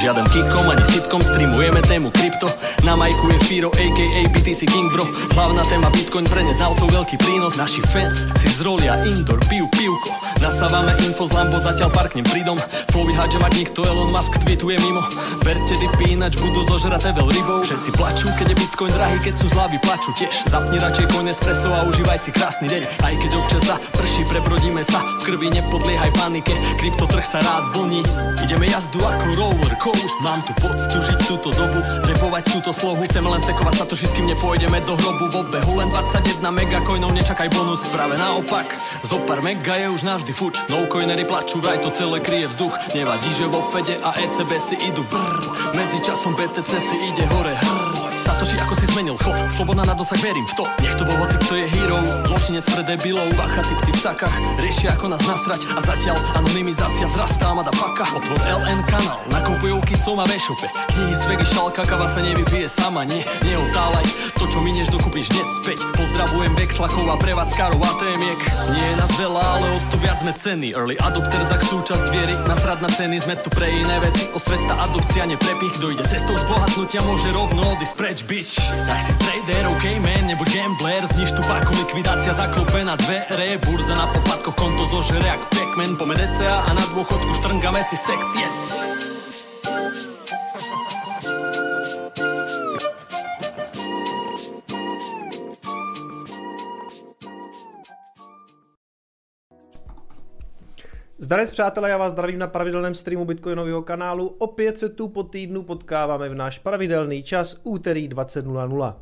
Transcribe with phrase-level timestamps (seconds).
[0.00, 2.48] Žiaden kikom ani sitkom, streamujeme tému krypto
[2.82, 5.06] Na majku je Firo, aka BTC King bro.
[5.38, 7.54] Hlavná téma Bitcoin pre neznalcov veľký prínos.
[7.54, 10.10] Naši fans si zrolia indoor, piju pivko
[10.42, 12.58] Nasávame info z Lambo, zatiaľ parknem pridom.
[12.90, 15.06] Flowy mať nikto, Elon Musk tweetuje mimo.
[15.46, 17.62] Verte dipy, ináč budú zožraté veľ rybou.
[17.62, 20.34] Všetci plačú, keď je Bitcoin drahý, keď sú zlavy plačú tiež.
[20.50, 22.82] Zapni radšej coin espresso a užívaj si krásny deň.
[23.06, 24.98] Aj keď občas za prší, prebrodíme sa.
[25.22, 28.02] V krvi nepodliehaj panike, kryptotrh sa rád vlní
[28.42, 33.28] Ideme jazdu ako roller coast Mám tu poctu žiť túto dobu, repovať túto slohu Chceme
[33.28, 35.84] len stekovať sa to, kým nepôjdeme do hrobu V obehu.
[35.84, 37.84] Len 21 mega coinov, nečakaj bonus.
[37.92, 38.72] Práve naopak,
[39.04, 40.56] zo pár mega je už navždy fuč.
[40.72, 42.72] No coinery plačú, vraj to celé kryje vzduch.
[42.96, 45.04] Nevadí, že vo Fede a ECB si idú.
[45.06, 45.44] Brr
[45.76, 47.52] Medzi časom BTC si ide hore.
[47.52, 47.91] Hrr
[48.22, 49.34] Satoshi, ako si zmenil chod.
[49.50, 50.64] Sloboda na dosah, verím v to.
[50.78, 51.98] Nech to bol hoci, kto je hero.
[52.30, 53.26] Zločinec pre debilov.
[53.34, 55.66] Bacha, typci v sakách Riešia, ako nás nasrať.
[55.74, 58.06] A zatiaľ anonymizácia zrastá Mada paka.
[58.14, 63.02] Otvor LN kanál Nakupujú kicom a vešope Knihy z vegy, šalka, kava sa nevypije sama.
[63.02, 64.06] Nie, neotálaj
[64.38, 65.78] To, čo minieš, dokúpiš hneď späť.
[65.98, 70.30] Pozdravujem Vexlakov a prevádzkarov a témiek Nie je nás veľa, ale o to viac sme
[70.30, 70.68] ceny.
[70.78, 72.34] Early adopters, ak súčasť viery.
[72.46, 74.30] Nasrad na ceny, sme tu pre iné veci.
[74.30, 75.74] Osveta, adopcia, neprepich.
[75.74, 78.60] Kto ide cestou zbohatnutia, môže rovno odísť preč, bitch.
[78.84, 81.06] Tak si trader, ok man, nebo gambler.
[81.16, 83.56] Zniž tu páku, likvidácia zaklope na dvere.
[83.64, 85.96] Burza na poplatkoch, konto zožere jak Pac-Man.
[85.96, 88.84] Pome DCA a na dôchodku štrngame si sekt, yes
[101.22, 104.26] Zdarec přátelé, já vás zdravím na pravidelném streamu Bitcoinového kanálu.
[104.38, 108.94] Opět se tu po týdnu potkáváme v náš pravidelný čas úterý 20.00.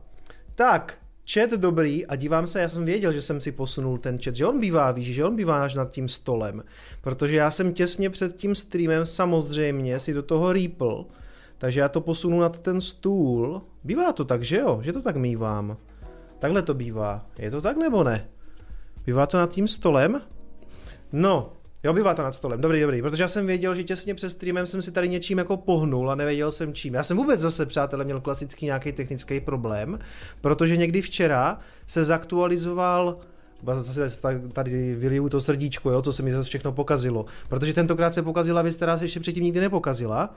[0.54, 0.98] Tak,
[1.32, 4.47] chat dobrý a dívám se, já jsem věděl, že jsem si posunul ten chat, že
[4.47, 6.64] on bývá, víš, že on bývá až nad tím stolem,
[7.00, 11.06] protože já jsem těsně před tím streamem samozřejmě si do toho rýpl,
[11.59, 13.62] takže já to posunu nad ten stůl.
[13.84, 14.78] Bývá to tak, že jo?
[14.82, 15.76] Že to tak mývám.
[16.38, 17.26] Takhle to bývá.
[17.38, 18.28] Je to tak nebo ne?
[19.06, 20.20] Bývá to nad tím stolem?
[21.12, 22.60] No, Jo, bývá to nad stolem.
[22.60, 25.56] Dobrý, dobrý, protože já jsem věděl, že těsně před streamem jsem si tady něčím jako
[25.56, 26.94] pohnul a nevěděl jsem čím.
[26.94, 29.98] Já jsem vůbec zase, přátelé, měl klasický nějaký technický problém,
[30.41, 33.18] protože někdy včera se zaktualizoval
[33.74, 34.20] zase
[34.52, 37.26] tady vyliju to srdíčko, jo, co se mi zase všechno pokazilo.
[37.48, 40.34] Protože tentokrát se pokazila věc, která se ještě předtím nikdy nepokazila.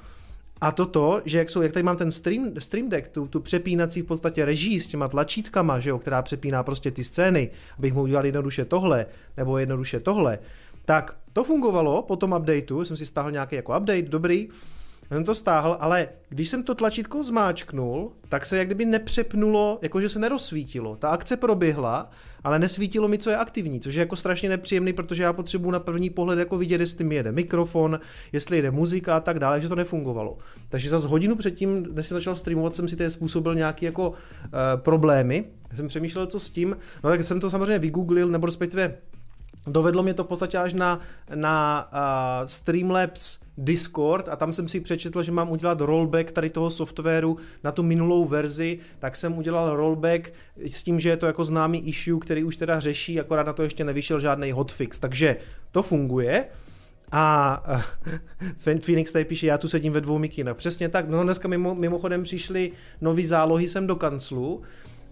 [0.62, 4.02] A toto, že jak, jsou, jak tady mám ten stream, stream deck, tu, tu přepínací
[4.02, 8.02] v podstatě režii s těma tlačítkama, že jo, která přepíná prostě ty scény, abych mu
[8.02, 9.06] udělal jednoduše tohle,
[9.38, 10.40] nebo jednoduše tohle,
[10.86, 14.50] tak to fungovalo po tom updateu, jsem si stáhl nějaký jako update, dobrý,
[15.14, 20.10] jsem to stáhl, ale když jsem to tlačítko zmáčknul, tak se jak kdyby nepřepnulo, jakože
[20.10, 20.96] se nerozsvítilo.
[20.96, 22.10] Ta akce proběhla,
[22.44, 25.80] ale nesvítilo mi, co je aktivní, což je jako strašně nepříjemný, protože já potřebuji na
[25.80, 28.00] první pohled jako vidět, jestli mi jede mikrofon,
[28.32, 30.38] jestli jede muzika a tak dále, že to nefungovalo.
[30.70, 34.16] Takže za hodinu předtím, než jsem začal streamovat, jsem si tady způsobil nějaký jako uh,
[34.76, 35.46] problémy.
[35.70, 36.78] Já jsem přemýšlel, co s tím.
[37.04, 38.96] No tak jsem to samozřejmě vygooglil, nebo respektive
[39.68, 41.00] Dovedlo mě to v podstatě až na,
[41.35, 46.69] na uh, Streamlabs Discord a tam jsem si přečetl, že mám udělat rollback tady toho
[46.69, 50.34] softwaru na tu minulou verzi, tak jsem udělal rollback
[50.66, 53.63] s tím, že je to jako známý issue, který už teda řeší, akorát na to
[53.63, 55.38] ještě nevyšel žádný hotfix, takže
[55.72, 56.45] to funguje.
[57.12, 57.63] A
[58.66, 60.53] uh, Phoenix tady píše, já tu sedím ve dvou mikina.
[60.53, 64.62] Přesně tak, no dneska mimo, mimochodem přišly nový zálohy sem do kanclu,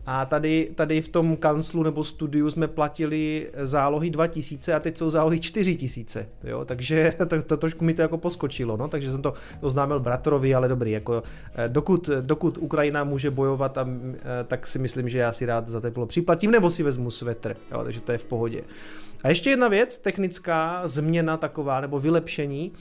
[0.05, 5.09] a tady, tady v tom kanclu nebo studiu jsme platili zálohy 2000 a teď jsou
[5.09, 9.33] zálohy 4000, jo, takže to, to trošku mi to jako poskočilo, no, takže jsem to
[9.61, 11.23] oznámil bratrovi, ale dobrý, jako
[11.55, 15.69] eh, dokud, dokud Ukrajina může bojovat, a, eh, tak si myslím, že já si rád
[15.69, 18.63] za teplo připlatím, nebo si vezmu svetr, jo, takže to je v pohodě.
[19.23, 22.71] A ještě jedna věc, technická změna taková, nebo vylepšení,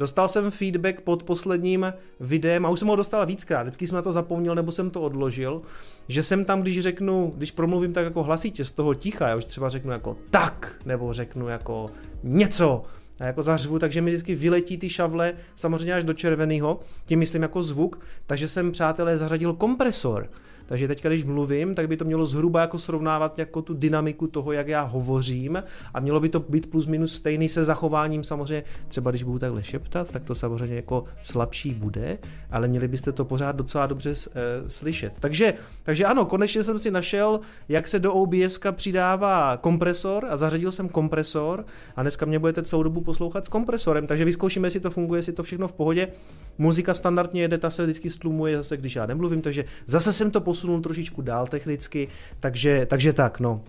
[0.00, 4.02] Dostal jsem feedback pod posledním videem a už jsem ho dostal víckrát, vždycky jsem na
[4.02, 5.62] to zapomněl nebo jsem to odložil,
[6.08, 9.44] že jsem tam, když řeknu, když promluvím tak jako hlasitě z toho ticha, já už
[9.44, 11.86] třeba řeknu jako tak, nebo řeknu jako
[12.22, 12.82] něco,
[13.20, 17.42] a jako zařvu, takže mi vždycky vyletí ty šavle samozřejmě až do červeného, tím myslím
[17.42, 20.30] jako zvuk, takže jsem, přátelé, zařadil kompresor.
[20.70, 24.52] Takže teď, když mluvím, tak by to mělo zhruba jako srovnávat jako tu dynamiku toho,
[24.52, 25.62] jak já hovořím.
[25.94, 28.24] A mělo by to být plus minus stejný se zachováním.
[28.24, 32.18] Samozřejmě, třeba když budu takhle šeptat, tak to samozřejmě jako slabší bude,
[32.50, 34.14] ale měli byste to pořád docela dobře uh,
[34.68, 35.12] slyšet.
[35.20, 40.72] Takže, takže ano, konečně jsem si našel, jak se do OBS přidává kompresor a zařadil
[40.72, 41.64] jsem kompresor.
[41.96, 45.32] A dneska mě budete celou dobu poslouchat s kompresorem, takže vyzkoušíme, jestli to funguje, jestli
[45.32, 46.08] to všechno v pohodě.
[46.58, 50.40] Muzika standardně jede, ta se vždycky stlumuje zase, když já nemluvím, takže zase jsem to
[50.40, 52.08] posunul trošičku dál technicky,
[52.40, 53.60] takže, takže tak, no.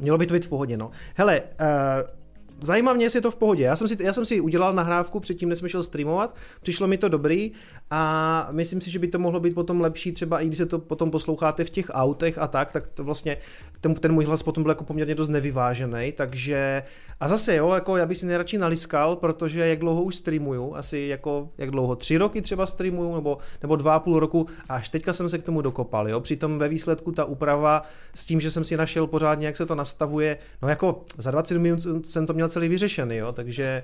[0.00, 0.90] Mělo by to být v pohodě, no.
[1.14, 2.17] Hele, uh,
[2.62, 3.64] zajímá mě, jestli je to v pohodě.
[3.64, 6.98] Já jsem si, já jsem si udělal nahrávku předtím, než jsme šel streamovat, přišlo mi
[6.98, 7.52] to dobrý
[7.90, 10.78] a myslím si, že by to mohlo být potom lepší, třeba i když se to
[10.78, 13.36] potom posloucháte v těch autech a tak, tak to vlastně
[13.80, 16.82] ten, ten můj hlas potom byl jako poměrně dost nevyvážený, takže
[17.20, 20.98] a zase jo, jako já bych si nejradši naliskal, protože jak dlouho už streamuju, asi
[20.98, 24.88] jako jak dlouho, tři roky třeba streamuju, nebo, nebo dva a půl roku, a až
[24.88, 27.82] teďka jsem se k tomu dokopal, jo, přitom ve výsledku ta úprava
[28.14, 31.58] s tím, že jsem si našel pořádně, jak se to nastavuje, no jako za 20
[31.58, 33.82] minut jsem to měl celý vyřešený, jo, takže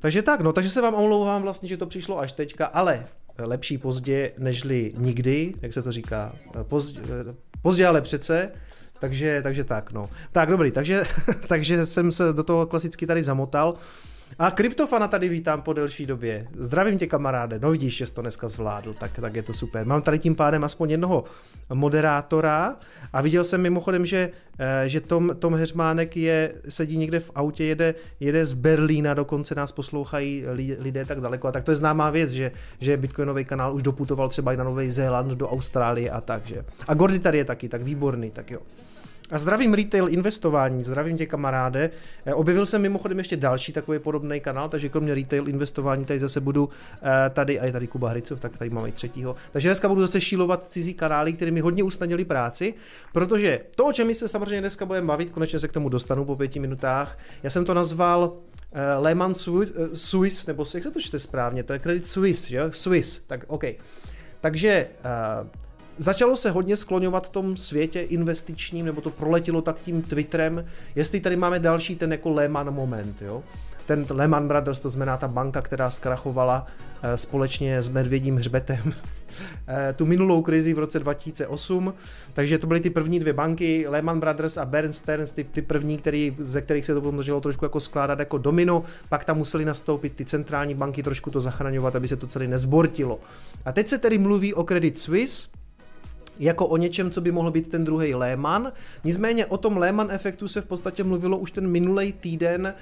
[0.00, 3.06] takže tak, no, takže se vám omlouvám vlastně, že to přišlo až teďka, ale
[3.38, 6.32] lepší pozdě nežli nikdy, jak se to říká,
[6.62, 7.00] pozdě,
[7.62, 8.50] pozdě ale přece,
[9.00, 10.10] takže, takže tak, no.
[10.32, 11.02] Tak, dobrý, takže,
[11.46, 13.74] takže jsem se do toho klasicky tady zamotal.
[14.38, 16.48] A Kryptofana tady vítám po delší době.
[16.56, 19.86] Zdravím tě kamaráde, no vidíš, že jsi to dneska zvládl, tak, tak je to super.
[19.86, 21.24] Mám tady tím pádem aspoň jednoho
[21.74, 22.76] moderátora
[23.12, 27.64] a viděl jsem mimochodem, že, eh, že Tom, Tom Heřmánek je, sedí někde v autě,
[27.64, 30.44] jede, jede z Berlína, dokonce nás poslouchají
[30.78, 34.28] lidé tak daleko a tak to je známá věc, že, že Bitcoinový kanál už doputoval
[34.28, 36.64] třeba i na Nový Zéland, do Austrálie a tak, že.
[36.88, 38.60] A Gordy tady je taky, tak výborný, tak jo.
[39.30, 41.90] A zdravím retail investování, zdravím tě kamaráde.
[42.26, 46.40] Eh, objevil jsem mimochodem ještě další takový podobný kanál, takže kromě retail investování tady zase
[46.40, 46.68] budu
[47.02, 49.36] eh, tady, a je tady Kuba Hricov, tak tady máme i třetího.
[49.50, 52.74] Takže dneska budu zase šílovat cizí kanály, které mi hodně usnadnili práci,
[53.12, 56.24] protože to, o čem my se samozřejmě dneska budeme bavit, konečně se k tomu dostanu
[56.24, 57.18] po pěti minutách.
[57.42, 59.34] Já jsem to nazval uh, Lehman
[59.92, 62.62] Swiss, nebo jak se to čte správně, to je Credit Suisse, že?
[62.70, 63.64] Swiss, tak OK.
[64.40, 64.86] Takže
[65.42, 65.48] uh,
[65.98, 70.64] začalo se hodně skloňovat v tom světě investičním, nebo to proletělo tak tím Twitterem,
[70.94, 73.42] jestli tady máme další ten jako Lehman moment, jo.
[73.86, 76.66] Ten Lehman Brothers, to znamená ta banka, která zkrachovala
[77.02, 78.78] eh, společně s medvědím hřbetem
[79.68, 81.94] eh, tu minulou krizi v roce 2008,
[82.32, 85.98] takže to byly ty první dvě banky, Lehman Brothers a Bear Stearns, ty, ty první,
[85.98, 89.64] který, ze kterých se to potom začalo trošku jako skládat jako domino, pak tam museli
[89.64, 93.20] nastoupit ty centrální banky, trošku to zachraňovat, aby se to celé nezbortilo.
[93.64, 95.48] A teď se tedy mluví o Credit Suisse,
[96.38, 98.72] jako o něčem, co by mohl být ten druhý Lehman.
[99.04, 102.76] Nicméně o tom Lehman efektu se v podstatě mluvilo už ten minulý týden eh,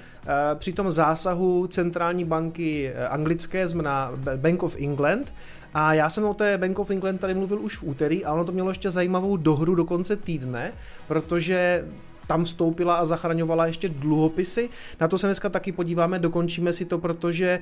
[0.55, 5.33] při tom zásahu centrální banky eh, anglické, znamená Bank of England.
[5.73, 8.45] A já jsem o té Bank of England tady mluvil už v úterý a ono
[8.45, 10.71] to mělo ještě zajímavou dohru do konce týdne,
[11.07, 11.85] protože
[12.27, 14.69] tam vstoupila a zachraňovala ještě dluhopisy.
[14.99, 17.59] Na to se dneska taky podíváme, dokončíme si to, protože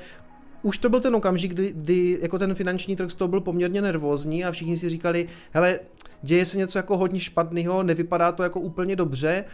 [0.65, 3.81] už to byl ten okamžik, kdy, kdy jako ten finanční trh z toho byl poměrně
[3.81, 5.79] nervózní a všichni si říkali, hele,
[6.21, 9.45] děje se něco jako hodně špatného, nevypadá to jako úplně dobře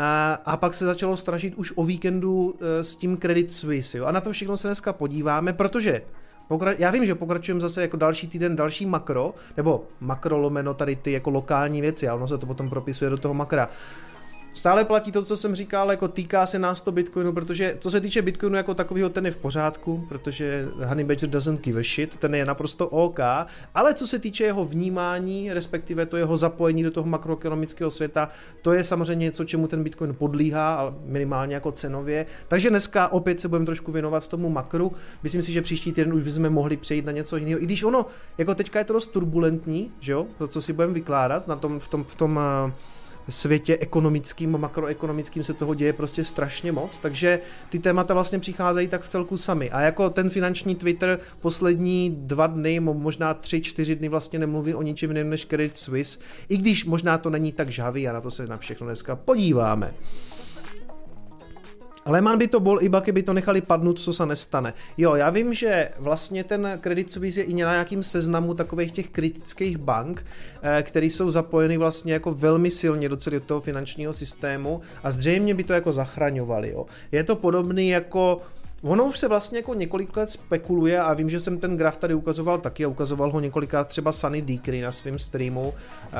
[0.00, 3.98] a, a pak se začalo strašit už o víkendu e, s tím Credit Suisse.
[3.98, 4.04] Jo?
[4.04, 6.02] A na to všechno se dneska podíváme, protože
[6.50, 10.96] Pokra- já vím, že pokračujeme zase jako další týden další makro, nebo makro lomeno tady
[10.96, 13.68] ty jako lokální věci, a ono se to potom propisuje do toho makra.
[14.54, 18.00] Stále platí to, co jsem říkal, jako týká se nás to Bitcoinu, protože co se
[18.00, 22.16] týče Bitcoinu jako takového, ten je v pořádku, protože Honey Badger doesn't give a shit,
[22.16, 23.20] ten je naprosto OK,
[23.74, 28.28] ale co se týče jeho vnímání, respektive to jeho zapojení do toho makroekonomického světa,
[28.62, 32.26] to je samozřejmě něco, čemu ten Bitcoin podlíhá, ale minimálně jako cenově.
[32.48, 34.92] Takže dneska opět se budeme trošku věnovat tomu makru.
[35.22, 37.62] Myslím si, že příští týden už bychom mohli přejít na něco jiného.
[37.62, 38.06] I když ono,
[38.38, 41.80] jako teďka je to dost turbulentní, že jo, to, co si budeme vykládat na tom,
[41.80, 42.72] v tom, v tom uh,
[43.28, 49.02] světě ekonomickým makroekonomickým se toho děje prostě strašně moc, takže ty témata vlastně přicházejí tak
[49.02, 49.70] v celku sami.
[49.70, 54.82] A jako ten finanční Twitter poslední dva dny, možná tři, čtyři dny vlastně nemluví o
[54.82, 56.18] ničem jiném než Credit Suisse,
[56.48, 59.94] i když možná to není tak žavý a na to se na všechno dneska podíváme.
[62.08, 64.74] Lehman by to bol, iba keby to nechali padnout, co se nestane.
[64.96, 69.08] Jo, já vím, že vlastně ten Credit Suisse je i na nějakým seznamu takových těch
[69.08, 70.26] kritických bank,
[70.62, 75.54] eh, které jsou zapojeny vlastně jako velmi silně do celého toho finančního systému a zřejmě
[75.54, 76.70] by to jako zachraňovali.
[76.70, 76.86] Jo.
[77.12, 78.40] Je to podobný jako
[78.82, 82.14] Ono už se vlastně jako několik let spekuluje a vím, že jsem ten graf tady
[82.14, 85.74] ukazoval taky a ukazoval ho několikrát třeba Sunny Decry na svém streamu uh,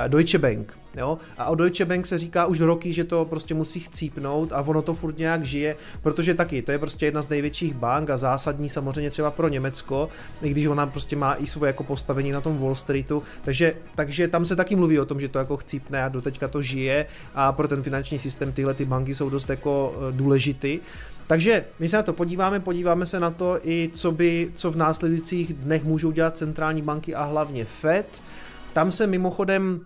[0.09, 0.79] Deutsche Bank.
[0.97, 1.19] Jo?
[1.39, 4.83] A o Deutsche Bank se říká už roky, že to prostě musí chcípnout a ono
[4.83, 8.69] to furt nějak žije, protože taky to je prostě jedna z největších bank a zásadní
[8.69, 10.09] samozřejmě třeba pro Německo,
[10.43, 14.29] i když ona prostě má i svoje jako postavení na tom Wall Streetu, takže, takže
[14.29, 17.53] tam se taky mluví o tom, že to jako chcípne a doteďka to žije a
[17.53, 20.81] pro ten finanční systém tyhle ty banky jsou dost jako eh, důležitý.
[21.29, 24.77] Takže my se na to podíváme, podíváme se na to i co by, co v
[24.77, 28.23] následujících dnech můžou dělat centrální banky a hlavně Fed.
[28.73, 29.81] Tam se mimochodem,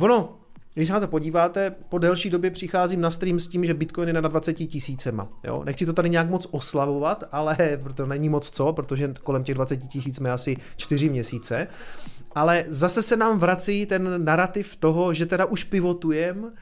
[0.00, 0.39] ono,
[0.74, 4.08] když se na to podíváte, po delší době přicházím na stream s tím, že Bitcoin
[4.08, 5.28] je na 20 tisícema.
[5.44, 5.62] Jo?
[5.64, 7.56] Nechci to tady nějak moc oslavovat, ale
[7.94, 11.66] to není moc co, protože kolem těch 20 tisíc jsme asi 4 měsíce.
[12.34, 16.52] Ale zase se nám vrací ten narrativ toho, že teda už pivotujem,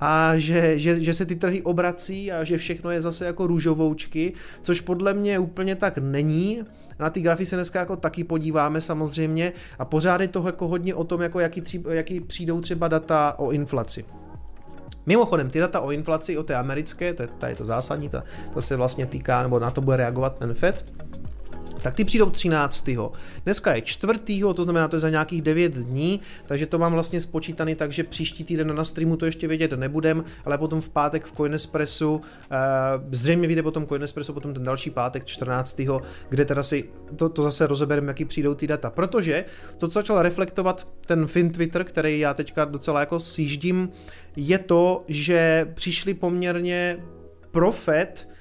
[0.00, 4.32] a že, že, že se ty trhy obrací a že všechno je zase jako růžovoučky,
[4.62, 6.62] což podle mě úplně tak není.
[6.98, 10.94] Na ty grafy se dneska jako taky podíváme samozřejmě a pořád je toho jako hodně
[10.94, 14.04] o tom, jako jaký, tři, jaký přijdou třeba data o inflaci.
[15.06, 18.24] Mimochodem, ty data o inflaci, o té americké, to je, ta je to zásadní, ta,
[18.54, 20.92] ta se vlastně týká, nebo na to bude reagovat ten FED,
[21.82, 22.90] tak ty přijdou 13.
[23.44, 24.18] Dneska je 4.
[24.54, 28.04] to znamená, to je za nějakých 9 dní, takže to mám vlastně spočítaný tak, že
[28.04, 32.20] příští týden na streamu to ještě vědět nebudem, ale potom v pátek v Coinespressu, uh,
[33.10, 35.80] zřejmě vyjde potom Coinespressu, potom ten další pátek 14.
[36.28, 36.84] kde teda si
[37.16, 39.44] to, to zase rozebereme, jaký přijdou ty data, protože
[39.78, 43.88] to, co začal reflektovat ten fin Twitter, který já teďka docela jako sjíždím,
[44.36, 46.98] je to, že přišli poměrně
[47.50, 48.37] profet Eh,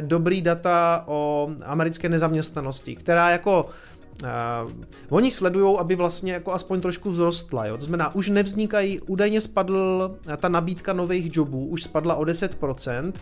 [0.00, 3.68] dobrý data o americké nezaměstnanosti, která jako
[4.22, 4.72] Uh,
[5.08, 7.66] oni sledují, aby vlastně jako aspoň trošku vzrostla.
[7.66, 7.76] Jo?
[7.76, 13.12] To znamená, už nevznikají, údajně spadl ta nabídka nových jobů, už spadla o 10%,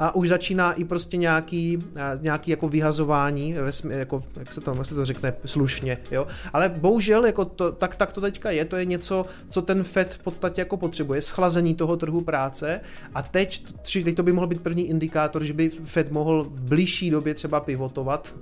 [0.00, 1.78] a už začíná i prostě nějaký,
[2.20, 3.54] nějaký jako vyhazování,
[3.88, 6.26] jako, jak, se to, jak se to řekne slušně, jo.
[6.52, 10.14] Ale bohužel, jako to, tak, tak to teďka je, to je něco, co ten FED
[10.14, 12.80] v podstatě jako potřebuje, schlazení toho trhu práce
[13.14, 13.64] a teď,
[14.04, 17.60] teď to by mohl být první indikátor, že by FED mohl v blížší době třeba
[17.60, 18.34] pivotovat,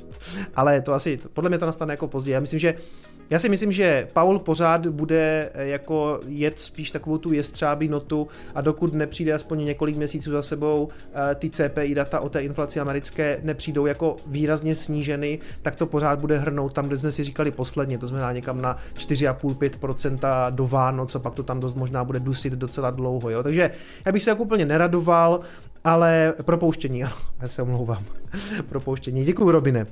[0.55, 2.35] ale to asi, podle mě to nastane jako později.
[2.35, 2.75] Já myslím, že
[3.31, 8.29] já si myslím, že Paul pořád bude eh, jako jet spíš takovou tu jestřábí notu
[8.55, 10.89] a dokud nepřijde aspoň několik měsíců za sebou
[11.31, 16.19] eh, ty CPI data o té inflaci americké nepřijdou jako výrazně sníženy, tak to pořád
[16.19, 21.15] bude hrnout tam, kde jsme si říkali posledně, to znamená někam na 4,5-5% do Vánoc
[21.15, 23.31] a pak to tam dost možná bude dusit docela dlouho.
[23.31, 23.43] Jo?
[23.43, 23.71] Takže
[24.07, 25.41] já bych se jako úplně neradoval,
[25.85, 26.99] ale propouštění,
[27.43, 28.05] já se omlouvám,
[28.69, 29.25] propouštění.
[29.25, 29.87] Děkuji, Robine.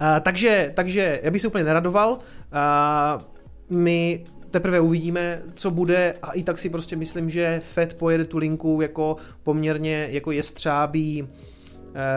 [0.00, 2.12] Uh, takže, takže já bych se úplně neradoval.
[2.12, 3.22] Uh,
[3.70, 8.38] my teprve uvidíme, co bude a i tak si prostě myslím, že Fed pojede tu
[8.38, 11.57] linku jako poměrně jako jestřábí Eh,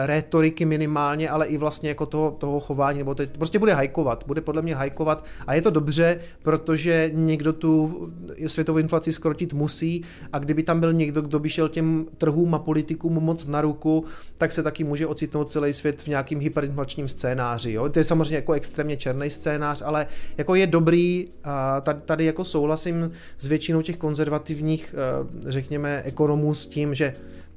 [0.04, 4.40] rétoriky minimálně, ale i vlastně jako toho, toho chování, nebo to prostě bude hajkovat, bude
[4.40, 8.02] podle mě hajkovat a je to dobře, protože někdo tu
[8.46, 12.58] světovou inflaci skrotit musí a kdyby tam byl někdo, kdo by šel těm trhům a
[12.58, 14.04] politikům moc na ruku,
[14.38, 17.72] tak se taky může ocitnout celý svět v nějakým hyperinflačním scénáři.
[17.72, 17.88] Jo?
[17.88, 22.44] To je samozřejmě jako extrémně černý scénář, ale jako je dobrý a tady, tady jako
[22.44, 27.14] souhlasím s většinou těch konzervativních, eh, řekněme, ekonomů s tím, že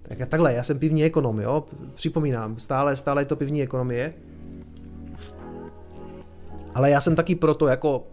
[0.07, 4.13] tak takhle, já jsem pivní ekonom, jo, připomínám, stále, stále je to pivní ekonomie.
[6.73, 8.07] Ale já jsem taky proto jako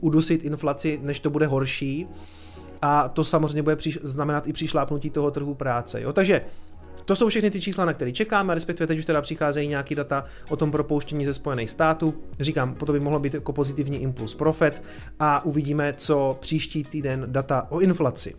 [0.00, 2.08] udusit inflaci, než to bude horší.
[2.82, 6.00] A to samozřejmě bude příš- znamenat i přišlápnutí toho trhu práce.
[6.00, 6.12] Jo?
[6.12, 6.42] Takže
[7.04, 10.24] to jsou všechny ty čísla, na které čekáme, respektive teď už teda přicházejí nějaký data
[10.50, 12.14] o tom propouštění ze Spojených států.
[12.40, 14.82] Říkám, to by mohlo být jako pozitivní impuls pro FED
[15.18, 18.34] a uvidíme, co příští týden data o inflaci.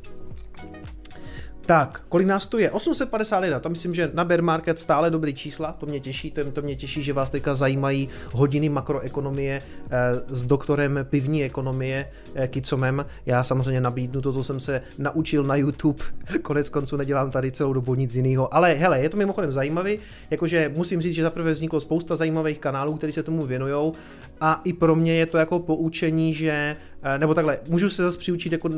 [1.71, 2.71] Tak, kolik nás tu je?
[2.71, 6.61] 851, to myslím, že na bear market stále dobrý čísla, to mě těší, to, to
[6.61, 9.89] mě těší, že vás teďka zajímají hodiny makroekonomie eh,
[10.27, 13.05] s doktorem pivní ekonomie eh, Kicomem.
[13.25, 16.03] Já samozřejmě nabídnu to, co jsem se naučil na YouTube,
[16.41, 19.99] konec konců nedělám tady celou dobu nic jiného, ale hele, je to mimochodem zajímavý,
[20.29, 23.93] jakože musím říct, že zaprvé vzniklo spousta zajímavých kanálů, které se tomu věnují
[24.41, 26.75] a i pro mě je to jako poučení, že
[27.17, 28.70] nebo takhle, můžu se zase přiučit jako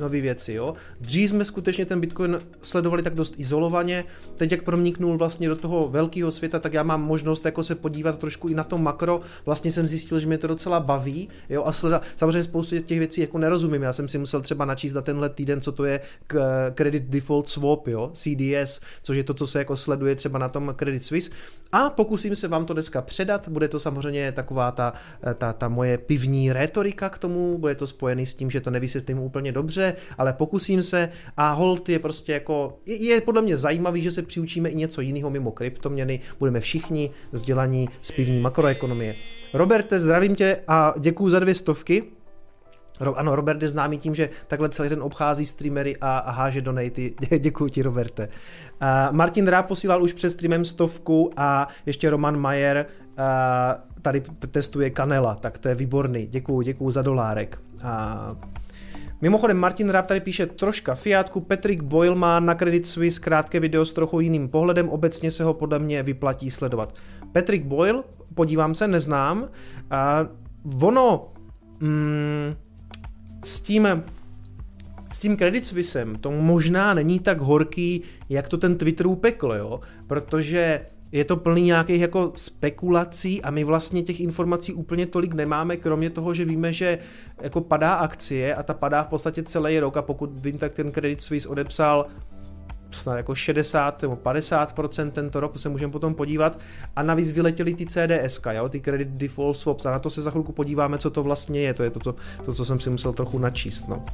[0.00, 0.74] nové věci, jo.
[1.00, 4.04] Dřív jsme skutečně ten Bitcoin sledovali tak dost izolovaně,
[4.36, 8.18] teď jak proniknul vlastně do toho velkého světa, tak já mám možnost jako se podívat
[8.18, 11.72] trošku i na to makro, vlastně jsem zjistil, že mě to docela baví, jo, a
[11.72, 15.28] sleda, samozřejmě spoustu těch věcí jako nerozumím, já jsem si musel třeba načíst na tenhle
[15.28, 16.00] týden, co to je
[16.74, 20.74] Credit Default Swap, jo, CDS, což je to, co se jako sleduje třeba na tom
[20.76, 21.30] Credit Suisse.
[21.72, 24.92] A pokusím se vám to dneska předat, bude to samozřejmě taková ta,
[25.34, 29.18] ta, ta moje pivní retorika k tomu, bude to spojený s tím, že to nevysvětlím
[29.18, 34.02] úplně dobře, ale pokusím se a hold je prostě jako, je, je podle mě zajímavý,
[34.02, 39.14] že se přiučíme i něco jiného mimo kryptoměny, budeme všichni vzdělaní z pivní makroekonomie.
[39.54, 42.04] Roberte, zdravím tě a děkuji za dvě stovky.
[43.16, 47.14] Ano, Robert je známý tím, že takhle celý den obchází streamery a, a háže donaty.
[47.38, 48.28] Děkuji ti, Roberte.
[48.28, 52.86] Uh, Martin Ráb posílal už před streamem stovku a ještě Roman Majer
[53.18, 56.26] uh, tady testuje Kanela, tak to je výborný.
[56.26, 57.58] Děkuju, děkuju za dolárek.
[57.82, 58.36] A
[59.20, 63.84] Mimochodem Martin Ráb tady píše troška Fiatku, Patrick Boyle má na Credit Suisse krátké video
[63.84, 66.94] s trochu jiným pohledem, obecně se ho podle mě vyplatí sledovat.
[67.32, 68.02] Patrick Boyle,
[68.34, 69.48] podívám se, neznám.
[69.90, 70.26] A
[70.80, 71.32] ono
[71.80, 72.54] mm,
[73.44, 73.88] s tím
[75.12, 79.80] s tím Credit Suissem to možná není tak horký, jak to ten Twitter upekl, jo?
[80.06, 80.80] Protože
[81.14, 86.10] je to plný nějakých jako spekulací a my vlastně těch informací úplně tolik nemáme, kromě
[86.10, 86.98] toho, že víme, že
[87.42, 90.92] jako padá akcie a ta padá v podstatě celý rok a pokud vím, tak ten
[90.92, 92.06] Credit Suisse odepsal
[92.90, 96.58] snad jako 60 nebo 50% tento rok, to se můžeme potom podívat.
[96.96, 100.30] A navíc vyletěly ty CDS, jo, ty Credit Default Swaps a na to se za
[100.30, 103.12] chvilku podíváme, co to vlastně je, to je to, to, to co jsem si musel
[103.12, 103.88] trochu načíst.
[103.88, 104.04] No.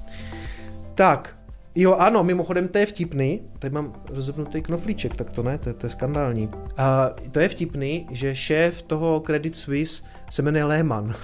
[0.94, 1.36] Tak,
[1.74, 5.74] Jo, ano, mimochodem to je vtipný, tady mám rozepnutý knoflíček, tak to ne, to je,
[5.74, 6.50] to je skandální.
[6.76, 11.14] A to je vtipný, že šéf toho Credit Suisse se jmenuje Lehman.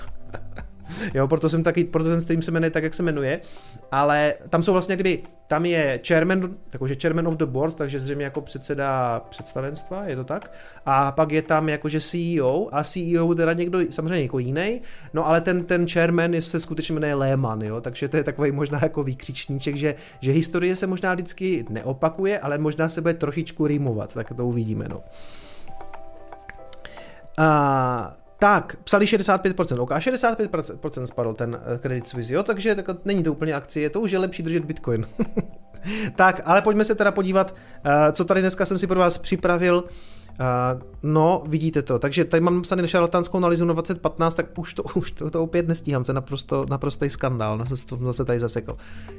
[1.14, 3.40] Jo, proto jsem taky, proto ten stream se jmenuje tak, jak se jmenuje,
[3.92, 8.24] ale tam jsou vlastně kdy, tam je chairman, jakože chairman of the board, takže zřejmě
[8.24, 10.52] jako předseda představenstva, je to tak,
[10.86, 14.82] a pak je tam jakože CEO a CEO teda někdo, samozřejmě jako jiný,
[15.14, 18.52] no ale ten, ten chairman je, se skutečně jmenuje Lehman, jo, takže to je takový
[18.52, 23.66] možná jako výkřičníček, že, že historie se možná vždycky neopakuje, ale možná se bude trošičku
[23.66, 25.02] rýmovat, tak to uvidíme, no.
[27.38, 33.22] A tak, psali 65%, OK, 65% spadl ten eh, Credit Suisse, jo, takže tak, není
[33.22, 35.06] to úplně akcie, to už je lepší držet Bitcoin.
[36.16, 39.84] tak, ale pojďme se teda podívat, eh, co tady dneska jsem si pro vás připravil.
[40.40, 41.98] Uh, no, vidíte to.
[41.98, 45.68] Takže tady mám napsaný šarlatánskou analýzu na 2015, tak už to, už to, to opět
[45.68, 48.76] nestíhám, to je naprosto, naprostý skandál, no, to zase tady zasekl.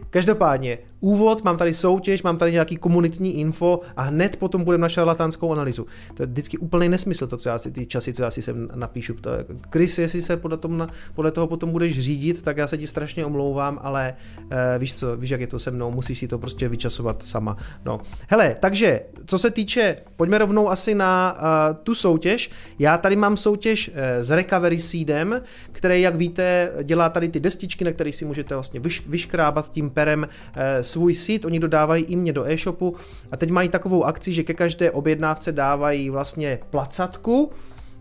[0.10, 4.90] Každopádně, úvod, mám tady soutěž, mám tady nějaký komunitní info a hned potom budeme na
[4.90, 5.86] šarlatánskou analýzu.
[6.14, 8.70] To je vždycky úplný nesmysl, to, co já si, ty časy, co já si sem
[8.76, 9.14] napíšu.
[9.14, 12.78] To je, Chris, jestli se podle, tom, podle toho potom budeš řídit, tak já se
[12.78, 16.28] ti strašně omlouvám, ale uh, víš co, víš, jak je to se mnou, musíš si
[16.28, 17.58] to prostě vyčasovat sama.
[17.86, 18.00] No.
[18.30, 22.52] Hele, takže, co se týče, pojďme rovnou asi na na uh, tu soutěž.
[22.80, 27.86] Já tady mám soutěž uh, s Recovery Seedem, který, jak víte, dělá tady ty destičky,
[27.86, 31.46] na kterých si můžete vlastně vyš, vyškrábat tím perem uh, svůj seed.
[31.46, 32.96] Oni dodávají i mě do e-shopu
[33.32, 37.52] a teď mají takovou akci, že ke každé objednávce dávají vlastně placatku,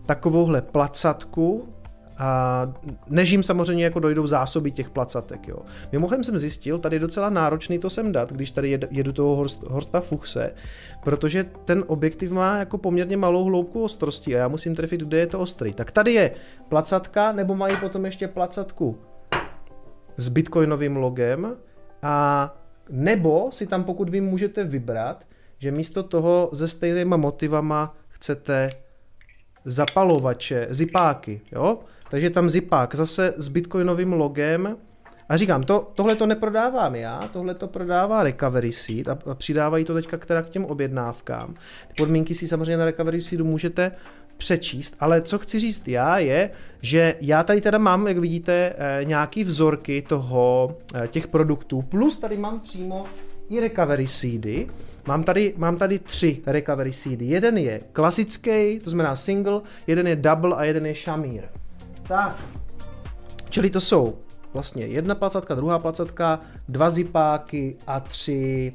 [0.05, 1.73] takovouhle placatku,
[2.17, 2.61] a
[3.09, 5.47] než jim samozřejmě jako dojdou zásoby těch placatek.
[5.47, 5.57] Jo.
[5.91, 9.63] Mimochodem jsem zjistil, tady je docela náročný to sem dát, když tady jedu toho Horst,
[9.63, 10.53] Horsta Fuchse,
[11.03, 15.27] protože ten objektiv má jako poměrně malou hloubku ostrosti a já musím trefit, kde je
[15.27, 15.73] to ostrý.
[15.73, 16.31] Tak tady je
[16.69, 18.99] placatka, nebo mají potom ještě placatku
[20.17, 21.55] s bitcoinovým logem
[22.01, 22.55] a
[22.89, 25.25] nebo si tam pokud vy můžete vybrat,
[25.57, 28.69] že místo toho se stejnýma motivama chcete
[29.65, 31.79] zapalovače, zipáky, jo?
[32.09, 34.77] Takže tam zipák zase s bitcoinovým logem.
[35.29, 39.85] A říkám, to, tohle to neprodávám já, tohle to prodává Recovery Seed a, a přidávají
[39.85, 41.53] to teďka která k těm objednávkám.
[41.87, 43.91] Ty podmínky si samozřejmě na Recovery Seedu můžete
[44.37, 49.05] přečíst, ale co chci říct já je, že já tady teda mám, jak vidíte, eh,
[49.05, 53.05] nějaký vzorky toho, eh, těch produktů, plus tady mám přímo
[53.49, 54.67] i recovery seedy.
[55.07, 57.25] Mám tady, mám tady tři recovery seedy.
[57.25, 61.43] Jeden je klasický, to znamená single, jeden je double a jeden je shamir.
[62.07, 62.43] Tak.
[63.49, 64.17] Čili to jsou
[64.53, 66.39] vlastně jedna placatka, druhá placatka,
[66.69, 68.73] dva zipáky a tři,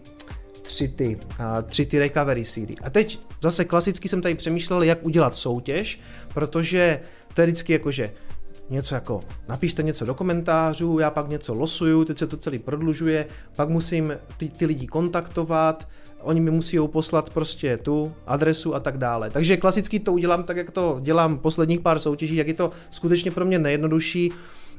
[0.63, 2.71] tři ty, a tři ty recovery CD.
[2.83, 6.01] A teď zase klasicky jsem tady přemýšlel, jak udělat soutěž,
[6.35, 7.01] protože
[7.35, 8.13] to je vždycky jakože
[8.71, 13.27] něco jako napište něco do komentářů, já pak něco losuju, teď se to celý prodlužuje,
[13.57, 15.89] pak musím ty, ty lidi kontaktovat,
[16.23, 19.31] oni mi musí poslat prostě tu adresu a tak dále.
[19.31, 23.31] Takže klasicky to udělám tak, jak to dělám posledních pár soutěží, jak je to skutečně
[23.31, 24.33] pro mě nejjednodušší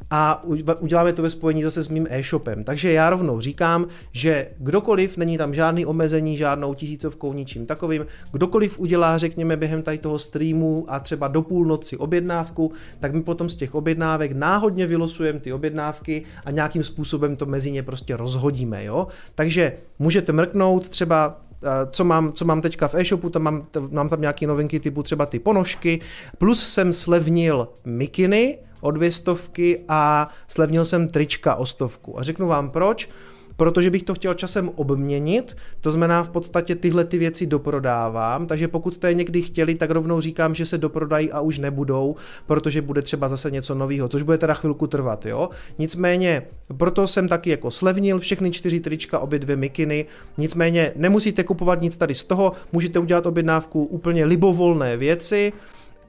[0.09, 0.43] a
[0.79, 2.63] uděláme to ve spojení zase s mým e-shopem.
[2.63, 8.79] Takže já rovnou říkám, že kdokoliv, není tam žádný omezení, žádnou tisícovkou, ničím takovým, kdokoliv
[8.79, 13.55] udělá, řekněme, během tady toho streamu a třeba do půlnoci objednávku, tak my potom z
[13.55, 19.07] těch objednávek náhodně vylosujeme ty objednávky a nějakým způsobem to mezi ně prostě rozhodíme, jo.
[19.35, 24.09] Takže můžete mrknout třeba eh, co mám, co mám teďka v e-shopu, tam mám, mám
[24.09, 25.99] tam nějaké novinky typu třeba ty ponožky,
[26.37, 32.19] plus jsem slevnil mikiny, o dvě stovky a slevnil jsem trička o stovku.
[32.19, 33.09] A řeknu vám proč,
[33.55, 38.67] protože bych to chtěl časem obměnit, to znamená v podstatě tyhle ty věci doprodávám, takže
[38.67, 42.15] pokud jste je někdy chtěli, tak rovnou říkám, že se doprodají a už nebudou,
[42.45, 45.49] protože bude třeba zase něco nového, což bude teda chvilku trvat, jo.
[45.77, 46.43] Nicméně,
[46.77, 50.05] proto jsem taky jako slevnil všechny čtyři trička, obě dvě mikiny,
[50.37, 55.53] nicméně nemusíte kupovat nic tady z toho, můžete udělat objednávku úplně libovolné věci,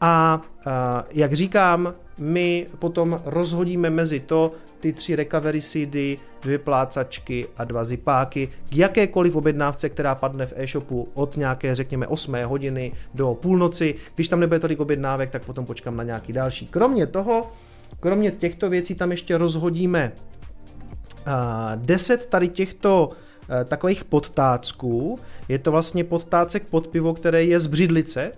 [0.01, 7.47] a, a jak říkám, my potom rozhodíme mezi to ty tři recovery seedy, dvě plácačky
[7.57, 12.93] a dva zipáky k jakékoliv objednávce, která padne v e-shopu od nějaké, řekněme, 8 hodiny
[13.15, 13.95] do půlnoci.
[14.15, 16.67] Když tam nebude tolik objednávek, tak potom počkám na nějaký další.
[16.67, 17.51] Kromě toho,
[18.01, 20.13] kromě těchto věcí tam ještě rozhodíme
[21.77, 25.19] deset tady těchto uh, takových podtácků.
[25.49, 28.33] Je to vlastně podtácek pod pivo, které je z břidlice,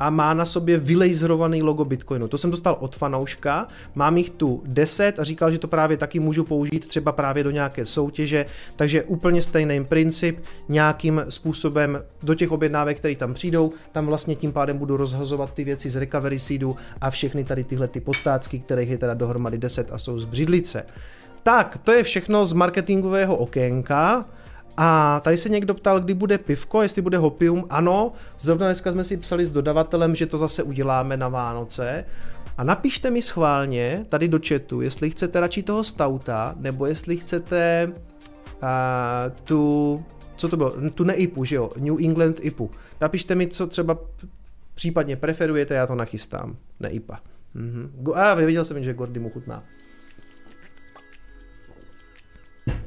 [0.00, 2.28] a má na sobě vylejzrovaný logo Bitcoinu.
[2.28, 6.20] To jsem dostal od fanouška, mám jich tu 10 a říkal, že to právě taky
[6.20, 12.50] můžu použít třeba právě do nějaké soutěže, takže úplně stejný princip, nějakým způsobem do těch
[12.50, 16.76] objednávek, které tam přijdou, tam vlastně tím pádem budu rozhazovat ty věci z recovery seedu
[17.00, 20.86] a všechny tady tyhle ty podtácky, kterých je teda dohromady 10 a jsou z břidlice.
[21.42, 24.24] Tak, to je všechno z marketingového okénka.
[24.80, 27.64] A tady se někdo ptal, kdy bude pivko, jestli bude hopium.
[27.70, 32.04] Ano, zrovna dneska jsme si psali s dodavatelem, že to zase uděláme na Vánoce.
[32.58, 37.92] A napište mi schválně tady do chatu, jestli chcete radši toho stauta, nebo jestli chcete
[37.92, 38.68] uh,
[39.44, 40.04] tu,
[40.36, 42.70] co to bylo, tu neipu, že jo, New England IPu.
[43.00, 43.98] Napište mi, co třeba
[44.74, 46.56] případně preferujete, já to nachystám.
[46.80, 47.20] Neipa.
[47.54, 47.92] Mhm.
[48.14, 49.64] A viděl jsem, že Gordy mu chutná.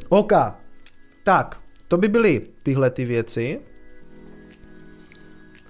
[0.09, 0.31] OK.
[1.23, 3.59] Tak, to by byly tyhle ty věci.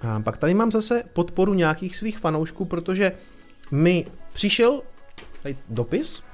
[0.00, 3.12] A pak tady mám zase podporu nějakých svých fanoušků, protože
[3.70, 4.82] mi přišel
[5.42, 6.24] tady dopis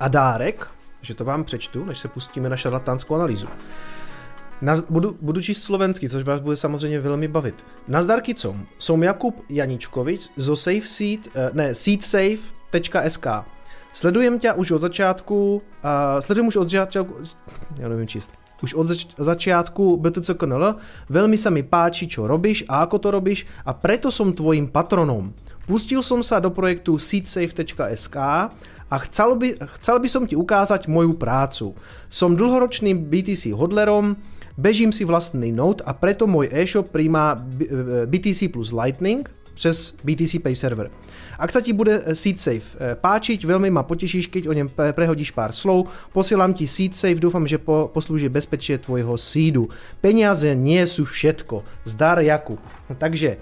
[0.00, 0.70] a dárek,
[1.02, 3.46] že to vám přečtu, než se pustíme na šarlatánskou analýzu.
[4.62, 7.66] Na, budu, budu číst slovensky, což vás bude samozřejmě velmi bavit.
[7.88, 13.26] Nazdar kicom, jsem Jakub Janičkovič zo SafeSeed, eh, ne, seedsafe.sk.
[13.92, 17.16] Sledujem tě už od začátku, uh, sledujem už od začátku,
[17.78, 18.30] já nevím číst,
[18.62, 23.46] už od zač- začátku BTCKNL, veľmi sa mi páči, čo robíš a ako to robíš
[23.62, 25.30] a preto som tvojim patronom.
[25.68, 28.16] Pustil som sa do projektu seedsafe.sk
[28.88, 31.76] a chcel by, chcel by som ti ukázať moju prácu.
[32.08, 34.16] Som dlhoročným BTC hodlerom,
[34.56, 37.36] bežím si vlastný node a preto môj e-shop príjma
[38.08, 40.86] BTC plus Lightning přes BTC Pay server.
[41.38, 44.68] Ak sa ti bude eh, Seed Safe eh, páčiť, veľmi ma potešíš, keď o něm
[44.70, 45.90] prehodíš pár slov.
[46.14, 49.66] Posílám ti Seed Safe, doufám, že po, poslúži bezpečie tvojho seedu.
[49.98, 51.66] Peniaze nie sú všetko.
[51.82, 52.62] Zdar Jakub.
[52.86, 53.38] No, takže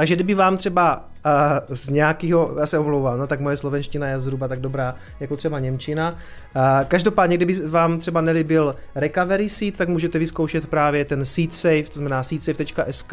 [0.00, 4.18] takže kdyby vám třeba uh, z nějakého, já se omlouvám, no tak moje slovenština je
[4.18, 6.10] zhruba tak dobrá jako třeba Němčina.
[6.10, 11.82] Uh, každopádně, kdyby vám třeba nelíbil Recovery Seed, tak můžete vyzkoušet právě ten Seed Safe,
[11.82, 13.12] to znamená seedsafe.sk.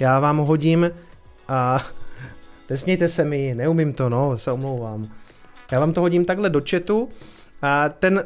[0.00, 0.90] Já vám hodím
[1.48, 1.84] a
[2.70, 5.08] Nesmějte se mi, neumím to, no, se omlouvám.
[5.72, 7.08] Já vám to hodím takhle do chatu.
[7.62, 8.24] A ten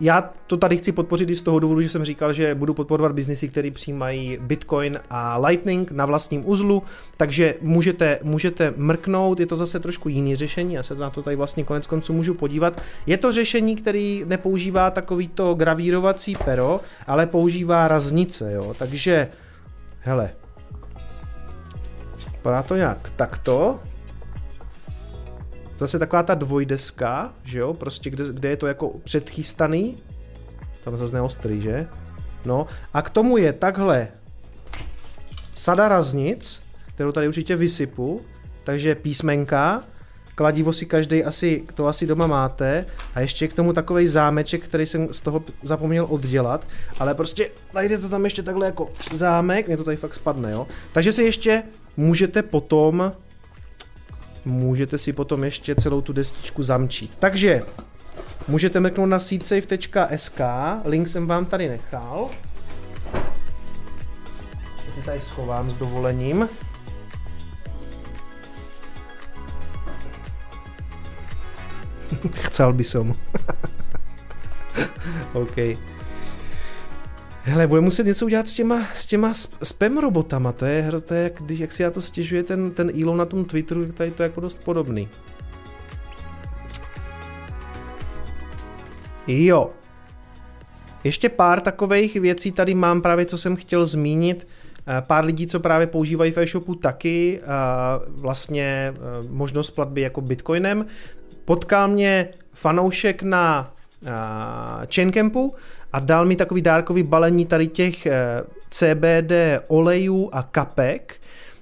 [0.00, 3.12] já to tady chci podpořit i z toho důvodu, že jsem říkal, že budu podporovat
[3.12, 6.82] biznisy, které přijímají Bitcoin a Lightning na vlastním uzlu,
[7.16, 11.36] takže můžete, můžete mrknout, je to zase trošku jiný řešení, já se na to tady
[11.36, 12.82] vlastně konec konců můžu podívat.
[13.06, 19.28] Je to řešení, který nepoužívá takovýto gravírovací pero, ale používá raznice, jo, takže
[20.00, 20.30] hele,
[22.42, 23.80] Vypadá to nějak takto.
[25.76, 29.98] Zase taková ta dvojdeska, že jo, prostě kde, kde je to jako předchystaný.
[30.84, 31.86] Tam zase neostrý, že?
[32.44, 34.08] No a k tomu je takhle
[35.54, 36.62] sada raznic,
[36.94, 38.20] kterou tady určitě vysypu,
[38.64, 39.82] takže písmenka,
[40.34, 44.86] kladivo si každý asi, to asi doma máte a ještě k tomu takový zámeček, který
[44.86, 46.66] jsem z toho zapomněl oddělat,
[46.98, 50.66] ale prostě najde to tam ještě takhle jako zámek, mě to tady fakt spadne, jo.
[50.92, 51.62] Takže si ještě
[51.96, 53.12] můžete potom
[54.44, 57.16] můžete si potom ještě celou tu destičku zamčít.
[57.18, 57.60] Takže
[58.48, 60.40] můžete mrknout na seedsafe.sk,
[60.84, 62.30] link jsem vám tady nechal.
[64.86, 66.48] To si tady schovám s dovolením.
[72.32, 73.14] Chcel by som.
[75.32, 75.56] OK.
[77.44, 81.22] Hele, bude muset něco udělat s těma, s těma spam robotama, to je, to je
[81.22, 84.22] jak, když, jak si já to stěžuje ten, ten Elon na tom Twitteru, tady to
[84.22, 85.08] je jako dost podobný.
[89.26, 89.70] Jo.
[91.04, 94.46] Ještě pár takových věcí tady mám právě, co jsem chtěl zmínit.
[94.86, 97.46] Eh, pár lidí, co právě používají v e-shopu taky, eh,
[98.08, 100.86] vlastně eh, možnost platby jako bitcoinem.
[101.44, 103.74] Potkal mě fanoušek na
[104.94, 105.54] Chaincampu
[105.92, 109.32] a dal mi takový dárkový balení tady těch eh, CBD
[109.68, 111.20] olejů a kapek,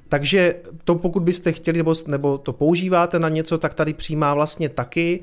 [0.08, 4.68] takže to pokud byste chtěli nebo, nebo to používáte na něco, tak tady přijímá vlastně
[4.68, 5.20] taky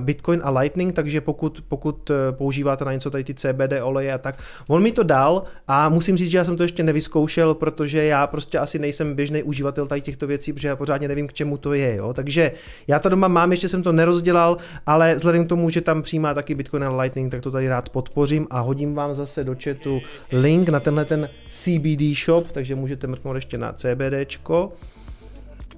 [0.00, 4.18] Bitcoin a Lightning, takže pokud, pokud eh, používáte na něco tady ty CBD oleje a
[4.18, 8.04] tak, on mi to dal a musím říct, že já jsem to ještě nevyzkoušel, protože
[8.04, 11.56] já prostě asi nejsem běžný uživatel tady těchto věcí, protože já pořádně nevím, k čemu
[11.56, 12.14] to je, jo.
[12.14, 12.52] Takže
[12.88, 16.34] já to doma mám, ještě jsem to nerozdělal, ale vzhledem k tomu, že tam přijímá
[16.34, 20.00] taky Bitcoin a Lightning, tak to tady rád podpořím a hodím vám zase do chatu
[20.32, 24.72] link na tenhle ten CBD shop, takže můžete mrknout ještě na CBDčko.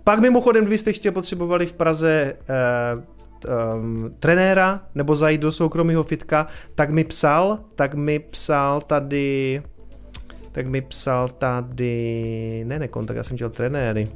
[0.05, 6.47] Pak mimochodem, kdybyste chtěli potřebovali v Praze eh, um, trenéra nebo zajít do soukromého fitka,
[6.75, 9.63] tak mi psal, tak mi psal tady,
[10.53, 14.09] tak mi psal tady, ne, ne, kontakt, já jsem chtěl trenéry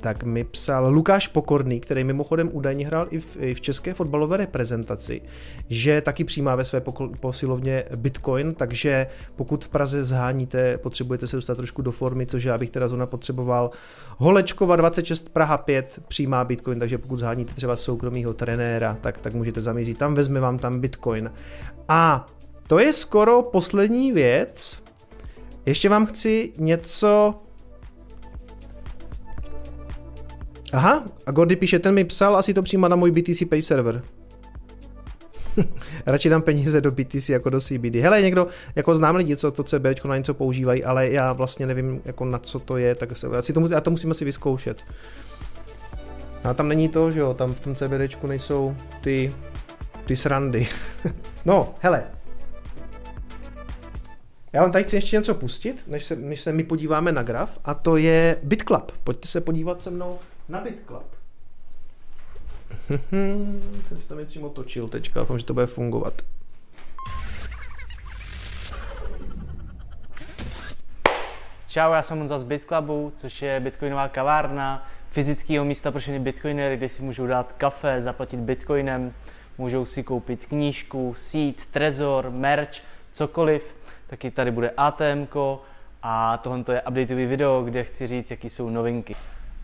[0.00, 4.36] tak mi psal Lukáš Pokorný, který mimochodem údajně hrál i v, i v české fotbalové
[4.36, 5.22] reprezentaci,
[5.68, 6.82] že taky přijímá ve své
[7.20, 9.06] posilovně Bitcoin, takže
[9.36, 13.06] pokud v Praze zháníte, potřebujete se dostat trošku do formy, což já bych teda zóna
[13.06, 13.70] potřeboval.
[14.16, 19.60] Holečkova 26 Praha 5 přijímá Bitcoin, takže pokud zháníte třeba soukromého trenéra, tak, tak můžete
[19.60, 21.32] zamířit tam, vezme vám tam Bitcoin.
[21.88, 22.26] A
[22.66, 24.82] to je skoro poslední věc.
[25.66, 27.34] Ještě vám chci něco
[30.72, 34.02] Aha, a Gordy píše, ten mi psal, asi to přijímá na můj BTC Pay server.
[36.06, 37.94] Radši dám peníze do BTC jako do CBD.
[37.94, 42.00] Hele, někdo, jako znám lidi, co to CB na něco používají, ale já vlastně nevím,
[42.04, 44.84] jako na co to je, tak se, asi to, musím, já to musím asi vyzkoušet.
[46.44, 49.32] A tam není to, že jo, tam v tom CBDčku nejsou ty,
[50.06, 50.68] ty srandy.
[51.44, 52.04] no, hele.
[54.52, 57.58] Já vám tady chci ještě něco pustit, než se, než se my podíváme na graf,
[57.64, 58.92] a to je BitClub.
[59.04, 61.06] Pojďte se podívat se mnou na BitClub.
[63.88, 66.22] Ten se tam je přímo točil teďka, doufám, že to bude fungovat.
[71.68, 76.76] Čau, já jsem Honza z BitClubu, což je bitcoinová kavárna, fyzického místa pro všechny bitcoinery,
[76.76, 79.14] kde si můžou dát kafe, zaplatit bitcoinem,
[79.58, 82.82] můžou si koupit knížku, seed, trezor, merch,
[83.12, 83.76] cokoliv.
[84.06, 85.26] Taky tady bude ATM
[86.02, 89.16] a tohle je updateový video, kde chci říct, jaký jsou novinky.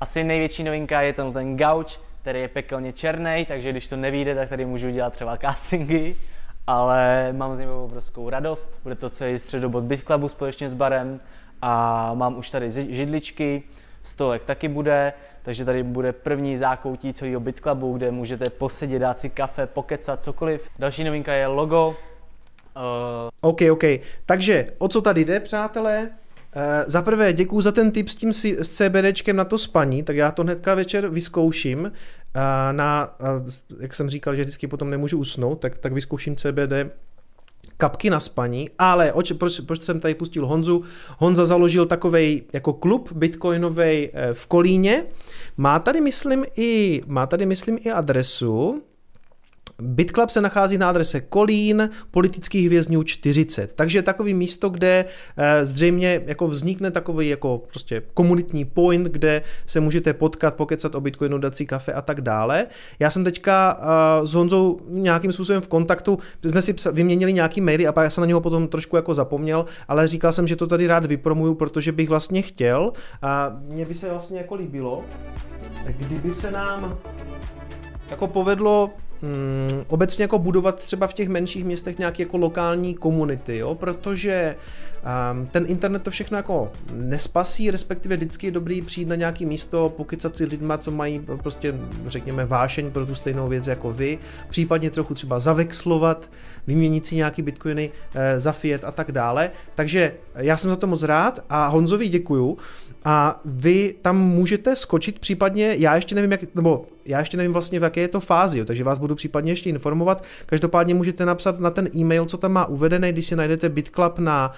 [0.02, 4.34] Asi největší novinka je ten, ten gauč, který je pekelně černý, takže když to nevíde,
[4.34, 6.14] tak tady můžu dělat třeba castingy,
[6.66, 8.78] ale mám z něho obrovskou radost.
[8.82, 11.20] Bude to celý středobod Beat Clubu společně s barem
[11.62, 13.62] a mám už tady židličky,
[14.02, 15.12] stolek taky bude,
[15.42, 20.22] takže tady bude první zákoutí celého Beat Clubu, kde můžete posedět, dát si kafe, pokecat,
[20.22, 20.68] cokoliv.
[20.78, 21.88] Další novinka je logo.
[21.88, 21.94] Uh...
[23.40, 23.84] OK, OK.
[24.26, 26.10] Takže o co tady jde, přátelé?
[26.56, 30.16] Uh, za prvé děkuji za ten tip s tím s CBDčkem na to spaní, tak
[30.16, 31.80] já to hnedka večer vyzkouším.
[31.80, 31.90] Uh,
[32.72, 36.72] na, uh, jak jsem říkal, že vždycky potom nemůžu usnout, tak, tak vyzkouším CBD
[37.76, 40.84] kapky na spaní, ale oč, proč, proč jsem tady pustil Honzu?
[41.18, 45.04] Honza založil takový jako klub bitcoinový v Kolíně.
[45.56, 48.82] Má tady, myslím, i, má tady, myslím, i adresu,
[49.82, 53.72] BitClub se nachází na adrese Kolín, politických vězňů 40.
[53.72, 55.04] Takže takový místo, kde
[55.36, 61.00] eh, zřejmě jako vznikne takový jako prostě komunitní point, kde se můžete potkat, pokecat o
[61.00, 62.66] Bitcoinu, dát si kafe a tak dále.
[62.98, 66.18] Já jsem teďka eh, s Honzou nějakým způsobem v kontaktu,
[66.50, 70.06] jsme si vyměnili nějaký maily a já jsem na něho potom trošku jako zapomněl, ale
[70.06, 74.10] říkal jsem, že to tady rád vypromuju, protože bych vlastně chtěl a mně by se
[74.10, 75.04] vlastně jako líbilo,
[75.86, 76.98] kdyby se nám
[78.10, 78.90] jako povedlo
[79.22, 84.56] mm, obecně jako budovat třeba v těch menších městech nějaké jako lokální komunity, jo, protože
[85.32, 89.92] um, ten internet to všechno jako nespasí, respektive vždycky je dobrý přijít na nějaký místo,
[89.96, 91.74] pokycat si lidma, co mají prostě,
[92.06, 96.30] řekněme, vášeň pro tu stejnou věc jako vy, případně trochu třeba zavexlovat,
[96.66, 99.50] vyměnit si nějaký bitcoiny e, za fiat a tak dále.
[99.74, 102.58] Takže já jsem za to moc rád a Honzovi děkuju
[103.04, 107.80] a vy tam můžete skočit případně, já ještě nevím, jak, nebo já ještě nevím vlastně
[107.80, 110.24] v jaké je to fázi, jo, takže vás budu případně ještě informovat.
[110.46, 114.52] Každopádně můžete napsat na ten e-mail, co tam má uvedený, když si najdete BitClub na,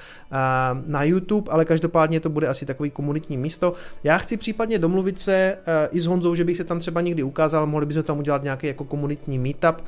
[0.86, 3.72] na YouTube, ale každopádně to bude asi takový komunitní místo.
[4.04, 5.58] Já chci případně domluvit se e,
[5.90, 8.66] i s Honzou, že bych se tam třeba někdy ukázal, mohli bychom tam udělat nějaký
[8.66, 9.84] jako komunitní meetup.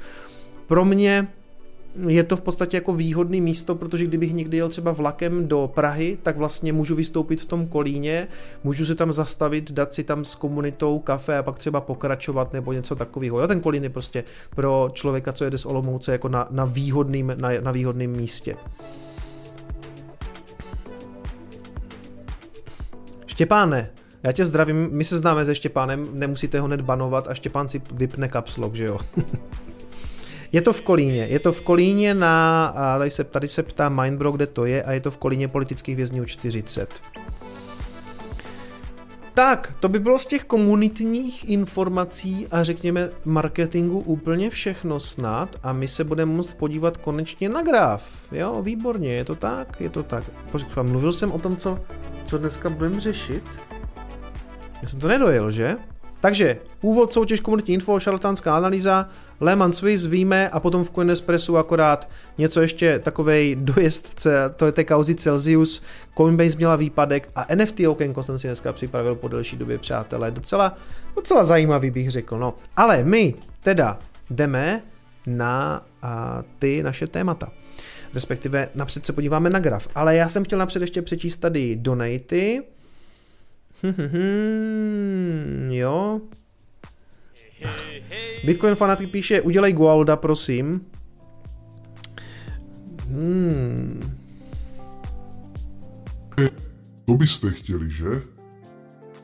[0.67, 1.29] Pro mě
[2.09, 6.19] je to v podstatě jako výhodný místo, protože kdybych někdy jel třeba vlakem do Prahy,
[6.23, 8.29] tak vlastně můžu vystoupit v tom kolíně,
[8.65, 12.73] můžu se tam zastavit, dát si tam s komunitou kafe a pak třeba pokračovat nebo
[12.73, 13.41] něco takového.
[13.41, 17.33] Jo, ten kolín je prostě pro člověka, co jede z Olomouce, jako na, na, výhodným,
[17.41, 18.57] na, na výhodným místě.
[23.27, 23.91] Štěpáne,
[24.23, 27.83] já tě zdravím, my se známe se Štěpánem, nemusíte ho hned banovat a Štěpán si
[27.95, 28.99] vypne kapslok, že jo?
[30.57, 33.89] Je to v Kolíně, je to v Kolíně na, a tady se, tady se ptá
[33.89, 37.01] Mindbro, kde to je, a je to v Kolíně politických vězňů 40.
[39.35, 45.73] Tak, to by bylo z těch komunitních informací a řekněme marketingu úplně všechno snad a
[45.73, 48.33] my se budeme moct podívat konečně na graf.
[48.33, 50.25] Jo, výborně, je to tak, je to tak.
[50.53, 51.79] Počkej, mluvil jsem o tom, co,
[52.25, 53.45] co dneska budeme řešit.
[54.83, 55.77] Já jsem to nedojel, že?
[56.27, 59.09] Takže úvod, soutěž, komunitní info, šarlatánská analýza,
[59.41, 62.09] Lehman Swiss víme a potom v Coinespressu akorát
[62.39, 65.83] něco ještě takovej dojezd, to je té kauzy Celsius,
[66.17, 70.31] Coinbase měla výpadek a NFT okénko jsem si dneska připravil po delší době, přátelé.
[70.31, 70.77] Docela,
[71.17, 72.55] docela zajímavý bych řekl, no.
[72.77, 73.99] Ale my teda
[74.31, 74.83] jdeme
[75.27, 77.53] na a, ty naše témata.
[78.15, 79.89] Respektive napřed se podíváme na graf.
[79.95, 82.63] Ale já jsem chtěl napřed ještě přečíst tady donaty.
[85.69, 86.21] Jo.
[88.45, 90.87] Bitcoin fanatik píše, udělej Gualda, prosím.
[93.09, 94.17] Hmm.
[97.05, 98.23] To byste chtěli, že?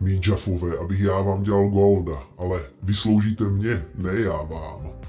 [0.01, 5.02] Mí Jaffové, abych já vám dělal Golda, ale vysloužíte mě, ne já vám.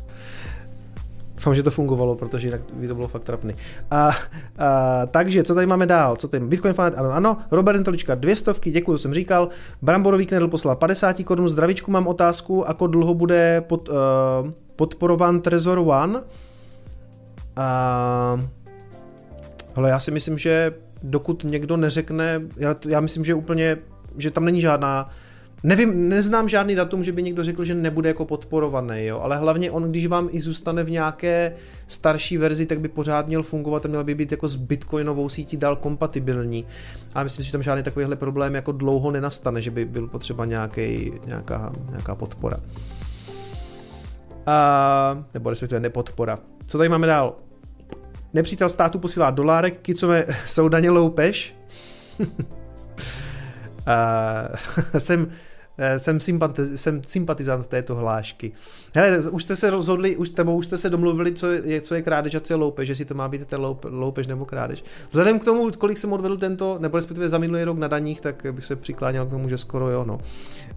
[1.44, 3.54] Doufám, že to fungovalo, protože jinak by to bylo fakt trapný.
[3.92, 6.16] A, a, takže, co tady máme dál?
[6.16, 6.46] Co tady?
[6.46, 7.38] Bitcoin Fanet, ano, ano.
[7.52, 9.50] Robert Intolička, dvě stovky, děkuji, jsem říkal.
[9.82, 13.96] Bramborový knedl poslal 50 korun, zdravičku mám otázku, ako dlouho bude pod, uh,
[14.76, 16.24] podporován Trezor One?
[17.56, 18.42] A,
[19.76, 20.72] ale já si myslím, že
[21.04, 23.78] dokud někdo neřekne, já, já myslím, že úplně,
[24.18, 25.10] že tam není žádná
[25.65, 29.71] Nevím, neznám žádný datum, že by někdo řekl, že nebude jako podporovaný, jo, ale hlavně
[29.71, 31.56] on, když vám i zůstane v nějaké
[31.88, 35.58] starší verzi, tak by pořád měl fungovat a měl by být jako s bitcoinovou sítí
[35.58, 36.65] dál kompatibilní.
[37.13, 40.45] A myslím si, že tam žádný takovýhle problém jako dlouho nenastane, že by byl potřeba
[40.45, 42.58] nějaký, nějaká, nějaká podpora.
[44.45, 46.39] A, nebo respektive nepodpora.
[46.67, 47.36] Co tady máme dál?
[48.34, 51.56] Nepřítel státu posílá dolárek, kicové jsou daně loupež.
[52.19, 52.28] uh,
[54.97, 55.32] jsem
[55.98, 58.52] jsem, sympatiz, jsem sympatizant této hlášky.
[58.96, 62.02] Hele, už jste se rozhodli, už, tebou už jste se domluvili, co je, co je
[62.02, 64.84] krádež a co je loupež, že si to má být ten loupe, loupež nebo krádež.
[65.08, 68.46] Vzhledem k tomu, kolik jsem odvedl tento, nebo respektive za minulý rok na daních, tak
[68.52, 70.20] bych se přikláněl k tomu, že skoro jo, no.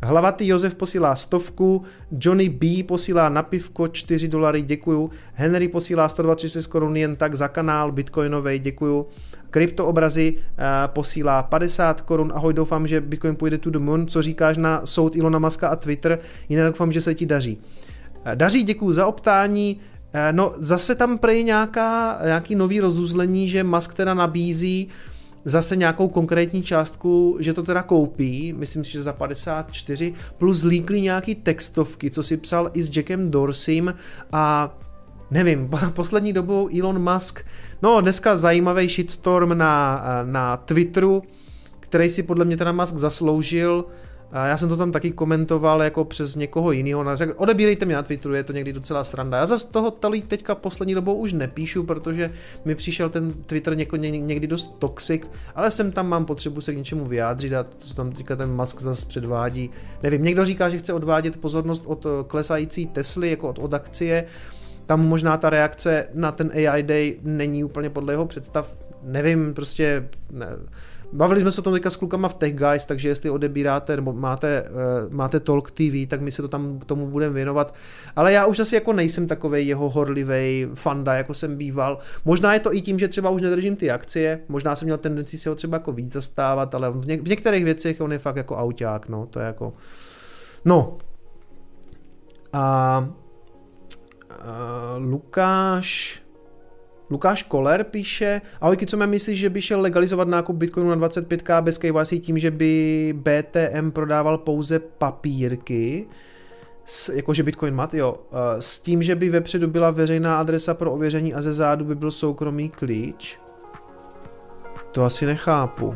[0.03, 1.83] Hlavatý Josef posílá stovku,
[2.21, 5.11] Johnny B posílá na pivko 4 dolary, děkuju.
[5.33, 9.07] Henry posílá 126 korun jen tak za kanál bitcoinový, děkuju.
[9.51, 10.43] Kryptoobrazy uh,
[10.87, 12.33] posílá 50 korun.
[12.35, 14.07] Ahoj, doufám, že Bitcoin půjde tu domů.
[14.07, 16.19] Co říkáš na soud Ilona Maska a Twitter?
[16.49, 17.61] Jinak doufám, že se ti daří.
[18.27, 19.77] Uh, daří, děkuji za optání.
[20.15, 24.89] Uh, no, zase tam prej nějaká, nějaký nový rozuzlení, že Musk teda nabízí
[25.47, 31.01] zase nějakou konkrétní částku, že to teda koupí, myslím si, že za 54, plus líkly
[31.01, 33.95] nějaký textovky, co si psal i s Jackem Dorsim
[34.33, 34.75] a
[35.31, 37.45] nevím, poslední dobou Elon Musk,
[37.83, 41.23] no dneska zajímavý shitstorm na, na Twitteru,
[41.81, 43.85] který si podle mě teda Musk zasloužil,
[44.37, 47.17] a já jsem to tam taky komentoval jako přes někoho jiného.
[47.17, 49.39] Řekl, odebírejte mě na Twitteru, je to někdy docela sranda.
[49.39, 52.33] Já zase toho tady teďka poslední dobou už nepíšu, protože
[52.65, 55.23] mi přišel ten Twitter něko, někdy dost toxic,
[55.55, 58.57] ale jsem tam mám potřebu se k něčemu vyjádřit a to, co tam teďka ten
[58.57, 59.71] Musk zase předvádí.
[60.03, 64.25] Nevím, někdo říká, že chce odvádět pozornost od klesající Tesly, jako od, od akcie,
[64.87, 68.73] tam možná ta reakce na ten AI Day není úplně podle jeho představ,
[69.03, 70.47] nevím, prostě ne.
[71.13, 74.13] Bavili jsme se o tom teďka s klukama v Tech Guys, takže jestli odebíráte nebo
[74.13, 77.75] máte, uh, máte Talk TV, tak my se to tam tomu budeme věnovat.
[78.17, 81.99] Ale já už asi jako nejsem takovej jeho horlivý fanda, jako jsem býval.
[82.25, 85.39] Možná je to i tím, že třeba už nedržím ty akcie, možná jsem měl tendenci
[85.39, 88.37] si ho třeba jako víc zastávat, ale v, něk- v některých věcech on je fakt
[88.37, 89.73] jako auták, no, to je jako...
[90.65, 90.99] No.
[92.53, 93.09] A
[94.37, 96.23] Uh, Lukáš...
[97.11, 101.63] Lukáš Koller píše, ahoj, co mě myslíš, že by šel legalizovat nákup Bitcoinu na 25k
[101.63, 106.07] bez KYC tím, že by BTM prodával pouze papírky,
[106.85, 110.93] s, jakože Bitcoin mat, jo, uh, s tím, že by vepředu byla veřejná adresa pro
[110.93, 113.39] ověření a ze zádu by byl soukromý klíč?
[114.93, 115.95] To asi nechápu.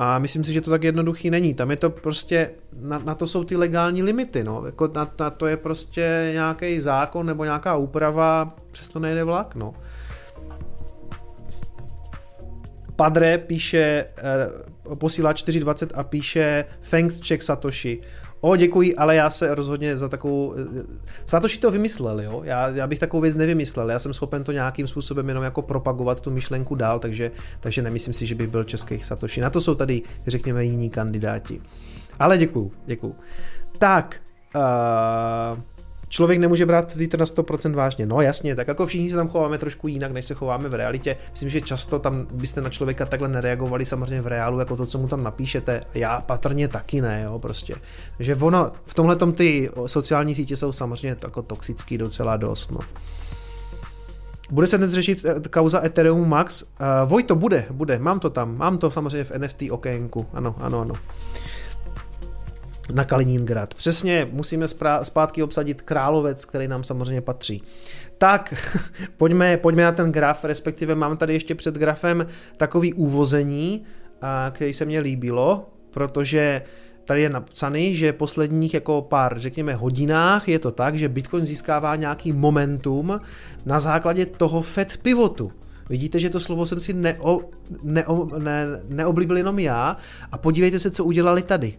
[0.00, 1.54] A myslím si, že to tak jednoduchý není.
[1.54, 4.62] Tam je to prostě, na, na to jsou ty legální limity, no.
[4.66, 9.72] Jako na, na to je prostě nějaký zákon nebo nějaká úprava, přesto nejde vlak, no.
[12.96, 18.00] Padre píše, eh, posílá 420 a píše Thanks check Satoshi.
[18.40, 20.54] O, děkuji, ale já se rozhodně za takovou...
[21.26, 22.40] Satoshi to vymyslel, jo?
[22.44, 23.90] Já, já bych takovou věc nevymyslel.
[23.90, 27.30] Já jsem schopen to nějakým způsobem jenom jako propagovat tu myšlenku dál, takže,
[27.60, 29.40] takže nemyslím si, že bych byl českých Satoshi.
[29.40, 31.60] Na to jsou tady, řekněme, jiní kandidáti.
[32.18, 33.16] Ale děkuju, děkuju.
[33.78, 34.20] Tak,
[34.56, 35.60] uh,
[36.08, 38.06] člověk nemůže brát Twitter na 100% vážně.
[38.06, 41.16] No jasně, tak jako všichni se tam chováme trošku jinak, než se chováme v realitě.
[41.30, 44.98] Myslím, že často tam byste na člověka takhle nereagovali samozřejmě v reálu, jako to, co
[44.98, 45.80] mu tam napíšete.
[45.94, 47.74] Já patrně taky ne, jo, prostě.
[48.16, 52.80] Takže ono, v tomhle ty sociální sítě jsou samozřejmě jako toxický docela dost, no.
[54.50, 56.62] Bude se dnes řešit eh, kauza Ethereum Max?
[56.62, 56.68] Uh,
[57.04, 60.94] Vojto, bude, bude, mám to tam, mám to samozřejmě v NFT okénku, ano, ano, ano
[62.92, 63.74] na Kaliningrad.
[63.74, 64.66] Přesně, musíme
[65.02, 67.62] zpátky obsadit Královec, který nám samozřejmě patří.
[68.18, 68.54] Tak,
[69.16, 72.26] pojďme, pojďme na ten graf, respektive mám tady ještě před grafem
[72.56, 73.84] takový úvození,
[74.50, 76.62] který se mně líbilo, protože
[77.04, 81.96] tady je napsaný, že posledních jako pár, řekněme, hodinách je to tak, že Bitcoin získává
[81.96, 83.20] nějaký momentum
[83.66, 85.52] na základě toho Fed pivotu.
[85.88, 87.40] Vidíte, že to slovo jsem si neo,
[87.82, 89.96] neo, ne, neoblíbil jenom já
[90.32, 91.74] a podívejte se, co udělali tady.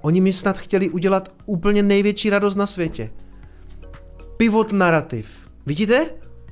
[0.00, 3.10] Oni mi snad chtěli udělat úplně největší radost na světě.
[4.36, 5.48] Pivot narrativ.
[5.66, 6.06] Vidíte?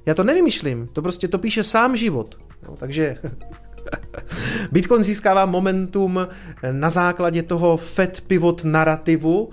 [0.07, 2.38] Já to nevymýšlím, to prostě to píše sám život.
[2.68, 3.16] No, takže
[4.72, 6.28] Bitcoin získává momentum
[6.72, 9.49] na základě toho Fed pivot narrativu,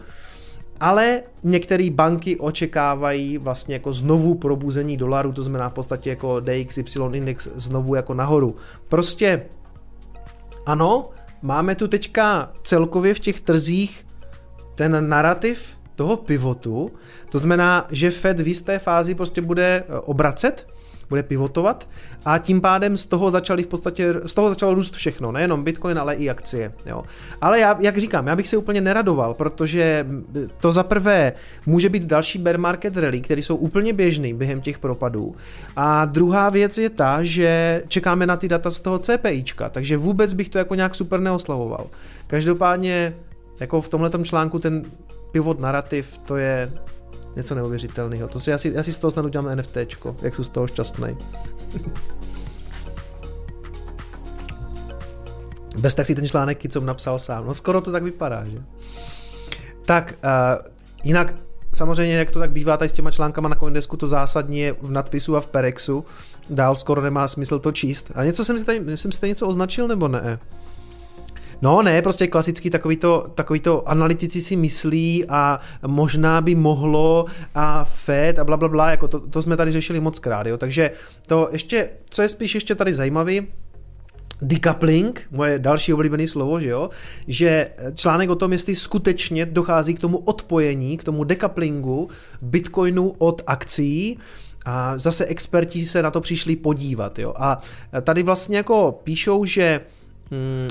[0.80, 7.00] ale některé banky očekávají vlastně jako znovu probuzení dolaru, to znamená v podstatě jako DXY
[7.14, 8.56] index znovu jako nahoru.
[8.88, 9.46] Prostě
[10.66, 11.10] ano,
[11.44, 14.06] máme tu teďka celkově v těch trzích
[14.76, 16.92] ten narrativ toho pivotu,
[17.30, 20.68] to znamená, že Fed v jisté fázi prostě bude obracet,
[21.10, 21.90] bude pivotovat
[22.26, 26.00] a tím pádem z toho začali v podstatě, z toho začalo růst všechno, nejenom Bitcoin,
[26.00, 26.74] ale i akcie.
[26.86, 27.04] Jo.
[27.42, 30.08] Ale já, jak říkám, já bych se úplně neradoval, protože
[30.62, 31.34] to za prvé
[31.66, 35.36] může být další bear market rally, které jsou úplně běžný během těch propadů.
[35.76, 40.34] A druhá věc je ta, že čekáme na ty data z toho CPIčka, takže vůbec
[40.34, 41.88] bych to jako nějak super neoslavoval.
[42.28, 43.14] Každopádně
[43.60, 44.84] jako v tomhle článku ten
[45.32, 46.72] pivot narrativ, to je
[47.36, 48.28] něco neuvěřitelného.
[48.28, 49.78] To si, já, si, já si z toho snad udělám NFT,
[50.22, 51.18] jak jsem z toho šťastný.
[55.78, 57.46] Bez tak si ten článek co napsal sám.
[57.46, 58.64] No skoro to tak vypadá, že?
[59.86, 60.68] Tak, uh,
[61.04, 61.36] jinak
[61.74, 64.92] samozřejmě, jak to tak bývá tady s těma článkama na Coindesku, to zásadní je v
[64.92, 66.06] nadpisu a v Perexu.
[66.50, 68.12] Dál skoro nemá smysl to číst.
[68.16, 70.40] A něco jsem si tady, jsem si tady něco označil, nebo ne?
[71.62, 77.26] No ne, prostě klasický takový to, takový to analytici si myslí a možná by mohlo
[77.56, 80.58] a Fed a bla, bla, bla jako to, to jsme tady řešili moc krát, jo.
[80.58, 80.92] Takže
[81.28, 83.48] to ještě, co je spíš ještě tady zajímavý,
[84.42, 86.90] decoupling, moje další oblíbené slovo, že jo,
[87.28, 92.10] že článek o tom, jestli skutečně dochází k tomu odpojení, k tomu decouplingu
[92.42, 94.20] Bitcoinu od akcí,
[94.66, 97.34] a zase experti se na to přišli podívat, jo.
[97.38, 97.62] A
[98.02, 99.82] tady vlastně jako píšou, že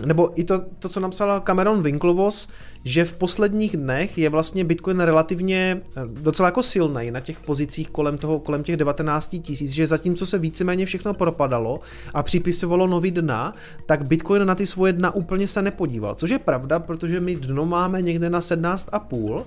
[0.05, 2.49] nebo i to, to, co napsal Cameron Winklevoss,
[2.85, 7.91] že v posledních dnech je vlastně Bitcoin relativně eh, docela jako silný na těch pozicích
[7.91, 11.81] kolem toho, kolem těch 19 tisíc, že zatímco se víceméně všechno propadalo
[12.15, 13.55] a připisovalo nový dna,
[13.87, 17.67] tak Bitcoin na ty svoje dna úplně se nepodíval, což je pravda, protože my dno
[17.67, 19.45] máme někde na 17,5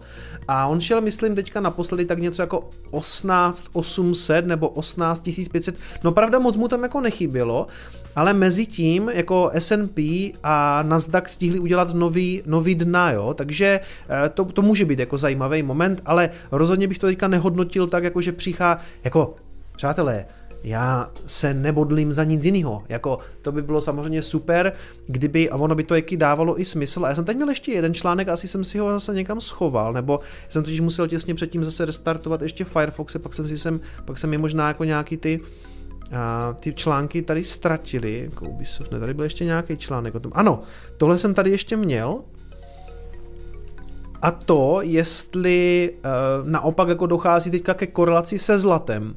[0.48, 6.12] a on šel, myslím, teďka naposledy tak něco jako 18 800 nebo 18 500, no
[6.12, 7.68] pravda moc mu tam jako nechybělo,
[8.16, 13.80] ale mezi tím jako S&P a Nasdaq stihli udělat nový, nový dna, jo, takže
[14.26, 18.04] eh, to, to může být jako zajímavý moment, ale rozhodně bych to teďka nehodnotil tak,
[18.04, 19.36] jako že přichá, jako
[19.76, 20.26] přátelé,
[20.66, 22.84] já se nebodlím za nic jiného.
[22.90, 24.74] Jako, to by bylo samozřejmě super,
[25.08, 27.06] kdyby, a ono by to jaký dávalo i smysl.
[27.06, 29.94] A já jsem teď měl ještě jeden článek, asi jsem si ho zase někam schoval,
[29.94, 34.18] nebo jsem totiž musel těsně předtím zase restartovat ještě Firefox, pak jsem si sem, pak
[34.18, 35.40] jsem mi možná jako nějaký ty
[36.12, 40.32] a ty články tady ztratili, jako Ubisoft, ne, tady byl ještě nějaký článek o tom.
[40.36, 40.62] Ano,
[40.98, 42.24] tohle jsem tady ještě měl,
[44.22, 49.16] a to, jestli uh, naopak jako dochází teďka ke korelaci se zlatem.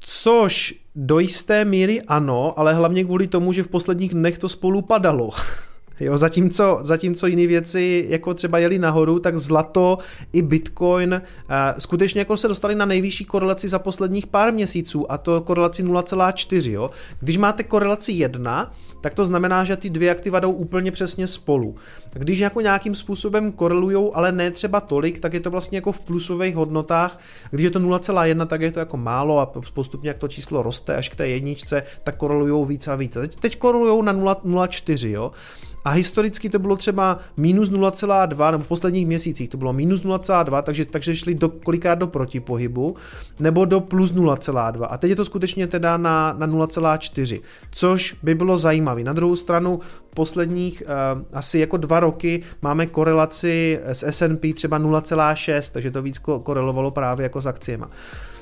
[0.00, 4.82] Což do jisté míry ano, ale hlavně kvůli tomu, že v posledních dnech to spolu
[4.82, 5.30] padalo.
[6.00, 9.98] Jo, zatímco, zatímco jiné věci jako třeba jeli nahoru, tak zlato
[10.32, 15.18] i bitcoin uh, skutečně jako se dostali na nejvyšší korelaci za posledních pár měsíců a
[15.18, 16.70] to korelaci 0,4.
[16.70, 16.90] Jo.
[17.20, 21.74] Když máte korelaci 1, tak to znamená, že ty dvě aktiva jdou úplně přesně spolu.
[22.12, 26.00] Když jako nějakým způsobem korelují, ale ne třeba tolik, tak je to vlastně jako v
[26.00, 27.18] plusových hodnotách.
[27.50, 30.96] Když je to 0,1, tak je to jako málo a postupně jak to číslo roste
[30.96, 33.12] až k té jedničce, tak korelují víc a víc.
[33.12, 35.32] Teď, teď korelují na 0,4, jo.
[35.84, 40.62] A historicky to bylo třeba minus 0,2, nebo v posledních měsících to bylo minus 0,2,
[40.62, 42.96] takže, takže šli do, kolikrát do protipohybu,
[43.40, 44.86] nebo do plus 0,2.
[44.90, 49.04] A teď je to skutečně teda na, na 0,4, což by bylo zajímavé.
[49.04, 49.80] Na druhou stranu
[50.14, 56.18] posledních uh, asi jako dva roky máme korelaci s S&P třeba 0,6, takže to víc
[56.18, 57.84] korelovalo právě jako s akciemi.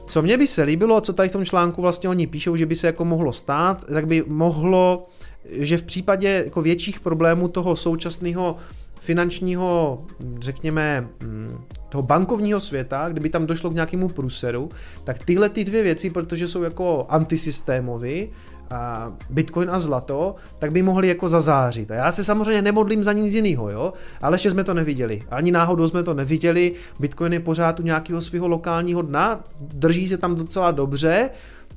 [0.07, 2.75] Co mě by se líbilo, co tady v tom článku vlastně oni píšou, že by
[2.75, 5.07] se jako mohlo stát, tak by mohlo
[5.51, 8.57] že v případě jako větších problémů toho současného
[9.01, 10.03] finančního,
[10.39, 14.71] řekněme, mm, toho bankovního světa, kdyby tam došlo k nějakému průseru,
[15.05, 18.29] tak tyhle ty dvě věci, protože jsou jako antisystémový,
[18.73, 21.91] a Bitcoin a zlato, tak by mohli jako zazářit.
[21.91, 25.23] A já se samozřejmě nemodlím za nic jiného, jo, ale ještě jsme to neviděli.
[25.31, 26.73] Ani náhodou jsme to neviděli.
[27.01, 31.31] Bitcoin je pořád u nějakého svého lokálního dna, drží se tam docela dobře,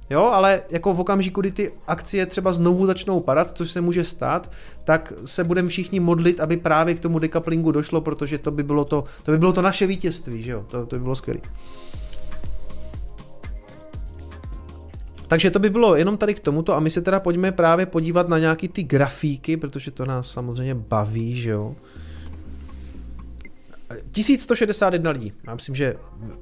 [0.10, 4.04] jo, ale jako v okamžiku, kdy ty akcie třeba znovu začnou padat, což se může
[4.04, 4.52] stát,
[4.84, 8.86] tak se budeme všichni modlit, aby právě k tomu decouplingu došlo, protože to by bylo
[8.86, 11.42] to, to, by bylo to naše vítězství, že jo, to, to by bylo skvělé.
[15.28, 18.30] Takže to by bylo jenom tady k tomuto a my se teda pojďme právě podívat
[18.30, 21.76] na nějaký ty grafíky, protože to nás samozřejmě baví, že jo.
[24.16, 25.34] 1161 lidí.
[25.48, 25.96] Já myslím, že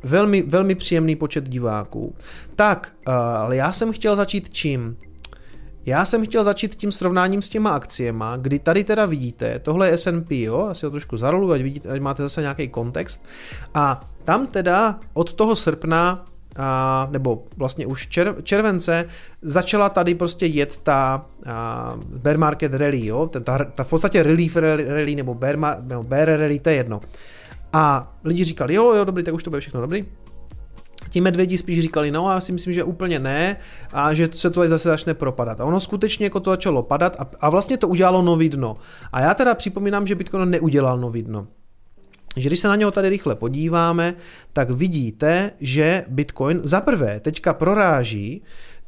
[0.03, 2.15] velmi, velmi příjemný počet diváků.
[2.55, 2.93] Tak,
[3.35, 4.97] ale já jsem chtěl začít čím?
[5.85, 9.97] Já jsem chtěl začít tím srovnáním s těma akciema, kdy tady teda vidíte, tohle je
[9.97, 13.25] S&P, jo, asi ho trošku zarolu, ať, vidíte, ať máte zase nějaký kontext.
[13.73, 19.09] A tam teda od toho srpna a, nebo vlastně už čer, července
[19.41, 23.27] začala tady prostě jet ta a, bear market rally, jo?
[23.27, 27.01] Ta, ta v podstatě relief rally nebo bear, nebo bear rally, to je jedno.
[27.73, 30.05] A lidi říkali, jo, jo, dobrý, tak už to bude všechno dobrý.
[31.09, 33.57] Ti medvědi spíš říkali, no já si myslím, že úplně ne
[33.93, 35.61] a že se to zase začne propadat.
[35.61, 38.73] A ono skutečně jako to začalo padat a, a vlastně to udělalo nový dno.
[39.11, 41.47] A já teda připomínám, že Bitcoin neudělal nový dno
[42.37, 44.15] že když se na něho tady rychle podíváme,
[44.53, 48.41] tak vidíte, že Bitcoin za prvé teďka proráží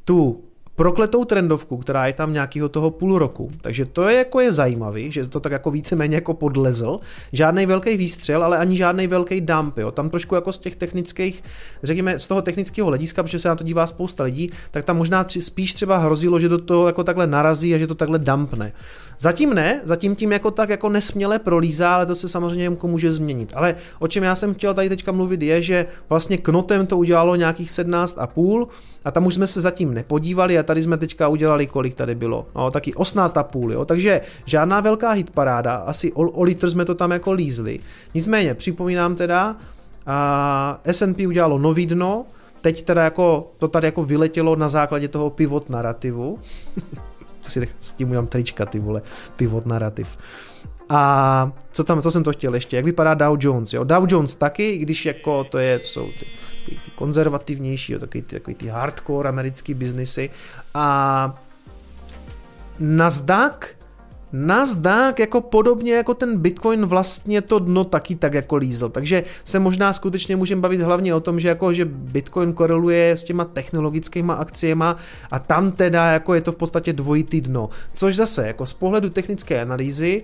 [0.06, 0.44] tu
[0.76, 3.52] prokletou trendovku, která je tam nějakého toho půl roku.
[3.62, 7.00] Takže to je jako je zajímavý, že to tak jako víceméně jako podlezl.
[7.32, 9.78] Žádný velký výstřel, ale ani žádný velký dump.
[9.78, 9.92] Jo.
[9.92, 11.44] Tam trošku jako z těch technických,
[11.84, 15.24] řekněme, z toho technického hlediska, protože se na to dívá spousta lidí, tak tam možná
[15.24, 18.74] tři, spíš třeba hrozilo, že do toho jako takhle narazí a že to takhle dumpne.
[19.20, 23.12] Zatím ne, zatím tím jako tak jako nesměle prolízá, ale to se samozřejmě jemko může
[23.12, 23.54] změnit.
[23.56, 27.36] Ale o čem já jsem chtěl tady teďka mluvit je, že vlastně knotem to udělalo
[27.36, 28.68] nějakých 17,5
[29.06, 32.48] a tam už jsme se zatím nepodívali a tady jsme teďka udělali, kolik tady bylo.
[32.56, 33.86] No, taky 18,5, jo.
[33.86, 37.80] Takže žádná velká hitparáda, asi o, o litr jsme to tam jako lízli.
[38.14, 39.56] Nicméně, připomínám teda,
[40.06, 40.80] a
[41.28, 42.26] udělalo nový dno,
[42.62, 46.40] teď teda jako, to tady jako vyletělo na základě toho pivot narrativu.
[47.48, 49.02] si s tím udělám trička, ty vole,
[49.36, 50.18] pivot narrativ.
[50.90, 53.84] A co tam, co jsem to chtěl ještě, jak vypadá Dow Jones, jo?
[53.84, 56.26] Dow Jones taky, když jako to je, to jsou ty,
[56.66, 60.30] ty, ty konzervativnější, jo, takový, ty, takový ty hardcore americký biznisy
[60.74, 61.40] a
[62.80, 63.76] Nasdaq
[64.34, 68.90] Nasdaq jako podobně jako ten Bitcoin vlastně to dno taky tak jako lízl.
[68.90, 73.24] Takže se možná skutečně můžeme bavit hlavně o tom, že jako že Bitcoin koreluje s
[73.24, 74.98] těma technologickými akciema
[75.32, 77.70] a tam teda jako je to v podstatě dvojitý dno.
[77.94, 80.24] Což zase jako z pohledu technické analýzy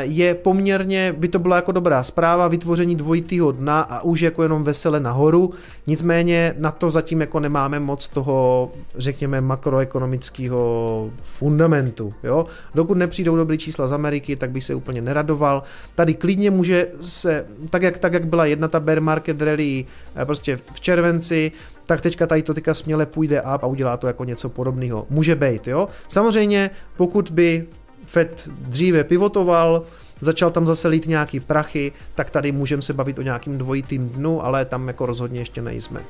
[0.00, 4.64] je poměrně, by to byla jako dobrá zpráva, vytvoření dvojitýho dna a už jako jenom
[4.64, 5.50] vesele nahoru,
[5.86, 12.46] nicméně na to zatím jako nemáme moc toho, řekněme, makroekonomického fundamentu, jo.
[12.74, 15.62] Dokud nepřijdou dobrý čísla z Ameriky, tak bych se úplně neradoval.
[15.94, 19.84] Tady klidně může se, tak jak, tak jak byla jedna ta bear market rally
[20.16, 21.52] eh, prostě v červenci,
[21.86, 25.06] tak teďka tady to teďka směle půjde up a udělá to jako něco podobného.
[25.10, 25.88] Může být, jo.
[26.08, 27.66] Samozřejmě, pokud by
[28.06, 29.82] Fed dříve pivotoval,
[30.20, 34.44] začal tam zase lít nějaký prachy, tak tady můžeme se bavit o nějakým dvojitým dnu,
[34.44, 36.00] ale tam jako rozhodně ještě nejsme.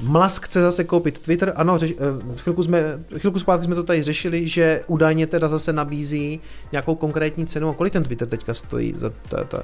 [0.00, 4.02] Musk chce zase koupit Twitter, ano, řeš, eh, chvilku, jsme, chvilku zpátky jsme to tady
[4.02, 6.40] řešili, že údajně teda zase nabízí
[6.72, 7.68] nějakou konkrétní cenu.
[7.68, 8.94] A kolik ten Twitter teďka stojí?
[8.96, 9.62] Za ta, ta.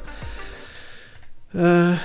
[1.54, 1.98] Eh,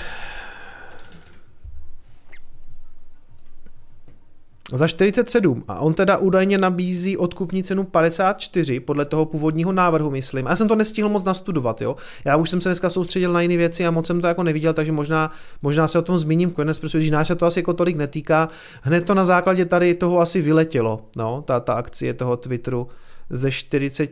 [4.77, 10.47] za 47 a on teda údajně nabízí odkupní cenu 54 podle toho původního návrhu, myslím.
[10.47, 11.95] A já jsem to nestihl moc nastudovat, jo.
[12.25, 14.73] Já už jsem se dneska soustředil na jiné věci a moc jsem to jako neviděl,
[14.73, 17.73] takže možná, možná se o tom zmíním konec, protože když nás se to asi jako
[17.73, 18.49] tolik netýká,
[18.81, 22.87] hned to na základě tady toho asi vyletělo, no, ta, ta akcie toho Twitteru
[23.29, 24.11] ze 40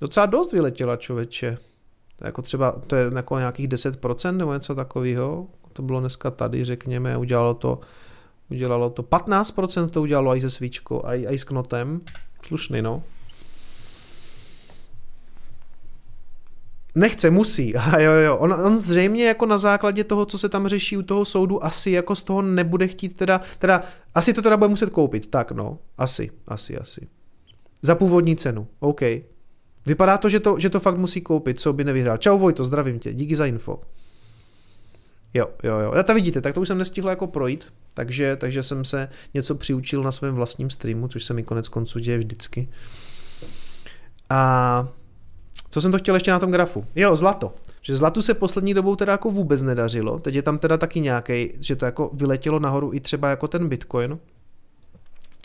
[0.00, 1.58] docela dost vyletěla, člověče.
[2.24, 5.46] Jako třeba, to je jako nějakých 10% nebo něco takového.
[5.72, 7.80] To bylo dneska tady, řekněme, udělalo to
[8.50, 12.00] Udělalo to 15% to udělalo i se svíčkou, i, i s knotem.
[12.42, 13.02] Slušný, no.
[16.94, 17.76] Nechce, musí.
[17.76, 18.36] A jo, jo.
[18.36, 21.90] On, on zřejmě jako na základě toho, co se tam řeší u toho soudu, asi
[21.90, 23.82] jako z toho nebude chtít teda, teda
[24.14, 25.26] asi to teda bude muset koupit.
[25.26, 27.08] Tak no, asi, asi, asi.
[27.82, 29.00] Za původní cenu, OK.
[29.86, 32.16] Vypadá to, že to, že to fakt musí koupit, co by nevyhrál.
[32.16, 33.80] Čau Vojto, zdravím tě, díky za info.
[35.34, 36.02] Jo, jo, jo.
[36.02, 40.02] To vidíte, tak to už jsem nestihl jako projít, takže, takže jsem se něco přiučil
[40.02, 42.68] na svém vlastním streamu, což se mi konec konců děje vždycky.
[44.30, 44.88] A
[45.70, 46.86] co jsem to chtěl ještě na tom grafu?
[46.94, 47.54] Jo, zlato.
[47.82, 50.18] Že zlatu se poslední dobou teda jako vůbec nedařilo.
[50.18, 53.68] Teď je tam teda taky nějaký, že to jako vyletělo nahoru i třeba jako ten
[53.68, 54.18] Bitcoin.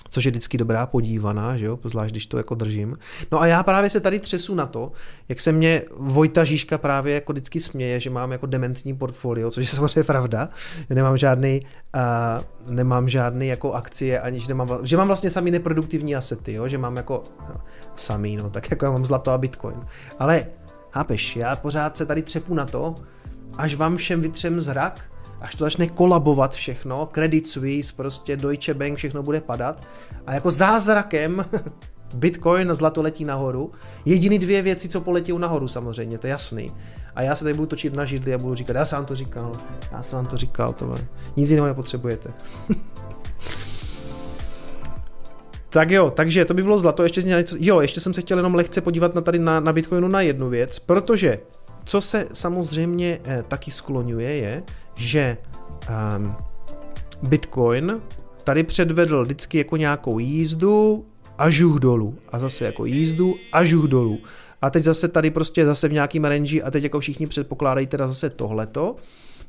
[0.10, 2.97] Což je vždycky dobrá podívaná, že jo, zvlášť když to jako držím.
[3.32, 4.91] No a já právě se tady třesu na to,
[5.30, 9.64] jak se mě Vojta Žižka právě jako vždycky směje, že mám jako dementní portfolio, což
[9.66, 10.49] je samozřejmě pravda,
[10.89, 11.62] že nemám žádný,
[11.95, 16.68] uh, nemám žádný jako akcie, ani že, nemám, že mám vlastně samý neproduktivní asety, jo,
[16.68, 17.62] že mám jako no,
[17.95, 19.86] samý, no, tak jako já mám zlato a bitcoin.
[20.20, 20.45] Ale
[20.91, 22.95] chápeš, já pořád se tady třepu na to,
[23.57, 25.01] až vám všem vytřem zrak,
[25.41, 29.87] až to začne kolabovat všechno, Credit Suisse, prostě Deutsche Bank, všechno bude padat
[30.27, 31.45] a jako zázrakem
[32.13, 33.71] Bitcoin zlato letí nahoru.
[34.05, 36.71] Jediný dvě věci, co poletí nahoru samozřejmě, to je jasný.
[37.15, 39.15] A já se tady budu točit na židli a budu říkat, já jsem vám to
[39.15, 39.51] říkal,
[39.91, 40.95] já jsem vám to říkal, to
[41.35, 42.33] nic jiného nepotřebujete.
[45.71, 47.03] Tak jo, takže to by bylo zlato.
[47.03, 50.21] Ještě, jo, ještě jsem se chtěl jenom lehce podívat na tady na, na Bitcoinu na
[50.21, 51.39] jednu věc, protože
[51.89, 54.63] co se samozřejmě eh, taky skloňuje je,
[54.95, 55.37] že
[56.17, 56.35] um,
[57.23, 58.01] Bitcoin
[58.43, 61.05] tady předvedl vždycky jako nějakou jízdu
[61.37, 62.15] a žuh dolů.
[62.31, 64.19] A zase jako jízdu a žuh dolů.
[64.61, 68.07] A teď zase tady prostě zase v nějakým range a teď jako všichni předpokládají teda
[68.07, 68.95] zase tohleto.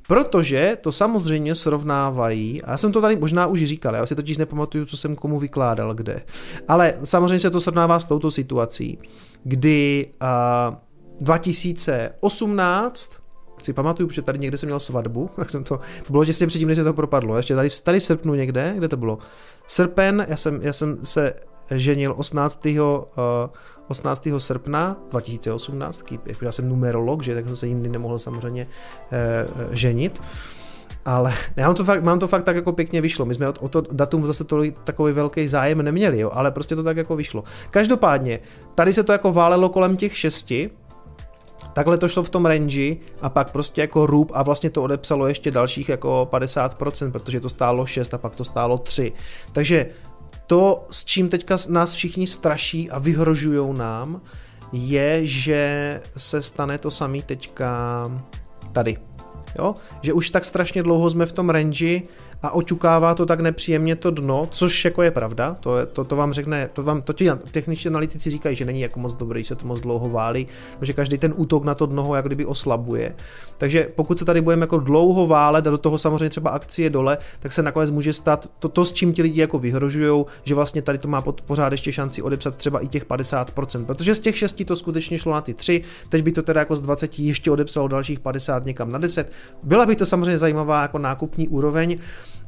[0.07, 4.38] Protože to samozřejmě srovnávají, a já jsem to tady možná už říkal, já si totiž
[4.38, 6.22] nepamatuju, co jsem komu vykládal kde,
[6.68, 8.99] ale samozřejmě se to srovnává s touto situací,
[9.45, 10.76] kdy uh,
[11.21, 13.21] 2018
[13.62, 16.68] si pamatuju, protože tady někde jsem měl svatbu, tak jsem to, to bylo těsně předtím,
[16.68, 17.37] než se to propadlo.
[17.37, 19.18] Ještě tady, tady v srpnu někde, kde to bylo?
[19.66, 21.35] Srpen, já jsem, já jsem se
[21.71, 22.66] ženil 18.
[22.66, 22.73] Uh,
[23.89, 24.29] 18.
[24.39, 30.23] srpna 2018, jak já jsem numerolog, že tak jsem se jindy nemohl samozřejmě uh, ženit.
[31.05, 33.25] Ale já mám to, fakt, mám to fakt tak jako pěkně vyšlo.
[33.25, 36.77] My jsme o, o to datum zase tolik, takový velký zájem neměli, jo, ale prostě
[36.77, 37.45] to tak jako vyšlo.
[37.71, 38.41] Každopádně,
[38.75, 40.71] tady se to jako válelo kolem těch šesti,
[41.73, 45.27] Takhle to šlo v tom range a pak prostě jako růb a vlastně to odepsalo
[45.27, 49.13] ještě dalších jako 50%, protože to stálo 6 a pak to stálo 3.
[49.53, 49.87] Takže
[50.47, 54.21] to, s čím teďka nás všichni straší a vyhrožují nám,
[54.73, 58.05] je, že se stane to samý teďka
[58.73, 58.97] tady.
[59.59, 59.75] Jo?
[60.03, 62.01] Že už tak strašně dlouho jsme v tom range
[62.43, 66.16] a oťukává to tak nepříjemně to dno, což jako je pravda, to, je, to, to
[66.16, 69.55] vám řekne, to vám to ti techničtí analytici říkají, že není jako moc dobrý, se
[69.55, 70.47] to moc dlouho válí,
[70.78, 73.14] protože každý ten útok na to dno jak kdyby oslabuje.
[73.59, 77.18] Takže pokud se tady budeme jako dlouho válet a do toho samozřejmě třeba akcie dole,
[77.41, 80.82] tak se nakonec může stát to, to s čím ti lidi jako vyhrožují, že vlastně
[80.82, 84.64] tady to má pořád ještě šanci odepsat třeba i těch 50%, protože z těch 6
[84.64, 87.88] to skutečně šlo na ty 3, teď by to teda jako z 20 ještě odepsalo
[87.88, 89.32] dalších 50 někam na 10.
[89.62, 91.99] Byla by to samozřejmě zajímavá jako nákupní úroveň,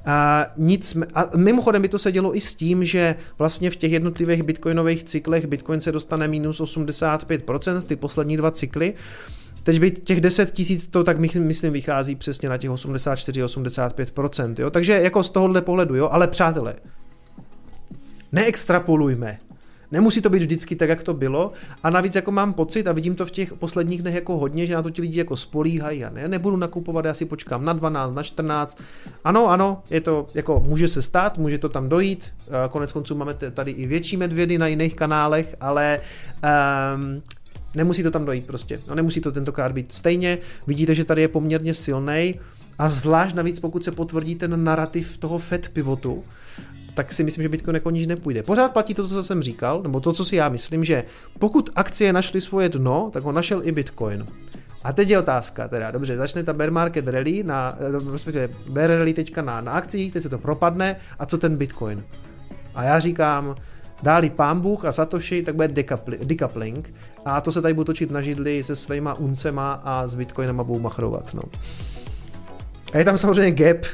[0.06, 3.92] a, nic, a mimochodem by to se dělo i s tím, že vlastně v těch
[3.92, 8.94] jednotlivých bitcoinových cyklech Bitcoin se dostane minus 85%, ty poslední dva cykly,
[9.62, 14.70] Teď by těch 10 tisíc to tak myslím vychází přesně na těch 84-85%, jo?
[14.70, 16.74] takže jako z tohohle pohledu, jo, ale přátelé,
[18.32, 19.38] neextrapolujme,
[19.92, 21.52] Nemusí to být vždycky tak, jak to bylo.
[21.82, 24.74] A navíc jako mám pocit a vidím to v těch posledních dnech jako hodně, že
[24.74, 28.12] na to ti lidi jako spolíhají a ne, nebudu nakupovat, já si počkám na 12,
[28.12, 28.78] na 14.
[29.24, 32.34] Ano, ano, je to jako může se stát, může to tam dojít.
[32.70, 36.00] Konec konců máme tady i větší medvědy na jiných kanálech, ale
[36.94, 37.22] um,
[37.74, 38.80] nemusí to tam dojít prostě.
[38.88, 40.38] No, nemusí to tentokrát být stejně.
[40.66, 42.34] Vidíte, že tady je poměrně silný.
[42.78, 46.24] A zvlášť navíc, pokud se potvrdí ten narrativ toho Fed pivotu,
[46.94, 48.42] tak si myslím, že Bitcoin jako níž nepůjde.
[48.42, 51.04] Pořád platí to, co jsem říkal, nebo to, co si já myslím, že
[51.38, 54.26] pokud akcie našly svoje dno, tak ho našel i Bitcoin.
[54.84, 58.90] A teď je otázka, teda dobře, začne ta bear market rally, na, eh, respektive bear
[58.90, 62.04] rally teďka na, na akcích, teď se to propadne a co ten Bitcoin?
[62.74, 63.54] A já říkám,
[64.02, 65.68] dáli pán Bůh a Satoshi, tak bude
[66.22, 70.64] decoupling a to se tady budu točit na židli se svýma uncema a s Bitcoinama
[70.64, 71.34] budou machrovat.
[71.34, 71.42] No.
[72.92, 73.86] A je tam samozřejmě gap,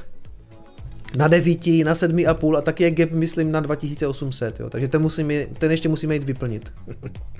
[1.17, 4.71] na 9, na 7,5 a taky je gap, myslím, na 2800, jo.
[4.71, 6.73] takže ten, musím, ten ještě musíme jít vyplnit.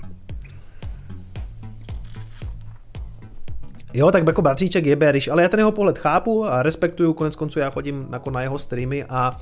[3.93, 7.35] Jo, tak jako bratříček je bearish, ale já ten jeho pohled chápu a respektuju, konec
[7.35, 9.39] konců já chodím jako na jeho streamy a,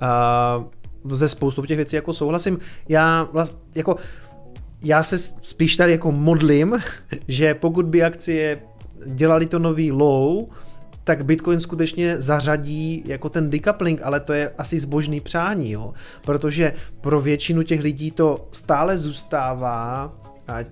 [0.00, 0.64] a
[1.04, 2.58] ze spoustu těch věcí jako souhlasím.
[2.88, 3.96] Já vlast, jako
[4.84, 6.78] já se spíš tady jako modlím,
[7.28, 8.62] že pokud by akcie
[9.06, 10.46] dělali to nový low,
[11.04, 15.92] tak Bitcoin skutečně zařadí jako ten decoupling, ale to je asi zbožný přání, jo?
[16.24, 20.12] protože pro většinu těch lidí to stále zůstává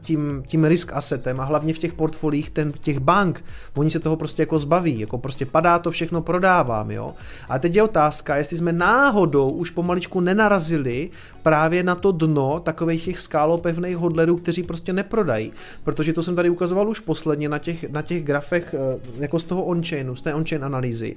[0.03, 3.45] tím, tím risk assetem a hlavně v těch portfolích ten, těch bank,
[3.75, 7.15] oni se toho prostě jako zbaví, jako prostě padá to všechno, prodávám, jo.
[7.49, 11.11] A teď je otázka, jestli jsme náhodou už pomaličku nenarazili
[11.43, 15.53] právě na to dno takových těch skálopevných hodlerů, kteří prostě neprodají,
[15.85, 19.45] protože to jsem tady ukazoval už posledně na těch, na těch grafech eh, jako z
[19.45, 21.17] toho on-chainu, z té on-chain analýzy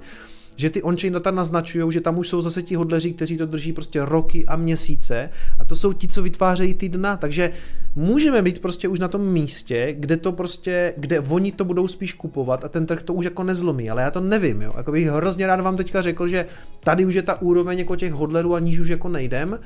[0.55, 3.73] že ty on-chain data naznačují, že tam už jsou zase ti hodleři, kteří to drží
[3.73, 5.29] prostě roky a měsíce
[5.59, 7.51] a to jsou ti, co vytvářejí ty dna, takže
[7.95, 12.13] můžeme být prostě už na tom místě, kde to prostě, kde oni to budou spíš
[12.13, 14.71] kupovat a ten trh to už jako nezlomí, ale já to nevím, jo.
[14.77, 16.45] Jako bych hrozně rád vám teďka řekl, že
[16.79, 19.59] tady už je ta úroveň jako těch hodlerů a níž už jako nejdem,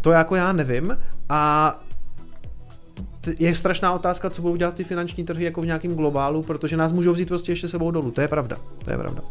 [0.00, 0.96] to jako já nevím
[1.28, 1.80] a
[3.38, 6.92] je strašná otázka, co budou dělat ty finanční trhy jako v nějakém globálu, protože nás
[6.92, 8.10] můžou vzít prostě ještě sebou dolů.
[8.10, 8.56] To je pravda.
[8.84, 9.22] To je pravda.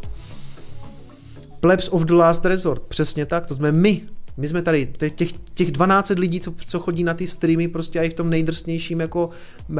[1.59, 4.01] Plebs of the Last Resort, přesně tak, to jsme my.
[4.39, 8.09] My jsme tady, těch, těch 12 lidí, co, co chodí na ty streamy, prostě i
[8.09, 9.29] v tom nejdrsnějším jako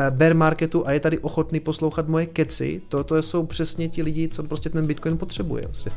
[0.10, 4.28] bear marketu a je tady ochotný poslouchat moje keci, to, to jsou přesně ti lidi,
[4.28, 5.64] co prostě ten Bitcoin potřebuje.
[5.64, 5.90] Prostě.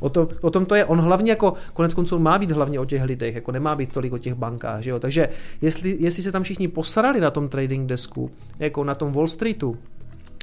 [0.00, 2.84] O, to, o tom to je, on hlavně jako, konec konců má být hlavně o
[2.84, 4.98] těch lidech, jako nemá být tolik o těch bankách, že jo?
[4.98, 5.28] takže
[5.62, 9.76] jestli, jestli se tam všichni posrali na tom trading desku, jako na tom Wall Streetu,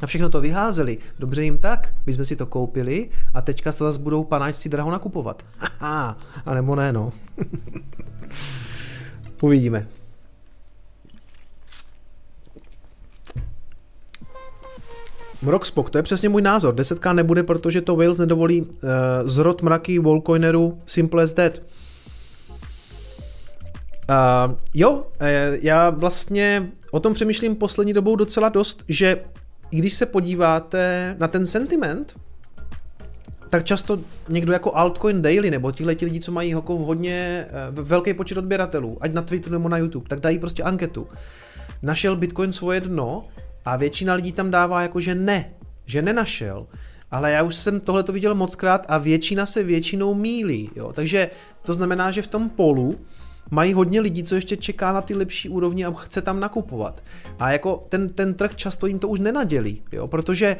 [0.02, 0.98] a všechno to vyházeli.
[1.20, 4.92] Dobře jim tak, my jsme si to koupili a teďka to zase budou panáčci draho
[4.92, 5.44] nakupovat.
[5.58, 7.14] Haha, a nebo ne, no.
[9.42, 9.88] Uvidíme.
[15.42, 16.76] Mroxpok, to je přesně můj názor.
[16.76, 18.68] Desetka nebude, protože to Wales nedovolí uh,
[19.26, 21.62] zrod mraky wallcoinerů Simple as Dead.
[24.10, 25.28] Uh, jo, uh,
[25.62, 29.24] já vlastně o tom přemýšlím poslední dobou docela dost, že
[29.70, 32.16] když se podíváte na ten sentiment,
[33.50, 34.00] tak často
[34.30, 38.38] někdo jako Altcoin Daily nebo tihle ti lidi, co mají jako hodně eh, velký počet
[38.38, 41.08] odběratelů, ať na Twitteru nebo na YouTube, tak dají prostě anketu.
[41.82, 43.26] Našel Bitcoin svoje dno
[43.66, 45.54] a většina lidí tam dává jako, že ne,
[45.86, 46.68] že nenašel.
[47.12, 50.70] Ale já už jsem tohle to viděl mockrát a většina se většinou mílí.
[50.76, 50.94] Jo?
[50.94, 51.30] Takže
[51.64, 52.96] to znamená, že v tom polu
[53.52, 57.04] mají hodně lidí, co ještě čeká na ty lepší úrovně a chce tam nakupovat.
[57.40, 60.58] A jako ten, ten trh často jim to už nenadělí, jo, protože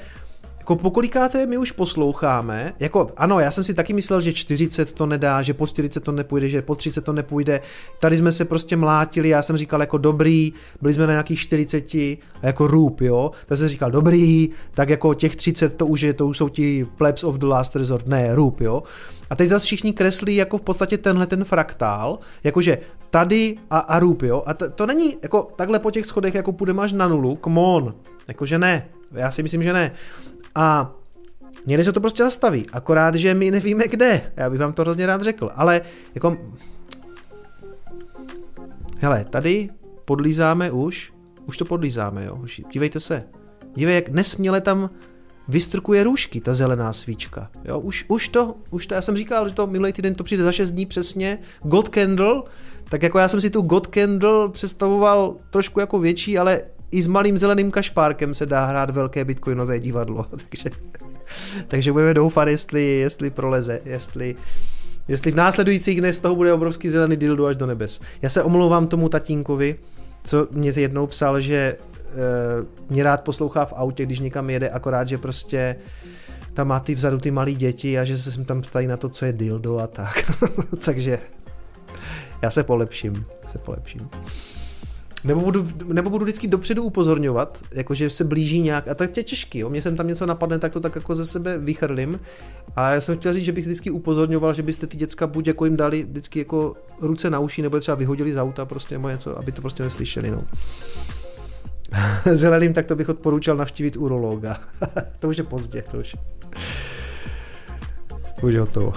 [0.68, 5.06] jako pokolikáté my už posloucháme, jako ano, já jsem si taky myslel, že 40 to
[5.06, 7.62] nedá, že po 40 to nepůjde, že po 30 to nepůjde.
[8.00, 11.96] Tady jsme se prostě mlátili, já jsem říkal jako dobrý, byli jsme na nějakých 40
[12.42, 13.32] jako růb, jo.
[13.46, 16.88] Tak jsem říkal dobrý, tak jako těch 30 to už je, to už jsou ti
[16.98, 18.84] plebs of the last resort, ne, růb, jo.
[19.30, 22.78] A teď zase všichni kreslí jako v podstatě tenhle ten fraktál, jakože
[23.10, 24.44] tady a, a růb, jo.
[24.46, 27.62] A to, to není jako takhle po těch schodech, jako půjdeme až na nulu, come
[27.62, 27.94] on.
[28.28, 29.92] Jakože ne, já si myslím, že ne.
[30.58, 30.92] A
[31.66, 34.32] někde se to prostě zastaví, akorát, že my nevíme kde.
[34.36, 35.82] Já bych vám to hrozně rád řekl, ale
[36.16, 36.38] jako...
[38.98, 39.68] Hele, tady
[40.06, 41.14] podlízáme už,
[41.46, 42.44] už to podlízáme, jo.
[42.74, 43.24] Dívejte se.
[43.76, 44.90] Dívej, jak nesměle tam
[45.48, 47.50] vystrkuje růžky, ta zelená svíčka.
[47.66, 50.44] Jo, už, už, to, už to, já jsem říkal, že to minulý týden to přijde
[50.44, 52.44] za 6 dní přesně, God Candle,
[52.90, 57.08] tak jako já jsem si tu God Candle představoval trošku jako větší, ale i s
[57.08, 60.70] malým zeleným kašpárkem se dá hrát velké bitcoinové divadlo, takže,
[61.68, 64.36] takže budeme doufat, jestli, jestli proleze, jestli,
[65.08, 68.02] jestli v následujících dnech z toho bude obrovský zelený dildo až do nebes.
[68.22, 69.76] Já se omlouvám tomu tatínkovi,
[70.24, 75.08] co mě jednou psal, že uh, mě rád poslouchá v autě, když někam jede, akorát,
[75.08, 75.76] že prostě
[76.54, 79.10] tam má ty vzadu ty malí děti a že se sem tam ptají na to,
[79.10, 80.32] co je dildo a tak.
[80.86, 81.20] Takže
[82.42, 84.10] já se polepším, se polepším.
[85.28, 89.60] Nebo budu, nebo budu vždycky dopředu upozorňovat, jakože se blíží nějak, a tak je těžký,
[89.60, 89.70] jo.
[89.70, 92.20] Mně sem tam něco napadne, tak to tak jako ze sebe vychrlim.
[92.76, 95.66] A já jsem chtěl říct, že bych vždycky upozorňoval, že byste ty děcka buď jako
[95.66, 99.38] jim dali vždycky jako ruce na uši, nebo třeba vyhodili z auta prostě nebo něco,
[99.38, 100.40] aby to prostě neslyšeli, no.
[102.34, 104.60] Zeleným, tak to bych odporučil navštívit urologa.
[105.20, 106.16] to už je pozdě, to už.
[108.42, 108.94] Už je hotovo.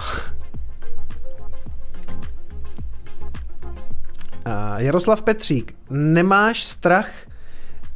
[4.77, 7.11] Jaroslav Petřík, nemáš strach,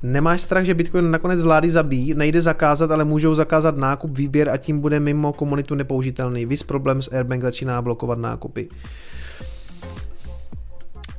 [0.04, 4.58] Nemáš strach, že Bitcoin nakonec vlády zabíjí, nejde zakázat, ale můžou zakázat nákup, výběr a
[4.58, 6.46] tím bude mimo komunitu nepoužitelný.
[6.46, 8.68] Vys problém s Airbank začíná blokovat nákupy.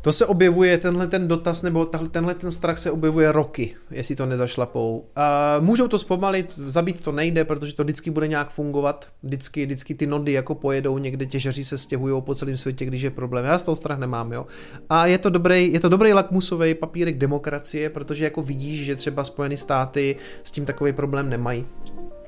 [0.07, 4.27] To se objevuje, tenhle ten dotaz nebo tenhle ten strach se objevuje roky, jestli to
[4.27, 5.07] nezašlapou.
[5.17, 9.09] A můžou to zpomalit, zabít to nejde, protože to vždycky bude nějak fungovat.
[9.23, 13.11] Vždycky, vždycky ty nody jako pojedou, někde těžaři se stěhují po celém světě, když je
[13.11, 13.45] problém.
[13.45, 14.47] Já z toho strach nemám, jo.
[14.91, 19.25] A je to dobrý, je to dobrý lakmusový papírek demokracie, protože jako vidíš, že třeba
[19.25, 21.67] Spojené státy s tím takový problém nemají.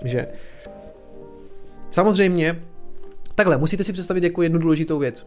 [0.05, 0.27] Že
[1.91, 2.63] Samozřejmě,
[3.35, 5.27] takhle, musíte si představit jako jednu důležitou věc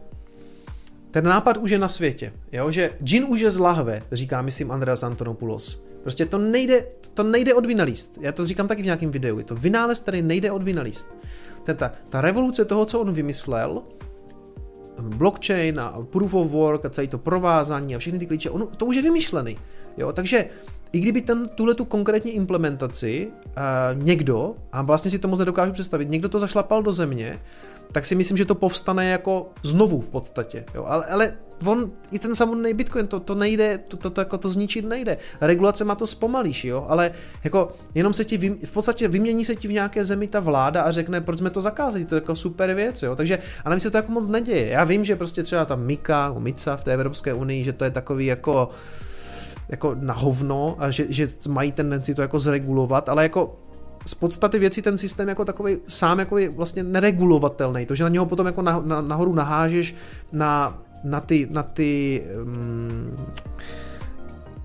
[1.12, 2.70] ten nápad už je na světě, jo?
[2.70, 5.84] že džin už je z lahve, říká myslím Andreas Antonopoulos.
[6.02, 8.18] Prostě to nejde, to nejde od vynalíst.
[8.20, 9.38] Já to říkám taky v nějakém videu.
[9.38, 11.14] Je to vynález, který nejde od vynalíst.
[11.64, 13.82] Ta, ta revoluce toho, co on vymyslel,
[15.00, 18.86] blockchain a proof of work a celé to provázání a všechny ty klíče, on, to
[18.86, 19.58] už je vymyšlený.
[19.96, 20.12] Jo?
[20.12, 20.46] Takže
[20.92, 25.72] i kdyby ten, tuhle tu konkrétní implementaci uh, někdo, a vlastně si to moc nedokážu
[25.72, 27.38] představit, někdo to zašlapal do země,
[27.92, 30.64] tak si myslím, že to povstane jako znovu v podstatě.
[30.74, 30.84] Jo.
[30.88, 31.34] Ale, ale
[31.66, 35.16] on, i ten samotný Bitcoin, to, to nejde, to, to, to, jako to zničit nejde.
[35.40, 37.10] Regulace má to zpomalíš, jo, ale
[37.44, 40.82] jako jenom se ti, vym, v podstatě vymění se ti v nějaké zemi ta vláda
[40.82, 43.16] a řekne, proč jsme to zakázali, to je jako super věc, jo.
[43.16, 44.66] Takže, a navíc se to jako moc neděje.
[44.66, 47.90] Já vím, že prostě třeba ta Mika, Mica v té Evropské unii, že to je
[47.90, 48.68] takový jako
[49.72, 53.58] jako na hovno a že, že mají tendenci to jako zregulovat, ale jako
[54.06, 57.86] z podstaty věcí ten systém jako takový sám jako je vlastně neregulovatelný.
[57.86, 59.94] To, že na něho potom jako na, na, nahoru nahážeš
[60.32, 63.16] na, na ty, na ty um,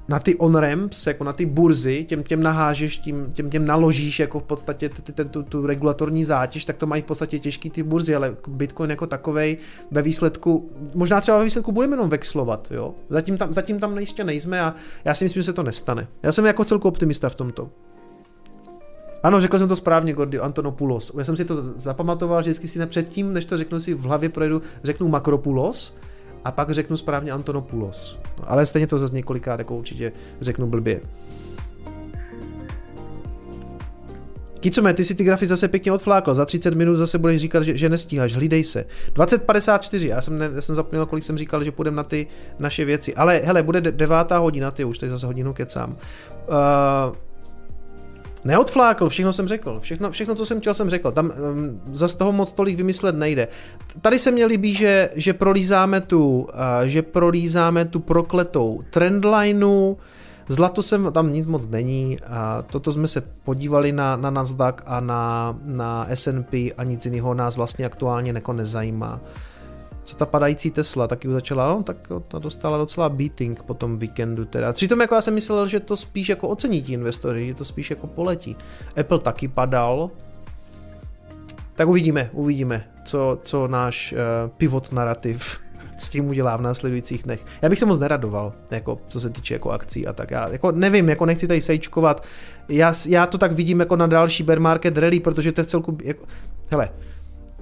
[0.09, 4.39] na ty on-ramps, jako na ty burzy, těm, těm nahážeš, tím, těm, těm naložíš jako
[4.39, 7.83] v podstatě ty, ten, tu, tu regulatorní zátěž, tak to mají v podstatě těžký ty
[7.83, 9.57] burzy, ale Bitcoin jako takovej
[9.91, 12.93] ve výsledku, možná třeba ve výsledku budeme jenom vexlovat, jo.
[13.09, 16.07] Zatím tam, zatím tam ještě nejsme a já si myslím, že se to nestane.
[16.23, 17.69] Já jsem jako celku optimista v tomto.
[19.23, 21.11] Ano, řekl jsem to správně, Gordy, Antonopoulos.
[21.17, 24.29] Já jsem si to zapamatoval, že vždycky si předtím, než to řeknu si v hlavě
[24.29, 25.95] projdu, řeknu Makropoulos
[26.47, 28.19] a pak řeknu správně Antonopoulos.
[28.39, 31.01] No, ale stejně to zase několikrát jako určitě řeknu blbě.
[34.59, 37.77] Kicome, ty si ty grafy zase pěkně odflákl, za 30 minut zase budeš říkat, že,
[37.77, 38.85] že nestíháš, hlídej se.
[39.13, 42.27] 2054, já jsem, ne, já jsem zapomněl, kolik jsem říkal, že půjdeme na ty
[42.59, 45.97] naše věci, ale hele, bude devátá hodina, ty už tady zase hodinu kecám.
[46.47, 47.15] Uh,
[48.47, 49.79] Neodflákl, všechno jsem řekl.
[49.79, 51.11] Všechno, všechno, co jsem chtěl, jsem řekl.
[51.11, 53.47] Tam um, za z toho moc tolik vymyslet nejde.
[54.01, 56.47] Tady se mně líbí, že, že prolízáme tu, uh,
[56.83, 59.95] že prolízáme tu prokletou trendlineu,
[60.49, 64.99] Zlato sem tam nic moc není a toto jsme se podívali na, na Nasdaq a
[64.99, 69.19] na, na S&P a nic jiného nás vlastně aktuálně neko nezajímá
[70.07, 71.97] co ta padající Tesla, taky už začala, no, tak
[72.27, 74.73] ta dostala docela beating po tom víkendu teda.
[74.73, 77.89] Přitom jako já jsem myslel, že to spíš jako ocení ti investory, že to spíš
[77.89, 78.57] jako poletí.
[78.99, 80.11] Apple taky padal,
[81.75, 85.59] tak uvidíme, uvidíme, co, co náš uh, pivot narrativ
[85.97, 87.45] s tím udělá v následujících dnech.
[87.61, 90.31] Já bych se moc neradoval, jako, co se týče jako akcí a tak.
[90.31, 92.27] Já jako nevím, jako nechci tady sejčkovat.
[92.69, 95.67] Já, já to tak vidím jako na další bear market rally, protože to je v
[95.67, 95.97] celku...
[96.03, 96.25] Jako,
[96.71, 96.89] hele,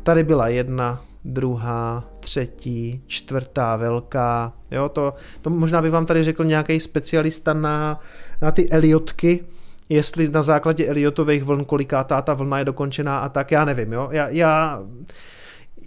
[0.03, 4.53] tady byla jedna, druhá, třetí, čtvrtá velká.
[4.71, 7.99] Jo, to, to možná by vám tady řekl nějaký specialista na,
[8.41, 9.43] na ty Eliotky,
[9.89, 14.09] jestli na základě Eliotových vln, koliká ta vlna je dokončená a tak, já nevím, jo.
[14.11, 14.83] Já, já,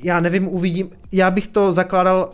[0.05, 2.31] já nevím, uvidím, já bych to zakládal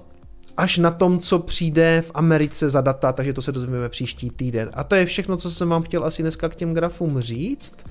[0.56, 4.70] až na tom, co přijde v Americe za data, takže to se dozvíme příští týden.
[4.74, 7.86] A to je všechno, co jsem vám chtěl asi dneska k těm grafům říct.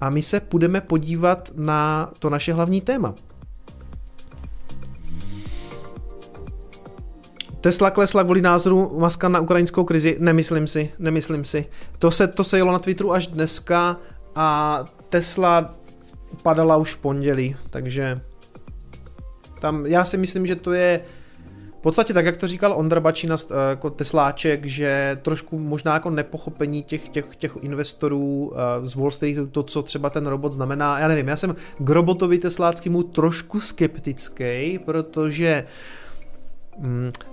[0.00, 3.14] A my se půjdeme podívat na to naše hlavní téma.
[7.64, 10.16] Tesla klesla kvůli názoru Maska na ukrajinskou krizi?
[10.20, 11.66] Nemyslím si, nemyslím si.
[11.98, 13.96] To se, to se jelo na Twitteru až dneska
[14.34, 15.74] a Tesla
[16.42, 18.20] padala už v pondělí, takže
[19.60, 21.00] tam já si myslím, že to je
[21.78, 23.36] v podstatě tak, jak to říkal Ondra Bačina
[23.70, 29.46] jako Tesláček, že trošku možná jako nepochopení těch, těch, těch investorů eh, z Wall Streetu,
[29.46, 30.98] to, co třeba ten robot znamená.
[30.98, 36.03] Já nevím, já jsem k robotovi tesláckému trošku skeptický, protože uh,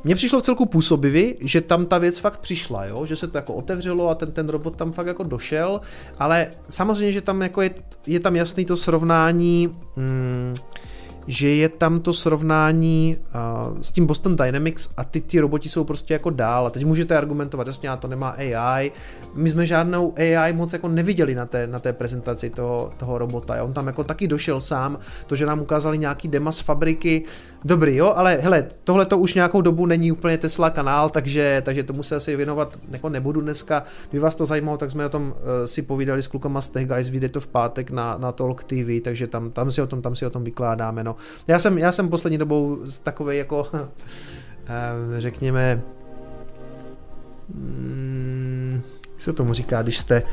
[0.03, 3.05] mně přišlo v celku působivý, že tam ta věc fakt přišla, jo?
[3.05, 5.81] že se to jako otevřelo a ten, ten robot tam fakt jako došel,
[6.19, 7.69] ale samozřejmě, že tam jako je,
[8.07, 10.53] je tam jasný to srovnání hmm,
[11.27, 15.83] že je tam to srovnání uh, s tím Boston Dynamics a ty, ty roboti jsou
[15.83, 16.67] prostě jako dál.
[16.67, 18.91] A teď můžete argumentovat, jasně, to nemá AI.
[19.35, 23.63] My jsme žádnou AI moc jako neviděli na té, na té prezentaci toho, toho robota.
[23.63, 27.23] On tam jako taky došel sám, to, že nám ukázali nějaký dema z fabriky.
[27.63, 31.83] Dobrý, jo, ale hele, tohle to už nějakou dobu není úplně Tesla kanál, takže, takže
[31.83, 33.83] tomu se asi věnovat jako nebudu dneska.
[34.09, 35.33] Kdyby vás to zajímalo, tak jsme o tom uh,
[35.65, 39.01] si povídali s klukama z Tech Guys, vyjde to v pátek na, na Talk TV,
[39.03, 41.03] takže tam, tam, si o tom, tam si o tom vykládáme.
[41.03, 41.10] No.
[41.47, 45.81] Já jsem, já jsem poslední dobou takový jako, eh, řekněme,
[47.55, 48.81] hmm,
[49.11, 50.23] jak se tomu říká, když jste,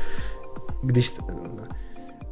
[0.83, 1.21] když jste,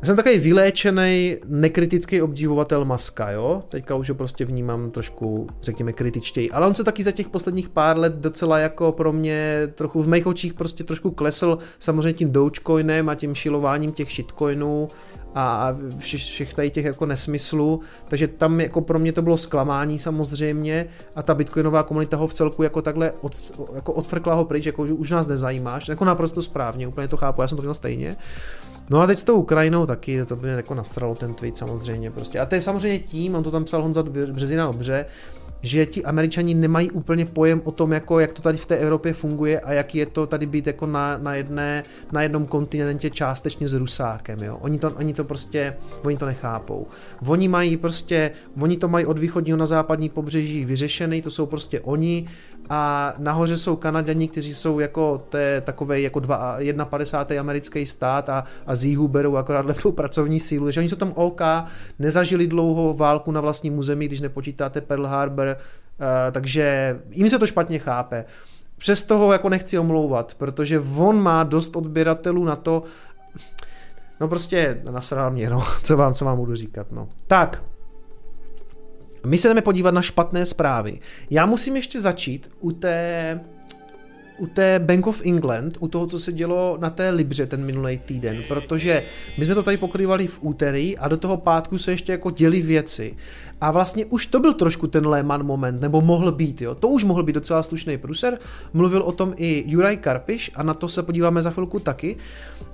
[0.03, 3.63] jsem takový vyléčený, nekritický obdivovatel Maska, jo?
[3.69, 6.51] Teďka už ho prostě vnímám trošku, řekněme, kritičtěji.
[6.51, 10.07] Ale on se taky za těch posledních pár let docela jako pro mě trochu v
[10.07, 14.87] mých očích prostě trošku klesl samozřejmě tím Dogecoinem a tím šilováním těch shitcoinů
[15.39, 19.99] a všech, všech tady těch jako nesmyslů, takže tam jako pro mě to bylo zklamání
[19.99, 24.65] samozřejmě a ta bitcoinová komunita ho v celku jako takhle od, jako odfrkla ho pryč,
[24.65, 28.15] jako už nás nezajímáš, jako naprosto správně, úplně to chápu, já jsem to měl stejně.
[28.89, 32.39] No a teď s tou Ukrajinou taky, to mě jako nastralo ten tweet samozřejmě prostě.
[32.39, 35.05] A to je samozřejmě tím, on to tam psal Honza Březina dobře,
[35.61, 39.13] že ti američani nemají úplně pojem o tom, jako, jak to tady v té Evropě
[39.13, 43.69] funguje a jak je to tady být jako na, na, jedné, na jednom kontinentě částečně
[43.69, 44.43] s Rusákem.
[44.43, 44.57] Jo?
[44.61, 46.87] Oni, to, oni to prostě, oni to nechápou.
[47.27, 51.81] Oni mají prostě, oni to mají od východního na západní pobřeží vyřešený, to jsou prostě
[51.81, 52.27] oni
[52.69, 56.21] a nahoře jsou Kanaděni, kteří jsou jako to je takový jako
[56.85, 57.41] 51.
[57.41, 61.13] americký stát a, a z jihu berou akorát levnou pracovní sílu, takže oni jsou tam
[61.15, 61.41] OK,
[61.99, 67.47] nezažili dlouho válku na vlastním území, když nepočítáte Pearl Harbor, uh, takže jim se to
[67.47, 68.25] špatně chápe.
[68.77, 72.83] Přes toho jako nechci omlouvat, protože on má dost odběratelů na to,
[74.19, 77.09] no prostě nasral mě, no, co vám, co vám budu říkat, no.
[77.27, 77.63] Tak,
[79.25, 80.99] my se jdeme podívat na špatné zprávy.
[81.29, 83.39] Já musím ještě začít u té
[84.37, 87.97] u té Bank of England, u toho, co se dělo na té Libře ten minulý
[87.97, 89.03] týden, protože
[89.37, 92.61] my jsme to tady pokrývali v úterý a do toho pátku se ještě jako děli
[92.61, 93.15] věci.
[93.61, 96.75] A vlastně už to byl trošku ten Lehman moment, nebo mohl být, jo.
[96.75, 98.39] To už mohl být docela slušný pruser.
[98.73, 102.15] Mluvil o tom i Juraj Karpiš a na to se podíváme za chvilku taky.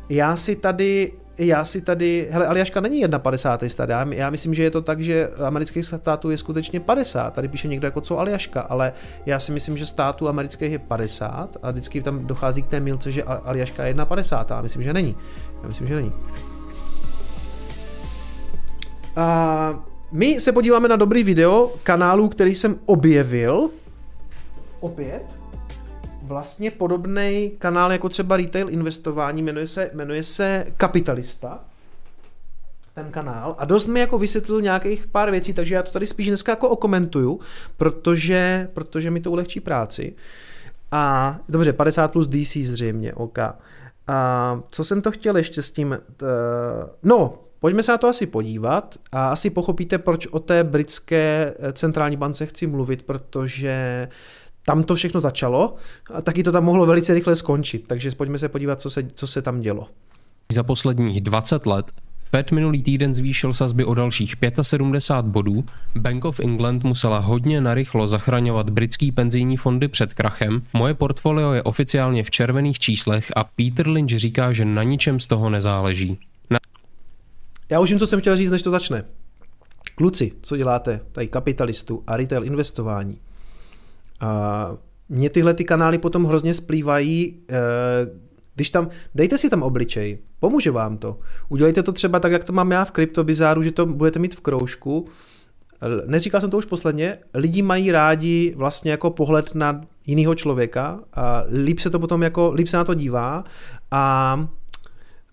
[0.10, 3.70] Já si tady já si tady, hele, Aljaška není 51.
[3.70, 7.48] stát, já, já myslím, že je to tak, že amerických států je skutečně 50, tady
[7.48, 8.94] píše někdo jako co Aljaška, ale
[9.26, 13.12] já si myslím, že států amerických je 50 a vždycky tam dochází k té milce,
[13.12, 15.16] že Aljaška je 51, já myslím, že není.
[15.62, 16.14] Já myslím, že není.
[19.16, 23.70] A my se podíváme na dobrý video kanálu, který jsem objevil.
[24.80, 25.43] Opět
[26.34, 31.60] vlastně podobný kanál jako třeba retail investování, jmenuje se, jmenuje se Kapitalista,
[32.96, 36.28] ten kanál a dost mi jako vysvětlil nějakých pár věcí, takže já to tady spíš
[36.28, 37.40] dneska jako okomentuju,
[37.78, 40.16] protože, protože mi to ulehčí práci.
[40.92, 43.40] A dobře, 50 plus DC zřejmě, OK.
[44.08, 46.00] A co jsem to chtěl ještě s tím?
[46.18, 46.26] T,
[47.04, 52.18] no, pojďme se na to asi podívat a asi pochopíte, proč o té britské centrální
[52.18, 54.08] bance chci mluvit, protože
[54.66, 55.76] tam to všechno začalo
[56.14, 59.28] a taky to tam mohlo velice rychle skončit, takže pojďme se podívat, co se, co
[59.28, 59.88] se tam dělo.
[60.52, 61.92] Za posledních 20 let
[62.36, 65.64] Fed minulý týden zvýšil sazby o dalších 75 bodů,
[65.96, 71.64] Bank of England musela hodně narychlo zachraňovat britský penzijní fondy před krachem, moje portfolio je
[71.64, 76.20] oficiálně v červených číslech a Peter Lynch říká, že na ničem z toho nezáleží.
[76.50, 76.60] Na...
[77.70, 79.04] Já už vím, co jsem chtěl říct, než to začne.
[79.96, 83.18] Kluci, co děláte tady kapitalistu a retail investování?
[84.20, 84.72] A
[85.10, 87.56] mě tyhle ty kanály potom hrozně splývají, eh,
[88.56, 91.20] když tam, dejte si tam obličej, pomůže vám to.
[91.50, 94.42] Udělejte to třeba tak, jak to mám já v kryptobizáru, že to budete mít v
[94.42, 95.08] kroužku.
[96.06, 101.44] Neříkal jsem to už posledně, lidi mají rádi vlastně jako pohled na jiného člověka a
[101.64, 103.44] líp se to potom jako, líp se na to dívá
[103.92, 104.48] a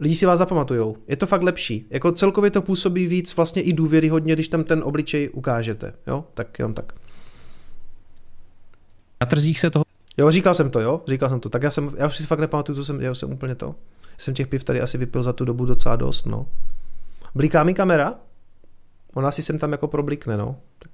[0.00, 0.96] lidi si vás zapamatujou.
[1.08, 1.86] Je to fakt lepší.
[1.90, 5.92] Jako celkově to působí víc vlastně i důvěryhodně, když tam ten obličej ukážete.
[6.06, 6.92] Jo, tak jenom tak.
[9.20, 9.84] Na trzích se toho...
[10.16, 11.48] Jo, říkal jsem to, jo, říkal jsem to.
[11.48, 13.74] Tak já jsem, já už si fakt nepamatuju, co jsem, já jsem úplně to.
[14.18, 16.46] Jsem těch piv tady asi vypil za tu dobu docela dost, no.
[17.34, 18.14] Bliká mi kamera?
[19.14, 20.56] Ona si sem tam jako problikne, no.
[20.78, 20.92] Tak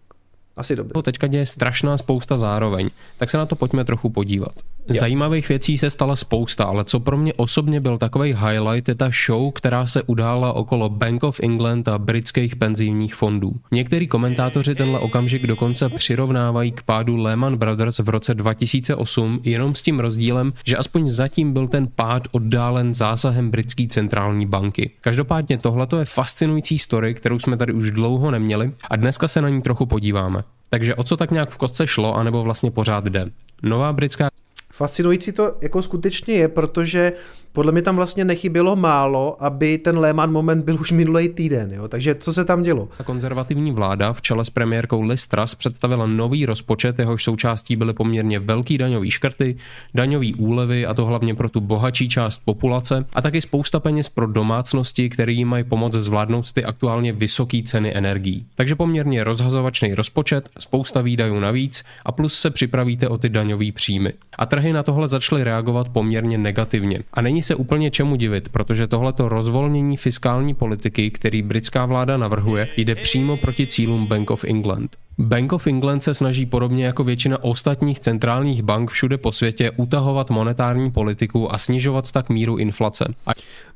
[0.57, 1.03] asi dobře.
[1.03, 4.53] Teďka děje strašná spousta zároveň, tak se na to pojďme trochu podívat.
[4.89, 5.01] Jo.
[5.01, 9.11] Zajímavých věcí se stala spousta, ale co pro mě osobně byl takový highlight je ta
[9.27, 13.53] show, která se udála okolo Bank of England a britských penzijních fondů.
[13.73, 19.83] Někteří komentátoři tenhle okamžik dokonce přirovnávají k pádu Lehman Brothers v roce 2008, jenom s
[19.83, 24.91] tím rozdílem, že aspoň zatím byl ten pád oddálen zásahem britské centrální banky.
[25.01, 29.49] Každopádně tohle je fascinující story, kterou jsme tady už dlouho neměli a dneska se na
[29.49, 30.43] ní trochu podíváme.
[30.69, 33.31] Takže o co tak nějak v kostce šlo, anebo vlastně pořád jde?
[33.63, 34.29] Nová britská
[34.77, 37.13] Fascinující to jako skutečně je, protože
[37.53, 41.73] podle mě tam vlastně nechybělo málo, aby ten Lehman moment byl už minulý týden.
[41.73, 41.89] Jo?
[41.89, 42.89] Takže co se tam dělo?
[43.05, 48.39] Konzervativní vláda v čele s premiérkou Liz Truss představila nový rozpočet, jehož součástí byly poměrně
[48.39, 49.57] velký daňový škrty,
[49.95, 54.27] daňový úlevy a to hlavně pro tu bohatší část populace a taky spousta peněz pro
[54.27, 58.47] domácnosti, které jim mají pomoct zvládnout ty aktuálně vysoké ceny energií.
[58.55, 64.13] Takže poměrně rozhazovačný rozpočet, spousta výdajů navíc a plus se připravíte o ty daňové příjmy.
[64.39, 67.01] A trhy na tohle začaly reagovat poměrně negativně.
[67.13, 72.69] A není se úplně čemu divit, protože tohleto rozvolnění fiskální politiky, který britská vláda navrhuje,
[72.77, 74.97] jde přímo proti cílům Bank of England.
[75.19, 80.31] Bank of England se snaží podobně jako většina ostatních centrálních bank všude po světě utahovat
[80.31, 83.05] monetární politiku a snižovat tak míru inflace.
[83.27, 83.31] A...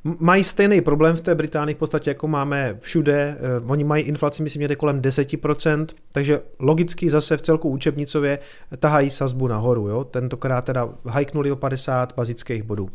[0.05, 3.37] Mají stejný problém v té Británii v podstatě jako máme všude.
[3.39, 8.39] Eh, oni mají inflaci, myslím, někde kolem 10%, takže logicky zase v celku učebnicově
[8.79, 9.89] tahají sazbu nahoru.
[9.89, 10.05] Jo?
[10.05, 12.89] Tentokrát teda hajknuli o 50 bazických bodů.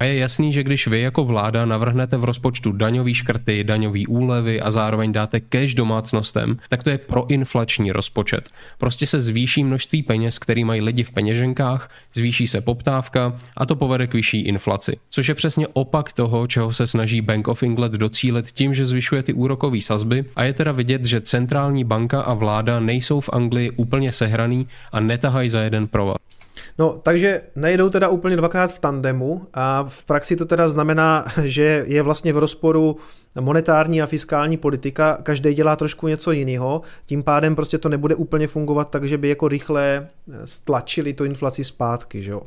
[0.00, 4.60] A je jasný, že když vy jako vláda navrhnete v rozpočtu daňový škrty, daňový úlevy
[4.60, 8.48] a zároveň dáte cash domácnostem, tak to je proinflační rozpočet.
[8.78, 13.76] Prostě se zvýší množství peněz, který mají lidi v peněženkách, zvýší se poptávka a to
[13.76, 14.96] povede k vyšší inflaci.
[15.10, 19.22] Což je přesně opak toho, čeho se snaží Bank of England docílit tím, že zvyšuje
[19.22, 23.70] ty úrokové sazby a je teda vidět, že centrální banka a vláda nejsou v Anglii
[23.70, 26.33] úplně sehraný a netahají za jeden provaz.
[26.78, 31.84] No, takže nejdou teda úplně dvakrát v tandemu a v praxi to teda znamená, že
[31.86, 32.96] je vlastně v rozporu
[33.40, 38.46] monetární a fiskální politika, každý dělá trošku něco jiného, tím pádem prostě to nebude úplně
[38.46, 40.06] fungovat tak, že by jako rychle
[40.44, 42.42] stlačili tu inflaci zpátky, že jo.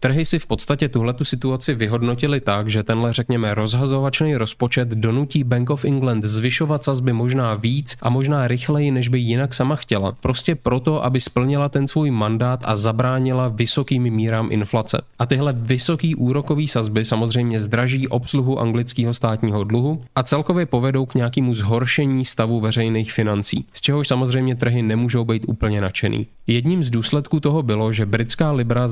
[0.00, 5.44] Trhy si v podstatě tuhle tu situaci vyhodnotili tak, že tenhle, řekněme, rozhazovačný rozpočet donutí
[5.44, 10.12] Bank of England zvyšovat sazby možná víc a možná rychleji, než by jinak sama chtěla.
[10.20, 15.02] Prostě proto, aby splnila ten svůj mandát a zabránila vysokým mírám inflace.
[15.18, 21.14] A tyhle vysoký úrokový sazby samozřejmě zdraží obsluhu anglického státního dluhu a celkově povedou k
[21.14, 26.26] nějakému zhoršení stavu veřejných financí, z čehož samozřejmě trhy nemůžou být úplně nadšený.
[26.46, 28.88] Jedním z důsledků toho bylo, že britská libra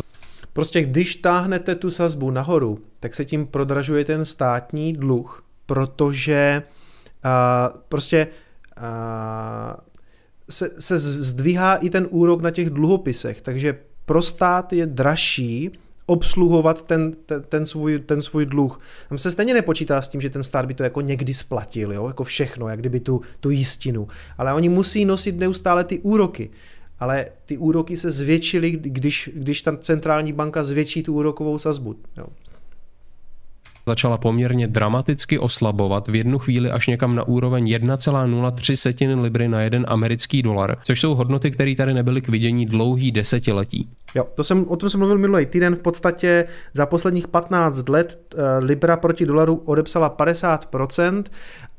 [0.52, 6.62] Prostě když táhnete tu sazbu nahoru, tak se tím prodražuje ten státní dluh, protože
[7.24, 8.26] uh, prostě
[8.78, 8.84] uh,
[10.50, 15.70] se, se zdvíhá i ten úrok na těch dluhopisech, takže pro stát je dražší
[16.10, 18.80] obsluhovat ten, ten, ten, svůj, ten svůj dluh.
[19.08, 22.06] Tam se stejně nepočítá s tím, že ten stát by to jako někdy splatil, jo?
[22.06, 24.08] jako všechno, jak kdyby tu, tu jistinu.
[24.38, 26.50] Ale oni musí nosit neustále ty úroky
[27.00, 31.96] ale ty úroky se zvětšily, když, když ta centrální banka zvětší tu úrokovou sazbu.
[32.18, 32.26] Jo
[33.90, 39.84] začala poměrně dramaticky oslabovat v jednu chvíli až někam na úroveň 1,03 libry na jeden
[39.88, 43.88] americký dolar, což jsou hodnoty, které tady nebyly k vidění dlouhý desetiletí.
[44.14, 45.76] Jo, to jsem, o tom jsem mluvil minulý týden.
[45.76, 51.24] V podstatě za posledních 15 let eh, Libra proti dolaru odepsala 50%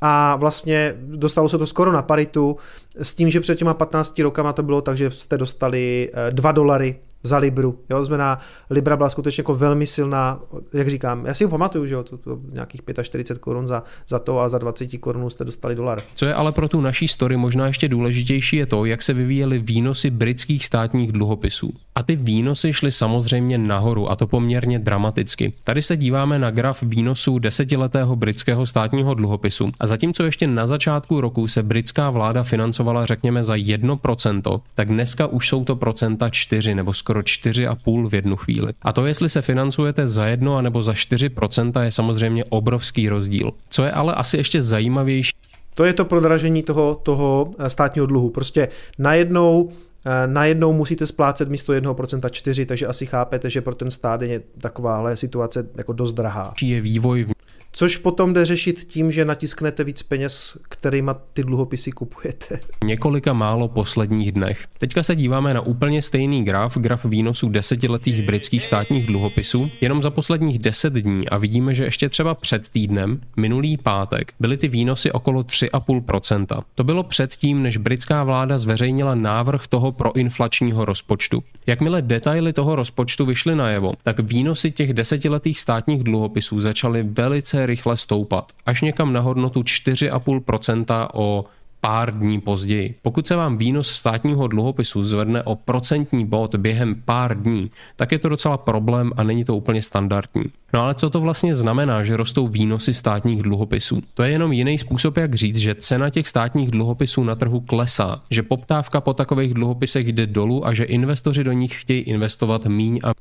[0.00, 2.56] a vlastně dostalo se to skoro na paritu
[3.02, 6.52] s tím, že před těma 15 rokama to bylo tak, že jste dostali 2 eh,
[6.52, 7.78] dolary za Libru.
[7.90, 8.38] Jo, znamená,
[8.70, 10.40] Libra byla skutečně jako velmi silná,
[10.72, 14.18] jak říkám, já si ho pamatuju, že jo, to, to nějakých 45 korun za, za
[14.18, 15.98] to a za 20 korun jste dostali dolar.
[16.14, 19.58] Co je ale pro tu naší story možná ještě důležitější je to, jak se vyvíjely
[19.58, 21.72] výnosy britských státních dluhopisů.
[21.94, 25.52] A ty výnosy šly samozřejmě nahoru a to poměrně dramaticky.
[25.64, 31.20] Tady se díváme na graf výnosů desetiletého britského státního dluhopisu a zatímco ještě na začátku
[31.20, 36.74] roku se britská vláda financovala řekněme za 1%, tak dneska už jsou to procenta 4
[36.74, 38.72] nebo skoro skoro 4,5 v jednu chvíli.
[38.82, 43.52] A to, jestli se financujete za 1 nebo za 4%, je samozřejmě obrovský rozdíl.
[43.68, 45.32] Co je ale asi ještě zajímavější,
[45.74, 48.30] to je to prodražení toho, toho eh, státního dluhu.
[48.30, 49.70] Prostě najednou
[50.04, 54.40] eh, najednou musíte splácet místo 1% 4, takže asi chápete, že pro ten stát je
[54.60, 56.52] takováhle situace jako dost drahá.
[56.62, 57.26] Je vývoj
[57.74, 62.58] Což potom jde řešit tím, že natisknete víc peněz, kterýma ty dluhopisy kupujete.
[62.84, 64.66] Několika málo posledních dnech.
[64.78, 70.10] Teďka se díváme na úplně stejný graf, graf výnosů desetiletých britských státních dluhopisů, jenom za
[70.10, 75.12] posledních deset dní a vidíme, že ještě třeba před týdnem, minulý pátek, byly ty výnosy
[75.12, 76.62] okolo 3,5%.
[76.74, 81.42] To bylo předtím, než britská vláda zveřejnila návrh toho proinflačního rozpočtu.
[81.66, 87.96] Jakmile detaily toho rozpočtu vyšly najevo, tak výnosy těch desetiletých státních dluhopisů začaly velice rychle
[87.96, 91.44] stoupat, až někam na hodnotu 4,5% o
[91.84, 92.94] pár dní později.
[93.02, 98.18] Pokud se vám výnos státního dluhopisu zvedne o procentní bod během pár dní, tak je
[98.18, 100.44] to docela problém a není to úplně standardní.
[100.74, 104.02] No ale co to vlastně znamená, že rostou výnosy státních dluhopisů?
[104.14, 108.22] To je jenom jiný způsob, jak říct, že cena těch státních dluhopisů na trhu klesá,
[108.30, 113.00] že poptávka po takových dluhopisech jde dolů a že investoři do nich chtějí investovat míň
[113.04, 113.12] a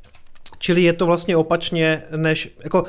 [0.62, 2.84] Čili je to vlastně opačně, než jako,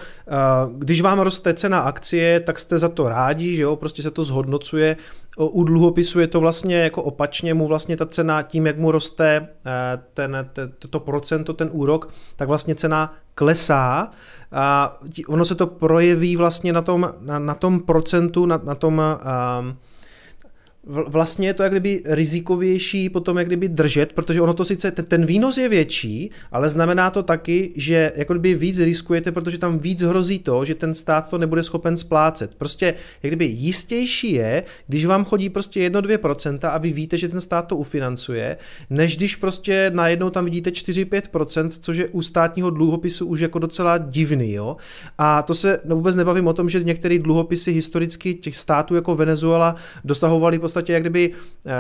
[0.79, 4.23] když vám roste cena akcie, tak jste za to rádi, že jo, prostě se to
[4.23, 4.97] zhodnocuje.
[5.39, 9.49] U dluhopisu je to vlastně jako opačně, mu vlastně ta cena tím, jak mu roste
[10.15, 10.49] ten,
[10.91, 14.11] to procento, ten úrok, tak vlastně cena klesá
[14.53, 14.97] a
[15.29, 19.03] ono se to projeví vlastně na tom, na, na tom procentu, na, na tom
[19.61, 19.77] um,
[20.87, 25.05] vlastně je to jak kdyby rizikovější potom jak kdyby držet, protože ono to sice, ten,
[25.05, 29.79] ten výnos je větší, ale znamená to taky, že jako kdyby víc riskujete, protože tam
[29.79, 32.55] víc hrozí to, že ten stát to nebude schopen splácet.
[32.55, 37.41] Prostě jak kdyby jistější je, když vám chodí prostě 1-2% a vy víte, že ten
[37.41, 38.57] stát to ufinancuje,
[38.91, 43.99] než když prostě najednou tam vidíte 4-5%, což je u státního dluhopisu už jako docela
[43.99, 44.77] divný, jo.
[45.19, 49.15] A to se no vůbec nebavím o tom, že některé dluhopisy historicky těch států jako
[49.15, 51.31] Venezuela dosahovaly podstatě jak kdyby
[51.67, 51.71] eh,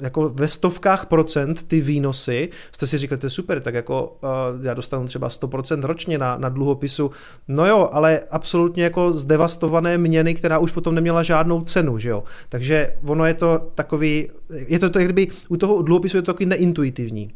[0.00, 4.68] jako ve stovkách procent ty výnosy, jste si říkali, to je super, tak jako eh,
[4.68, 7.10] já dostanu třeba 100% ročně na, na dluhopisu,
[7.48, 12.24] no jo, ale absolutně jako zdevastované měny, která už potom neměla žádnou cenu, že jo.
[12.48, 14.28] Takže ono je to takový,
[14.66, 17.30] je to, to jak kdyby u toho dluhopisu je to takový neintuitivní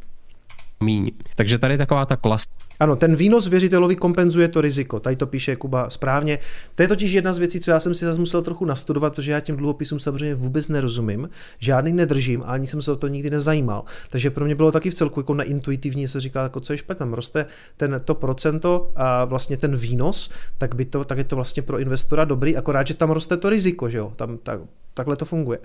[0.83, 1.11] míň.
[1.35, 2.43] Takže tady taková ta klas.
[2.81, 5.01] Ano, ten výnos věřitelovi kompenzuje to riziko.
[5.01, 6.39] Tady to píše Kuba správně.
[6.75, 9.33] To je totiž jedna z věcí, co já jsem si zase musel trochu nastudovat, protože
[9.33, 11.29] já těm dluhopisům samozřejmě vůbec nerozumím,
[11.59, 13.85] žádný nedržím a ani jsem se o to nikdy nezajímal.
[14.11, 16.99] Takže pro mě bylo taky v celku jako neintuitivní se říká, jako co je špatně,
[16.99, 17.47] tam roste
[17.77, 21.79] ten, to procento a vlastně ten výnos, tak, by to, tak je to vlastně pro
[21.79, 24.61] investora dobrý, akorát, že tam roste to riziko, že jo, tam tak,
[24.95, 25.59] takhle to funguje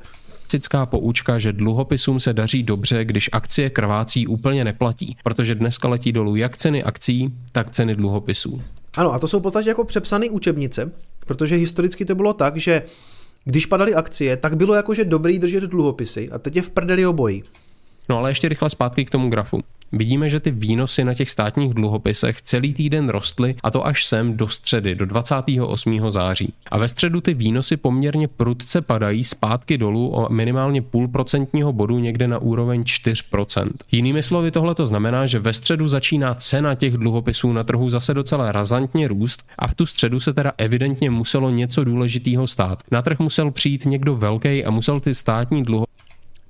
[0.51, 6.11] klasická poučka, že dluhopisům se daří dobře, když akcie krvácí úplně neplatí, protože dneska letí
[6.11, 8.61] dolů jak ceny akcí, tak ceny dluhopisů.
[8.97, 10.91] Ano, a to jsou v podstatě jako přepsané učebnice,
[11.25, 12.83] protože historicky to bylo tak, že
[13.45, 17.43] když padaly akcie, tak bylo jakože dobrý držet dluhopisy a teď je v prdeli obojí.
[18.09, 19.63] No ale ještě rychle zpátky k tomu grafu.
[19.93, 24.37] Vidíme, že ty výnosy na těch státních dluhopisech celý týden rostly a to až sem
[24.37, 26.11] do středy, do 28.
[26.11, 26.53] září.
[26.71, 31.99] A ve středu ty výnosy poměrně prudce padají zpátky dolů o minimálně půl procentního bodu
[31.99, 33.69] někde na úroveň 4%.
[33.91, 38.13] Jinými slovy tohle to znamená, že ve středu začíná cena těch dluhopisů na trhu zase
[38.13, 42.79] docela razantně růst a v tu středu se teda evidentně muselo něco důležitého stát.
[42.91, 45.91] Na trh musel přijít někdo velký a musel ty státní dluhopisy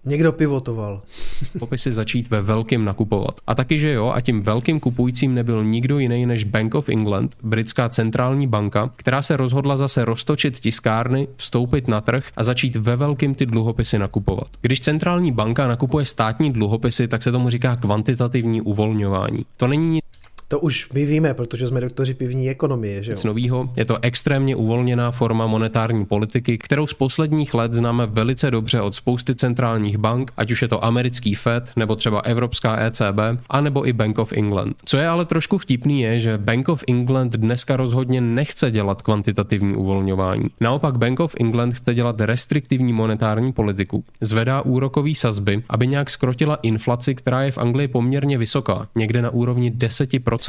[0.06, 1.02] Někdo pivotoval.
[1.60, 3.42] Popisy začít ve velkým nakupovat.
[3.48, 7.36] A taky, že jo, a tím velkým kupujícím nebyl nikdo jiný než Bank of England,
[7.44, 12.96] britská centrální banka, která se rozhodla zase roztočit tiskárny, vstoupit na trh a začít ve
[12.96, 14.48] velkým ty dluhopisy nakupovat.
[14.62, 19.46] Když centrální banka nakupuje státní dluhopisy, tak se tomu říká kvantitativní uvolňování.
[19.58, 20.04] To není nic
[20.52, 23.04] to už my víme, protože jsme doktoři pivní ekonomie.
[23.04, 23.14] Že jo?
[23.14, 23.70] Nic novýho.
[23.76, 28.96] Je to extrémně uvolněná forma monetární politiky, kterou z posledních let známe velice dobře od
[28.96, 33.20] spousty centrálních bank, ať už je to americký Fed, nebo třeba Evropská ECB,
[33.50, 34.76] anebo i Bank of England.
[34.86, 39.76] Co je ale trošku vtipný je, že Bank of England dneska rozhodně nechce dělat kvantitativní
[39.76, 40.44] uvolňování.
[40.62, 44.04] Naopak Bank of England chce dělat restriktivní monetární politiku.
[44.22, 49.30] Zvedá úrokové sazby, aby nějak skrotila inflaci, která je v Anglii poměrně vysoká, někde na
[49.30, 50.41] úrovni 10%.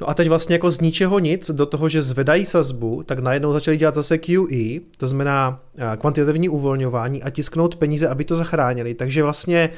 [0.00, 3.52] No a teď vlastně jako z ničeho nic, do toho, že zvedají sazbu, tak najednou
[3.52, 8.94] začali dělat zase QE, to znamená eh, kvantitativní uvolňování a tisknout peníze, aby to zachránili.
[8.94, 9.70] Takže vlastně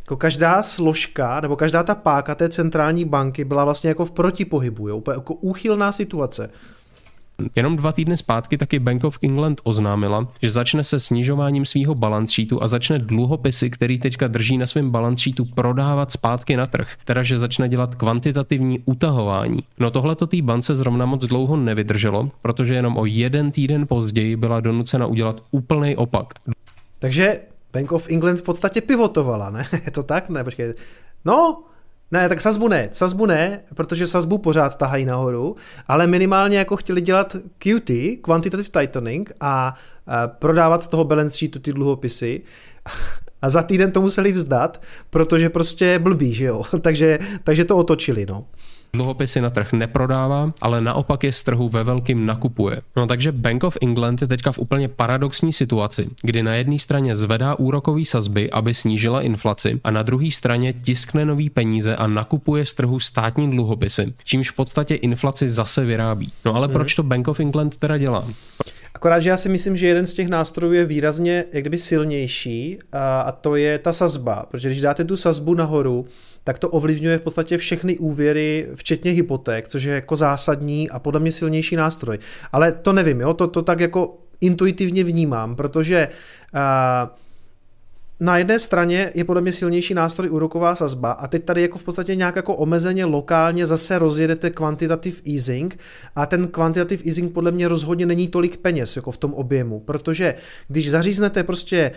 [0.00, 4.88] jako každá složka nebo každá ta páka té centrální banky byla vlastně jako v protipohybu,
[4.88, 4.96] jo?
[4.96, 6.50] úplně jako úchylná situace.
[7.56, 12.34] Jenom dva týdny zpátky taky Bank of England oznámila, že začne se snižováním svého balance
[12.34, 16.88] sheetu a začne dluhopisy, který teďka drží na svém balance sheetu, prodávat zpátky na trh,
[17.04, 19.58] teda že začne dělat kvantitativní utahování.
[19.78, 24.36] No tohle to té bance zrovna moc dlouho nevydrželo, protože jenom o jeden týden později
[24.36, 26.34] byla donucena udělat úplný opak.
[26.98, 27.40] Takže
[27.72, 29.66] Bank of England v podstatě pivotovala, ne?
[29.84, 30.28] Je to tak?
[30.28, 30.74] Ne, počkej.
[31.24, 31.62] No,
[32.10, 35.56] ne, tak sazbu ne, sazbu ne, protože sazbu pořád tahají nahoru,
[35.88, 37.90] ale minimálně jako chtěli dělat QT,
[38.22, 39.74] Quantitative Tightening, a,
[40.06, 42.42] a prodávat z toho balance sheetu ty dluhopisy.
[43.42, 46.62] A za týden to museli vzdat, protože prostě blbý, že jo.
[46.80, 48.44] takže, takže to otočili, no
[48.94, 52.80] dluhopisy na trh neprodává, ale naopak je z trhu ve velkým nakupuje.
[52.96, 57.16] No takže Bank of England je teďka v úplně paradoxní situaci, kdy na jedné straně
[57.16, 62.66] zvedá úrokové sazby, aby snížila inflaci, a na druhé straně tiskne nový peníze a nakupuje
[62.66, 66.32] z trhu státní dluhopisy, čímž v podstatě inflaci zase vyrábí.
[66.44, 66.72] No ale mm.
[66.72, 68.24] proč to Bank of England teda dělá?
[68.94, 72.78] Akorát, že já si myslím, že jeden z těch nástrojů je výrazně jak kdyby silnější
[72.92, 76.06] a, a to je ta sazba, protože když dáte tu sazbu nahoru,
[76.44, 81.20] tak to ovlivňuje v podstatě všechny úvěry, včetně hypoték, což je jako zásadní a podle
[81.20, 82.18] mě silnější nástroj.
[82.52, 86.08] Ale to nevím, jo, to, to tak jako intuitivně vnímám, protože
[86.54, 86.60] uh,
[88.20, 91.82] na jedné straně je podle mě silnější nástroj úroková sazba a teď tady jako v
[91.82, 95.78] podstatě nějak jako omezeně lokálně zase rozjedete quantitative easing
[96.16, 100.34] a ten quantitative easing podle mě rozhodně není tolik peněz jako v tom objemu, protože
[100.68, 101.92] když zaříznete prostě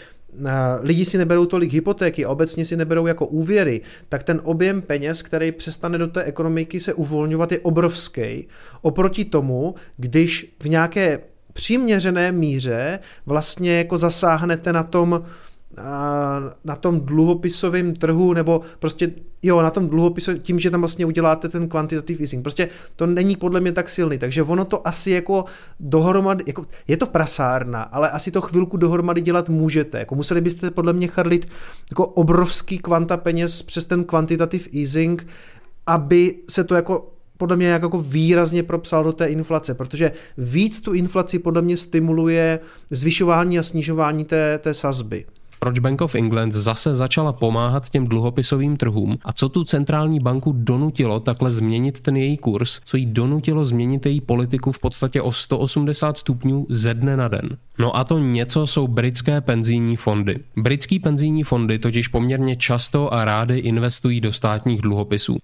[0.82, 5.52] lidi si neberou tolik hypotéky obecně si neberou jako úvěry, tak ten objem peněz, který
[5.52, 8.48] přestane do té ekonomiky se uvolňovat, je obrovský.
[8.82, 11.20] Oproti tomu, když v nějaké
[11.54, 15.24] přiměřené míře vlastně jako zasáhnete na tom
[16.64, 19.12] na tom dluhopisovém trhu, nebo prostě
[19.44, 22.44] jo, na tom dluhopisu, tím, že tam vlastně uděláte ten quantitative easing.
[22.44, 25.46] Prostě to není podle mě tak silný, takže ono to asi jako
[25.80, 30.00] dohromady, jako, je to prasárna, ale asi to chvilku dohromady dělat můžete.
[30.00, 31.48] Jako museli byste podle mě charlit
[31.92, 35.28] jako obrovský kvanta peněz přes ten quantitative easing,
[35.86, 40.94] aby se to jako podle mě jako výrazně propsal do té inflace, protože víc tu
[40.94, 42.60] inflaci podle mě stimuluje
[42.92, 45.26] zvyšování a snižování té, té sazby
[45.60, 50.54] proč Bank of England zase začala pomáhat těm dluhopisovým trhům a co tu centrální banku
[50.58, 55.32] donutilo takhle změnit ten její kurz, co jí donutilo změnit její politiku v podstatě o
[55.32, 57.58] 180 stupňů ze dne na den.
[57.80, 60.40] No a to něco jsou britské penzijní fondy.
[60.58, 65.38] Britský penzijní fondy totiž poměrně často a rády investují do státních dluhopisů.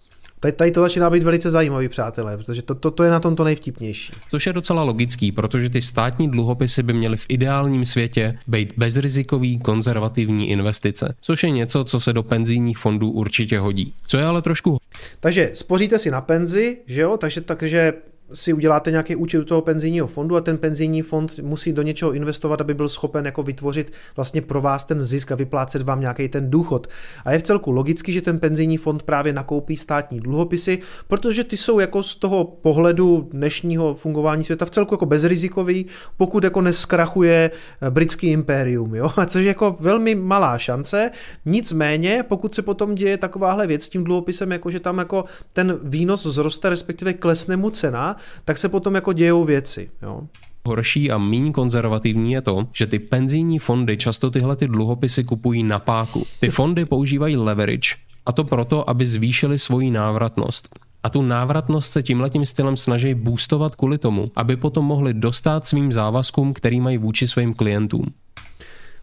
[0.43, 3.35] Tady, tady to začíná být velice zajímavý, přátelé, protože to, to, to je na tom
[3.35, 4.11] to nejvtipnější.
[4.29, 9.59] Což je docela logický, protože ty státní dluhopisy by měly v ideálním světě být bezrizikový
[9.59, 13.93] konzervativní investice, což je něco, co se do penzijních fondů určitě hodí.
[14.05, 14.77] Co je ale trošku
[15.19, 17.93] takže spoříte si na penzi, že jo, takže, takže
[18.33, 22.13] si uděláte nějaký účet u toho penzijního fondu a ten penzijní fond musí do něčeho
[22.13, 26.29] investovat, aby byl schopen jako vytvořit vlastně pro vás ten zisk a vyplácet vám nějaký
[26.29, 26.87] ten důchod.
[27.25, 31.57] A je v celku logicky, že ten penzijní fond právě nakoupí státní dluhopisy, protože ty
[31.57, 35.85] jsou jako z toho pohledu dnešního fungování světa v celku jako bezrizikový,
[36.17, 37.51] pokud jako neskrachuje
[37.81, 39.11] eh, britský impérium, jo?
[39.17, 41.11] A což je jako velmi malá šance.
[41.45, 45.79] Nicméně, pokud se potom děje takováhle věc s tím dluhopisem, jako že tam jako ten
[45.83, 49.89] výnos zroste, respektive klesne mu cena, tak se potom jako dějou věci.
[50.01, 50.21] Jo.
[50.67, 55.63] Horší a méně konzervativní je to, že ty penzijní fondy často tyhle ty dluhopisy kupují
[55.63, 56.25] na páku.
[56.39, 57.89] Ty fondy používají leverage,
[58.25, 60.69] a to proto, aby zvýšili svoji návratnost.
[61.03, 65.91] A tu návratnost se tímhletím stylem snaží boostovat kvůli tomu, aby potom mohli dostat svým
[65.91, 68.05] závazkům, který mají vůči svým klientům.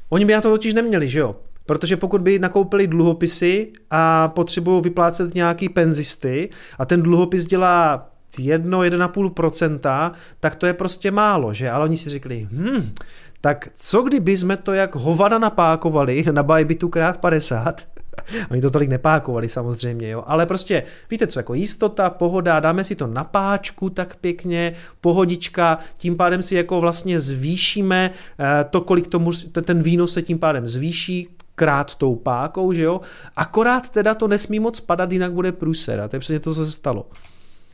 [0.08, 1.36] Oni by na to totiž neměli, že jo?
[1.66, 10.12] Protože pokud by nakoupili dluhopisy a potřebují vyplácet nějaký penzisty a ten dluhopis dělá 1-1,5%,
[10.40, 11.70] tak to je prostě málo, že?
[11.70, 12.92] Ale oni si řekli, hm,
[13.40, 17.90] tak co kdyby jsme to jak hovada napákovali na Bybitu krát 50?
[18.50, 20.24] Oni to tolik nepákovali samozřejmě, jo.
[20.26, 25.78] Ale prostě, víte co, jako jistota, pohoda, dáme si to na páčku tak pěkně, pohodička,
[25.98, 29.30] tím pádem si jako vlastně zvýšíme eh, to, kolik tomu,
[29.62, 33.00] ten výnos se tím pádem zvýší, krát tou pákou, že jo.
[33.36, 36.00] Akorát teda to nesmí moc padat, jinak bude průser.
[36.00, 37.06] A to je přesně to, co se stalo.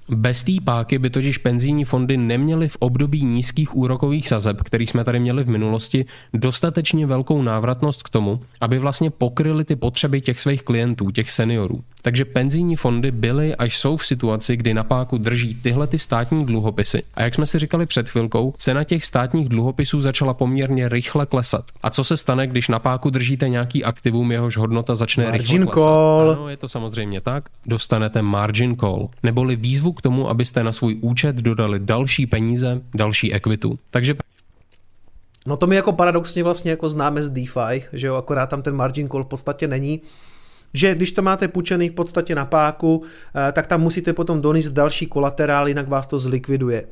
[0.08, 5.04] Bez té páky by totiž penzijní fondy neměly v období nízkých úrokových sazeb, který jsme
[5.04, 6.04] tady měli v minulosti,
[6.34, 11.84] dostatečně velkou návratnost k tomu, aby vlastně pokryly ty potřeby těch svých klientů, těch seniorů.
[12.02, 16.46] Takže penzijní fondy byly až jsou v situaci, kdy na páku drží tyhle ty státní
[16.46, 17.02] dluhopisy.
[17.14, 21.64] A jak jsme si říkali před chvilkou, cena těch státních dluhopisů začala poměrně rychle klesat.
[21.82, 25.72] A co se stane, když na páku držíte nějaký aktivum, jehož hodnota začne margin rychle
[25.72, 25.74] klesat?
[25.74, 26.30] Call.
[26.30, 27.44] Ano, je to samozřejmě tak.
[27.66, 33.32] Dostanete margin call, neboli výzvu k tomu, abyste na svůj účet dodali další peníze, další
[33.32, 33.78] ekvitu.
[33.90, 34.14] Takže
[35.47, 38.74] No to my jako paradoxně vlastně jako známe z DeFi, že jo, akorát tam ten
[38.74, 40.01] margin call v podstatě není,
[40.74, 43.02] že když to máte půjčený v podstatě na páku,
[43.48, 46.85] eh, tak tam musíte potom donést další kolaterál, jinak vás to zlikviduje.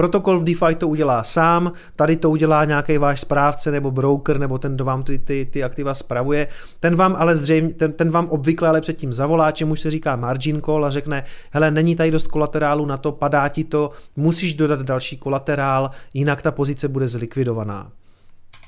[0.00, 4.58] Protokol v DeFi to udělá sám, tady to udělá nějaký váš správce nebo broker, nebo
[4.58, 6.48] ten, kdo vám ty, ty, ty aktiva spravuje.
[6.80, 10.60] Ten vám ale zřejmě, ten, ten vám obvykle ale předtím zavolá, čemu se říká margin
[10.60, 14.82] call a řekne, hele, není tady dost kolaterálu na to, padá ti to, musíš dodat
[14.82, 17.90] další kolaterál, jinak ta pozice bude zlikvidovaná.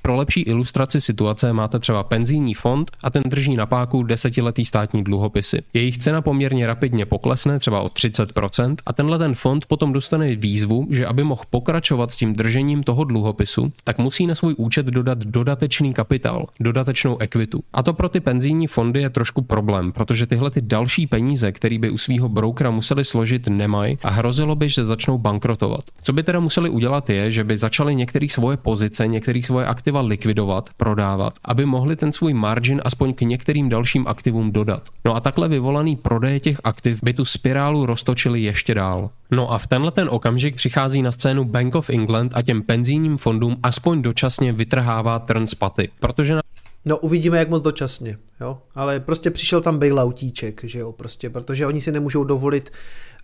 [0.04, 5.04] Pro lepší ilustraci situace máte třeba penzijní fond a ten drží na páku desetiletý státní
[5.04, 5.62] dluhopisy.
[5.74, 10.86] Jejich cena poměrně rapidně poklesne třeba o 30% a tenhle ten fond potom dostane výzvu,
[10.90, 15.18] že aby mohl pokračovat s tím držením toho dluhopisu, tak musí na svůj účet dodat
[15.18, 17.62] dodatečný kapitál, dodatečnou ekvitu.
[17.72, 21.78] A to pro ty penzijní fondy je trošku problém, protože tyhle ty další peníze, které
[21.78, 25.84] by u svého brokera museli složit, nemají a hrozilo by, že začnou bankrotovat.
[26.02, 29.91] Co by teda museli udělat je, že by začali některé svoje pozice, některé svoje aktivity
[29.92, 34.88] aktiva likvidovat, prodávat, aby mohli ten svůj margin aspoň k některým dalším aktivům dodat.
[35.04, 39.10] No a takhle vyvolaný prodej těch aktiv by tu spirálu roztočili ještě dál.
[39.30, 43.16] No a v tenhle ten okamžik přichází na scénu Bank of England a těm penzijním
[43.16, 46.42] fondům aspoň dočasně vytrhává trn z paty, protože na
[46.84, 48.58] No uvidíme, jak moc dočasně, jo.
[48.74, 52.70] Ale prostě přišel tam bailoutíček, že jo, prostě, protože oni si nemůžou dovolit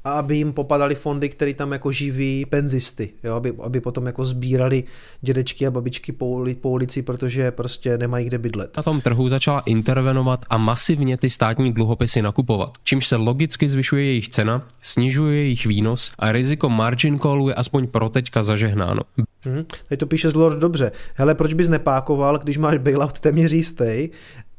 [0.09, 4.25] a aby jim popadaly fondy, které tam jako živí penzisty, jo, aby, aby potom jako
[4.25, 4.85] sbírali
[5.21, 8.77] dědečky a babičky po, uli, po ulici, protože prostě nemají kde bydlet.
[8.77, 14.05] Na tom trhu začala intervenovat a masivně ty státní dluhopisy nakupovat, čímž se logicky zvyšuje
[14.05, 19.03] jejich cena, snižuje jejich výnos a riziko margin callu je aspoň pro teďka zažehnáno.
[19.45, 20.93] Hmm, tady to píše Zlord dobře.
[21.15, 24.09] Hele, proč bys nepákoval, když máš bailout téměř jistý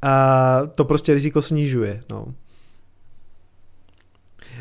[0.01, 2.03] a to prostě riziko snižuje.
[2.09, 2.25] No.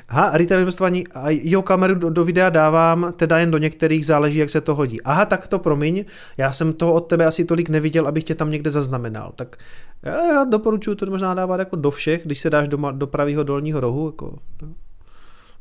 [0.09, 4.51] Aha, retail investování, jo, kameru do, do videa dávám, teda jen do některých, záleží, jak
[4.51, 5.03] se to hodí.
[5.03, 6.05] Aha, tak to promiň,
[6.37, 9.33] já jsem toho od tebe asi tolik neviděl, abych tě tam někde zaznamenal.
[9.37, 9.57] Tak
[10.03, 13.81] já doporučuji to možná dávat jako do všech, když se dáš do, do pravého dolního
[13.81, 14.07] rohu.
[14.07, 14.69] Jako, no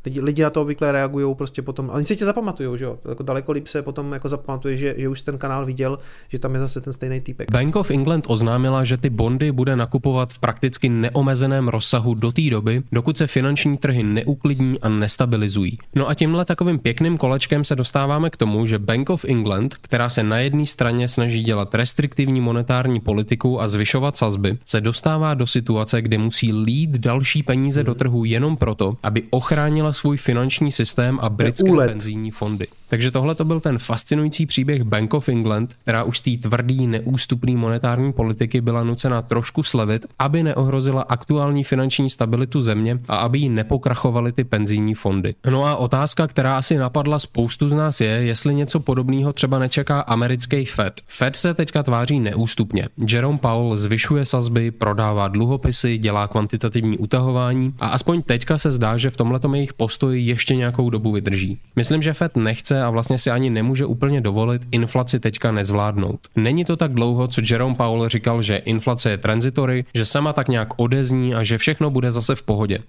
[0.06, 3.24] lidi, lidi na to obvykle reagují prostě potom, oni si tě zapamatují, že jo, jako
[3.24, 5.99] daleko líp se potom jako zapamatuje, že, že už ten kanál viděl,
[6.30, 7.52] že tam je zase ten stejný týpek.
[7.52, 12.49] Bank of England oznámila, že ty bondy bude nakupovat v prakticky neomezeném rozsahu do té
[12.49, 15.78] doby, dokud se finanční trhy neuklidní a nestabilizují.
[15.95, 20.10] No a tímhle takovým pěkným kolečkem se dostáváme k tomu, že Bank of England, která
[20.10, 25.48] se na jedné straně snaží dělat restriktivní monetární politiku a zvyšovat sazby, se dostává do
[25.48, 31.19] situace, kde musí lít další peníze do trhu jenom proto, aby ochránila svůj finanční systém
[31.22, 32.68] a britské penzijní fondy.
[32.89, 37.55] Takže tohle to byl ten fascinující příběh Bank of England, která už té tvrdý, neústupný
[37.55, 43.49] monetární politiky byla nucena trošku slevit, aby neohrozila aktuální finanční stabilitu země a aby jí
[43.49, 45.35] nepokrachovaly ty penzijní fondy.
[45.49, 50.01] No a otázka, která asi napadla spoustu z nás je, jestli něco podobného třeba nečeká
[50.01, 51.01] americký Fed.
[51.07, 52.88] Fed se teďka tváří neústupně.
[53.09, 59.09] Jerome Powell zvyšuje sazby, prodává dluhopisy, dělá kvantitativní utahování a aspoň teďka se zdá, že
[59.09, 61.59] v tomhle jejich postoj ještě nějakou dobu vydrží.
[61.76, 66.19] Myslím, že Fed nechce a vlastně si ani nemůže úplně dovolit inflaci teďka nezvládnout.
[66.35, 70.47] Není to tak dlouho, co Jerome Powell říkal, že inflace je transitory, že sama tak
[70.47, 72.79] nějak odezní a že všechno bude zase v pohodě.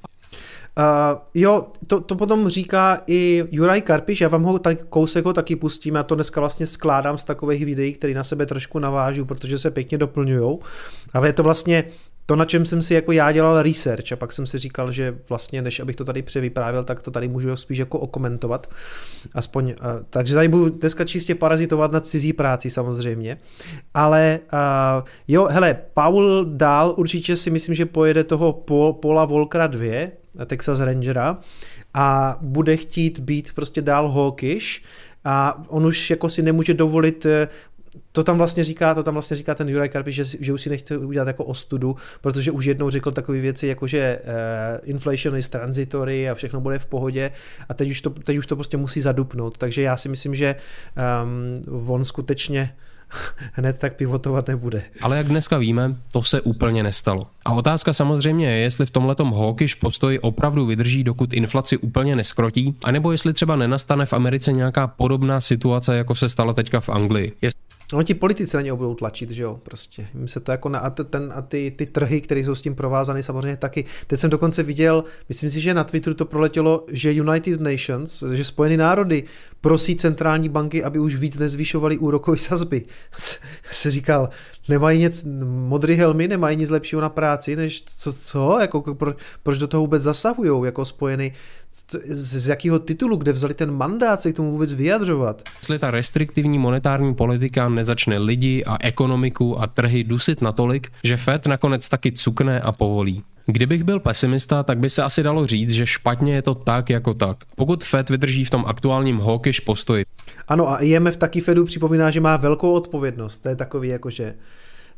[0.78, 5.32] Uh, jo, to, to potom říká i Juraj Karpiš, já vám ho tak, kousek ho
[5.32, 9.24] taky pustím, já to dneska vlastně skládám z takových videí, které na sebe trošku navážu,
[9.24, 10.59] protože se pěkně doplňují.
[11.15, 11.85] Ale je to vlastně
[12.29, 15.19] to, na čem jsem si jako já dělal research a pak jsem si říkal, že
[15.29, 18.71] vlastně než abych to tady převyprávěl, tak to tady můžu spíš jako okomentovat.
[19.35, 19.75] Aspoň, uh,
[20.11, 23.39] takže tady budu dneska čistě parazitovat na cizí práci samozřejmě.
[23.95, 29.67] Ale uh, jo, hele, Paul dál určitě si myslím, že pojede toho Pol, Pola Volkra
[29.67, 30.09] 2,
[30.47, 31.39] Texas Rangera
[31.95, 34.83] a bude chtít být prostě dál hawkish
[35.25, 37.49] a on už jako si nemůže dovolit eh,
[38.19, 40.70] to tam vlastně říká, to tam vlastně říká ten Juraj Karpi, že, že už si
[40.70, 45.49] nechce udělat jako ostudu, protože už jednou řekl takové věci, jako že uh, inflation is
[45.49, 47.31] transitory a všechno bude v pohodě
[47.69, 50.57] a teď už to, teď už to prostě musí zadupnout, takže já si myslím, že
[51.66, 52.74] um, on skutečně
[53.53, 54.82] hned tak pivotovat nebude.
[55.03, 57.27] Ale jak dneska víme, to se úplně nestalo.
[57.45, 62.77] A otázka samozřejmě je, jestli v tomhletom hawkish postoj opravdu vydrží, dokud inflaci úplně neskrotí,
[62.85, 67.32] anebo jestli třeba nenastane v Americe nějaká podobná situace, jako se stala teďka v Anglii.
[67.43, 70.09] Jest- No ti politici na něj budou tlačit, že jo, prostě.
[70.15, 72.74] Jim se to jako na, a, ten, a ty, ty trhy, které jsou s tím
[72.74, 73.85] provázány samozřejmě taky.
[74.06, 78.44] Teď jsem dokonce viděl, myslím si, že na Twitteru to proletělo, že United Nations, že
[78.44, 79.24] Spojené národy
[79.60, 82.85] prosí centrální banky, aby už víc nezvyšovaly úrokové sazby.
[83.70, 84.28] se říkal,
[84.69, 89.59] nemají nic, modrý helmy nemají nic lepšího na práci, než co, co jako pro, proč
[89.59, 91.32] do toho vůbec zasahují jako spojený,
[92.09, 95.43] z, z jakého titulu, kde vzali ten mandát se k tomu vůbec vyjadřovat.
[95.59, 101.47] Jestli ta restriktivní monetární politika nezačne lidi a ekonomiku a trhy dusit natolik, že Fed
[101.47, 103.23] nakonec taky cukne a povolí.
[103.51, 107.15] Kdybych byl pesimista, tak by se asi dalo říct, že špatně je to tak jako
[107.15, 107.37] tak.
[107.57, 110.05] Pokud Fed vydrží v tom aktuálním hawkish postoji.
[110.49, 113.37] Ano a IMF taky Fedu připomíná, že má velkou odpovědnost.
[113.37, 114.35] To je takový jako, že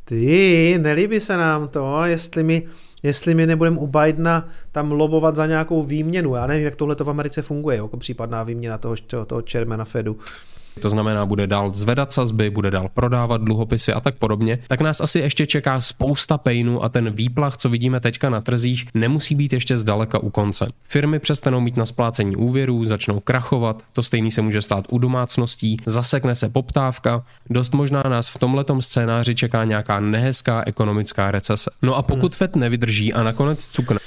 [0.05, 2.63] ty, nelíbí se nám to, jestli mi,
[3.03, 6.35] jestli mi nebudeme u Bidena tam lobovat za nějakou výměnu.
[6.35, 9.85] Já nevím, jak tohle to v Americe funguje, jako případná výměna toho, toho, toho chairmana
[9.85, 10.19] Fedu
[10.81, 15.01] to znamená bude dál zvedat sazby, bude dál prodávat dluhopisy a tak podobně, tak nás
[15.01, 19.53] asi ještě čeká spousta painu a ten výplach, co vidíme teďka na trzích, nemusí být
[19.53, 20.69] ještě zdaleka u konce.
[20.89, 25.77] Firmy přestanou mít na splácení úvěrů, začnou krachovat, to stejný se může stát u domácností,
[25.87, 31.71] zasekne se poptávka, dost možná nás v tomhletom scénáři čeká nějaká nehezká ekonomická recese.
[31.83, 32.39] No a pokud hmm.
[32.39, 33.99] Fed nevydrží a nakonec cukne,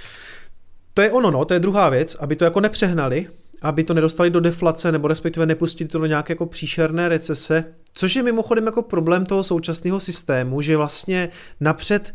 [0.94, 3.28] to je ono, no, to je druhá věc, aby to jako nepřehnali,
[3.64, 8.16] aby to nedostali do deflace nebo respektive nepustili to do nějaké jako příšerné recese, což
[8.16, 11.30] je mimochodem jako problém toho současného systému, že vlastně
[11.60, 12.14] napřed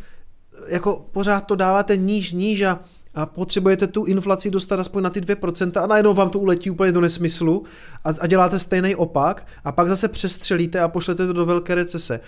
[0.68, 2.80] jako pořád to dáváte níž, níž a,
[3.14, 6.92] a potřebujete tu inflaci dostat aspoň na ty 2% a najednou vám to uletí úplně
[6.92, 7.64] do nesmyslu
[8.04, 12.20] a, a děláte stejný opak a pak zase přestřelíte a pošlete to do velké recese.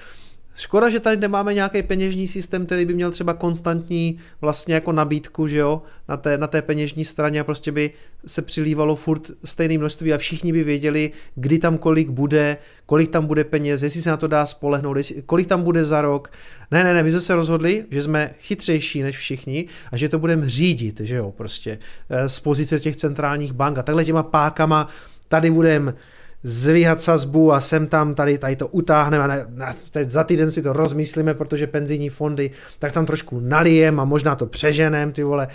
[0.55, 5.47] Škoda, že tady nemáme nějaký peněžní systém, který by měl třeba konstantní vlastně jako nabídku,
[5.47, 7.91] že jo, na té, na té peněžní straně a prostě by
[8.27, 12.57] se přilívalo furt stejné množství a všichni by věděli, kdy tam kolik bude,
[12.87, 16.01] kolik tam bude peněz, jestli se na to dá spolehnout, jestli, kolik tam bude za
[16.01, 16.33] rok.
[16.71, 20.19] Ne, ne, ne, my jsme se rozhodli, že jsme chytřejší než všichni a že to
[20.19, 21.79] budeme řídit, že jo, prostě
[22.11, 24.89] eh, z pozice těch centrálních bank a takhle těma pákama
[25.29, 25.95] tady budeme
[26.43, 29.47] zvíhat sazbu a sem tam tady, tady to utáhneme a ne,
[29.91, 34.37] teď za týden si to rozmyslíme, protože penzijní fondy, tak tam trošku nalijem a možná
[34.37, 35.49] to přeženem, ty vole.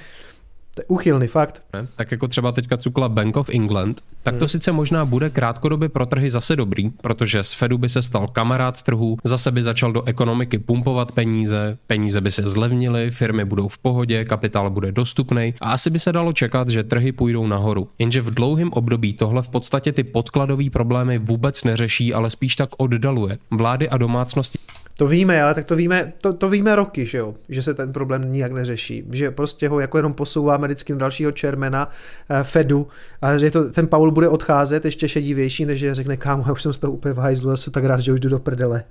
[0.75, 1.63] To je uchylný fakt.
[1.95, 4.47] Tak jako třeba teďka cukla Bank of England, tak to hmm.
[4.47, 8.81] sice možná bude krátkodobě pro trhy zase dobrý, protože z Fedu by se stal kamarád
[8.81, 13.77] trhu, zase by začal do ekonomiky pumpovat peníze, peníze by se zlevnily, firmy budou v
[13.77, 17.89] pohodě, kapitál bude dostupný a asi by se dalo čekat, že trhy půjdou nahoru.
[17.99, 22.69] Jenže v dlouhém období tohle v podstatě ty podkladové problémy vůbec neřeší, ale spíš tak
[22.77, 23.37] oddaluje.
[23.51, 24.59] Vlády a domácnosti
[24.97, 27.93] to víme, ale tak to víme, to, to víme roky, že jo, že se ten
[27.93, 31.89] problém nijak neřeší, že prostě ho jako jenom posouváme vždycky na dalšího čermena
[32.29, 32.87] eh, Fedu
[33.21, 36.61] a že to, ten Paul bude odcházet ještě šedivější, než že řekne, kámo, já už
[36.61, 38.83] jsem z toho úplně v hajzlu, já jsem tak rád, že už jdu do prdele.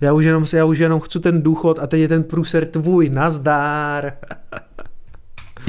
[0.00, 3.08] Já už jenom, já už jenom chci ten důchod a teď je ten průser tvůj,
[3.08, 4.12] nazdár.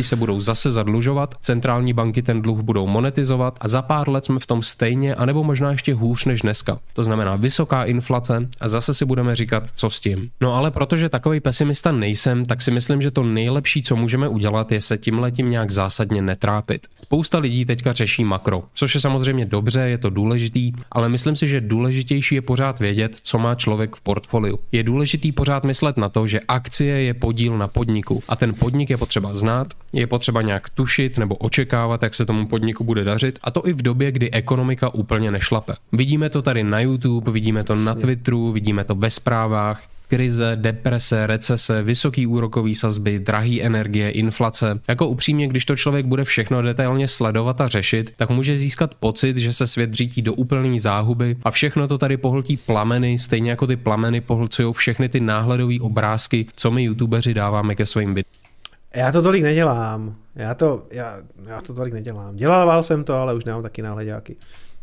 [0.02, 4.40] se budou zase zadlužovat, centrální banky ten dluh budou monetizovat a za pár let jsme
[4.40, 6.80] v tom stejně, anebo možná ještě hůř než dneska.
[6.94, 10.30] To znamená vysoká inflace a zase si budeme říkat, co s tím.
[10.42, 14.72] No ale protože takový pesimista nejsem, tak si myslím, že to nejlepší, co můžeme udělat,
[14.72, 16.88] je se tím letím nějak zásadně netrápit.
[16.96, 21.48] Spousta lidí teďka řeší makro, což je samozřejmě dobře, je to důležitý, ale myslím si,
[21.48, 24.60] že důležitější je pořád vědět, co má člověk v portfoliu.
[24.72, 28.90] Je důležitý pořád myslet na to, že akcie je podíl na podniku a ten podnik
[28.90, 33.40] je potřeba znát, je potřeba nějak tušit nebo očekávat, jak se tomu podniku bude dařit,
[33.44, 35.74] a to i v době, kdy ekonomika úplně nešlape.
[35.92, 41.28] Vidíme to tady na YouTube, vidíme to na Twitteru, vidíme to ve zprávách, krize, deprese,
[41.28, 44.80] recese, vysoký úrokový sazby, drahý energie, inflace.
[44.88, 49.38] Jako upřímně, když to člověk bude všechno detailně sledovat a řešit, tak může získat pocit,
[49.38, 53.68] že se svět řítí do úplné záhuby a všechno to tady pohltí plameny, stejně jako
[53.68, 58.53] ty plameny pohlcují všechny ty náhledové obrázky, co my youtubeři dáváme ke svým videím.
[58.96, 60.16] Já to tolik nedělám.
[60.36, 62.36] Já to, já, já to tolik nedělám.
[62.36, 64.36] Dělával jsem to, ale už nemám taky náhledáky.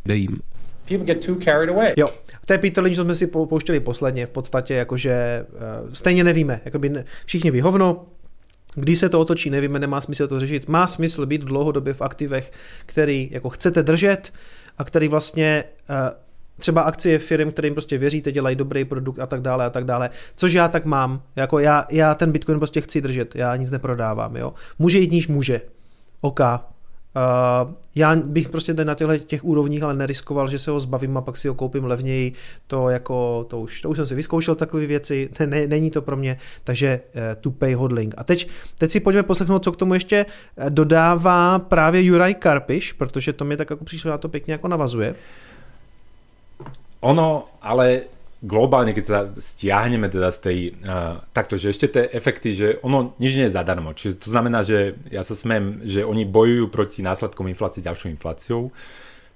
[0.05, 0.41] Dejím.
[0.89, 1.93] People get too carried away.
[1.97, 2.09] Jo,
[2.47, 6.61] to je Peter Lynch, co jsme si pouštěli posledně, v podstatě jakože uh, stejně nevíme,
[6.65, 8.07] jakoby ne, všichni ví hovno,
[8.75, 10.69] když se to otočí, nevíme, nemá smysl to řešit.
[10.69, 12.53] Má smysl být dlouhodobě v aktivech,
[12.87, 14.33] který jako chcete držet
[14.79, 15.97] a který vlastně uh,
[16.61, 20.11] třeba akcie firm, kterým prostě věříte, dělají dobrý produkt a tak dále a tak dále.
[20.37, 21.23] Což já tak mám.
[21.37, 24.37] Jako já, já ten Bitcoin prostě chci držet, já nic neprodávám.
[24.37, 24.53] Jo.
[24.79, 25.61] Může jít níž může.
[26.21, 26.41] OK.
[27.17, 31.21] Uh, já bych prostě na těchto těch úrovních ale neriskoval, že se ho zbavím a
[31.21, 32.33] pak si ho koupím levněji.
[32.67, 36.03] To jako, to už, to už jsem si vyzkoušel takové věci, ne, ne, není to
[36.03, 38.15] pro mě, takže uh, to pay hodling.
[38.17, 40.27] A teď, teď si pojďme poslechnout, co k tomu ještě
[40.57, 44.69] eh, dodává právě Juraj Karpiš, protože to mi tak jako přišlo na to pěkně jako
[44.69, 45.15] navazuje.
[47.01, 52.57] Ono, ale globálne, keď sa stiahneme teda z tej, uh, takto, že ešte tie efekty,
[52.57, 53.93] že ono nič nie je zadarmo.
[53.93, 58.73] Čiže to znamená, že ja sa smiem, že oni bojujú proti následkom inflácie ďalšou infláciou.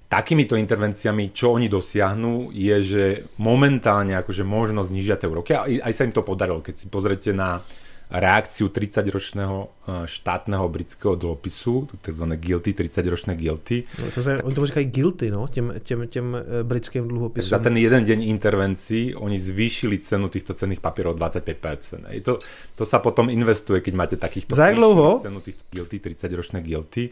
[0.09, 3.03] Takýmito intervenciami, čo oni dosiahnu, je, že
[3.41, 5.53] momentálne akože možno znižia tie úroky.
[5.53, 6.61] Aj, aj sa im to podarilo.
[6.61, 7.61] Keď si pozrete na
[8.09, 9.69] reakciu 30-ročného eh,
[10.05, 12.23] štátného britského dlhopisu, tzv.
[12.23, 13.83] guilty, 30-ročné guilty.
[14.01, 17.49] No, to se, oni to říkají guilty, no, těm, těm, těm eh, britským dluhopisům.
[17.49, 22.09] Za ten jeden deň intervencií oni zvýšili cenu týchto cenných papierov 25%.
[22.09, 22.37] I to,
[22.75, 24.55] to sa potom investuje, keď máte takýchto...
[24.55, 25.19] Za jak dlouho?
[25.21, 27.09] Cenu týchto guilty, 30-ročné guilty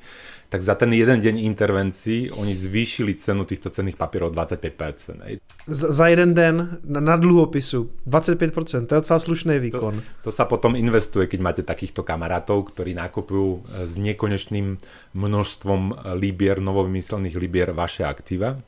[0.53, 5.41] tak za ten jeden deň intervencií oni zvýšili cenu týchto cenných papierov 25%.
[5.65, 9.93] Z, za jeden den na, na dluhopisu 25%, to je docela slušný výkon.
[10.21, 14.79] To, to sa potom investuje, keď máte takýchto kamarátov, ktorí nakupujú e, s nekonečným
[15.13, 18.59] množstvom e, libier, novovymyslených libier vaše aktíva.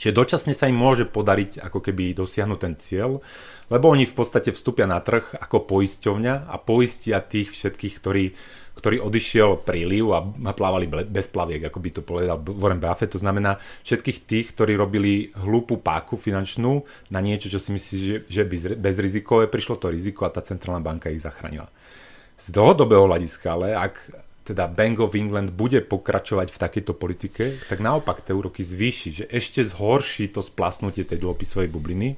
[0.00, 3.20] Čiže dočasne sa im môže podariť ako keby dosiahnuť ten cieľ,
[3.68, 8.24] lebo oni v podstate vstúpia na trh ako poisťovňa a poistia tých všetkých, ktorí
[8.80, 10.24] ktorý odišiel príliv a
[10.56, 13.12] plávali bez plaviek, ako by to povedal Warren Buffett.
[13.12, 16.80] To znamená všetkých tých, ktorí robili hlúpu páku finančnú
[17.12, 18.42] na niečo, čo si myslí, že, že
[18.80, 21.68] bezrizikové, prišlo to riziko a tá centrálna banka ich zachránila.
[22.40, 23.94] Z dlhodobého hľadiska, ale ak
[24.48, 29.24] teda Bank of England bude pokračovať v takejto politike, tak naopak tie úroky zvýši, že
[29.28, 32.16] ešte zhorší to splasnutie tej dlhopisovej bubliny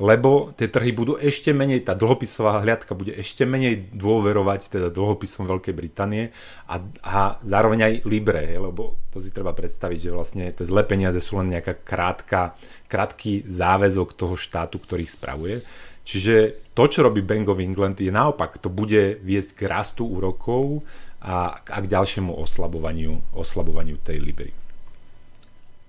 [0.00, 5.44] lebo tie trhy budú ešte menej, tá dlhopisová hliadka bude ešte menej dôverovať teda dlhopisom
[5.44, 6.32] Veľkej Británie
[6.64, 11.20] a, a zároveň aj Libre, lebo to si treba predstaviť, že vlastne tie zlé peniaze
[11.20, 12.56] sú len nejaká krátka,
[12.88, 15.60] krátky záväzok toho štátu, ktorý ich spravuje.
[16.04, 20.82] Čiže to, čo robí Bank of England, je naopak, to bude viesť k rastu úrokov
[21.20, 24.50] a, a k ďalšiemu oslabovaniu, oslabovaniu tej Libry.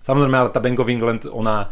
[0.04, 1.72] Samozrejme, ale tá Bank of England, ona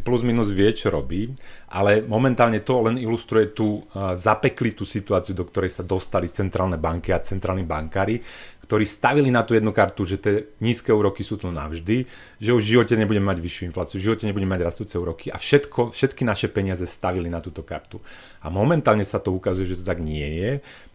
[0.00, 1.28] plus minus vie, čo robí,
[1.68, 3.84] ale momentálne to len ilustruje tú
[4.16, 8.16] zapeklitú situáciu, do ktorej sa dostali centrálne banky a centrálni bankári,
[8.62, 12.06] ktorí stavili na tú jednu kartu, že tie nízke úroky sú tu navždy,
[12.38, 15.36] že už v živote nebudeme mať vyššiu infláciu, v živote nebudeme mať rastúce úroky a
[15.36, 17.98] všetko, všetky naše peniaze stavili na túto kartu.
[18.40, 20.50] A momentálne sa to ukazuje, že to tak nie je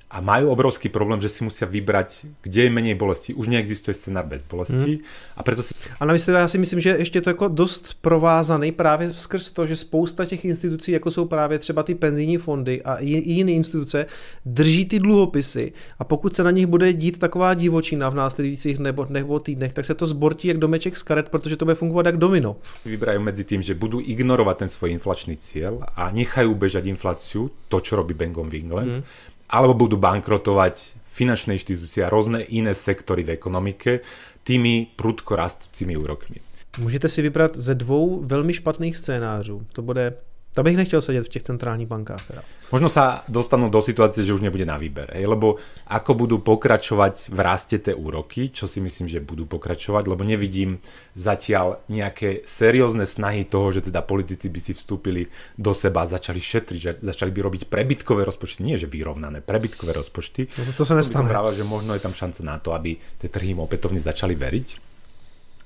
[0.07, 3.35] a majú obrovský problém, že si musia vybrať, kde je menej bolesti.
[3.35, 5.35] Už neexistuje scénar bez bolesti hmm.
[5.35, 5.75] a preto si...
[5.99, 9.65] A navíc teda já si myslím, že ještě to jako dost provázaný právě skrz to,
[9.65, 14.05] že spousta těch institucí, jako jsou právě třeba ty penzijní fondy a i jiné instituce,
[14.45, 19.07] drží ty dluhopisy a pokud se na nich bude dít taková divočina v následujících nebo,
[19.09, 22.17] nebo týdnech, tak se to zbortí jak domeček z karet, protože to bude fungovat jak
[22.17, 22.55] domino.
[22.85, 27.77] Vybrajú medzi tým, že budú ignorovať ten svoj inflačný cieľ a nechajú bežať infláciu, to,
[27.83, 33.23] čo robí Bank of England, hmm alebo budú bankrotovať finančné inštitúcie a rôzne iné sektory
[33.23, 34.05] v ekonomike
[34.43, 36.37] tými prudko rastúcimi úrokmi.
[36.79, 39.65] Můžete si vybrat ze dvou velmi špatných scénářů.
[39.73, 40.13] To bude
[40.57, 42.17] to bych nechtěl sedět v těch centrálních bankách.
[42.27, 42.41] Teda.
[42.73, 45.13] Možno sa dostanú do situácie, že už nebude na výber.
[45.13, 45.29] Hej?
[45.29, 50.25] Lebo ako budú pokračovať v raste tie úroky, čo si myslím, že budú pokračovať, lebo
[50.25, 50.81] nevidím
[51.13, 55.29] zatiaľ nejaké seriózne snahy toho, že teda politici by si vstúpili
[55.61, 58.65] do seba a začali šetriť, že začali by robiť prebytkové rozpočty.
[58.65, 60.49] Nie, že vyrovnané, prebytkové rozpočty.
[60.57, 61.29] No to, to sa nestane.
[61.29, 64.67] Práve, že možno je tam šanca na to, aby tie trhy im opätovne začali veriť.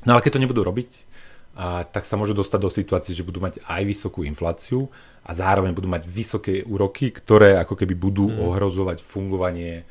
[0.03, 1.10] No ale keď to nebudú robiť,
[1.55, 4.87] a tak sa môžu dostať do situácie, že budú mať aj vysokú infláciu
[5.27, 8.39] a zároveň budú mať vysoké úroky, ktoré ako keby budú hmm.
[8.39, 9.83] ohrozovať fungovanie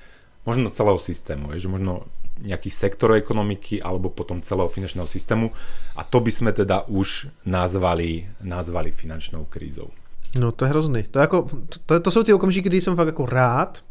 [0.49, 2.09] možno celého systému, je, že možno
[2.41, 5.53] nejakých sektorov ekonomiky alebo potom celého finančného systému
[5.93, 9.93] a to by sme teda už nazvali, nazvali finančnou krízou.
[10.41, 11.03] No to je hrozný.
[11.11, 11.49] To, jako,
[11.87, 13.85] to, to jsou ty okamžiky, kdy jsem fakt jako rád,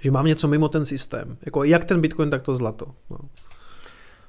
[0.00, 1.36] že mám něco mimo ten systém.
[1.46, 2.86] Jako jak ten Bitcoin, tak to zlato.
[3.10, 3.18] No.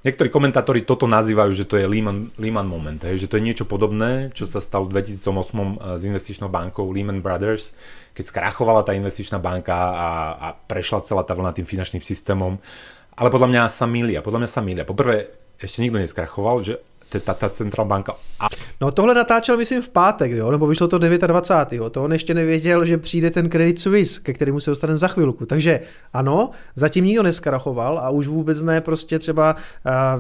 [0.06, 3.66] Niektorí komentátori toto nazývajú, že to je Lehman, Lehman moment, hej, že to je niečo
[3.66, 7.74] podobné, čo sa stalo v 2008 eh, s investičnou bankou Lehman Brothers,
[8.14, 12.62] keď skrachovala tá investičná banka a, a prešla celá tá vlna tým finančným systémom.
[13.18, 14.86] Ale podľa mňa sa milia, podľa mňa sa milia.
[14.86, 18.16] Poprvé, ešte nikto neskrachoval, že ta, ta centrální banka.
[18.40, 18.48] A...
[18.82, 20.52] No tohle natáčel myslím v pátek, jo?
[20.52, 21.94] nebo vyšlo to 29.
[21.94, 25.46] To on ještě nevěděl, že přijde ten Credit Suisse, ke kterému se dostaneme za chvilku.
[25.46, 25.80] Takže
[26.14, 29.56] ano, zatím nikdo neskrachoval a už vůbec ne prostě třeba,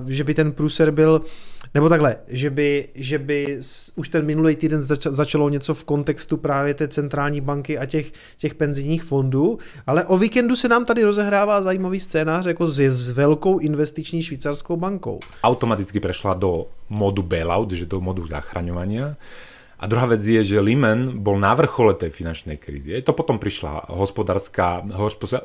[0.07, 1.22] že by ten průser byl
[1.76, 3.60] nebo takhle, že by, že by
[3.96, 8.56] už ten minulý týden začalo něco v kontextu právě té centrální banky a těch, těch
[8.56, 13.60] penzijních fondů, ale o víkendu se nám tady rozehrává zajímavý scénář jako s, s velkou
[13.60, 15.20] investiční švýcarskou bankou.
[15.44, 19.16] Automaticky prešla do modu bailout, že do modu zachraňovania
[19.76, 22.96] a druhá vec je, že Lehman bol na vrchole tej finančnej krízy.
[23.04, 24.88] To potom prišla hospodárska,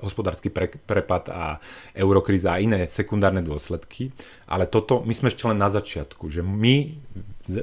[0.07, 1.59] hospodársky pre, prepad a
[1.99, 4.15] eurokríza a iné sekundárne dôsledky.
[4.51, 6.99] Ale toto, my sme ešte len na začiatku, že my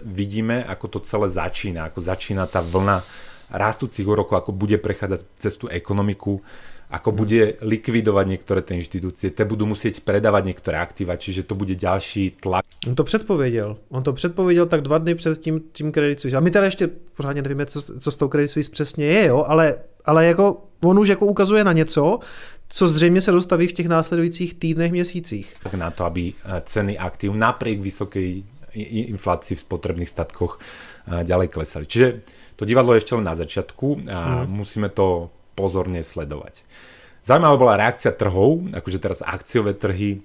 [0.07, 3.03] vidíme, ako to celé začína, ako začína tá vlna
[3.51, 6.39] rastúcich úrokov, ako bude prechádzať cez tú ekonomiku
[6.87, 11.75] ako bude likvidovať niektoré tie inštitúcie, te budú musieť predávať niektoré aktíva, čiže to bude
[11.75, 12.63] ďalší tlak.
[12.87, 13.77] On to předpověděl.
[13.89, 16.37] On to předpověděl tak dva dny před tím, tím Credit Suisse.
[16.37, 19.43] A my teda ještě pořádně nevíme, co, co s tou Credit Suisse přesně je, jo?
[19.47, 22.19] Ale, ale jako on už jako ukazuje na něco,
[22.69, 25.53] co zřejmě se dostaví v těch následujících týdnech, měsících.
[25.63, 28.43] Tak na to, aby eh, ceny aktív napriek vysokej
[28.77, 31.85] inflácii v spotrebných statkoch eh, ďalej klesali.
[31.85, 32.21] Čiže
[32.55, 34.49] to divadlo je ešte len na začiatku a hmm.
[34.49, 36.61] musíme to pozorne sledovať.
[37.25, 40.21] Zaujímavá bola reakcia trhov, akože teraz akciové trhy,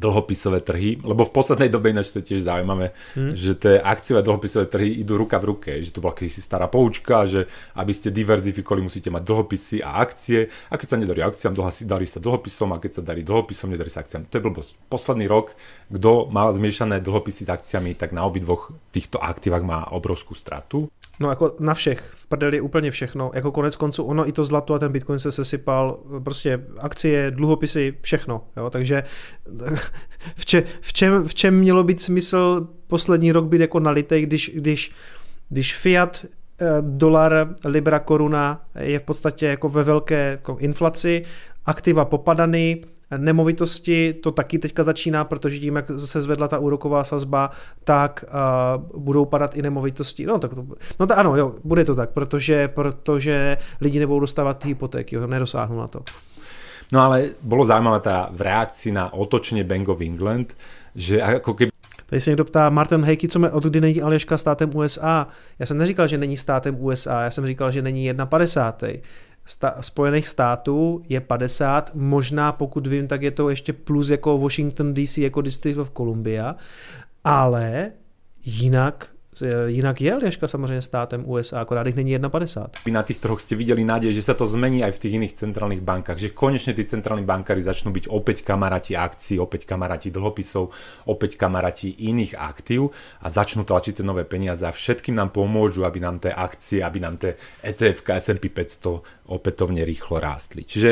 [0.00, 3.36] dlhopisové trhy, lebo v poslednej dobe ináč to je tiež zaujímavé, hmm.
[3.36, 7.28] že tie akciové dlhopisové trhy idú ruka v ruke, že to bola kedysi stará poučka,
[7.28, 7.44] že
[7.76, 11.52] aby ste diverzifikovali, musíte mať dlhopisy a akcie a keď sa nedarí akciám,
[11.84, 14.24] darí sa dlhopisom a keď sa darí dlhopisom, nedarí sa akciám.
[14.32, 14.70] To je blbosť.
[14.88, 15.52] Posledný rok,
[15.92, 20.88] kto mal zmiešané dlhopisy s akciami, tak na obidvoch týchto aktívach má obrovskú stratu.
[21.20, 23.30] No jako na všech, v prdeli úplně všechno.
[23.34, 27.94] Jako konec konců ono i to zlato a ten Bitcoin se sesypal, prostě akcie, dluhopisy,
[28.00, 28.42] všechno.
[28.56, 28.70] Jo?
[28.70, 29.02] Takže
[30.36, 34.50] v, če, v, čem, v čem mělo být smysl poslední rok být jako nalitej, když,
[34.54, 34.90] když,
[35.48, 41.22] když fiat eh, dolar, libra, koruna je v podstatě jako ve velké jako inflaci,
[41.66, 42.82] aktiva popadaný,
[43.16, 47.50] Nemovitosti to taky teďka začíná, protože tím, jak se zvedla ta úroková sazba,
[47.84, 48.24] tak
[48.94, 50.26] uh, budou padat i nemovitosti.
[50.26, 50.66] No tak to,
[51.00, 55.78] no tak ano, jo, bude to tak, protože, protože lidi nebudou dostávat hypotéky, jo, nedosáhnou
[55.78, 56.00] na to.
[56.92, 60.56] No ale bolo zaujímavé teda v reakci na otočenie Bank of England,
[60.94, 61.70] že ako keby
[62.06, 65.28] Tady se někdo ptá, Martin Hejky, co mě, od kdy není Aleška státem USA?
[65.58, 69.00] Já jsem neříkal, že není státem USA, já jsem říkal, že není 1,50
[69.46, 74.94] sta- Spojených států je 50, možná pokud vím, tak je to ještě plus jako Washington
[74.94, 76.56] DC, jako District of Columbia,
[77.24, 77.90] ale
[78.44, 79.08] jinak
[79.42, 82.84] Jinak je Aljaška samozřejmě státem USA, akorát ich není 1,50.
[82.84, 85.34] Vy na tých troch ste videli nádej, že sa to zmení aj v tých iných
[85.34, 90.72] centrálnych bankách, že konečne tí centrálni bankári začnú byť opäť kamaráti akcií, opäť kamaráti dlhopisov,
[91.06, 96.00] opäť kamaráti iných aktív a začnú tlačiť tie nové peniaze a všetkým nám pomôžu, aby
[96.00, 100.64] nám tie akcie, aby nám tie ETF, S&P 500 opätovne rýchlo rástli.
[100.66, 100.90] Čiže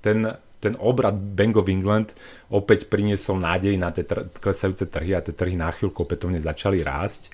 [0.00, 0.28] ten
[0.64, 2.16] ten obrad Bank of England
[2.48, 6.80] opäť priniesol nádej na tie tr- klesajúce trhy a tie trhy na chvíľku opätovne začali
[6.80, 7.28] rásť.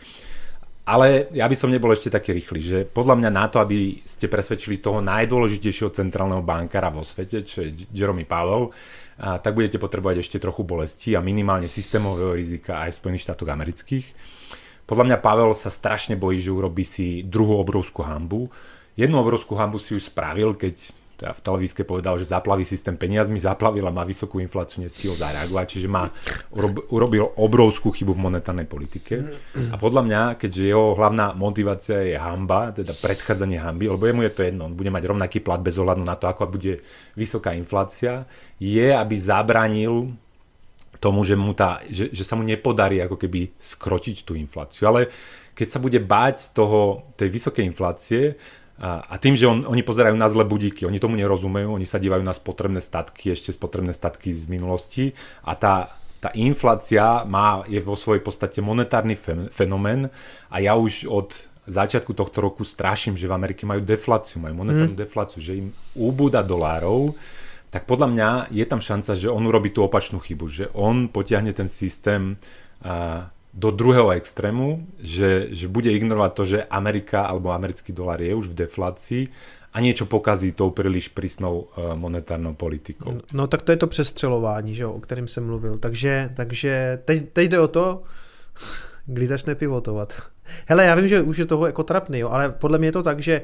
[0.90, 4.26] Ale ja by som nebol ešte taký rýchly, že podľa mňa na to, aby ste
[4.26, 8.74] presvedčili toho najdôležitejšieho centrálneho bankára vo svete, čo je Jeremy Powell,
[9.22, 13.54] a tak budete potrebovať ešte trochu bolesti a minimálne systémového rizika aj v Spojených štátoch
[13.54, 14.06] amerických.
[14.82, 18.50] Podľa mňa Pavel sa strašne bojí, že urobí si druhú obrovskú hambu.
[18.98, 20.90] Jednu obrovskú hambu si už spravil, keď
[21.20, 25.76] teda v televízke povedal, že zaplaví systém peniazmi, zaplavil a má vysokú infláciu, nestihol zareagovať,
[25.76, 26.08] čiže má,
[26.88, 29.28] urobil obrovskú chybu v monetárnej politike.
[29.68, 34.32] A podľa mňa, keďže jeho hlavná motivácia je hamba, teda predchádzanie hamby, lebo jemu je
[34.32, 36.80] to jedno, on bude mať rovnaký plat bez ohľadu na to, ako bude
[37.12, 38.24] vysoká inflácia,
[38.56, 40.16] je, aby zabránil
[41.04, 44.88] tomu, že, mu tá, že, že sa mu nepodarí ako keby skrotiť tú infláciu.
[44.88, 45.12] Ale
[45.52, 48.40] keď sa bude báť toho, tej vysokej inflácie,
[48.80, 52.00] a, a tým, že on, oni pozerajú na zlé budíky, oni tomu nerozumejú, oni sa
[52.00, 55.12] dívajú na spotrebné statky, ešte spotrebné statky z minulosti.
[55.44, 55.92] A tá,
[56.24, 59.20] tá inflácia má, je vo svojej podstate monetárny
[59.52, 60.08] fenomén.
[60.48, 61.36] A ja už od
[61.68, 65.04] začiatku tohto roku straším, že v Amerike majú defláciu, majú monetárnu mm.
[65.04, 67.12] defláciu, že im ubúda dolárov,
[67.70, 71.54] tak podľa mňa je tam šanca, že on urobí tú opačnú chybu, že on potiahne
[71.54, 72.34] ten systém
[72.82, 78.34] a, do druhého extrému, že, že bude ignorovať to, že Amerika alebo americký dolar je
[78.34, 79.22] už v deflácii
[79.70, 83.12] a niečo pokazí tou príliš prísnou uh, monetárnou politikou.
[83.12, 85.78] No, no tak to je to přestřelování, že jo, o kterém jsem mluvil.
[85.78, 88.02] Takže, takže teď, teď jde o to,
[89.06, 90.14] kdy začne pivotovat.
[90.66, 93.02] Hele, já vím, že už je toho jako trapný, jo, ale podle mě je to
[93.02, 93.42] tak, že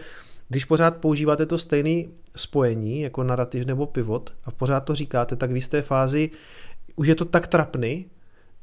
[0.48, 5.50] když pořád používáte to stejné spojení, jako narrativ nebo pivot, a pořád to říkáte, tak
[5.50, 6.30] v jisté fázi
[6.96, 8.06] už je to tak trapný,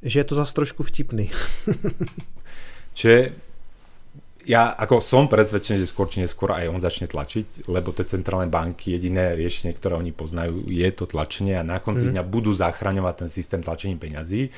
[0.03, 1.31] že je to zase trošku vtipný.
[2.97, 3.33] Čiže
[4.43, 8.51] ja ako som presvedčený, že skôr či neskôr aj on začne tlačiť, lebo tie centrálne
[8.51, 12.19] banky, jediné riešenie, ktoré oni poznajú, je to tlačenie a na konci mm.
[12.19, 14.51] dňa budú zachraňovať ten systém tlačení peňazí.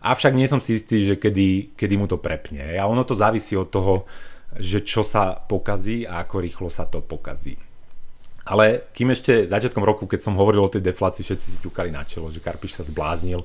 [0.00, 2.64] Avšak nie som si istý, že kedy, kedy mu to prepne.
[2.76, 4.08] A ono to závisí od toho,
[4.56, 7.60] že čo sa pokazí a ako rýchlo sa to pokazí.
[8.46, 12.06] Ale kým ešte začiatkom roku, keď som hovoril o tej deflácii, všetci si ťukali na
[12.06, 13.42] čelo, že Karpiš sa zbláznil,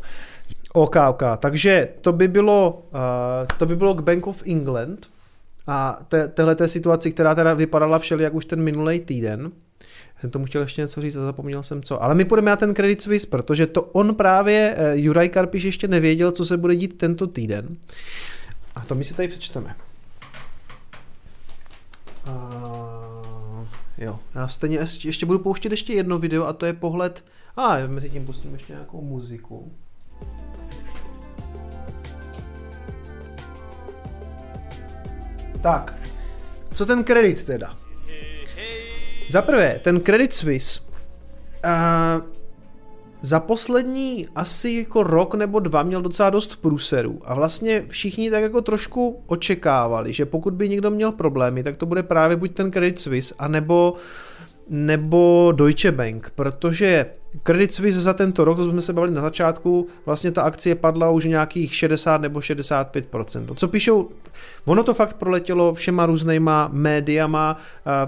[0.73, 1.23] OK, OK.
[1.37, 2.99] Takže to by bylo, uh,
[3.57, 5.09] to by bylo k Bank of England
[5.67, 9.51] a te, téhle té situaci, která teda vypadala všelijak už ten minulý týden.
[10.21, 12.03] Jsem tomu chtěl ještě něco říct a zapomněl jsem co.
[12.03, 15.87] Ale my půjdeme na ten Credit Suisse, protože to on právě, uh, Juraj Karpiš ještě
[15.87, 17.77] nevěděl, co se bude dít tento týden.
[18.75, 19.75] A to my si tady přečteme.
[22.27, 23.67] Uh,
[23.97, 27.23] jo, já stejně ještě, ještě budu pouštět ještě jedno video a to je pohled,
[27.55, 29.71] a ah, mezi tím pustím ještě nějakou muziku.
[35.61, 35.95] Tak,
[36.73, 37.75] co ten kredit teda?
[39.29, 42.25] Za prvé, ten Credit Suisse uh,
[43.21, 48.43] za poslední asi jako rok nebo dva měl docela dost průserů a vlastně všichni tak
[48.43, 52.71] jako trošku očekávali, že pokud by někdo měl problémy, tak to bude právě buď ten
[52.71, 53.93] Credit Suisse, anebo
[54.69, 57.05] nebo Deutsche Bank, protože
[57.43, 61.09] Credit Suisse za tento rok, to jsme se bavili na začátku, vlastně ta akcie padla
[61.09, 63.55] už nějakých 60 nebo 65%.
[63.55, 64.09] Co píšou,
[64.65, 67.57] ono to fakt proletělo všema různýma médiama,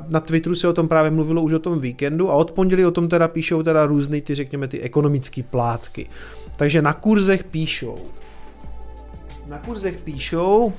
[0.09, 2.91] na Twitteru se o tom právě mluvilo už o tom víkendu a od pondělí o
[2.91, 6.09] tom teda píšou teda různý ty, řekněme, ty ekonomické plátky.
[6.57, 7.97] Takže na kurzech píšou.
[9.47, 10.73] Na kurzech píšou,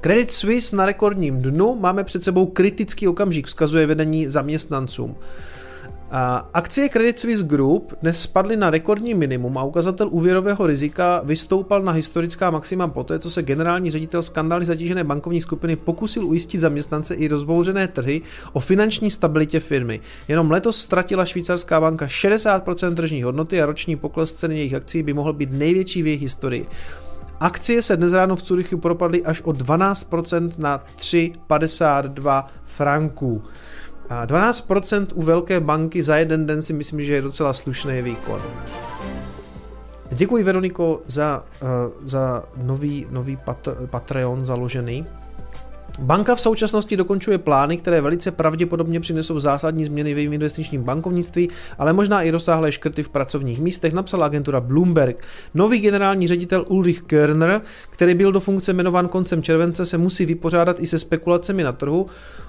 [0.00, 5.16] Credit Suisse na rekordním dnu, máme před sebou kritický okamžik, vzkazuje vedení zaměstnancům.
[6.54, 11.92] Akcie Credit Suisse Group dnes spadly na rekordní minimum a ukazatel úvěrového rizika vystoupal na
[11.92, 17.28] historická maxima poté, co se generální ředitel skandály zatížené bankovní skupiny pokusil ujistit zaměstnance i
[17.28, 18.22] rozbouřené trhy
[18.52, 20.00] o finanční stabilitě firmy.
[20.28, 25.12] Jenom letos ztratila švýcarská banka 60% tržní hodnoty a roční pokles ceny jejich akcí by
[25.12, 26.66] mohl být největší v jejich historii.
[27.40, 33.42] Akcie se dnes ráno v Curychu propadly až o 12% na 3,52 franků.
[34.08, 38.42] A 12% u velké banky za jeden den si myslím, že je docela slušný výkon.
[40.10, 41.68] Děkuji Veroniko za, uh,
[42.02, 45.06] za nový, nový pat, Patreon založený.
[45.98, 51.48] Banka v současnosti dokončuje plány, které velice pravděpodobně přinesou zásadní změny v jejím investičním bankovnictví,
[51.78, 55.24] ale možná i rozsáhlé škrty v pracovních místech, napsala agentura Bloomberg.
[55.54, 57.60] Nový generální ředitel Ulrich Körner,
[57.90, 62.06] který byl do funkce jmenován koncem července, se musí vypořádat i se spekulacemi na trhu,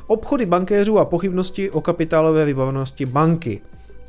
[0.08, 3.62] obchody bankéřů a pochybnosti o kapitálové vybavenosti banky.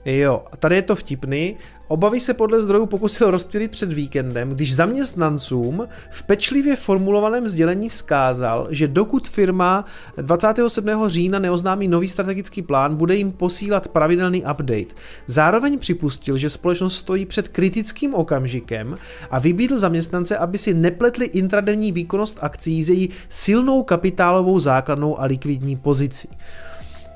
[0.05, 1.57] Jo, a tady je to vtipný.
[1.89, 8.67] Obavy se podle zdrojů pokusil rozptýlit před víkendem, když zaměstnancům v pečlivě formulovaném sdělení vzkázal,
[8.71, 9.85] že dokud firma
[10.17, 10.89] 27.
[11.07, 14.95] října neoznámí nový strategický plán, bude jim posílat pravidelný update.
[15.27, 18.97] Zároveň připustil, že společnost stojí před kritickým okamžikem
[19.31, 25.25] a vybídl zaměstnance, aby si nepletli intradenní výkonnost akcí s její silnou kapitálovou základnou a
[25.25, 26.29] likvidní pozicí.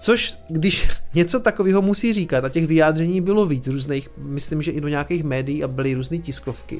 [0.04, 4.80] Což, když něco takového musí říkat, a těch vyjádření bylo víc různých, myslím, že i
[4.80, 6.78] do nějakých médií a byly různé tiskovky,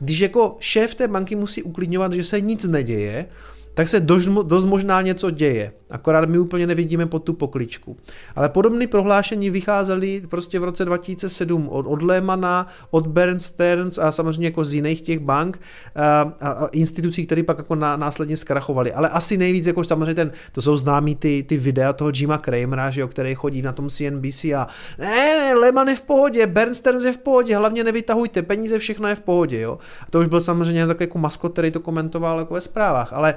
[0.00, 3.26] když jako šéf té banky musí uklidňovat, že se nic neděje,
[3.74, 5.72] tak se dost, dost možná něco děje.
[5.92, 7.96] Akorát my úplně nevidíme pod tu pokličku.
[8.36, 14.46] Ale podobné prohlášení vycházely prostě v roce 2007 od, od Lehmana, od Bernsteins a samozřejmě
[14.46, 15.60] jako z jiných těch bank
[15.94, 18.92] a, a, a institucí, které pak jako ná, následně zkrachovaly.
[18.92, 22.90] Ale asi nejvíc, jako samozřejmě ten, to jsou známý ty, ty videa toho Jima Kramera,
[22.90, 24.66] že jo, který chodí na tom CNBC a
[24.98, 29.14] ne, ne, Lehman je v pohodě, Bernsteins je v pohodě, hlavně nevytahujte peníze, všechno je
[29.14, 29.78] v pohodě, jo.
[30.00, 33.34] A to už byl samozřejmě takový jako maskot, který to komentoval jako ve zprávách, ale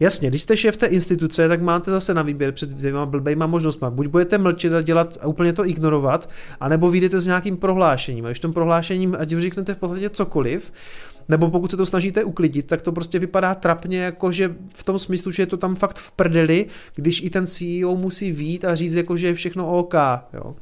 [0.00, 3.86] Jasně, když jste šéf té instituce, tak máte zase na výběr před dvěma blbejma možnostmi.
[3.90, 6.30] Buď budete mlčet a dělat a úplně to ignorovat,
[6.60, 8.24] anebo vyjdete s nějakým prohlášením.
[8.26, 10.72] A když tom prohlášením, ať řeknete v podstatě cokoliv,
[11.28, 14.98] nebo pokud se to snažíte uklidit, tak to prostě vypadá trapně, jako že v tom
[14.98, 18.74] smyslu, že je to tam fakt v prdeli, když i ten CEO musí vít a
[18.74, 19.94] říct, jako že je všechno OK.
[20.34, 20.56] Jo.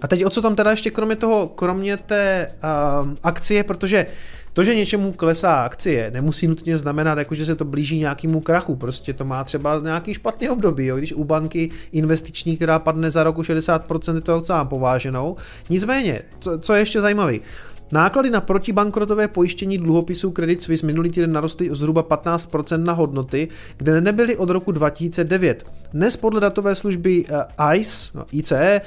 [0.00, 2.48] A teď o co tam teda ještě kromě toho, kromě té
[3.02, 4.06] uh, akcie, protože
[4.52, 8.76] to, že něčemu klesá akcie, nemusí nutně znamenat, jako, že se to blíží nějakému krachu.
[8.76, 10.86] Prostě to má třeba nějaký špatný období.
[10.86, 10.96] Jo?
[10.96, 15.36] Když u banky investiční, která padne za roku 60%, je to docela pováženou.
[15.70, 17.34] Nicméně, co, co je ještě zajímavé,
[17.92, 23.48] Náklady na protibankrotové pojištění dluhopisů Credit Suisse minulý týden narostly o zhruba 15% na hodnoty,
[23.76, 25.72] kde nebyly od roku 2009.
[25.92, 28.82] Dnes podle datové služby eh, ICE, no ICE eh,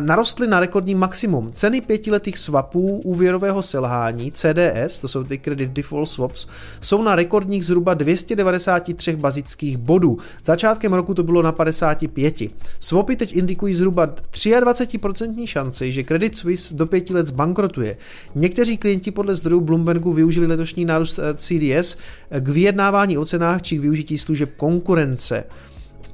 [0.00, 1.52] narostly na rekordní maximum.
[1.52, 6.46] Ceny pětiletých swapů úvěrového selhání CDS, to jsou ty Credit Default Swaps,
[6.80, 10.18] jsou na rekordních zhruba 293 bazických bodů.
[10.44, 12.34] Začátkem roku to bylo na 55.
[12.80, 17.96] Swapy teď indikují zhruba 23% šanci, že Credit Suisse do pěti let zbankrotuje.
[18.34, 21.96] Někteří klienti podle zdrojů Bloombergu využili letošní nárůst eh, CDS
[22.30, 25.44] eh, k vyjednávání o cenách či k využití služeb konkurence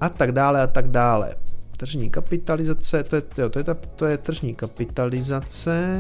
[0.01, 1.35] a tak dále a tak dále.
[1.77, 3.65] Tržní kapitalizace, to je, to je, to je,
[3.97, 5.99] to je tržní kapitalizace.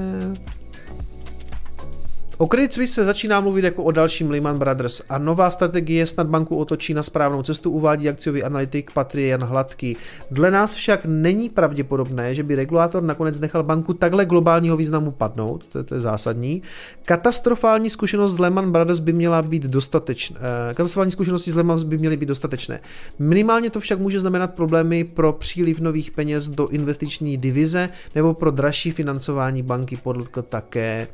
[2.42, 6.26] O Credit Suisse se začíná mluvit jako o dalším Lehman Brothers a nová strategie snad
[6.26, 9.96] banku otočí na správnou cestu, uvádí akciový analytik Patrie Jan Hladký.
[10.30, 15.64] Dle nás však není pravděpodobné, že by regulátor nakonec nechal banku takhle globálního významu padnout,
[15.66, 16.62] to je, to je zásadní.
[17.04, 20.36] Katastrofální zkušenost z Lehman Brothers by měla být dostatečné.
[20.70, 22.80] Eh, katastrofální zkušenosti z Lehman by měly být dostatečné.
[23.18, 28.50] Minimálně to však může znamenat problémy pro příliv nových peněz do investiční divize nebo pro
[28.50, 31.08] dražší financování banky, podle také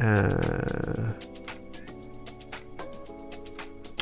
[0.00, 0.28] Euh...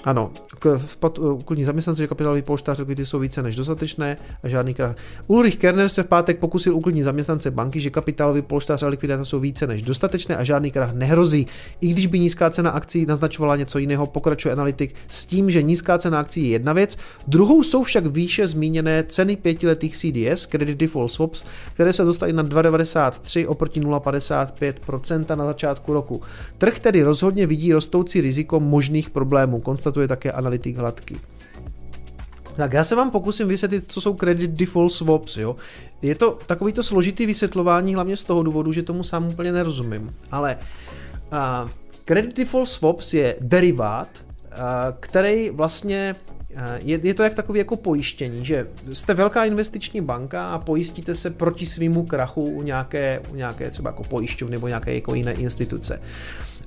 [0.04, 0.32] Ah non,
[0.66, 4.96] Eh, ano, okolní zaměstnanci, že kapitálový polštář likvidity jsou více než dostatečné a žádný krach.
[5.26, 9.40] Ulrich Kerner se v pátek pokusil uklidnit zaměstnance banky, že kapitálový polštář a likvidita jsou
[9.40, 11.46] více než dostatečné a žádný krach nehrozí.
[11.80, 15.98] I když by nízká cena akcí naznačovala něco jiného, pokračuje analytik s tím, že nízká
[15.98, 21.10] cena akcí je jedna věc, druhou jsou však výše zmíněné ceny pětiletých CDS, Credit Default
[21.10, 21.44] Swaps,
[21.74, 26.22] které se dostaly na 2,93 oproti 0,55% na začátku roku.
[26.58, 31.20] Trh tedy rozhodně vidí rostoucí riziko možných problémů, konstatuje také analytik analytik hladký.
[32.56, 35.36] Tak já se vám pokusím vysvětlit, co jsou credit default swaps.
[35.36, 35.56] Jo?
[36.02, 40.14] Je to takovýto složitý vysvětlování, hlavně z toho důvodu, že tomu sám úplně nerozumím.
[40.30, 40.58] Ale
[41.32, 41.70] uh,
[42.04, 44.58] credit default swaps je derivát, uh,
[45.00, 46.14] který vlastně
[46.78, 51.30] je, je to jak takový jako pojištění, že jste velká investiční banka a pojistíte se
[51.30, 56.00] proti svýmu krachu u nějaké, u nějaké třeba jako pojišťovny nebo nějaké jako jiné instituce.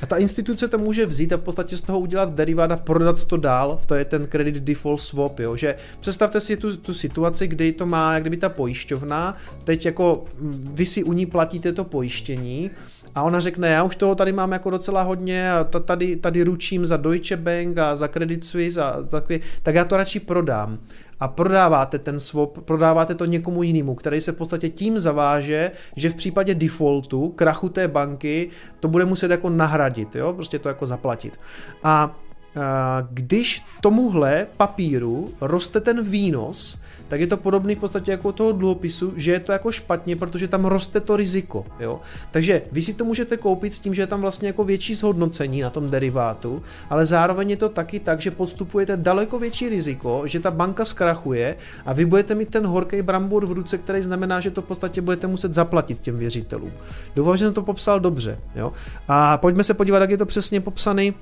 [0.02, 3.24] A ta instituce to může vzít a v podstatě z toho udělat derivát a prodat
[3.26, 7.48] to dál, to je ten credit default swap, jo, že představte si tu, tu situaci,
[7.48, 10.26] kdy to má, kdyby ta pojišťovna, teď jako
[10.74, 12.72] vy si u ní platíte to pojištění,
[13.16, 16.86] a ona řekne, já už toho tady mám jako docela hodně a tady, tady ručím
[16.86, 19.24] za Deutsche Bank a za Credit Suisse a za
[19.64, 20.80] tak já to radši prodám
[21.20, 26.10] a prodáváte ten swap, prodáváte to někomu jinému, který se v podstatě tím zaváže, že
[26.10, 30.86] v případě defaultu, krachu té banky, to bude muset jako nahradit, jo, prostě to jako
[30.86, 31.40] zaplatit.
[31.84, 32.16] A
[33.10, 39.14] když tomuhle papíru roste ten výnos, tak je to podobný v podstatě jako toho dluhopisu,
[39.16, 41.66] že je to jako špatně, protože tam roste to riziko.
[41.80, 42.00] Jo?
[42.32, 45.62] Takže vy si to můžete koupit s tím, že je tam vlastně jako větší zhodnocení
[45.62, 50.40] na tom derivátu, ale zároveň je to taky tak, že podstupujete daleko větší riziko, že
[50.40, 51.56] ta banka zkrachuje
[51.86, 55.02] a vy budete mít ten horký brambor v ruce, který znamená, že to v podstatě
[55.02, 56.72] budete muset zaplatit těm věřitelům.
[57.16, 58.40] Doufám, že jsem to popsal dobře.
[58.56, 58.74] Jo?
[59.08, 61.14] A pojďme se podívat, jak je to přesně popsaný.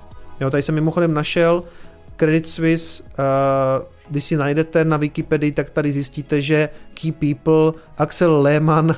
[0.42, 1.64] Jo, tady jsem mimochodem našel
[2.16, 3.10] Credit Suisse, uh,
[4.10, 8.96] když si najdete na Wikipedii, tak tady zjistíte, že Key People, Axel Lehmann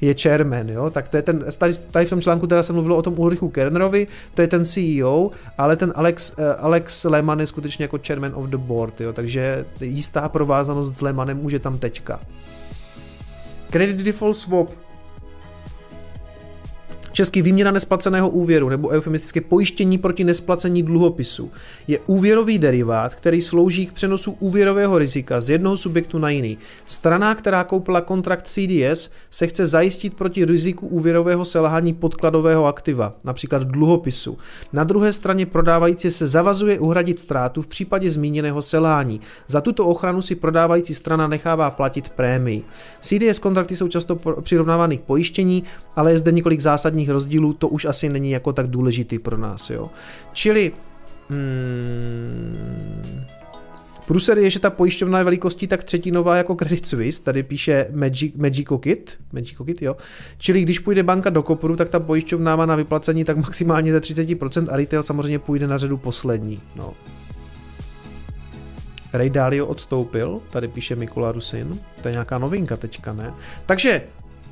[0.00, 0.90] je chairman, jo?
[0.90, 3.48] tak to je ten, tady, tady v tom článku teda se mluvilo o tom Ulrichu
[3.48, 8.32] Kernerovi, to je ten CEO, ale ten Alex, uh, Alex Lehmann je skutečně jako chairman
[8.34, 9.12] of the board, jo?
[9.12, 12.20] takže jistá provázanost s Lehmannem už je tam teďka.
[13.70, 14.70] Credit Default Swap
[17.12, 21.50] Český výměna nesplaceného úvěru nebo eufemistické pojištění proti nesplacení dluhopisu
[21.88, 26.58] je úvěrový derivát, který slouží k přenosu úvěrového rizika z jednoho subjektu na jiný.
[26.86, 33.62] Strana, která koupila kontrakt CDS, se chce zajistit proti riziku úvěrového selhání podkladového aktiva, například
[33.62, 34.38] dluhopisu.
[34.72, 39.20] Na druhé straně prodávající se zavazuje uhradit ztrátu v případě zmíněného selhání.
[39.48, 42.62] Za tuto ochranu si prodávající strana nechává platit prémii.
[43.00, 45.64] CDS kontrakty jsou často přirovnávány k pojištění,
[45.96, 49.70] ale je zde několik zásadních rozdílů, to už asi není jako tak důležitý pro nás.
[49.70, 49.90] Jo.
[50.32, 50.72] Čili
[51.28, 53.24] hmm,
[54.10, 58.34] Průser je, že ta pojišťovna je velikostí tak třetinová jako Credit Suisse, tady píše Magic,
[58.36, 58.68] Magic
[59.64, 59.96] Kit, jo.
[60.38, 63.98] Čili když půjde banka do kopru, tak ta pojišťovna má na vyplacení tak maximálně ze
[63.98, 66.60] 30% a retail samozřejmě půjde na řadu poslední.
[66.76, 66.94] No.
[69.12, 73.34] Ray Dalio odstoupil, tady píše Mikula Rusin, to je nějaká novinka teďka, ne?
[73.66, 74.02] Takže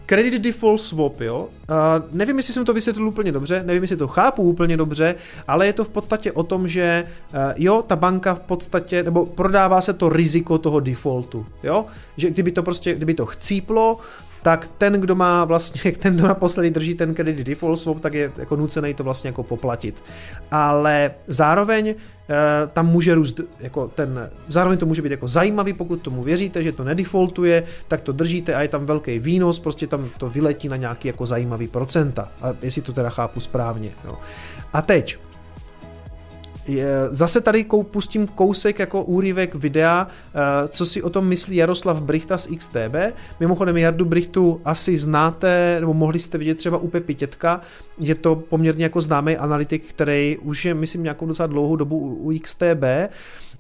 [0.08, 1.48] Credit Default Swap, jo.
[1.70, 1.76] Uh,
[2.12, 5.14] nevím, jestli jsem to vysvětlil úplně dobře, nevím, jestli to chápu úplně dobře,
[5.48, 9.26] ale je to v podstatě o tom, že uh, jo, ta banka v podstatě, nebo
[9.26, 11.86] prodává se to riziko toho defaultu, jo.
[12.16, 13.98] Že kdyby to prostě, kdyby to chcíplo,
[14.48, 18.32] tak ten, kdo má vlastně, ten, kdo naposledy drží ten credit default swap, tak je
[18.36, 20.02] jako nucený to vlastně jako poplatit.
[20.50, 21.94] Ale zároveň
[22.30, 26.62] Eh, tam může růst jako ten, zároveň to může být jako zajímavý, pokud tomu věříte,
[26.62, 30.68] že to nedefaultuje, tak to držíte a je tam velký výnos, prostě tam to vyletí
[30.68, 33.90] na nějaký jako zajímavý procenta, a jestli to teda chápu správně.
[34.04, 34.18] No.
[34.72, 35.16] A teď,
[37.10, 42.38] Zase tady pustím kousek jako úryvek videa, eh, co si o tom myslí Jaroslav Brichta
[42.38, 43.12] z XTB.
[43.40, 47.60] Mimochodem Jardu Brichtu asi znáte, nebo mohli jste vidět třeba u Pepi Tětka.
[48.00, 52.38] Je to poměrně jako známý analytik, který už je, myslím, nějakou docela dlouhou dobu u
[52.38, 52.84] XTB.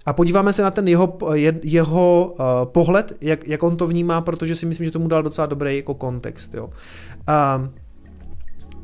[0.06, 1.18] A podíváme se na ten jeho,
[1.62, 5.46] jeho uh, pohled, jak, jak on to vnímá, protože si myslím, že tomu dal docela
[5.46, 6.54] dobrý jako kontext.
[6.54, 6.64] Jo.
[6.66, 7.68] Uh,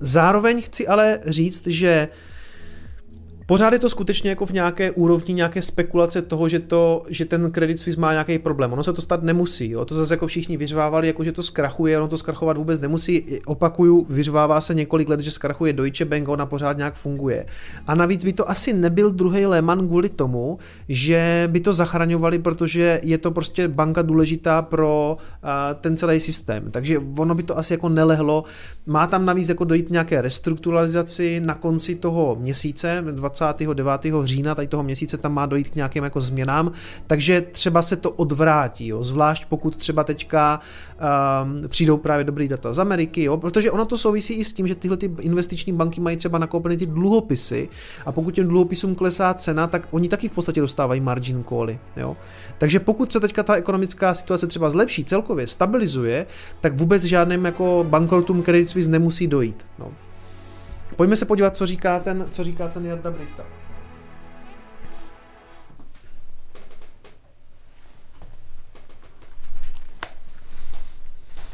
[0.01, 2.34] zároveň chci ale říct, že uh,
[3.47, 7.53] Pořád je to skutečně jako v nějaké úrovni nějaké spekulace toho, že, to, že ten
[7.53, 8.73] Credit Suisse má nějaký problém.
[8.73, 9.71] Ono se to stát nemusí.
[9.71, 9.85] Jo?
[9.85, 13.41] To zase jako všichni vyřvávali, jako že to zkrachuje, ono to zkrachovat vůbec nemusí.
[13.47, 17.47] Opakuju, vyřvává se několik let, že zkrachuje Deutsche Bank, ona pořád nějak funguje.
[17.87, 20.59] A navíc by to asi nebyl druhý Lehman kvůli tomu,
[20.89, 25.17] že by to zachraňovali, protože je to prostě banka důležitá pro
[25.81, 26.71] ten celý systém.
[26.71, 28.45] Takže ono by to asi jako nelehlo.
[28.87, 33.05] Má tam navíc jako dojít nějaké restrukturalizaci na konci toho měsíce,
[33.41, 34.25] 29.
[34.25, 36.73] října tady toho měsíce tam má dojít k nějakým jako změnám,
[37.07, 40.61] takže třeba se to odvrátí, jo, zvlášť pokud třeba teďka
[41.43, 44.67] um, přijdou právě dobrý data z Ameriky, jo, protože ono to souvisí i s tím,
[44.67, 47.69] že tyhle ty investiční banky mají třeba nakoupeny ty dluhopisy
[48.07, 52.17] a pokud těm dluhopisům klesá cena, tak oni taky v podstatě dostávají margin cally, jo.
[52.59, 56.27] Takže pokud se teďka ta ekonomická situace třeba zlepší celkově, stabilizuje,
[56.61, 59.67] tak vůbec žádným jako bankrotům Credit Suisse nemusí dojít.
[59.79, 59.93] No.
[60.97, 63.45] Pojďme se podívat, co říká ten, co říká ten Jarda Brichta.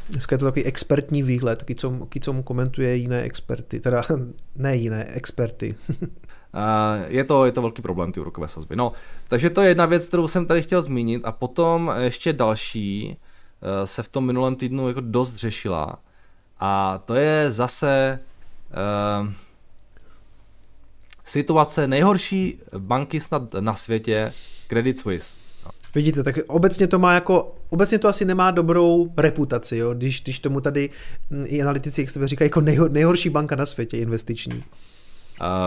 [0.09, 4.01] Dneska je to takový expertní výhled, co, co mu komentuje jiné experty, teda
[4.55, 5.75] ne jiné, experty.
[7.07, 8.75] je, to, je to velký problém, ty úrokové sazby.
[8.75, 8.91] No,
[9.27, 13.17] takže to je jedna věc, kterou jsem tady chtěl zmínit a potom ještě další
[13.61, 15.99] eh, se v tom minulém týdnu jako dost řešila
[16.59, 18.19] a to je zase
[18.71, 19.33] uh,
[21.23, 24.33] situace nejhorší banky snad na světě,
[24.67, 25.39] Credit Suisse.
[25.95, 29.93] Vidíte, tak obecně to má jako, obecně to asi nemá dobrou reputaci, jo?
[29.93, 30.89] Když, když tomu tady
[31.45, 34.63] i analytici, jak se říkají, jako nejhor, nejhorší banka na světě investiční.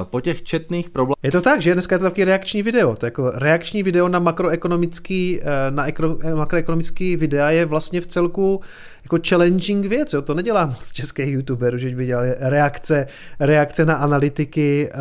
[0.02, 1.16] Po těch četných problémech...
[1.22, 2.96] Je to tak, že dneska je to taky reakční video.
[2.96, 8.06] To je jako reakční video na makroekonomický, eh, na ekro, makroekonomický videa je vlastně v
[8.06, 8.60] celku
[9.02, 10.12] jako challenging věc.
[10.12, 10.22] Jo?
[10.22, 13.06] To nedělá moc českých youtuberů, že by dělali reakce,
[13.40, 14.98] reakce na analytiky, eh,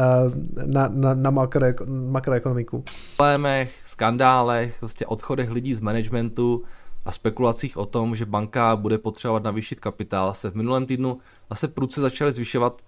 [0.65, 2.83] na, na, na makro, makroekonomiku.
[3.17, 6.63] Problémech, skandálech, prostě odchodech lidí z managementu,
[7.05, 11.17] a spekulacích o tom, že banka bude potřebovat navýšit kapitál, se v minulém týdnu
[11.49, 12.81] zase prudce začaly zvyšovat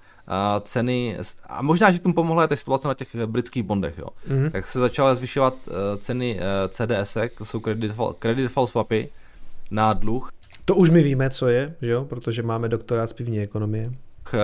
[0.62, 1.18] ceny,
[1.50, 4.08] a možná, že tomu pomohla ta situace na těch britských bondech, jo.
[4.30, 4.52] Mm-hmm.
[4.52, 9.10] tak se začaly zvyšovat e, ceny e, CDS, to jsou credit default, credit default swapy
[9.72, 10.32] na dluh.
[10.66, 13.92] To už my víme, co je, že jo, protože máme doktorát z pivní ekonomie.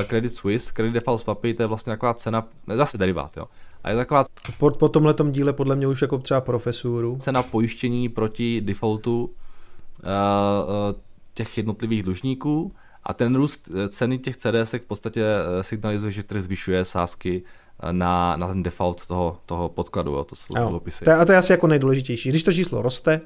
[0.07, 3.45] Credit Suisse, Credit Default Swapy, to je vlastně taková cena, zase derivát, jo.
[3.83, 4.23] A je taková...
[4.57, 7.17] Po, po tomhle díle podle mě už jako třeba profesuru.
[7.19, 10.95] Cena pojištění proti defaultu uh, uh,
[11.33, 12.71] těch jednotlivých dlužníků
[13.03, 17.43] a ten růst eh, ceny těch CDS v podstatě eh, signalizuje, že trh zvyšuje sázky
[17.83, 21.05] eh, na, na ten default toho, toho podkladu, jo, to jsou dluhopisy.
[21.05, 22.29] A to je asi jako nejdůležitější.
[22.29, 23.21] Když to číslo roste,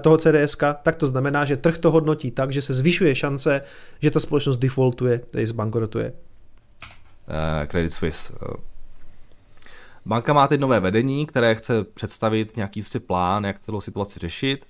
[0.00, 3.62] toho CDS, tak to znamená, že trh to hodnotí tak, že se zvyšuje šance,
[4.02, 6.12] že ta společnost defaultuje, tedy zbankrotuje.
[7.28, 8.34] Uh, Credit Suisse.
[10.06, 14.66] Banka má teď nové vedení, které chce představit nějaký plán, jak celou situaci řešit.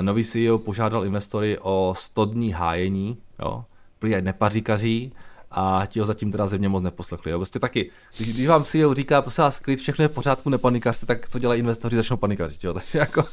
[0.00, 3.64] Nový CEO požádal investory o 100 dní hájení, jo,
[3.98, 5.12] prý nepaříkaří,
[5.50, 7.30] a ti ho zatím teda země moc neposlechli.
[7.30, 7.38] Jo.
[7.38, 11.06] Prostě taky, když, když vám CEO říká, prosím vás, klid, všechno je v pořádku, nepanikařte,
[11.06, 12.64] tak co dělají investoři, začnou panikařit.
[12.64, 12.72] Jo.
[12.74, 13.24] Takže jako,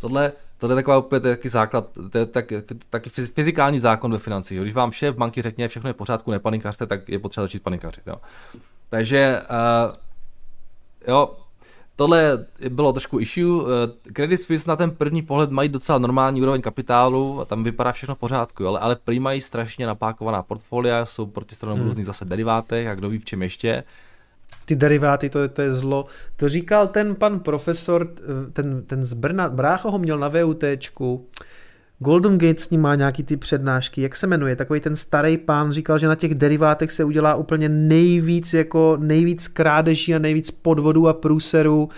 [0.00, 2.52] tohle, tohle je taková opět taky základ, to je tak,
[2.90, 4.56] taky fyzikální zákon ve financích.
[4.56, 4.62] Jo.
[4.62, 8.06] Když vám šéf banky řekne, všechno je v pořádku, nepanikařte, tak je potřeba začít panikařit.
[8.06, 8.16] Jo.
[8.90, 9.94] Takže uh,
[11.08, 11.36] jo,
[12.00, 13.64] tohle bylo trošku issue.
[13.64, 17.92] Eh, Credit Suisse na ten první pohled mají docela normální úroveň kapitálu a tam vypadá
[17.92, 21.84] všechno v pořádku, ale, ale prý mají strašně napákovaná portfolia, jsou proti stranou hmm.
[21.84, 23.84] různých zase derivátech a kdo ví v čem ještě.
[24.64, 26.06] Ty deriváty, to, to je zlo.
[26.36, 28.08] To říkal ten pan profesor,
[28.52, 31.26] ten, ten z Brna, Brácho ho měl na VUTčku,
[32.02, 35.72] Golden Gate s ním má nějaký ty přednášky, jak se jmenuje, takový ten starý pán
[35.72, 41.08] říkal, že na těch derivátech se udělá úplně nejvíc jako nejvíc krádeží a nejvíc podvodů
[41.08, 41.88] a průserů.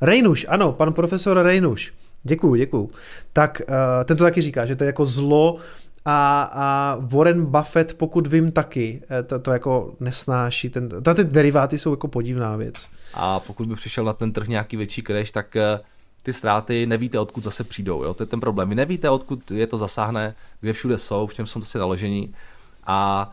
[0.00, 1.92] Rejnuš, ano, pan profesor Rejnuš.
[2.22, 2.90] Děkuju, děkuju.
[3.32, 3.74] Tak uh,
[4.04, 5.56] ten to taky říká, že to je jako zlo
[6.04, 10.70] a, a Warren Buffett, pokud vím taky, eh, to, to jako nesnáší.
[10.70, 12.74] Ten, ty deriváty jsou jako podivná věc.
[13.14, 15.86] A pokud by přišel na ten trh nějaký větší crash, tak uh
[16.22, 18.04] ty ztráty nevíte, odkud zase přijdou.
[18.04, 18.14] Jo?
[18.14, 18.68] To je ten problém.
[18.68, 22.34] Vy nevíte, odkud je to zasáhne, kde všude jsou, v čem jsou to si naložení
[22.84, 23.30] a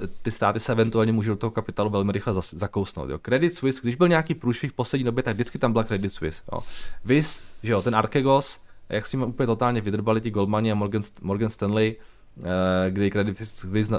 [0.00, 3.10] uh, ty ztráty se eventuálně můžou do toho kapitálu velmi rychle zakousnout.
[3.10, 3.18] Jo?
[3.18, 6.42] Credit Suisse, když byl nějaký průšvih v poslední době, tak vždycky tam byla Credit Suisse.
[6.52, 6.60] Jo?
[7.04, 11.50] Vys, že jo, ten Arkegos, jak si úplně totálně vydrbali ti Goldmani a Morgan, Morgan
[11.50, 11.96] Stanley,
[12.36, 12.44] uh,
[12.90, 13.98] kdy Credit Suisse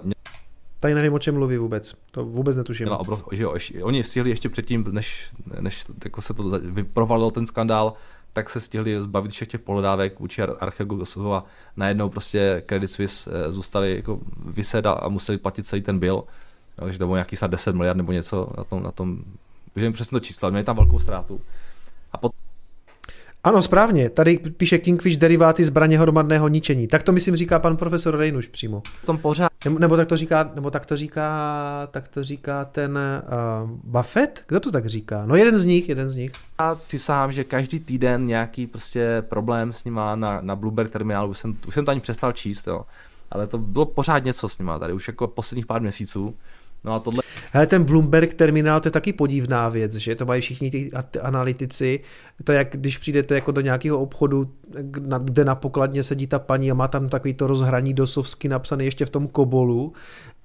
[0.80, 1.96] Tady nevím, o čem mluví vůbec.
[2.12, 2.88] To vůbec netuším.
[2.88, 6.44] Obrov, že jo, ještě, oni stihli ještě předtím, než, než jako se to
[6.94, 7.94] provalil ten skandál,
[8.38, 11.46] tak se stihli zbavit všech těch pohledávek vůči Archegosu a
[11.76, 16.24] najednou prostě Credit Suisse eh, zůstali jako vyset a museli platit celý ten bill.
[16.76, 19.24] Takže to bylo nějaký snad 10 miliard nebo něco na tom, na tom
[19.76, 21.42] nevím přesně to číslo, měli tam velkou ztrátu.
[22.12, 22.40] A potom
[23.48, 24.10] ano, správně.
[24.10, 26.88] Tady píše Kingfish deriváty zbraně hromadného ničení.
[26.88, 28.82] Tak to myslím říká pan profesor Rejnuš přímo.
[29.06, 29.50] Tom pořád.
[29.66, 33.00] Nebo, nebo tak to říká, nebo tak to říká, tak to říká ten
[33.64, 34.44] uh, Buffett?
[34.48, 35.26] Kdo to tak říká?
[35.26, 36.32] No jeden z nich, jeden z nich.
[36.60, 41.38] Já přisahám, že každý týden nějaký prostě problém s nima na, na Bloomberg terminálu, už
[41.38, 42.82] jsem, už jsem to ani přestal číst, jo.
[43.32, 46.34] Ale to bylo pořád něco s nima tady, už jako posledních pár měsíců.
[46.88, 47.24] No a tohle...
[47.54, 50.92] Hele, ten Bloomberg terminál, to je taky podivná věc, že to mají všichni ty
[51.22, 52.00] analytici.
[52.44, 54.52] To jak když přijdete jako do nějakého obchodu,
[55.20, 59.06] kde na pokladně sedí ta paní a má tam takový to rozhraní dosovsky napsané ještě
[59.06, 59.94] v tom kobolu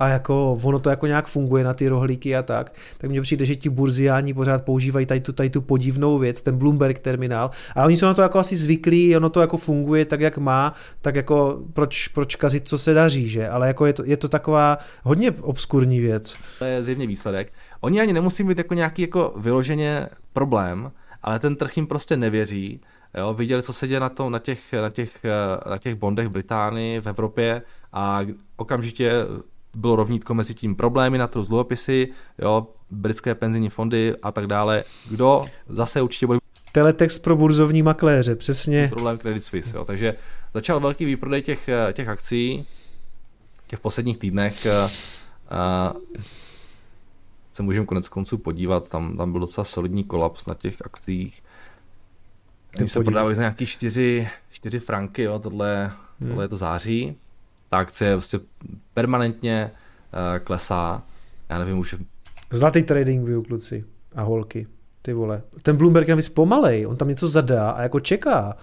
[0.02, 3.44] a jako ono to jako nějak funguje na ty rohlíky a tak, tak mně přijde,
[3.44, 7.84] že ti burziáni pořád používají tady tu, tady tu podivnou věc, ten Bloomberg terminál a
[7.84, 11.14] oni jsou na to jako asi zvyklí, ono to jako funguje tak, jak má, tak
[11.14, 13.48] jako proč, proč kazit, co se daří, že?
[13.48, 16.38] Ale jako je to, je to taková hodně obskurní věc.
[16.58, 17.52] To je zjevně výsledek.
[17.80, 20.90] Oni ani nemusí být jako nějaký jako vyloženě problém,
[21.22, 22.80] ale ten trh jim prostě nevěří.
[23.18, 25.16] Jo, viděli, co se děje na, to, na, těch, na, těch,
[25.70, 27.62] na těch bondech Británii, v Evropě
[27.92, 28.20] a
[28.56, 29.12] okamžitě
[29.74, 32.08] bylo rovnítko mezi tím problémy na trhu z dluhopisy,
[32.38, 34.84] jo, britské penzijní fondy a tak dále.
[35.10, 36.38] Kdo zase určitě bude
[36.72, 38.88] Teletext pro burzovní makléře, přesně.
[38.88, 39.84] Problém Credit Suisse, jo.
[39.84, 40.14] takže
[40.54, 42.66] začal velký výprodej těch, těch akcí
[43.66, 44.66] těch posledních týdnech.
[45.50, 45.92] A
[47.52, 51.42] se můžeme konec konců podívat, tam, tam byl docela solidní kolaps na těch akcích.
[52.70, 56.28] Když se prodávají za nějaký 4, 4 franky, jo, tohle, hmm.
[56.28, 57.16] tohle je to září
[57.72, 58.40] ta akcie prostě
[58.94, 61.02] permanentně uh, klesá.
[61.48, 61.94] Já nevím už
[62.50, 63.84] Zlatý trading view, kluci
[64.14, 64.66] a holky.
[65.02, 65.42] Ty vole.
[65.62, 68.56] Ten Bloomberg je navíc pomalej, on tam něco zadá a jako čeká.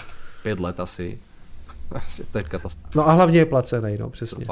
[0.44, 1.19] Pět let asi.
[1.91, 2.90] Asi to je katastrofa.
[2.95, 4.45] No a hlavně je placený, no přesně.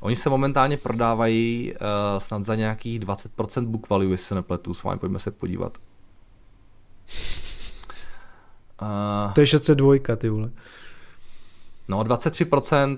[0.00, 1.78] Oni se momentálně prodávají uh,
[2.18, 5.78] snad za nějakých 20% book value, jestli se nepletu, s vámi pojďme se podívat.
[8.82, 10.50] Uh, to je 602, ty vole.
[11.88, 12.96] No, 23%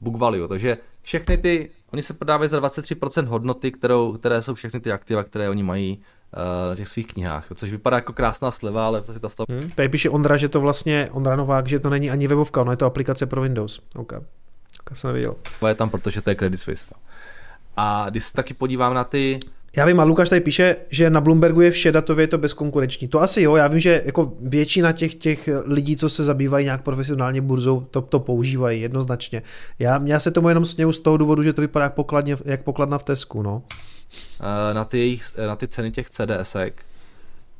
[0.00, 4.80] book value, takže všechny ty, oni se prodávají za 23% hodnoty, kterou, které jsou všechny
[4.80, 8.86] ty aktiva, které oni mají uh, na těch svých knihách, což vypadá jako krásná sleva,
[8.86, 9.46] ale prostě ta sleva...
[9.48, 12.70] Hmm, tady píše Ondra, že to vlastně, Ondra Novák, že to není ani webovka, ono
[12.70, 13.80] je to aplikace pro Windows.
[13.96, 14.12] OK.
[14.84, 15.36] Tak jsem neviděl.
[15.60, 16.94] To je tam, protože to je Credit Suisse.
[17.76, 19.38] A když se taky podívám na ty
[19.76, 23.08] já vím, a Lukáš tady píše, že na Bloombergu je vše datově je to bezkonkurenční.
[23.08, 26.82] To asi jo, já vím, že jako většina těch, těch lidí, co se zabývají nějak
[26.82, 29.42] profesionálně burzou, to, to používají jednoznačně.
[29.78, 32.62] Já, já se tomu jenom směju z toho důvodu, že to vypadá jak, pokladně, jak
[32.62, 33.42] pokladna v Tesku.
[33.42, 33.62] No.
[34.40, 36.84] Eh, na, ty, jejich, na ty ceny těch CDSek,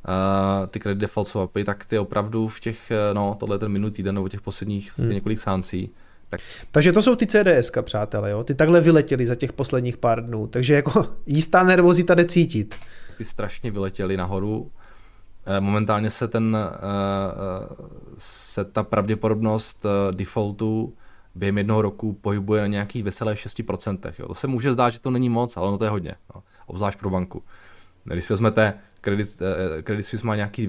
[0.08, 3.72] uh, ty credit default swapy, tak ty opravdu v těch, eh, no tohle je ten
[3.72, 5.10] minulý týden nebo těch posledních hmm.
[5.10, 5.90] několik sáncí,
[6.30, 6.40] tak...
[6.70, 8.44] Takže to jsou ty CDS, přátelé, jo?
[8.44, 12.74] Ty takhle vyletěli za těch posledních pár dnů, takže jako jistá nervozita jde cítit.
[13.18, 14.70] Ty strašně vyletěli nahoru.
[15.60, 16.56] Momentálně se ten,
[18.18, 20.94] se ta pravděpodobnost defaultu
[21.34, 24.12] během jednoho roku pohybuje na nějakých 2,6%.
[24.18, 24.28] Jo.
[24.28, 26.42] To se může zdát, že to není moc, ale ono to je hodně, jo.
[26.66, 27.42] obzvlášť pro banku.
[28.04, 30.66] Když si vezmete, Credit, eh, Credit Suisse má nějaký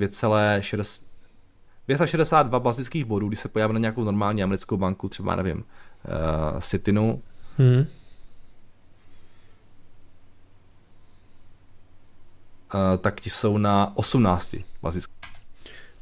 [1.96, 7.22] 262 bazických bodů, když se pojáví na nějakou normální americkou banku, třeba nevím, uh, Citinu,
[7.58, 7.86] hmm.
[12.74, 15.16] Uh, tak ti jsou na 18 bazických.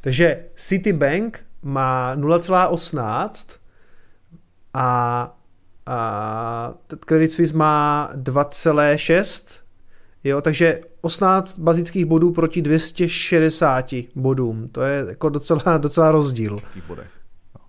[0.01, 3.59] Takže Citibank má 0,18
[4.73, 5.37] a,
[5.85, 6.73] a
[7.05, 9.61] Credit Suisse má 2,6,
[10.23, 16.57] jo, takže 18 bazických bodů proti 260 bodům, to je jako docela, docela rozdíl.
[16.57, 17.11] V bodech.
[17.55, 17.65] No.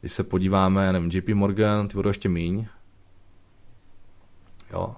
[0.00, 2.66] Když se podíváme, nevím, JP Morgan, ty budou ještě míň.
[4.72, 4.96] Jo.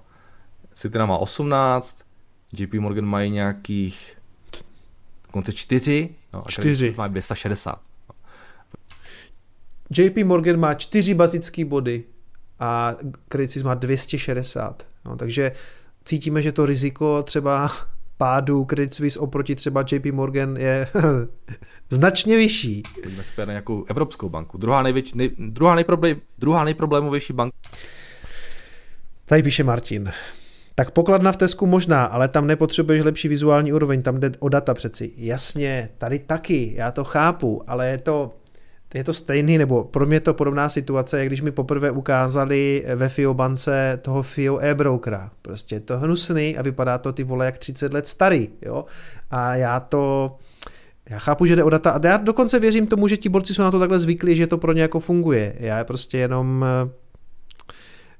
[0.73, 2.03] Citina má 18,
[2.53, 4.17] JP Morgan mají nějakých
[5.27, 6.95] dokonce 4, no, a 4.
[6.97, 7.79] má 260.
[9.97, 12.03] JP Morgan má čtyři bazické body
[12.59, 12.95] a
[13.29, 14.87] Credit Suisse má 260.
[15.05, 15.51] No, takže
[16.05, 17.71] cítíme, že to riziko třeba
[18.17, 20.87] pádu Credit Suisse oproti třeba JP Morgan je
[21.89, 22.81] značně vyšší.
[23.03, 24.57] Pojďme se na nějakou evropskou banku.
[24.57, 27.57] Druhá, největší, nej, druhá, nejproblém, druhá nejproblémovější banka.
[29.25, 30.11] Tady píše Martin.
[30.75, 34.73] Tak pokladna v Tesku možná, ale tam nepotřebuješ lepší vizuální úroveň, tam jde o data
[34.73, 35.11] přeci.
[35.17, 38.35] Jasně, tady taky, já to chápu, ale je to,
[38.93, 42.85] je to stejný, nebo pro mě je to podobná situace, jak když mi poprvé ukázali
[42.95, 45.31] ve FIO bance toho FIO e-brokera.
[45.41, 48.85] Prostě je to hnusný a vypadá to ty vole jak 30 let starý, jo.
[49.31, 50.35] A já to,
[51.09, 53.61] já chápu, že jde o data a já dokonce věřím tomu, že ti borci jsou
[53.61, 55.55] na to takhle zvyklí, že to pro ně jako funguje.
[55.59, 56.65] Já prostě jenom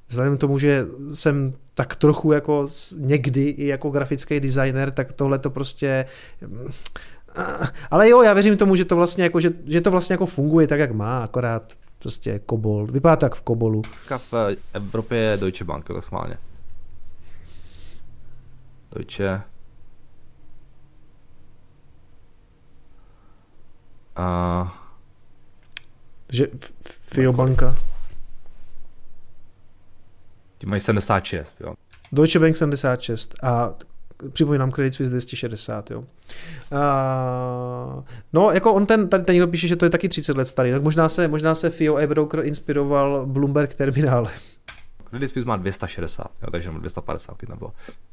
[0.08, 2.68] vzhledem k tomu, že jsem tak trochu jako
[2.98, 6.06] někdy i jako grafický designer, tak tohle to prostě
[7.92, 10.68] ale jo, já věřím tomu, že to vlastně jako, že, že to vlastně jako funguje
[10.68, 12.88] tak, jak má, akorát prostě kobol.
[12.88, 13.82] Vypadá tak v kobolu.
[14.18, 16.38] V Evropě je Deutsche Bank, to schválně.
[18.96, 19.42] Deutsche.
[24.16, 24.80] A...
[26.30, 26.48] Že
[26.82, 27.76] FIO banka.
[30.58, 31.74] Ti mají 76, jo.
[32.12, 33.74] Deutsche Bank 76 a
[34.34, 36.00] připomínám Credit Suisse 260, jo.
[36.00, 36.06] Uh,
[38.34, 40.72] no, jako on ten, tady, tady někdo píše, že to je taky 30 let starý,
[40.72, 44.32] tak možná se, možná se FIO e-broker inspiroval Bloomberg terminále.
[45.10, 47.66] Credit Suisse má 260, jo, takže 250 nebo.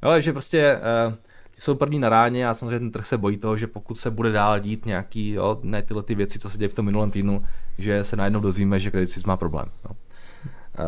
[0.02, 1.14] Jo, takže prostě uh,
[1.58, 4.32] jsou první na ráně a samozřejmě ten trh se bojí toho, že pokud se bude
[4.32, 7.44] dál dít nějaký, jo, ne tyhle ty věci, co se děje v tom minulém týdnu,
[7.78, 9.66] že se najednou dozvíme, že Credit Suisse má problém.
[9.84, 9.96] Jo.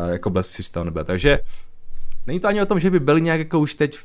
[0.03, 1.03] Uh, jako blesk systém nebude.
[1.03, 1.39] Takže
[2.27, 3.99] není to ani o tom, že by byli nějak jako už teď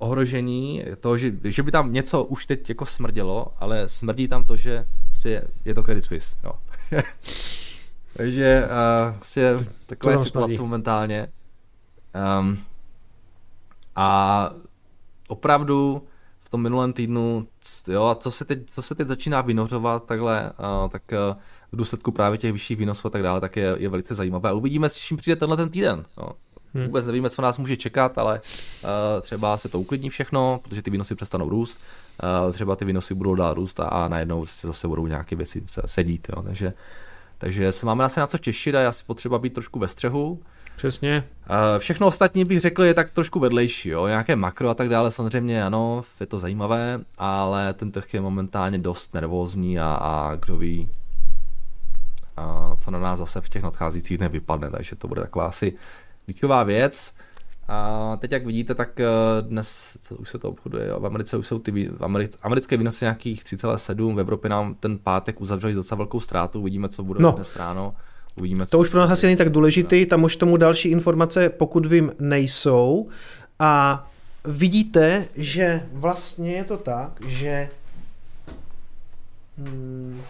[0.00, 4.56] ohrožení toho, že, že by tam něco už teď jako smrdělo, ale smrdí tam to,
[4.56, 6.36] že prostě je to Credit Suisse.
[6.44, 6.52] Jo.
[8.16, 11.28] Takže uh, prostě takové situace momentálně.
[12.40, 12.58] Um,
[13.96, 14.50] a
[15.28, 16.02] opravdu
[16.40, 17.46] v tom minulém týdnu,
[17.88, 20.52] jo, a co se teď, co se teď začíná vynořovat takhle,
[20.82, 21.36] uh, tak uh,
[21.72, 24.50] v důsledku právě těch vyšších výnosů a tak dále, tak je, je velice zajímavé.
[24.50, 26.04] A uvidíme, s čím přijde tenhle ten týden.
[26.18, 26.30] Jo.
[26.74, 26.86] Hmm.
[26.86, 28.40] Vůbec nevíme, co nás může čekat, ale
[28.84, 31.80] uh, třeba se to uklidní všechno, protože ty výnosy přestanou růst,
[32.46, 35.62] uh, třeba ty výnosy budou dál růst a, a najednou prostě zase budou nějaké věci
[35.86, 36.26] sedít.
[36.36, 36.42] Jo.
[36.42, 36.72] Takže,
[37.38, 40.40] takže se máme asi na co těšit a já si potřeba být trošku ve střehu.
[40.76, 41.24] Přesně.
[41.78, 44.06] Všechno ostatní bych řekl je tak trošku vedlejší, jo?
[44.06, 48.78] nějaké makro a tak dále, samozřejmě ano, je to zajímavé, ale ten trh je momentálně
[48.78, 50.88] dost nervózní a, a kdo ví,
[52.36, 55.72] a co na nás zase v těch nadcházejících dnech vypadne, takže to bude taková asi
[56.30, 57.14] klíčová věc.
[57.68, 59.06] A teď, jak vidíte, tak eh,
[59.40, 60.90] dnes co, už se to obchoduje.
[60.98, 65.40] V Americe už jsou ty americ, americké výnosy nějakých 3,7, v Evropě nám ten pátek
[65.40, 67.32] uzavřeli docela velkou ztrátu, uvidíme, co bude no.
[67.32, 67.94] dnes ráno.
[68.36, 71.86] Uvidíme, to už pro nás asi není tak důležitý, tam už tomu další informace, pokud
[71.86, 73.08] vím, nejsou.
[73.58, 74.06] A
[74.44, 77.68] vidíte, že vlastně je to tak, že
[79.58, 80.22] hmm,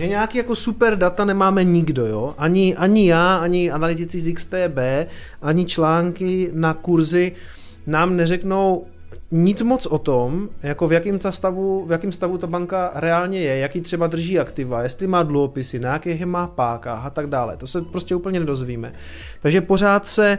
[0.00, 2.34] že nějaký jako super data nemáme nikdo, jo?
[2.38, 4.78] Ani, ani já, ani analytici z XTB,
[5.42, 7.32] ani články na kurzy
[7.86, 8.86] nám neřeknou
[9.30, 13.40] nic moc o tom, jako v jakém, ta stavu, v jakém stavu ta banka reálně
[13.40, 17.56] je, jaký třeba drží aktiva, jestli má dluhopisy, na jakých má pákách a tak dále.
[17.56, 18.92] To se prostě úplně nedozvíme.
[19.42, 20.38] Takže pořád se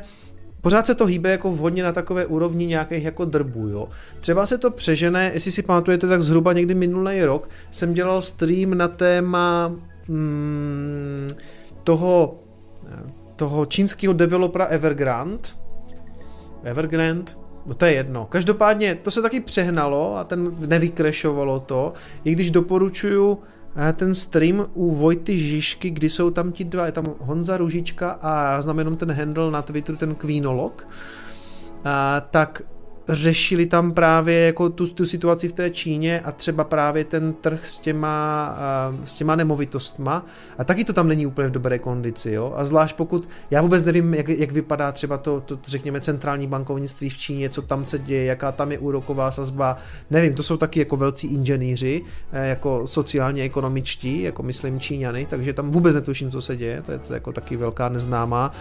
[0.62, 3.90] pořád se to hýbe jako vhodně na takové úrovni nějakých jako drbů, jo.
[4.20, 8.78] Třeba se to přežene, jestli si pamatujete, tak zhruba někdy minulý rok jsem dělal stream
[8.78, 9.74] na téma
[10.08, 11.28] hmm,
[11.84, 12.40] toho,
[13.36, 15.50] toho čínského developera Evergrande,
[16.64, 17.32] Evergrande,
[17.66, 18.26] No to je jedno.
[18.26, 21.94] Každopádně to se taky přehnalo a ten nevykrešovalo to,
[22.24, 23.61] i když doporučuju eh,
[23.94, 28.52] ten stream u Vojty Žižky, kdy jsou tam ti dva, je tam Honza Ružička a
[28.52, 30.88] já znám jenom ten handle na Twitteru, ten Queenolog,
[31.84, 32.62] a, tak
[33.10, 37.68] řešili tam právě jako tu, tu situaci v té Číně a třeba právě ten trh
[37.68, 38.56] s těma,
[38.90, 40.26] uh, s těma nemovitostma
[40.58, 42.54] a taky to tam není úplně v dobré kondici, jo?
[42.56, 47.10] A zvlášť pokud, já vůbec nevím, jak, jak vypadá třeba to, to, řekněme, centrální bankovnictví
[47.10, 49.78] v Číně, co tam se děje, jaká tam je úroková sazba,
[50.10, 55.54] nevím, to jsou taky jako velcí inženýři, eh, jako sociálně ekonomičtí, jako myslím Číňany, takže
[55.54, 58.52] tam vůbec netuším, co se děje, to je to jako taky velká neznámá.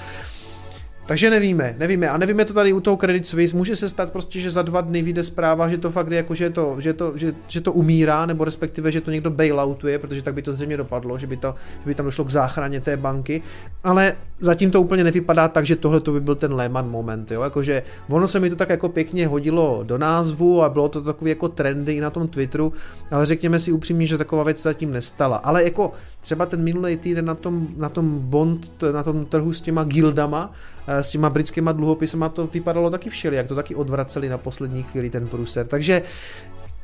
[1.11, 2.09] Takže nevíme, nevíme.
[2.09, 3.57] A nevíme to tady u toho Credit Suisse.
[3.57, 6.35] Může se stát prostě, že za dva dny vyjde zpráva, že to fakt je jako,
[6.35, 10.23] že to, že to, že, že to umírá, nebo respektive, že to někdo bailoutuje, protože
[10.23, 12.97] tak by to zřejmě dopadlo, že by, to, že by tam došlo k záchraně té
[12.97, 13.43] banky.
[13.85, 17.31] Ale zatím to úplně nevypadá tak, že tohle to by byl ten Lehman moment.
[17.31, 17.43] Jo?
[17.43, 21.29] Jakože ono se mi to tak jako pěkně hodilo do názvu a bylo to takový
[21.31, 22.73] jako trendy i na tom Twitteru,
[23.11, 25.37] ale řekněme si upřímně, že taková věc zatím nestala.
[25.37, 29.61] Ale jako třeba ten minulý týden na tom, na tom bond, na tom trhu s
[29.61, 34.39] těma guildama, Eh, s těma britskýma dluhopisama to vypadalo taky všelijak, to taky odvraceli na
[34.39, 35.67] poslední chvíli ten průser.
[35.67, 36.03] Takže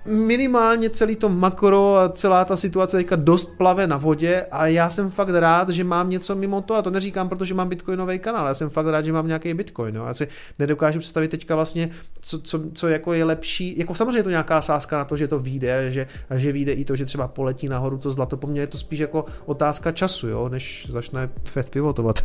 [0.06, 4.90] minimálně celý to makro a celá ta situace teďka dost plave na vodě a já
[4.90, 8.46] jsem fakt rád, že mám něco mimo to a to neříkám, protože mám bitcoinový kanál,
[8.46, 10.06] já jsem fakt rád, že mám nějaký bitcoin, no.
[10.06, 10.28] já si
[10.58, 11.90] nedokážu představit teďka vlastně,
[12.20, 15.28] co, co, co jako je lepší, jako samozřejmě je to nějaká sázka na to, že
[15.28, 18.60] to vyjde, že, že vyjde i to, že třeba poletí nahoru to zlato, po mně
[18.60, 22.22] je to spíš jako otázka času, jo, než začne Fed pivotovat.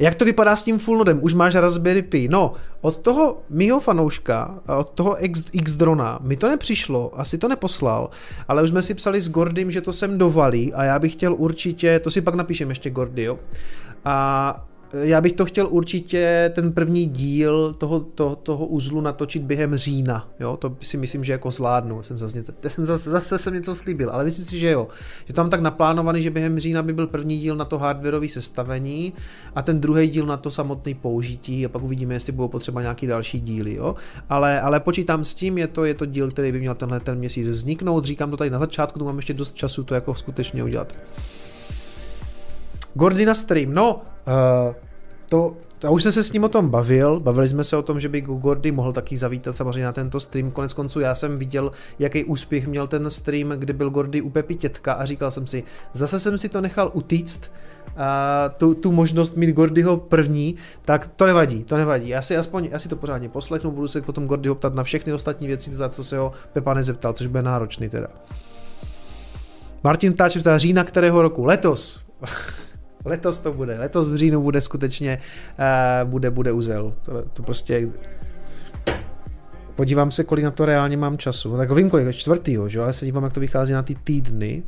[0.00, 1.18] Jak to vypadá s tím full nodem?
[1.22, 2.28] Už máš Raspberry Pi.
[2.28, 7.48] No, od toho mýho fanouška, od toho X, X drona, mi to nepřišlo, asi to
[7.48, 8.10] neposlal,
[8.48, 11.34] ale už jsme si psali s Gordym, že to sem dovalí a já bych chtěl
[11.34, 13.38] určitě, to si pak napíšem ještě Gordy, jo.
[14.04, 19.76] A já bych to chtěl určitě ten první díl toho, to, toho uzlu natočit během
[19.76, 23.54] října, jo, to si myslím, že jako zvládnu, jsem zase, něco, jsem zase, zase jsem
[23.54, 24.88] něco slíbil, ale myslím si, že jo,
[25.26, 29.12] že tam tak naplánovaný, že během října by byl první díl na to hardwareové sestavení
[29.54, 33.06] a ten druhý díl na to samotné použití a pak uvidíme, jestli budou potřeba nějaký
[33.06, 33.94] další díly, jo,
[34.28, 37.18] ale, ale počítám s tím, je to, je to díl, který by měl tenhle ten
[37.18, 40.64] měsíc vzniknout, říkám to tady na začátku, tu mám ještě dost času to jako skutečně
[40.64, 40.94] udělat.
[42.94, 44.74] Gordina stream, no, uh,
[45.28, 48.00] to, já už jsem se s ním o tom bavil, bavili jsme se o tom,
[48.00, 51.72] že by Gordy mohl taky zavítat samozřejmě na tento stream, konec konců já jsem viděl,
[51.98, 55.64] jaký úspěch měl ten stream, kdy byl Gordy u Pepi Tětka a říkal jsem si,
[55.92, 57.50] zase jsem si to nechal utíct,
[57.96, 62.08] a tu, tu možnost mít Gordyho první, tak to nevadí, to nevadí.
[62.08, 65.12] Já si aspoň, já si to pořádně poslechnu, budu se potom Gordyho ptat na všechny
[65.12, 68.08] ostatní věci, za co se ho Pepa nezeptal, což bude náročný teda.
[69.84, 71.44] Martin Táč října kterého roku?
[71.44, 72.02] Letos.
[73.04, 75.18] Letos to bude, letos v říjnu bude skutečně,
[75.58, 76.94] uh, bude, bude uzel.
[77.02, 77.88] To, to prostě
[79.76, 81.56] podívám se, kolik na to reálně mám času.
[81.56, 84.62] Tak vím, kolik, čtvrtýho, že jo, ale se dívám, jak to vychází na ty týdny.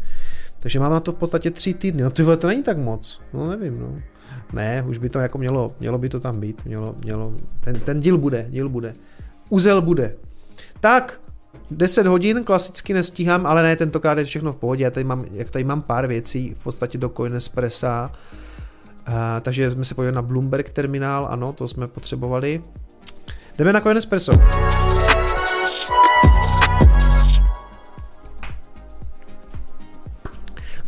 [0.58, 2.02] Takže mám na to v podstatě tři týdny.
[2.02, 3.20] No ty to není tak moc.
[3.32, 3.94] No nevím, no.
[4.52, 6.64] Ne, už by to jako mělo, mělo by to tam být.
[6.64, 8.94] Mělo, mělo, ten, ten díl bude, díl bude.
[9.48, 10.14] Uzel bude.
[10.80, 11.20] Tak,
[11.76, 14.84] 10 hodin klasicky nestíhám, ale ne, tentokrát je všechno v pohodě.
[14.84, 18.10] Já tady mám, jak tady mám pár věcí v podstatě do Coinespressa.
[19.08, 22.62] Uh, takže jsme se podívali na Bloomberg terminál, ano, to jsme potřebovali.
[23.58, 24.32] Jdeme na Coinespresso.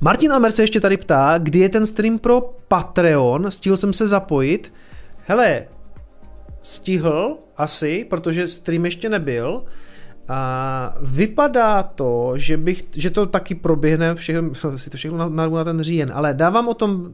[0.00, 4.06] Martin Amer se ještě tady ptá, kdy je ten stream pro Patreon, stihl jsem se
[4.06, 4.72] zapojit.
[5.26, 5.66] Hele,
[6.62, 9.64] stihl asi, protože stream ještě nebyl.
[10.28, 15.64] A vypadá to, že, bych, že to taky proběhne, všechno, si to všechno na, na
[15.64, 17.12] ten říjen, ale dávám o tom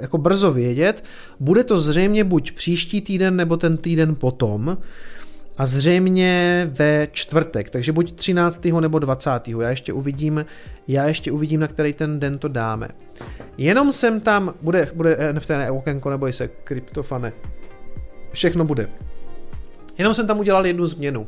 [0.00, 1.04] jako brzo vědět.
[1.40, 4.78] Bude to zřejmě buď příští týden, nebo ten týden potom.
[5.58, 8.64] A zřejmě ve čtvrtek, takže buď 13.
[8.80, 9.30] nebo 20.
[9.48, 10.44] Já ještě uvidím,
[10.88, 12.88] já ještě uvidím, na který ten den to dáme.
[13.58, 17.32] Jenom jsem tam, bude, bude NFT okénko, nebo se kryptofane.
[18.32, 18.88] Všechno bude.
[19.98, 21.26] Jenom jsem tam udělal jednu změnu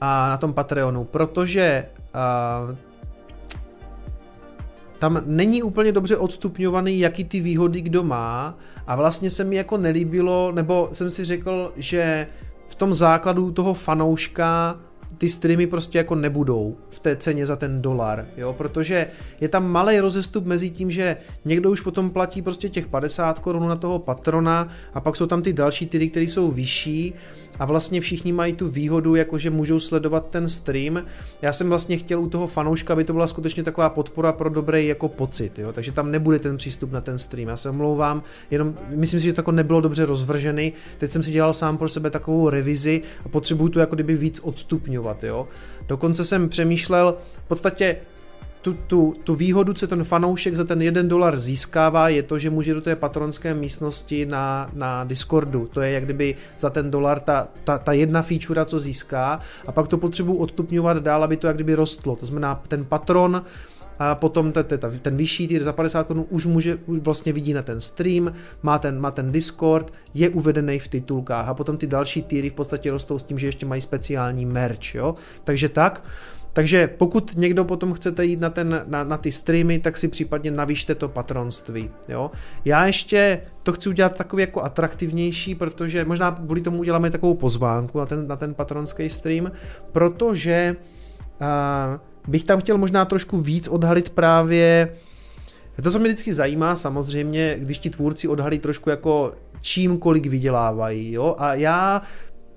[0.00, 1.86] a na tom Patreonu, protože
[2.68, 2.76] uh,
[4.98, 9.76] tam není úplně dobře odstupňovaný, jaký ty výhody kdo má a vlastně se mi jako
[9.76, 12.26] nelíbilo, nebo jsem si řekl, že
[12.68, 14.76] v tom základu toho fanouška
[15.18, 19.06] ty streamy prostě jako nebudou v té ceně za ten dolar, jo, protože
[19.40, 23.68] je tam malý rozestup mezi tím, že někdo už potom platí prostě těch 50 korun
[23.68, 27.14] na toho patrona a pak jsou tam ty další tyry, které jsou vyšší
[27.58, 31.02] a vlastně všichni mají tu výhodu, jakože můžou sledovat ten stream.
[31.42, 34.86] Já jsem vlastně chtěl u toho fanouška, aby to byla skutečně taková podpora pro dobrý
[34.86, 35.72] jako pocit, jo?
[35.72, 37.48] takže tam nebude ten přístup na ten stream.
[37.48, 40.72] Já se omlouvám, jenom myslím si, že to jako nebylo dobře rozvržený.
[40.98, 44.40] Teď jsem si dělal sám pro sebe takovou revizi a potřebuju to jako kdyby víc
[44.42, 45.24] odstupňovat.
[45.24, 45.48] Jo?
[45.88, 47.14] Dokonce jsem přemýšlel,
[47.44, 47.96] v podstatě
[48.66, 52.50] tu, tu, tu výhodu, co ten fanoušek za ten jeden dolar získává, je to, že
[52.50, 55.68] může do té patronské místnosti na, na Discordu.
[55.72, 59.72] To je jak kdyby za ten dolar ta, ta, ta jedna feature, co získá a
[59.72, 62.16] pak to potřebuji odstupňovat dál, aby to jak kdyby rostlo.
[62.16, 63.42] To znamená, ten patron
[63.98, 67.52] a potom ten, ten, ten vyšší týr za 50 korun už může už vlastně vidí
[67.52, 68.32] na ten stream,
[68.62, 72.52] má ten, má ten Discord, je uvedený v titulkách a potom ty další týry v
[72.52, 75.14] podstatě rostou s tím, že ještě mají speciální merch, jo.
[75.44, 76.02] Takže tak.
[76.56, 80.50] Takže pokud někdo potom chcete jít na, ten, na, na ty streamy, tak si případně
[80.50, 81.90] navíšte to patronství.
[82.08, 82.30] Jo?
[82.64, 87.98] Já ještě to chci udělat takový jako atraktivnější, protože možná kvůli tomu uděláme takovou pozvánku
[87.98, 89.52] na ten, na ten patronský stream,
[89.92, 90.76] protože
[91.40, 91.46] uh,
[92.28, 94.88] bych tam chtěl možná trošku víc odhalit právě
[95.82, 101.12] to, co mě vždycky zajímá, samozřejmě, když ti tvůrci odhalí trošku jako čím kolik vydělávají,
[101.12, 102.02] jo, a já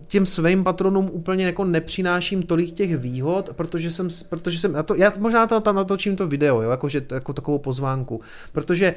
[0.10, 4.96] těm svým patronům úplně jako nepřináším tolik těch výhod, protože jsem, protože jsem, na to,
[4.96, 8.22] já možná to tam natočím to video, jo, jakože, jako takovou pozvánku,
[8.52, 8.96] protože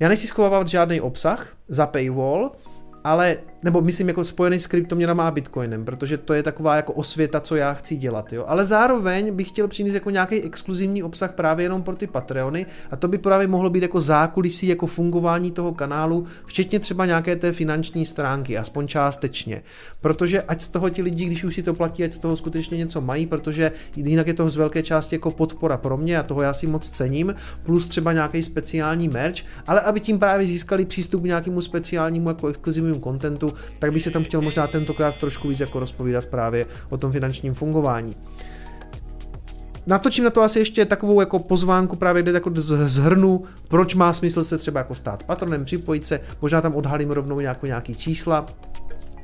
[0.00, 2.50] já nechci schovávat žádný obsah za paywall,
[3.04, 7.40] ale, nebo myslím jako spojený s kryptoměnama a bitcoinem, protože to je taková jako osvěta,
[7.40, 8.44] co já chci dělat, jo.
[8.48, 12.96] Ale zároveň bych chtěl přinést jako nějaký exkluzivní obsah právě jenom pro ty Patreony a
[12.96, 17.52] to by právě mohlo být jako zákulisí, jako fungování toho kanálu, včetně třeba nějaké té
[17.52, 19.62] finanční stránky, aspoň částečně.
[20.00, 22.78] Protože ať z toho ti lidi, když už si to platí, ať z toho skutečně
[22.78, 26.42] něco mají, protože jinak je to z velké části jako podpora pro mě a toho
[26.42, 31.22] já si moc cením, plus třeba nějaký speciální merch, ale aby tím právě získali přístup
[31.22, 35.48] k nějakému speciálnímu jako exkluzivnímu exkluzivním kontentu, tak bych se tam chtěl možná tentokrát trošku
[35.48, 38.14] víc jako rozpovídat právě o tom finančním fungování.
[39.86, 42.50] Natočím na to asi ještě takovou jako pozvánku právě, kde jako
[42.86, 47.40] zhrnu, proč má smysl se třeba jako stát patronem, připojit se, možná tam odhalím rovnou
[47.40, 48.46] nějakou nějaký čísla,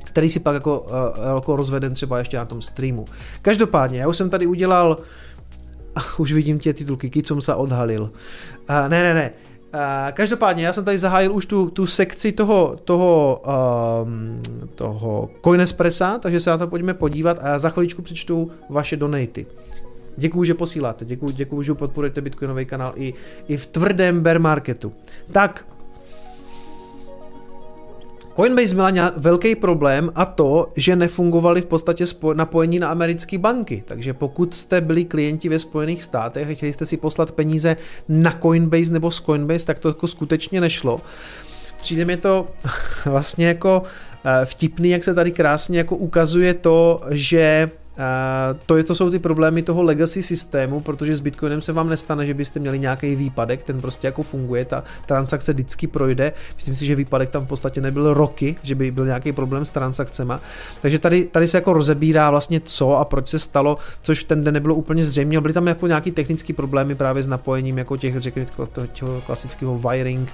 [0.03, 3.05] který si pak jako, uh, jako rozvedem třeba ještě na tom streamu.
[3.41, 4.97] Každopádně, já už jsem tady udělal,
[6.17, 8.01] už vidím tě titulky, jsem se odhalil.
[8.01, 9.31] Uh, ne, ne, ne,
[10.11, 13.41] každopádně, já jsem tady zahájil už tu, tu sekci toho, toho,
[14.03, 14.41] um,
[14.75, 19.45] toho Coinespressa, takže se na to pojďme podívat a já za chviličku přečtu vaše donaty.
[20.17, 23.13] Děkuji, že posíláte, děkuji, děkuji, že podporujete Bitcoinový kanál i,
[23.47, 24.93] i v tvrdém bear marketu.
[25.31, 25.65] Tak,
[28.35, 32.03] Coinbase měla velký problém a to, že nefungovaly v podstatě
[32.33, 33.83] napojení na americké banky.
[33.85, 37.77] Takže pokud jste byli klienti ve Spojených státech a chtěli jste si poslat peníze
[38.09, 41.01] na Coinbase nebo z Coinbase, tak to jako skutečně nešlo.
[41.81, 42.47] Přijde mi to
[43.05, 43.83] vlastně jako
[44.25, 47.69] eh, vtipný, jak se tady krásně jako ukazuje to, že
[48.65, 52.25] to, je, to jsou ty problémy toho legacy systému, protože s Bitcoinem se vám nestane,
[52.25, 56.33] že byste měli nějaký výpadek, ten prostě jako funguje, ta transakce vždycky projde.
[56.55, 59.69] Myslím si, že výpadek tam v podstatě nebyl roky, že by byl nějaký problém s
[59.69, 60.41] transakcema.
[60.81, 64.53] Takže tady, tady se jako rozebírá vlastně co a proč se stalo, což ten den
[64.53, 65.41] nebylo úplně zřejmě.
[65.41, 70.29] Byly tam jako nějaký technické problémy právě s napojením jako těch, řekněme, toho klasického wiring,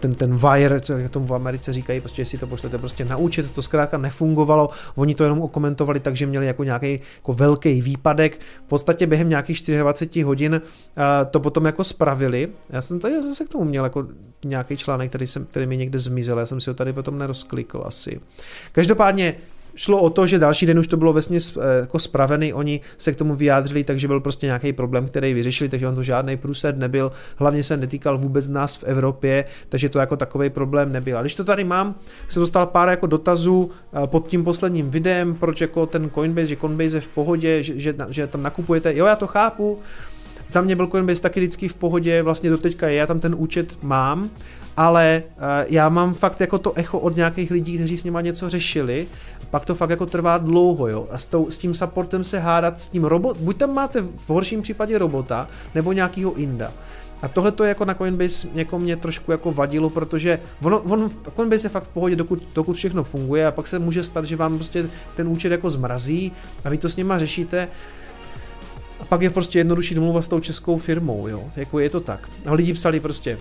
[0.00, 3.50] ten, ten wire, co tomu v Americe říkají, prostě si to pošlete prostě na účet,
[3.50, 7.82] to zkrátka nefungovalo, oni to jenom okomentovali reagovali tak, že měli jako nějaký jako velký
[7.82, 8.40] výpadek.
[8.66, 12.48] V podstatě během nějakých 24 hodin uh, to potom jako spravili.
[12.70, 14.08] Já jsem tady zase k tomu měl jako
[14.44, 17.82] nějaký článek, který, jsem, který mi někde zmizel, já jsem si ho tady potom nerozklikl
[17.86, 18.20] asi.
[18.72, 19.36] Každopádně
[19.76, 21.38] šlo o to, že další den už to bylo vesmě
[21.78, 25.88] jako spravený, oni se k tomu vyjádřili, takže byl prostě nějaký problém, který vyřešili, takže
[25.88, 30.16] on to žádný průsed nebyl, hlavně se netýkal vůbec nás v Evropě, takže to jako
[30.16, 31.18] takový problém nebyl.
[31.18, 31.94] A když to tady mám,
[32.28, 36.56] jsem dostal pár jako dotazů eh, pod tím posledním videem, proč jako ten Coinbase, že
[36.56, 39.78] Coinbase je v pohodě, že, že, že tam nakupujete, jo já to chápu,
[40.48, 43.34] za mě byl Coinbase taky vždycky v pohodě, vlastně do teďka je, já tam ten
[43.38, 44.30] účet mám,
[44.76, 48.48] ale uh, já mám fakt jako to echo od nějakých lidí, kteří s nima něco
[48.48, 49.06] řešili,
[49.50, 52.80] pak to fakt jako trvá dlouho, jo, a s, tou, s tím supportem se hádat
[52.80, 56.72] s tím robot, buď tam máte v horším případě robota, nebo nějakýho inda.
[57.22, 61.66] A tohle to jako na Coinbase jako mě trošku jako vadilo, protože ono, on, Coinbase
[61.66, 64.54] je fakt v pohodě, dokud, dokud všechno funguje a pak se může stát, že vám
[64.54, 66.32] prostě ten účet jako zmrazí
[66.64, 67.68] a vy to s nima řešíte
[69.00, 72.28] a pak je prostě jednodušší domluvat s tou českou firmou, jo, jako je to tak.
[72.46, 73.38] A lidi psali prostě,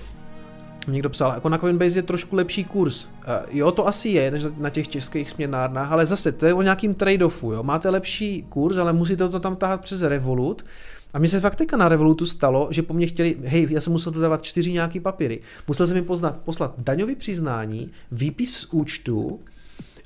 [0.91, 3.05] někdo psal, jako na Coinbase je trošku lepší kurz.
[3.05, 3.11] Uh,
[3.51, 6.93] jo, to asi je, než na těch českých směnárnách, ale zase to je o nějakým
[6.93, 7.63] trade-offu, jo.
[7.63, 10.65] Máte lepší kurz, ale musíte to tam tahat přes Revolut.
[11.13, 13.93] A mně se fakt teďka na Revolutu stalo, že po mně chtěli, hej, já jsem
[13.93, 15.41] musel dodávat čtyři nějaký papíry.
[15.67, 19.39] Musel jsem jim poznat, poslat daňový přiznání, výpis z účtu,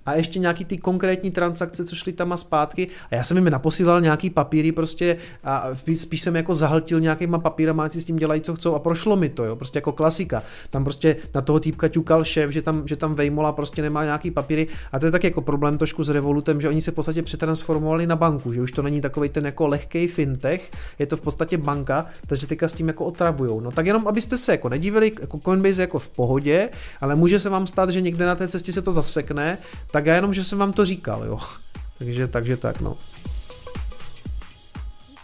[0.10, 2.88] a ještě nějaký ty konkrétní transakce, co šly tam a zpátky.
[3.12, 7.90] A já jsem jim naposílal nějaký papíry prostě a spíš jsem jako zahltil nějakýma papírama,
[7.90, 10.44] si s tím dělají, co chcou a prošlo mi to, jo, prostě jako klasika.
[10.70, 14.32] Tam prostě na toho týpka ťukal šéf, že tam, že tam Vejmola prostě nemá nějaký
[14.32, 17.22] papíry a to je tak jako problém trošku s Revolutem, že oni se v podstatě
[17.22, 21.22] přetransformovali na banku, že už to není takový ten jako lehký fintech, je to v
[21.22, 23.60] podstatě banka, takže teďka s tím jako otravujou.
[23.60, 26.70] No tak jenom abyste se jako nedívali, jako Coinbase jako v pohodě,
[27.02, 29.58] ale může se vám stát, že někde na té cestě se to zasekne,
[29.92, 31.40] tak já jenom, že jsem vám to říkal, jo.
[31.98, 32.98] Takže, takže tak, no.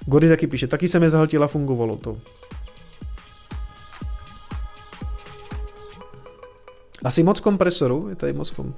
[0.06, 2.18] Gody taky píše, taky se mi zahltila, fungovalo to.
[7.04, 8.74] Asi moc kompresoru, je tady moc kom...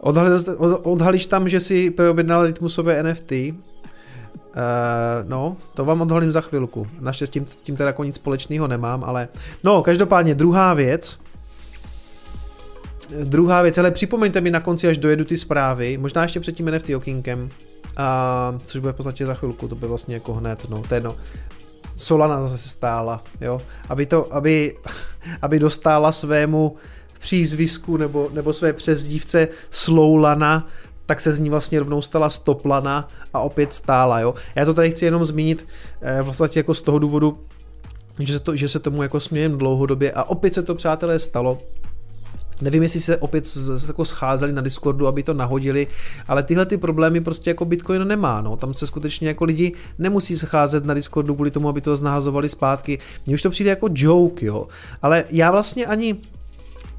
[0.82, 3.32] odhalíš tam, že si preobjednal rytmusové NFT.
[4.58, 6.86] Uh, no, to vám odhalím za chvilku.
[7.00, 9.28] Naštěstí tím, tím teda jako nic společného nemám, ale...
[9.64, 11.20] No, každopádně druhá věc.
[13.24, 16.70] Druhá věc, ale připomeňte mi na konci, až dojedu ty zprávy, možná ještě před tím
[16.70, 17.50] NFT okinkem,
[17.96, 21.16] a, což bude v podstatě za chvilku, to by vlastně jako hned, no, to no.
[21.96, 24.76] Solana zase stála, jo, aby to, aby,
[25.42, 26.76] aby dostala svému
[27.18, 30.66] přízvisku nebo, nebo své přezdívce Slowlana,
[31.08, 34.34] tak se z ní vlastně rovnou stala Stoplana a opět stála, jo.
[34.54, 35.66] Já to tady chci jenom zmínit
[36.00, 37.38] eh, vlastně jako z toho důvodu,
[38.18, 41.58] že se, to, že se tomu jako smějem dlouhodobě a opět se to přátelé stalo,
[42.60, 43.44] Nevím, jestli se opět
[43.88, 45.86] jako scházeli na Discordu, aby to nahodili,
[46.28, 48.40] ale tyhle ty problémy prostě jako Bitcoin nemá.
[48.40, 48.56] No.
[48.56, 52.98] Tam se skutečně jako lidi nemusí scházet na Discordu kvůli tomu, aby to znahazovali zpátky.
[53.26, 54.68] Mně už to přijde jako joke, jo.
[55.02, 56.16] Ale já vlastně ani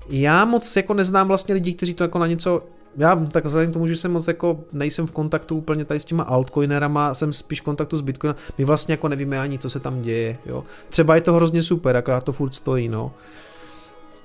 [0.09, 2.61] já moc jako neznám vlastně lidi, kteří to jako na něco
[2.99, 6.05] já tak vzhledem k tomu, že jsem moc jako nejsem v kontaktu úplně tady s
[6.05, 9.79] těma altcoinerama, jsem spíš v kontaktu s Bitcoinem, my vlastně jako nevíme ani, co se
[9.79, 10.63] tam děje, jo.
[10.89, 13.11] Třeba je to hrozně super, akorát to furt stojí, no.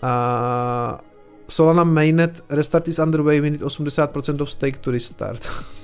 [0.02, 1.00] A
[1.48, 5.48] Solana mainnet restart is underway, we need 80% of stake to restart.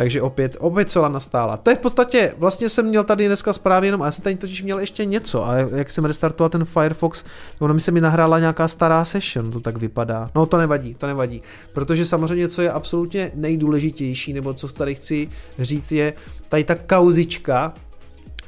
[0.00, 1.56] Takže opět, opět Solana stála.
[1.56, 4.62] To je v podstatě, vlastně jsem měl tady dneska zprávy jenom, a jsem tady totiž
[4.62, 7.24] měl ještě něco a jak jsem restartoval ten Firefox,
[7.58, 10.30] ono mi se mi nahrála nějaká stará session, to tak vypadá.
[10.34, 15.28] No to nevadí, to nevadí, protože samozřejmě co je absolutně nejdůležitější, nebo co tady chci
[15.58, 16.12] říct je
[16.48, 17.74] tady ta kauzička,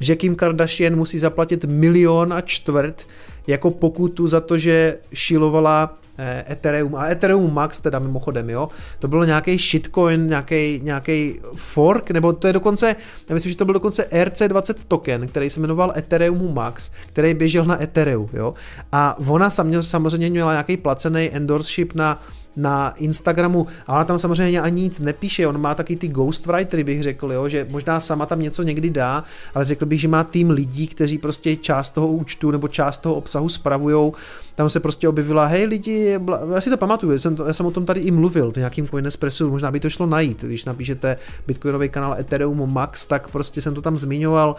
[0.00, 3.06] že Kim Kardashian musí zaplatit milion a čtvrt
[3.46, 5.98] jako pokutu za to, že šilovala
[6.48, 6.96] Ethereum.
[6.96, 8.68] A Ethereum Max teda mimochodem, jo,
[8.98, 12.96] to bylo nějaký shitcoin, nějaký, nějaký fork, nebo to je dokonce,
[13.28, 17.64] já myslím, že to byl dokonce RC20 token, který se jmenoval Ethereum Max, který běžel
[17.64, 18.54] na Ethereum, jo,
[18.92, 22.22] a ona samozřejmě měla nějaký placený endorship na
[22.56, 27.02] na Instagramu, a ona tam samozřejmě ani nic nepíše, on má taky ty ghostwritery, bych
[27.02, 29.24] řekl, jo, že možná sama tam něco někdy dá,
[29.54, 33.14] ale řekl bych, že má tým lidí, kteří prostě část toho účtu nebo část toho
[33.14, 34.12] obsahu spravujou,
[34.54, 36.18] tam se prostě objevila, hej lidi,
[36.54, 38.88] já si to pamatuju, jsem to, já jsem o tom tady i mluvil v nějakým
[38.88, 41.16] Coinespressu, možná by to šlo najít, když napíšete
[41.46, 44.56] Bitcoinový kanál Ethereum Max, tak prostě jsem to tam zmiňoval,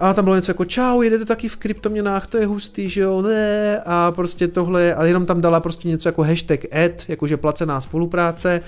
[0.00, 3.22] a tam bylo něco jako čau, jedete taky v kryptoměnách, to je hustý, že jo,
[3.22, 7.80] ne, a prostě tohle, a jenom tam dala prostě něco jako hashtag ad, jakože placená
[7.80, 8.60] spolupráce,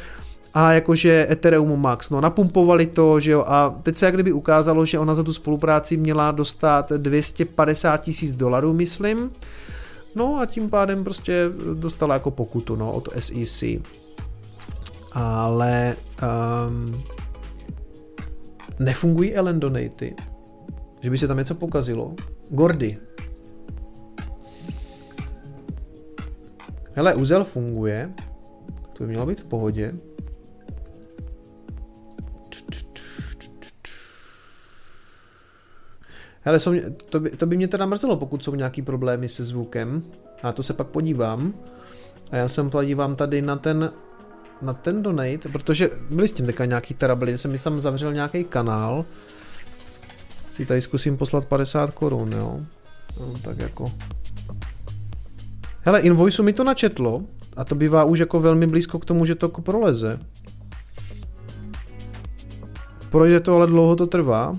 [0.54, 4.84] a jakože Ethereum Max, no napumpovali to, že jo, a teď se jak kdyby ukázalo,
[4.86, 9.30] že ona za tu spolupráci měla dostat 250 tisíc dolarů, myslím,
[10.14, 13.64] no a tím pádem prostě dostala jako pokutu, no, od SEC.
[15.12, 15.96] Ale
[16.68, 17.02] um,
[18.78, 20.14] nefungují Ellen Donaty,
[21.02, 22.14] že by se tam něco pokazilo.
[22.50, 22.96] Gordy.
[26.94, 28.12] Hele, uzel funguje.
[28.96, 29.92] To by mělo být v pohodě.
[36.40, 36.72] Hele, jsou,
[37.10, 40.02] to, by, to by mě teda mrzelo, pokud jsou nějaký problémy se zvukem.
[40.42, 41.54] A to se pak podívám.
[42.30, 43.92] A já jsem podívám tady na ten
[44.62, 48.44] na ten donate, protože byli s tím teďka nějaký terably, jsem mi tam zavřel nějaký
[48.44, 49.04] kanál.
[50.52, 52.60] Si tady zkusím poslat 50 korun, jo.
[53.20, 53.84] No, tak jako...
[55.80, 57.22] Hele, invoice mi to načetlo
[57.56, 60.18] a to bývá už jako velmi blízko k tomu, že to jako proleze.
[63.10, 64.54] Projde to, ale dlouho to trvá.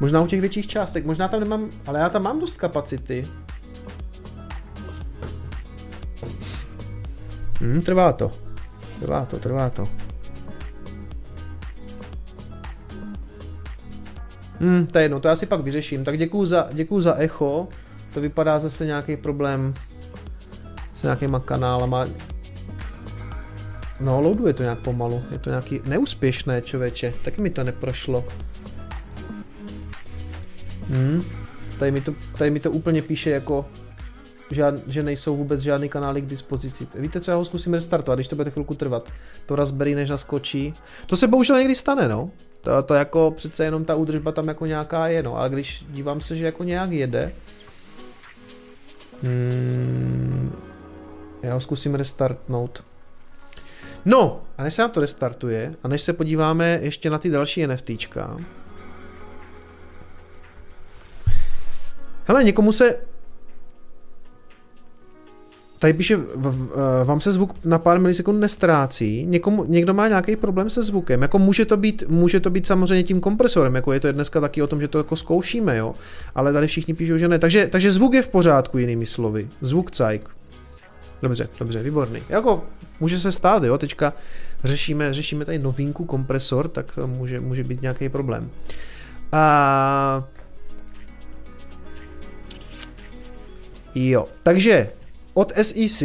[0.00, 3.24] Možná u těch větších částek, možná tam nemám, ale já tam mám dost kapacity.
[7.60, 8.30] Hmm, trvá to.
[9.00, 10.09] Trvá to, trvá to.
[14.60, 16.04] Hmm, to je jedno, to já si pak vyřeším.
[16.04, 17.68] Tak děkuju za, děkuju za echo.
[18.14, 19.74] To vypadá zase nějaký problém
[20.94, 22.04] s nějakýma kanálama.
[24.00, 25.22] No, loaduje to nějak pomalu.
[25.30, 27.12] Je to nějaký neúspěšné, člověče.
[27.24, 28.24] Taky mi to neprošlo.
[30.88, 31.22] Hmm.
[31.78, 33.66] Tady mi to, tady mi to úplně píše jako,
[34.50, 36.86] žád, že nejsou vůbec žádný kanály k dispozici.
[36.94, 39.08] Víte co, já ho zkusím restartovat, když to bude chvilku trvat.
[39.46, 40.72] To Raspberry než naskočí.
[41.06, 42.30] To se bohužel někdy stane, no.
[42.60, 45.36] To, to jako přece jenom ta údržba tam jako nějaká je, no.
[45.36, 47.32] Ale když dívám se, že jako nějak jede,
[49.22, 50.56] hmm,
[51.42, 52.84] já ho zkusím restartnout.
[54.04, 57.66] No, a než se nám to restartuje, a než se podíváme ještě na ty další
[57.66, 58.36] NFTčka,
[62.30, 62.96] Hele, někomu se
[65.80, 66.18] tady píše,
[67.04, 71.38] vám se zvuk na pár milisekund nestrácí, někomu, někdo má nějaký problém se zvukem, jako
[71.38, 74.66] může to být, může to být samozřejmě tím kompresorem, jako je to dneska taky o
[74.66, 75.94] tom, že to jako zkoušíme, jo,
[76.34, 79.90] ale tady všichni píšou, že ne, takže, takže zvuk je v pořádku, jinými slovy, zvuk
[79.90, 80.30] cajk.
[81.22, 82.20] Dobře, dobře, výborný.
[82.28, 82.64] Jako
[83.00, 84.12] může se stát, jo, teďka
[84.64, 88.50] řešíme, řešíme tady novinku kompresor, tak může, může být nějaký problém.
[89.32, 90.28] A
[93.94, 94.90] Jo, takže
[95.34, 96.02] od SEC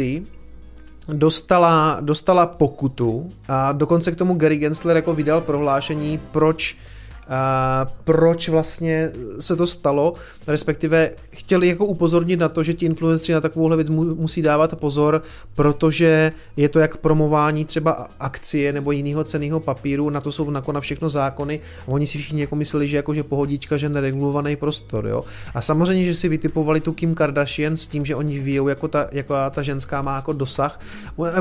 [1.08, 6.76] dostala, dostala pokutu a dokonce k tomu Gary Gensler jako vydal prohlášení, proč
[7.28, 10.14] a proč vlastně se to stalo,
[10.46, 15.22] respektive chtěli jako upozornit na to, že ti influenceri na takovouhle věc musí dávat pozor,
[15.54, 20.84] protože je to jak promování třeba akcie nebo jiného ceného papíru, na to jsou nakonec
[20.84, 25.22] všechno zákony a oni si všichni jako mysleli, že jakože pohodička, že neregulovaný prostor, jo.
[25.54, 29.08] A samozřejmě, že si vytipovali tu Kim Kardashian s tím, že oni víjou, jako ta,
[29.12, 30.80] jako ta ženská má jako dosah.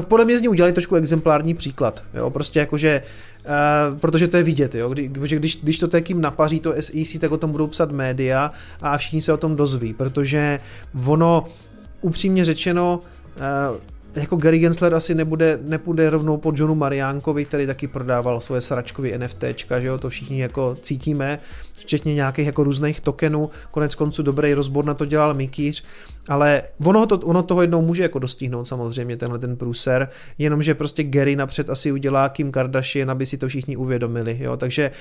[0.01, 2.29] Podle mě z ní udělali trošku exemplární příklad, jo.
[2.29, 3.01] Prostě jakože
[3.45, 4.89] Uh, protože to je vidět, jo?
[4.89, 8.51] Kdy, když, když to takým napaří to SEC, tak o tom budou psat média
[8.81, 10.59] a všichni se o tom dozví, protože
[11.05, 11.47] ono,
[12.01, 12.99] upřímně řečeno,
[13.69, 13.77] uh,
[14.15, 19.17] jako Gary Gensler asi nebude, nepůjde rovnou po Johnu Mariánkovi, který taky prodával svoje sračkový
[19.17, 21.39] NFTčka, že jo, to všichni jako cítíme,
[21.73, 25.83] včetně nějakých jako různých tokenů, konec konců dobrý rozbor na to dělal Mikýř,
[26.27, 31.03] ale ono, to, ono toho jednou může jako dostihnout samozřejmě tenhle ten průser, jenomže prostě
[31.03, 34.91] Gary napřed asi udělá Kim Kardashian, aby si to všichni uvědomili, jo, takže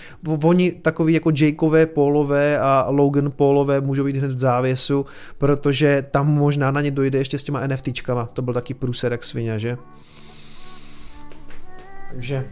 [0.45, 5.07] oni takový jako Jakeové, Paulové a Logan Paulové můžou být hned v závěsu,
[5.39, 9.25] protože tam možná na ně dojde ještě s těma NFTčkama, to byl taky průser jak
[9.25, 9.79] svině, že?
[12.11, 12.47] Takže,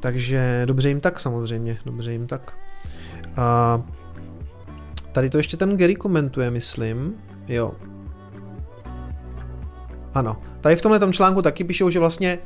[0.00, 2.56] takže dobře jim tak samozřejmě, dobře jim tak.
[3.36, 3.82] A
[5.12, 7.14] tady to ještě ten Gary komentuje, myslím.
[7.48, 7.72] Jo.
[10.14, 10.36] Ano.
[10.60, 12.38] Tady v tomhle tom článku taky píšou, že vlastně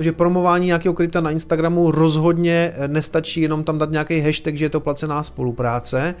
[0.00, 4.70] že promování nějakého krypta na Instagramu rozhodně nestačí jenom tam dát nějaký hashtag, že je
[4.70, 6.14] to placená spolupráce.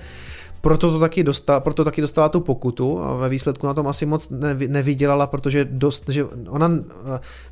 [0.64, 4.06] Proto to taky dostala, proto taky dostala tu pokutu a ve výsledku na tom asi
[4.06, 4.28] moc
[4.68, 6.72] nevydělala, protože dost, že ona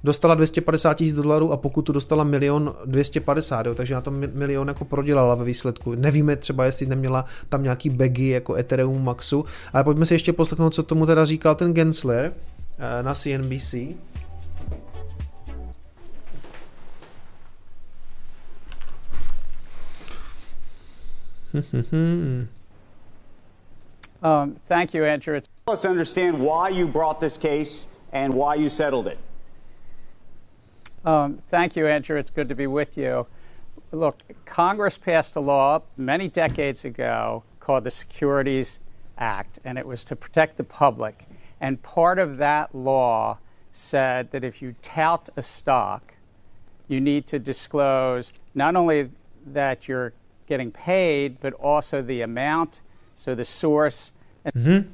[0.04, 4.84] dostala 250 tisíc dolarů a pokutu dostala milion 250, jo, takže na tom milion jako
[4.84, 5.94] prodělala ve výsledku.
[5.94, 10.74] Nevíme třeba, jestli neměla tam nějaký bagy jako Ethereum Maxu, ale pojďme si ještě poslechnout,
[10.74, 12.32] co tomu teda říkal ten Gensler
[12.78, 13.74] eh, na CNBC.
[21.90, 22.46] Hmm.
[24.22, 25.40] Um, thank you, Andrew.
[25.66, 29.18] Let's understand why you brought this case and why you settled it.
[31.04, 32.16] Um, thank you, Andrew.
[32.18, 33.26] It's good to be with you.
[33.90, 38.80] Look, Congress passed a law many decades ago called the Securities
[39.18, 41.26] Act, and it was to protect the public.
[41.60, 43.38] And part of that law
[43.72, 46.14] said that if you tout a stock,
[46.86, 49.10] you need to disclose not only
[49.46, 50.12] that you're
[50.46, 52.82] getting paid, but also the amount,
[53.22, 54.12] so the source.
[54.56, 54.84] Mm-hmm.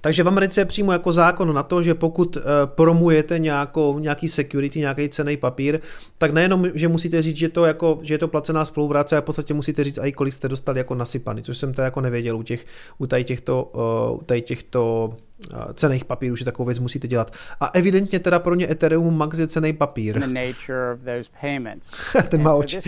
[0.00, 4.28] Takže v Americe je přímo jako zákon na to, že pokud uh, promujete nějakou, nějaký
[4.28, 5.80] security, nějaký cený papír,
[6.18, 9.24] tak nejenom, že musíte říct, že, to jako, že je to placená spolupráce, a v
[9.24, 12.42] podstatě musíte říct, i kolik jste dostali jako nasypaný, což jsem to jako nevěděl u,
[12.42, 12.66] těch,
[12.98, 13.70] u tady těchto,
[14.10, 15.12] uh, u tady těchto
[15.74, 17.36] cených papírů, že takovou věc musíte dělat.
[17.60, 20.20] A evidentně teda pro ně Ethereum Max je cený papír.
[22.28, 22.78] ten má oči.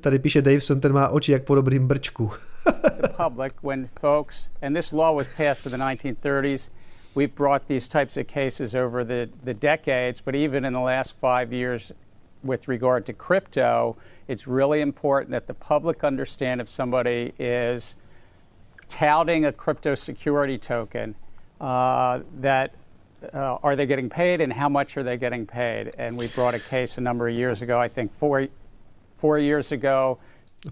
[0.00, 2.30] Tady píše Daveson, ten má oči jak po dobrým brčku.
[3.00, 6.70] the public when folks, and this law was passed in the 1930s,
[7.14, 11.14] we've brought these types of cases over the, the decades, but even in the last
[11.20, 11.92] five years
[12.44, 13.96] with regard to crypto,
[14.28, 17.96] it's really important that the public understand if somebody is
[18.88, 21.14] touting a crypto security token
[22.40, 22.70] that
[23.32, 25.92] uh, are they getting paid and how much are they getting paid?
[25.98, 28.48] And we brought a case a number of years ago, I think four,
[29.16, 30.18] four years ago.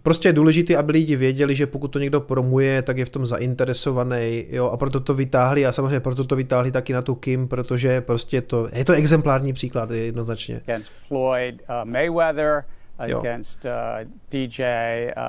[0.02, 3.26] Prostě je důležité, aby lidi věděli, že pokud to někdo promuje, tak je v tom
[3.26, 7.48] zainteresovaný, jo, a proto to vytáhli a samozřejmě proto to vytáhli taky na tu Kim,
[7.48, 10.60] protože prostě to, je to exemplární příklad, je jednoznačně.
[10.64, 12.64] Against Floyd uh, Mayweather,
[12.98, 13.70] against uh,
[14.30, 15.22] DJ uh,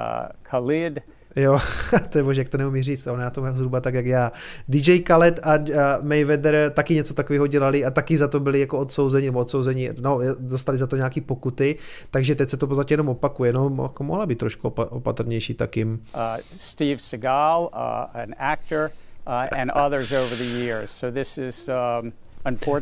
[0.43, 0.99] Khalid,
[1.35, 1.59] Jo,
[2.09, 4.31] to je bože, jak to neumí říct, on je na tom zhruba tak, jak já.
[4.67, 5.53] DJ Khaled a,
[6.01, 10.19] Mayweather taky něco takového dělali a taky za to byli jako odsouzeni, nebo odsouzeni, no,
[10.39, 11.75] dostali za to nějaký pokuty,
[12.11, 15.89] takže teď se to podstatě jenom opakuje, no, jako mohla být trošku opatrnější takým.
[15.89, 16.19] Uh,
[16.51, 18.91] Steve Seagal, uh, an actor,
[19.27, 20.91] uh, and others over the years.
[20.91, 21.69] So this is
[22.01, 22.11] um,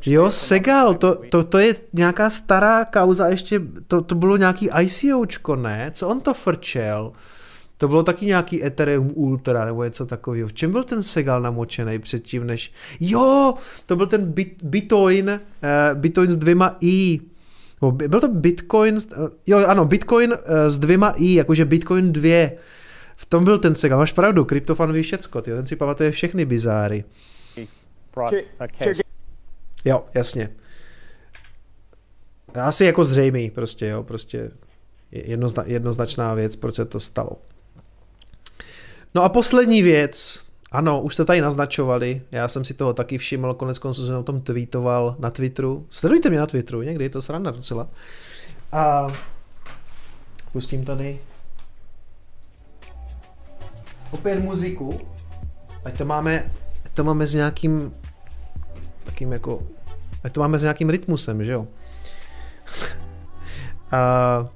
[0.06, 5.56] Jo, Segal, to, to, to je nějaká stará kauza, ještě to, to bylo nějaký ICOčko,
[5.56, 5.92] ne?
[5.94, 7.14] Co on to frčel?
[7.80, 10.48] To bylo taky nějaký Ethereum Ultra nebo něco takového.
[10.48, 12.74] V čem byl ten Segal namočený předtím, než...
[13.00, 13.54] Jo,
[13.86, 17.20] to byl ten Bit, Bitcoin, uh, Bitcoin s dvěma i.
[17.92, 18.98] Byl to Bitcoin,
[19.48, 22.50] jo ano, Bitcoin uh, s dvěma i, jakože Bitcoin 2.
[23.16, 26.46] V tom byl ten Segal, máš pravdu, kryptofan ví všecko, tyjo, ten si pamatuje všechny
[26.46, 27.04] bizáry.
[29.86, 30.50] Jo, jasně.
[32.54, 34.52] Asi jako zřejmý, prostě, jo, prostě
[35.12, 37.32] jednozna, jednoznačná věc, proč se to stalo.
[39.16, 43.54] No a poslední věc, ano, už jste tady naznačovali, já jsem si toho taky všiml,
[43.54, 45.88] konec konců jsem o tom tweetoval na Twitteru.
[45.90, 47.88] Sledujte mě na Twitteru, někdy je to sranda docela.
[48.72, 49.08] A
[50.52, 51.20] pustím tady
[54.12, 55.00] opět muziku.
[55.86, 56.52] Ať to máme,
[56.86, 57.92] ať to máme s nějakým
[59.04, 59.64] takým jako,
[60.24, 61.68] ať to máme s nějakým rytmusem, že jo?
[63.92, 64.50] A,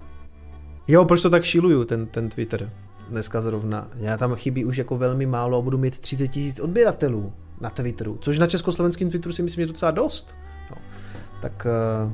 [0.87, 2.69] jo, proč to tak šíluju, ten, ten Twitter?
[3.09, 3.87] Dneska zrovna.
[3.95, 8.17] Já tam chybí už jako velmi málo a budu mít 30 tisíc odběratelů na Twitteru,
[8.21, 10.35] což na československém Twitteru si myslím, že je docela dost.
[10.71, 10.77] No.
[11.41, 11.67] Tak
[12.05, 12.11] uh,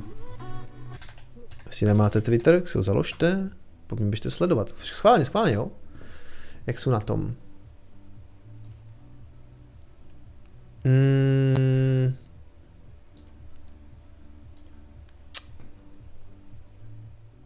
[1.66, 3.50] jestli nemáte Twitter, si ho založte,
[3.86, 4.74] pokud byste sledovat.
[4.82, 5.68] Schválně, schválně, jo?
[6.66, 7.34] Jak jsou na tom?
[10.84, 12.14] Mm.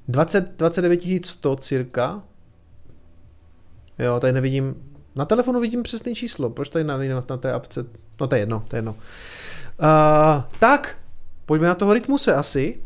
[0.09, 2.23] Dvacet, 29 100 cirka
[3.99, 4.75] Jo, tady nevidím,
[5.15, 7.87] na telefonu vidím přesné číslo, proč tady na, na, na té apce,
[8.21, 8.93] no to je jedno, to je jedno.
[8.93, 10.99] Uh, tak,
[11.47, 12.79] pojďme na toho rytmuse asi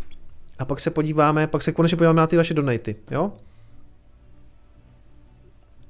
[0.58, 3.32] a pak se podíváme, pak se konečně podíváme na ty vaše donaty, jo?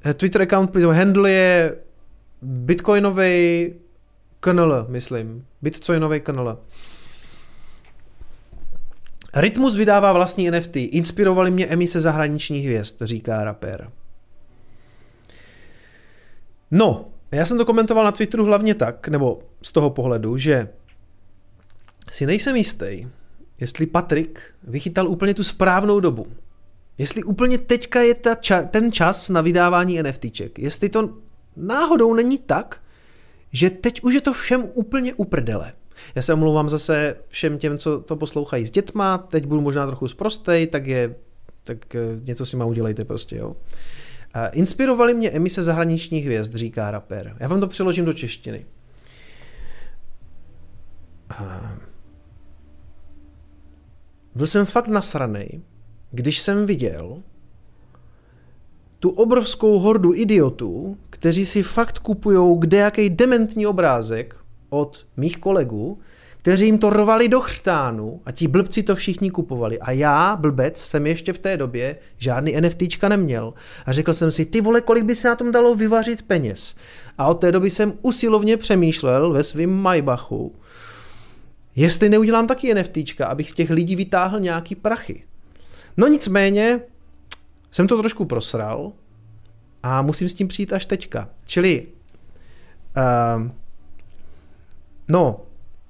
[0.07, 1.77] Eh, Twitter account, please, handle je
[2.43, 3.75] bitcoinový
[4.41, 5.47] kanal, myslím.
[5.63, 6.59] Bitcoinový kanal.
[9.35, 10.77] Rytmus vydává vlastní NFT.
[10.77, 13.91] Inspirovali mě emise zahraničních hvězd, říká rapper.
[16.71, 20.69] No, já jsem to komentoval na Twitteru hlavně tak, nebo z toho pohledu, že
[22.11, 23.07] si nejsem jistý,
[23.61, 26.27] jestli Patrik vychytal úplně tu správnou dobu.
[26.99, 30.59] Jestli úplně teďka je ta ča- ten čas na vydávání NFTček.
[30.59, 31.11] Jestli to
[31.57, 32.81] náhodou není tak,
[33.53, 35.73] že teď už je to všem úplně uprdele.
[36.15, 40.09] Já se omlouvám zase všem těm, co to poslouchají s dětma, teď budu možná trochu
[40.09, 41.15] zprostej, tak je,
[41.65, 43.57] tak eh, něco si má udělejte prostě, jo.
[44.53, 47.37] Inspirovali mě emise zahraničních hvězd, říká rapper.
[47.41, 48.67] Já vám to přeložím do češtiny.
[54.35, 55.61] Byl jsem fakt nasranej,
[56.11, 57.23] když jsem viděl
[59.01, 64.37] tu obrovskou hordu idiotů, kteří si fakt kupují kdejaký dementní obrázek
[64.71, 65.99] od mých kolegů,
[66.49, 69.79] kteří jim to rvali do chřtánu a ti blbci to všichni kupovali.
[69.79, 73.55] A já, blbec, jsem ještě v té době žádný NFTčka neměl.
[73.87, 76.77] A řekl jsem si, ty vole, kolik by se na tom dalo vyvařit peněz.
[77.19, 80.55] A od té doby jsem usilovně přemýšlel ve svém Maybachu,
[81.77, 85.25] jestli neudělám taky NFTčka, abych z těch lidí vytáhl nějaký prachy.
[85.97, 86.81] No nicméně,
[87.71, 88.93] jsem to trošku prosral
[89.83, 91.29] a musím s tím přijít až teďka.
[91.45, 91.87] Čili
[92.97, 93.51] uh,
[95.11, 95.41] No,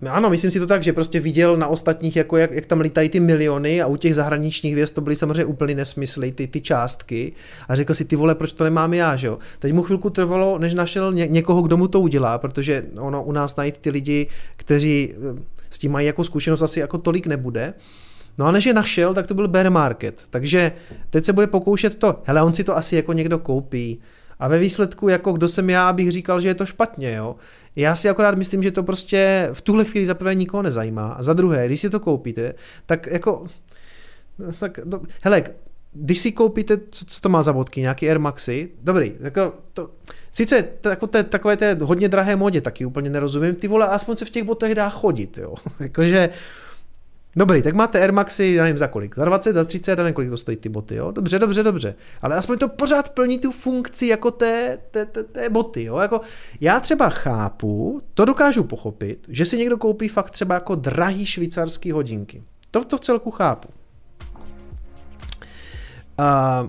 [0.07, 3.09] ano, myslím si to tak, že prostě viděl na ostatních, jako jak, jak tam lítají
[3.09, 7.33] ty miliony a u těch zahraničních věst to byly samozřejmě úplně nesmysly, ty, ty částky
[7.69, 9.39] a řekl si, ty vole, proč to nemám já, že jo.
[9.59, 13.33] Teď mu chvilku trvalo, než našel ně, někoho, kdo mu to udělá, protože ono u
[13.33, 17.75] nás najít ty lidi, kteří eh, s tím mají jako zkušenost asi jako tolik nebude.
[18.39, 20.23] No a než je našel, tak to byl bear market.
[20.31, 20.73] Takže
[21.11, 24.01] teď se bude pokoušet to, hele, on si to asi jako někdo koupí.
[24.39, 27.37] A ve výsledku, jako kdo jsem já, abych říkal, že je to špatně, jo.
[27.77, 31.13] Já si akorát myslím, že to prostě v tuhle chvíli za prvé nikoho nezajímá.
[31.13, 32.55] A za druhé, když si to koupíte,
[32.87, 33.47] tak jako...
[34.59, 35.45] Tak, no, hele,
[35.93, 39.91] když si koupíte, co, co to má za vodky, nějaký Air Maxy, dobrý, jako to,
[40.33, 44.25] sice jako to, takové té hodně drahé modě taky úplně nerozumím, ty vole, aspoň se
[44.25, 46.31] v těch botech dá chodit, jo, jakože,
[47.39, 50.15] Dobrý, tak máte Air Maxy, já nevím za kolik, za 20, za 30, já nevím,
[50.15, 51.11] kolik to stojí ty boty, jo?
[51.11, 51.95] Dobře, dobře, dobře.
[52.23, 55.99] Ale aspoň to pořád plní tu funkci jako té, té, té, té boty, jo?
[55.99, 56.21] Jako
[56.61, 61.93] já třeba chápu, to dokážu pochopit, že si někdo koupí fakt třeba jako drahý švýcarský
[61.93, 62.43] hodinky.
[62.71, 63.69] To, to v celku chápu.
[66.19, 66.69] A,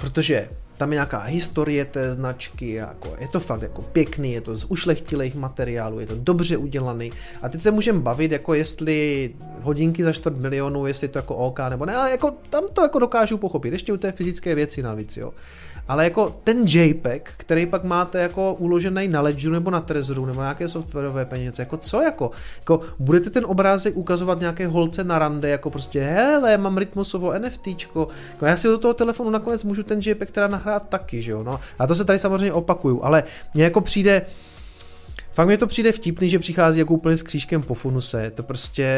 [0.00, 0.48] protože
[0.80, 4.64] tam je nějaká historie té značky, jako je to fakt jako pěkný, je to z
[4.64, 7.12] ušlechtilých materiálů, je to dobře udělaný.
[7.42, 11.58] A teď se můžeme bavit, jako jestli hodinky za čtvrt milionu, jestli to jako OK
[11.68, 15.16] nebo ne, ale jako tam to jako dokážu pochopit, ještě u té fyzické věci navíc,
[15.16, 15.32] jo
[15.90, 20.40] ale jako ten JPEG, který pak máte jako uložený na Ledgeru nebo na Trezoru nebo
[20.40, 25.48] nějaké softwarové peníze, jako co jako, jako budete ten obrázek ukazovat nějaké holce na rande,
[25.48, 30.00] jako prostě hele, mám rytmusovo NFTčko, jako já si do toho telefonu nakonec můžu ten
[30.02, 31.60] JPEG teda nahrát taky, že jo, no.
[31.78, 34.26] A to se tady samozřejmě opakuju, ale mně jako přijde,
[35.32, 38.30] Fakt mi to přijde vtipný, že přichází jako úplně s křížkem po funuse.
[38.30, 38.88] To prostě,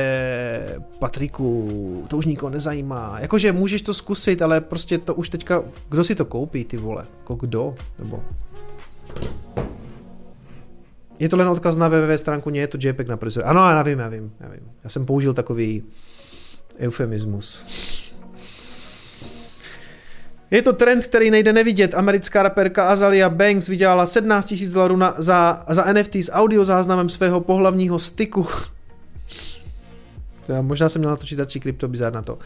[0.98, 3.16] Patriku, to už nikoho nezajímá.
[3.20, 7.04] Jakože můžeš to zkusit, ale prostě to už teďka, kdo si to koupí, ty vole?
[7.18, 7.74] Jako kdo?
[7.98, 8.22] Nebo...
[11.18, 13.44] Je to len odkaz na www stránku, nie je to JPEG na prezor.
[13.46, 14.70] Ano, já vím, já vím, já vím.
[14.84, 15.82] Já jsem použil takový
[16.78, 17.66] eufemismus.
[20.52, 21.94] Je to trend, který nejde nevidět.
[21.94, 27.40] Americká raperka Azalia Banks vydělala 17 000 dolarů na, za, za NFT s audiozáznamem svého
[27.40, 28.46] pohlavního styku.
[30.48, 32.34] Já možná jsem měl natočit radši krypto bizar na to.
[32.34, 32.40] Uh,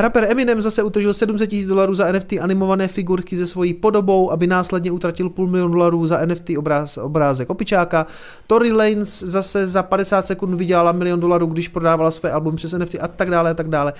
[0.00, 4.46] rapper Eminem zase utožil 700 000 dolarů za NFT animované figurky se svojí podobou, aby
[4.46, 8.06] následně utratil půl milion dolarů za NFT obráz, obrázek opičáka.
[8.46, 12.96] Tory Lanez zase za 50 sekund vydělala milion dolarů, když prodávala své album přes NFT
[13.00, 13.92] a tak dále a tak dále.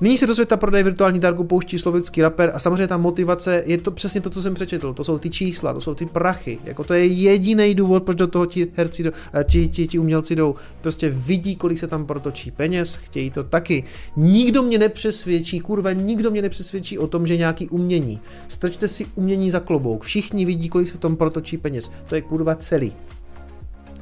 [0.00, 3.78] Nyní se do světa prodeje virtuální darku pouští slovenský rapper a samozřejmě ta motivace je
[3.78, 4.94] to přesně to, co jsem přečetl.
[4.94, 6.58] To jsou ty čísla, to jsou ty prachy.
[6.64, 10.36] Jako to je jediný důvod, proč do toho ti herci, eh, ti, ti, ti umělci
[10.36, 10.54] jdou.
[10.80, 13.84] Prostě vidí, kolik se tam protočí peněz, chtějí to taky.
[14.16, 18.20] Nikdo mě nepřesvědčí, kurva, nikdo mě nepřesvědčí o tom, že nějaký umění.
[18.48, 20.04] Strčte si umění za klobouk.
[20.04, 21.90] Všichni vidí, kolik se tam protočí peněz.
[22.06, 22.92] To je kurva celý.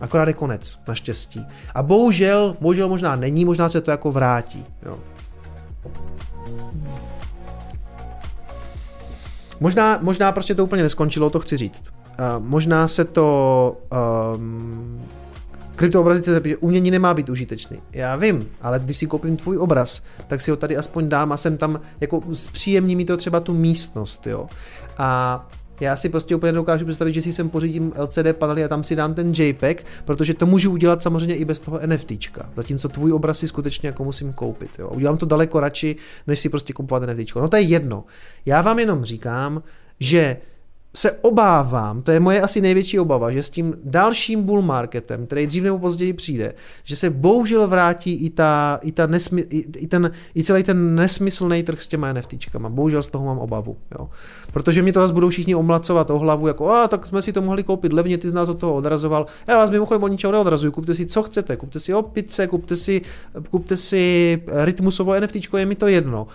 [0.01, 1.47] Akorát je konec, naštěstí.
[1.75, 4.65] A bohužel, bohužel možná není, možná se to jako vrátí.
[4.87, 4.99] Jo.
[9.61, 11.85] Možná, možná prostě to úplně neskončilo, to chci říct.
[11.85, 13.77] Uh, možná se to
[14.35, 15.03] um,
[15.77, 17.79] kryptoobrazy se umění nemá být užitečný.
[17.93, 21.37] Já vím, ale když si koupím tvůj obraz, tak si ho tady aspoň dám a
[21.37, 24.49] jsem tam, jako zpříjemní mi to třeba tu místnost, jo.
[24.99, 25.49] A
[25.81, 28.97] já si prostě úplně dokážu představit, že si sem pořídím LCD panely a tam si
[28.97, 32.51] dám ten JPEG, protože to můžu udělat samozřejmě i bez toho NFTčka.
[32.57, 34.71] Zatímco tvůj obraz si skutečně jako musím koupit.
[34.79, 34.89] Jo.
[34.89, 35.97] Udělám to daleko radši,
[36.27, 37.41] než si prostě kupovat NFTčko.
[37.41, 38.05] No to je jedno.
[38.47, 39.63] Já vám jenom říkám,
[40.01, 40.37] že
[40.97, 45.47] se obávám, to je moje asi největší obava, že s tím dalším bull marketem, který
[45.47, 49.87] dřív nebo později přijde, že se bohužel vrátí i, ta, i, ta nesmy, i, i,
[49.87, 52.69] ten, i celý ten nesmyslný trh s těma NFTčkama.
[52.69, 53.77] Bohužel z toho mám obavu.
[53.99, 54.09] Jo.
[54.53, 57.43] Protože mě to zase budou všichni omlacovat o hlavu, jako a tak jsme si to
[57.43, 59.27] mohli koupit levně, ty z nás od toho odrazoval.
[59.47, 63.03] Já vás mimochodem o ničeho neodrazuju, kupte si co chcete, kupte si opice, kupte si,
[63.51, 66.27] kupte si rytmusovo NFTčko, je mi to jedno.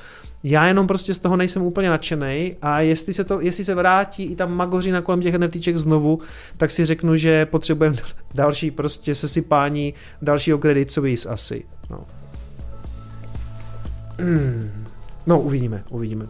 [0.44, 4.24] Já jenom prostě z toho nejsem úplně nadšený a jestli se, to, jestli se vrátí
[4.24, 6.20] i ta magořina kolem těch NFTček znovu,
[6.58, 7.98] tak si řeknu, že potřebujeme
[8.34, 11.66] další prostě sesypání dalšího credit service asi.
[11.90, 12.06] No.
[14.20, 14.86] Hmm.
[15.28, 16.28] no, uvidíme, uvidíme.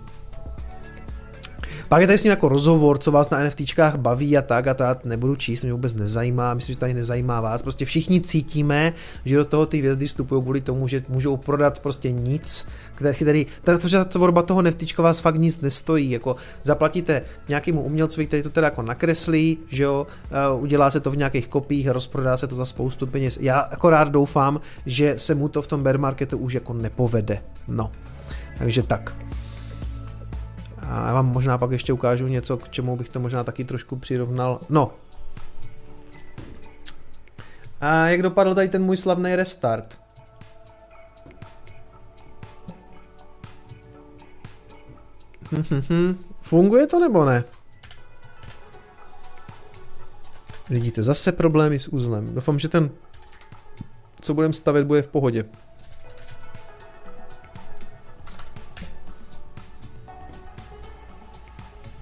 [1.90, 4.74] Pak je tady s ním jako rozhovor, co vás na NFTčkách baví a tak a
[4.74, 7.62] to já nebudu číst, mě vůbec nezajímá, myslím, že to ani nezajímá vás.
[7.62, 8.94] Prostě všichni cítíme,
[9.26, 13.46] že do toho ty hvězdy vstupují kvůli tomu, že můžou prodat prostě nic, který, který
[13.64, 18.50] takže ta tvorba toho NFTčka vás fakt nic nestojí, jako zaplatíte nějakému umělcovi, který to
[18.50, 20.08] teda jako nakreslí, že jo,
[20.60, 23.38] udělá se to v nějakých kopích, rozprodá se to za spoustu peněz.
[23.42, 27.42] Já akorát doufám, že se mu to v tom bear marketu už jako nepovede.
[27.68, 27.92] No.
[28.58, 29.16] Takže tak.
[30.92, 33.96] A já vám možná pak ještě ukážu něco, k čemu bych to možná taky trošku
[33.96, 34.60] přirovnal.
[34.70, 34.94] No.
[37.82, 39.98] A jak dopadl tady ten můj slavný restart?
[46.40, 47.44] Funguje to nebo ne?
[50.70, 52.36] Vidíte, zase problémy s uzlem.
[52.36, 52.90] Doufám, že ten,
[54.22, 55.46] co budeme stavět, bude v pohodě.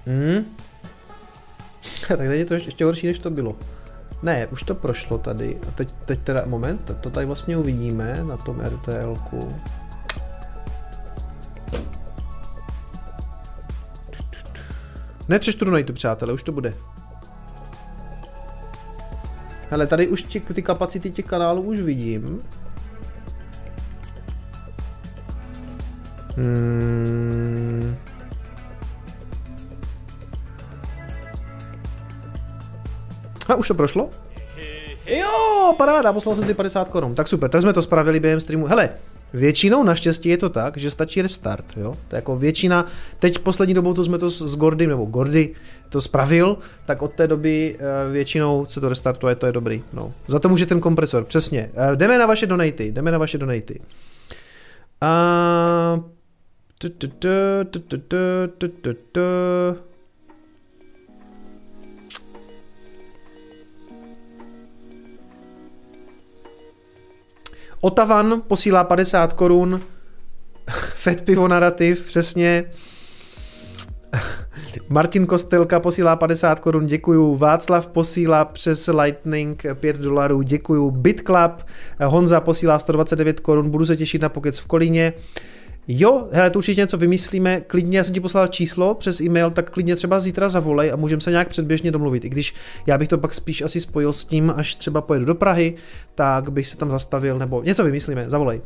[0.06, 0.44] Hmm.
[2.08, 3.56] tak teď je to ještě horší, než to bylo.
[4.22, 5.58] Ne, už to prošlo tady.
[5.68, 9.54] A teď, teď teda, moment, to tady vlastně uvidíme na tom RTLku.
[15.28, 16.74] Nepřeštu do přátelé, už to bude.
[19.70, 22.42] Hele, tady už tě, ty kapacity těch kanálů už vidím.
[26.36, 27.96] Hmm.
[33.50, 34.10] A už to prošlo?
[35.06, 37.14] Jo, paráda, poslal jsem si 50 korun.
[37.14, 38.66] Tak super, tak jsme to spravili během streamu.
[38.66, 38.90] Hele,
[39.32, 41.96] Většinou naštěstí je to tak, že stačí restart, jo?
[42.08, 42.86] To je jako většina,
[43.18, 45.54] teď poslední dobou to jsme to s Gordy, nebo Gordy
[45.88, 50.12] to spravil, tak od té doby uh, většinou se to restartuje, to je dobrý, no.
[50.26, 51.70] Za to může ten kompresor, přesně.
[51.90, 53.80] Uh, jdeme na vaše donaty, jdeme na vaše donaty.
[55.02, 56.04] Uh,
[67.80, 69.82] Otavan posílá 50 korun.
[70.94, 72.64] Fed pivo narrativ, přesně.
[74.88, 77.36] Martin Kostelka posílá 50 korun, děkuju.
[77.36, 80.90] Václav posílá přes Lightning 5 dolarů, děkuju.
[80.90, 81.66] BitClub,
[82.04, 85.12] Honza posílá 129 korun, budu se těšit na pokec v Kolíně.
[85.92, 89.70] Jo, hele, to určitě něco vymyslíme, klidně, já jsem ti poslal číslo přes e-mail, tak
[89.70, 92.24] klidně třeba zítra zavolej a můžeme se nějak předběžně domluvit.
[92.24, 92.54] I když
[92.86, 95.74] já bych to pak spíš asi spojil s tím, až třeba pojedu do Prahy,
[96.14, 98.60] tak bych se tam zastavil, nebo něco vymyslíme, zavolej.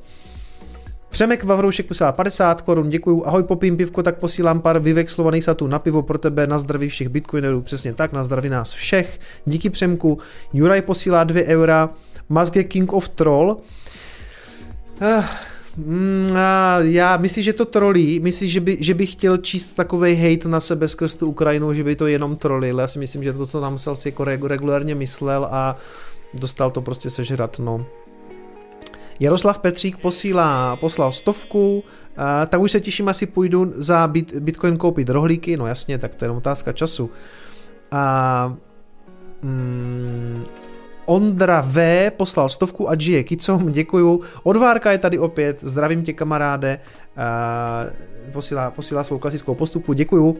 [1.08, 3.26] Přemek Vavroušek posílá 50 korun, děkuju.
[3.26, 7.08] Ahoj, popím pivko, tak posílám pár vyvexlovaných satů na pivo pro tebe, na zdraví všech
[7.08, 9.20] bitcoinerů, přesně tak, na zdraví nás všech.
[9.44, 10.18] Díky Přemku.
[10.52, 11.88] Juraj posílá 2 eura.
[12.28, 13.56] Mazge King of Troll.
[15.02, 15.24] Uh,
[15.76, 16.28] Mm,
[16.80, 18.20] já myslím, že to trolí.
[18.20, 21.84] Myslím, že by, že by chtěl číst takový hate na sebe skrz tu Ukrajinu, že
[21.84, 22.80] by to jenom trolil.
[22.80, 25.76] Já si myslím, že to, co tam musel si jako regulárně myslel a
[26.34, 27.86] dostal to prostě sežrat, no.
[29.20, 34.76] Jaroslav Petřík posílá, poslal stovku, uh, tak už se těším, asi půjdu za bit, Bitcoin
[34.76, 37.10] koupit rohlíky, no jasně, tak to je otázka času.
[37.90, 38.56] A
[39.42, 40.44] mm,
[41.06, 44.20] Ondra V poslal stovku a žije kicom, děkuju.
[44.42, 46.78] Odvárka je tady opět, zdravím tě kamaráde,
[47.16, 50.36] uh, posílá, posílá svou klasickou postupu, děkuju.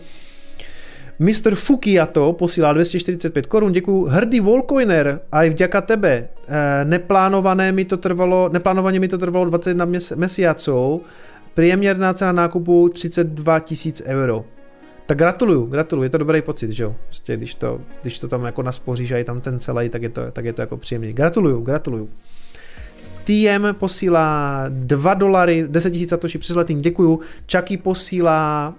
[1.19, 1.55] Mr.
[1.55, 4.05] Fukiato posílá 245 korun, děkuju.
[4.05, 6.29] Hrdý Volcoiner, a i vďaka tebe.
[6.49, 9.85] E, neplánované mi to trvalo, neplánovaně mi to trvalo 21
[10.17, 11.03] měsíců.
[11.55, 14.45] Průměrná cena nákupu 32 tisíc euro.
[15.07, 16.95] Tak gratuluju, gratuluju, je to dobrý pocit, že jo?
[17.07, 20.09] Prostě když to, když to tam jako naspoříš a je tam ten celý, tak je
[20.09, 21.13] to, tak je to jako příjemný.
[21.13, 22.09] Gratuluju, gratuluju.
[23.25, 27.21] TM posílá 2 dolary, 10 000 satoshi přes letým, děkuju.
[27.53, 28.75] Chucky posílá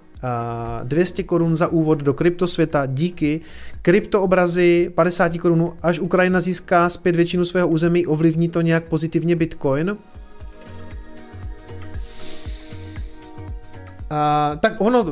[0.80, 3.40] uh, 200 korun za úvod do kryptosvěta, díky.
[3.82, 9.96] Kryptoobrazy 50 korun, až Ukrajina získá zpět většinu svého území, ovlivní to nějak pozitivně Bitcoin.
[14.10, 15.04] A, tak ono,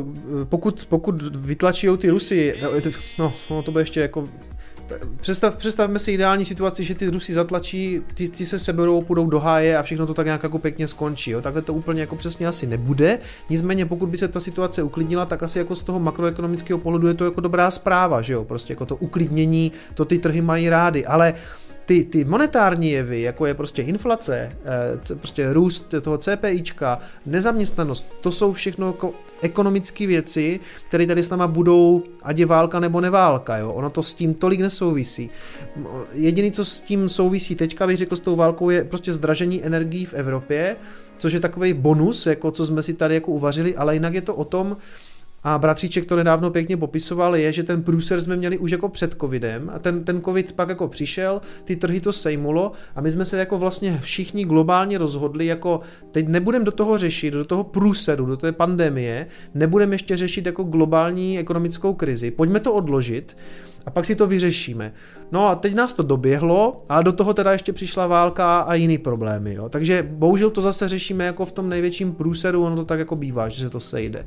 [0.44, 2.60] pokud, pokud vytlačí ty Rusy,
[3.18, 4.24] no, no to bude ještě jako
[5.20, 9.40] Představ, představme si ideální situaci, že ty Rusy zatlačí, ty, ty se seberou, půjdou do
[9.40, 11.30] háje a všechno to tak nějak jako pěkně skončí.
[11.30, 11.40] Jo?
[11.40, 13.18] Takhle to úplně jako přesně asi nebude.
[13.50, 17.14] Nicméně pokud by se ta situace uklidnila, tak asi jako z toho makroekonomického pohledu je
[17.14, 18.44] to jako dobrá zpráva, že jo?
[18.44, 21.06] Prostě jako to uklidnění, to ty trhy mají rády.
[21.06, 21.38] Ale uh,
[21.86, 24.52] ty, ty monetární jevy, jako je prostě inflace,
[25.10, 31.30] eh, prostě růst toho CPIčka, nezaměstnanost, to jsou všechno jako ekonomické věci, které tady s
[31.30, 33.72] náma budou, ať je válka nebo neválka, jo?
[33.72, 35.30] ono to s tím tolik nesouvisí.
[36.12, 40.04] Jediný, co s tím souvisí teďka, bych řekl, s tou válkou, je prostě zdražení energií
[40.04, 40.76] v Evropě,
[41.18, 44.34] což je takový bonus, jako co jsme si tady jako uvařili, ale jinak je to
[44.34, 44.76] o tom,
[45.44, 49.16] a bratříček to nedávno pěkně popisoval, je, že ten průser jsme měli už jako před
[49.20, 53.24] covidem a ten, ten covid pak jako přišel, ty trhy to sejmulo a my jsme
[53.24, 58.26] se jako vlastně všichni globálně rozhodli, jako teď nebudeme do toho řešit, do toho průseru,
[58.26, 63.36] do té pandemie, nebudeme ještě řešit jako globální ekonomickou krizi, pojďme to odložit
[63.86, 64.92] a pak si to vyřešíme.
[65.32, 68.98] No a teď nás to doběhlo a do toho teda ještě přišla válka a jiný
[68.98, 69.54] problémy.
[69.54, 69.68] Jo.
[69.68, 73.48] Takže bohužel to zase řešíme jako v tom největším průseru, ono to tak jako bývá,
[73.48, 74.26] že se to sejde.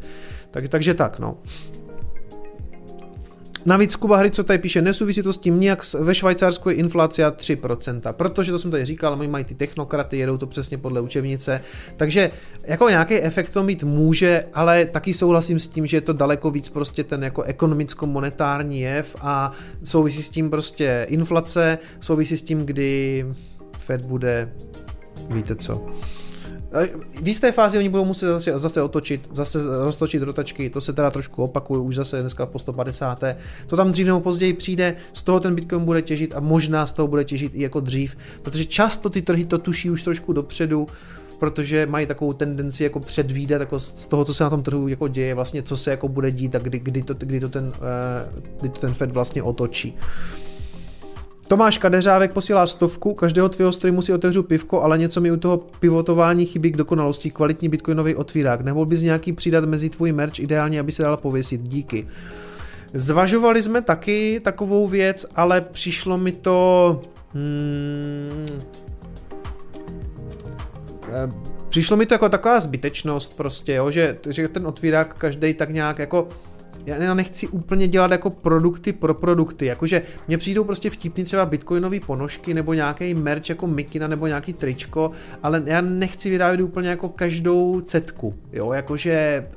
[0.52, 1.38] Tak, takže tak, no.
[3.68, 7.28] Navíc Kuba Hry, co tady píše, nesouvisí to s tím nijak, ve Švajcarsku je inflace
[7.28, 11.62] 3%, protože to jsem tady říkal, oni mají ty technokraty, jedou to přesně podle učebnice,
[11.98, 12.32] takže
[12.64, 16.52] jako nějaký efekt to mít může, ale taky souhlasím s tím, že je to daleko
[16.52, 19.52] víc prostě ten jako ekonomicko-monetární jev a
[19.84, 23.26] souvisí s tím prostě inflace, souvisí s tím, kdy
[23.80, 24.54] Fed bude,
[25.30, 25.86] víte co,
[27.22, 31.12] v jisté fázi oni budou muset zase, zase otočit, zase roztočit rotačky, to se teda
[31.12, 33.24] trošku opakuje, už zase dneska po 150.
[33.68, 36.92] To tam dřív nebo později přijde, z toho ten Bitcoin bude těžit a možná z
[36.92, 40.88] toho bude těžit i jako dřív, protože často ty trhy to tuší už trošku dopředu,
[41.40, 45.08] protože mají takovou tendenci jako předvídat jako z toho, co se na tom trhu jako
[45.08, 48.42] děje, vlastně co se jako bude dít a kdy, kdy, to, kdy, to, ten, eh,
[48.60, 49.98] kdy to ten Fed vlastně otočí.
[51.48, 55.58] Tomáš Kadeřávek posílá stovku, každého tvého streamu si otevřu pivko, ale něco mi u toho
[55.58, 58.62] pivotování chybí k dokonalosti, kvalitní bitcoinový otvírák.
[58.62, 61.62] Nemohl bys nějaký přidat mezi tvůj merch, ideálně, aby se dal pověsit.
[61.62, 62.08] Díky.
[62.94, 67.02] Zvažovali jsme taky takovou věc, ale přišlo mi to...
[67.34, 68.46] Hmm,
[71.12, 71.30] eh,
[71.70, 76.00] přišlo mi to jako taková zbytečnost prostě, jo, že, že ten otvírák každý tak nějak
[76.00, 76.30] jako
[76.88, 82.00] já nechci úplně dělat jako produkty pro produkty, jakože mně přijdou prostě vtipný třeba bitcoinové
[82.00, 85.12] ponožky nebo nějaký merch jako mikina nebo nějaký tričko,
[85.44, 89.48] ale já nechci vyrábět úplně jako každou cetku, jo, jakože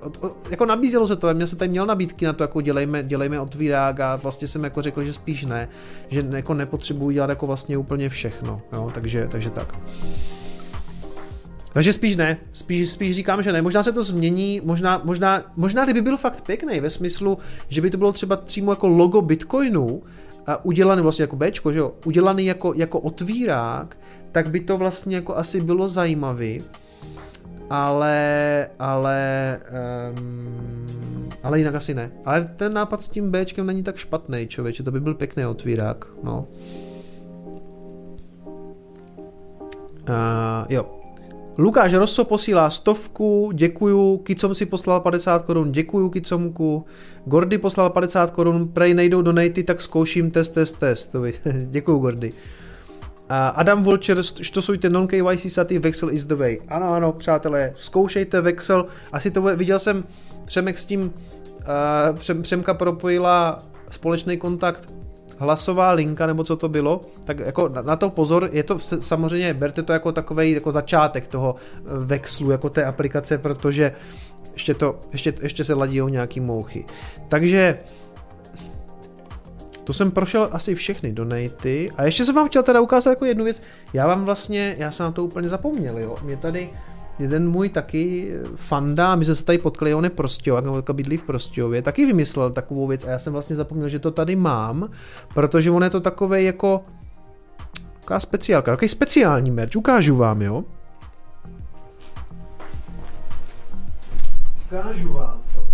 [0.51, 4.01] jako nabízelo se to, já se tady měl nabídky na to, jako dělejme, dělejme otvírák
[4.01, 5.69] a vlastně jsem jako řekl, že spíš ne,
[6.09, 9.79] že jako nepotřebuji dělat jako vlastně úplně všechno, jo, takže, takže tak.
[11.73, 13.63] Takže spíš ne, spíš, spíš říkám, že ne.
[13.63, 17.91] Možná se to změní, možná, možná, možná kdyby byl fakt pěkný ve smyslu, že by
[17.91, 20.03] to bylo třeba přímo jako logo Bitcoinu,
[20.47, 23.97] a udělaný vlastně jako Bčko, že jo, udělaný jako, jako otvírák,
[24.33, 26.63] tak by to vlastně jako asi bylo zajímavý,
[27.71, 29.61] ale, ale,
[30.17, 32.11] um, ale jinak asi ne.
[32.25, 36.05] Ale ten nápad s tím Bčkem není tak špatný, člověče, to by byl pěkný otvírák,
[36.23, 36.47] no.
[40.09, 41.00] Uh, jo,
[41.59, 46.85] Lukáš Rosso posílá stovku, děkuju, Kicom si poslal 50 korun, děkuju Kicomku,
[47.25, 51.17] Gordy poslal 50 korun, prej nejdou do nejty, tak zkouším test, test, test,
[51.65, 52.33] děkuju Gordy.
[53.29, 56.59] A Adam Vulture, štosujte non-KYC saty, Vexel is the way.
[56.69, 60.05] Ano, ano, přátelé, zkoušejte Vexel, asi to viděl jsem,
[60.45, 61.13] Přemek s tím,
[62.23, 63.59] uh, Přemka propojila
[63.91, 65.00] společný kontakt
[65.41, 69.55] hlasová linka, nebo co to bylo, tak jako na, na to pozor, je to samozřejmě,
[69.55, 73.93] berte to jako takový jako začátek toho eh, vexlu, jako té aplikace, protože
[74.53, 76.85] ještě, to, ještě, ještě se ladí o nějaký mouchy.
[77.29, 77.79] Takže
[79.85, 83.45] to jsem prošel asi všechny donaty a ještě jsem vám chtěl teda ukázat jako jednu
[83.45, 83.63] věc.
[83.93, 86.17] Já vám vlastně, já jsem na to úplně zapomněl, jo.
[86.23, 86.71] Mě tady
[87.21, 91.23] jeden můj taky fanda, my jsme se tady potkali, on je Prostějovák, nebo bydlí v
[91.23, 94.89] Prostějově, taky vymyslel takovou věc a já jsem vlastně zapomněl, že to tady mám,
[95.35, 96.85] protože on je to takové jako
[98.01, 100.65] taková speciálka, takový speciální merch, ukážu vám, jo.
[104.67, 105.71] Ukážu vám to.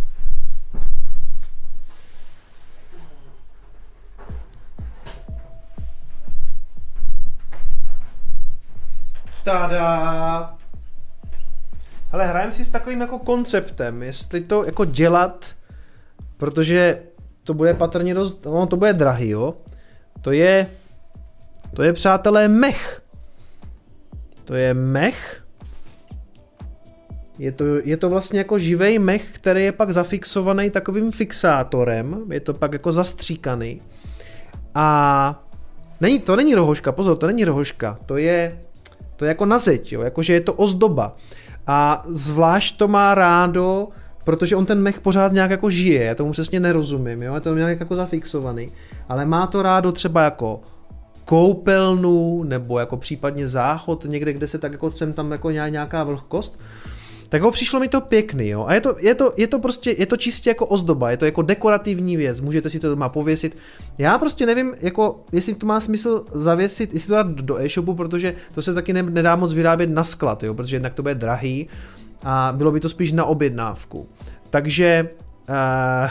[9.45, 10.56] Tada!
[12.17, 15.47] Ale hrajeme si s takovým jako konceptem, jestli to jako dělat,
[16.37, 17.03] protože
[17.45, 19.55] to bude patrně dost, no to bude drahý, jo.
[20.21, 20.71] To je,
[21.75, 23.03] to je přátelé mech.
[24.45, 25.45] To je mech.
[27.39, 32.41] Je to, je to vlastně jako živej mech, který je pak zafixovaný takovým fixátorem, je
[32.41, 33.83] to pak jako zastříkaný.
[34.75, 35.45] A
[36.01, 38.61] není, to není rohoška, pozor, to není rohoška, to je,
[39.17, 41.17] to je jako na zeď, jo, jakože je to ozdoba.
[41.67, 43.89] A zvlášť to má rádo,
[44.25, 47.55] protože on ten mech pořád nějak jako žije, já tomu přesně nerozumím, jo, je to
[47.55, 48.69] nějak jako zafixovaný,
[49.09, 50.61] ale má to rádo třeba jako
[51.25, 56.61] koupelnu, nebo jako případně záchod někde, kde se tak jako sem tam jako nějaká vlhkost,
[57.37, 58.65] tak ho přišlo mi to pěkný, jo.
[58.69, 61.25] A je to, je to, je to prostě, je to čistě jako ozdoba, je to
[61.25, 63.57] jako dekorativní věc, můžete si to doma pověsit.
[63.99, 68.35] Já prostě nevím, jako, jestli to má smysl zavěsit, jestli to dát do e-shopu, protože
[68.55, 71.69] to se taky nedá moc vyrábět na sklad, jo, protože jednak to bude drahý
[72.23, 74.09] a bylo by to spíš na objednávku.
[74.51, 75.09] Takže
[75.49, 76.11] uh,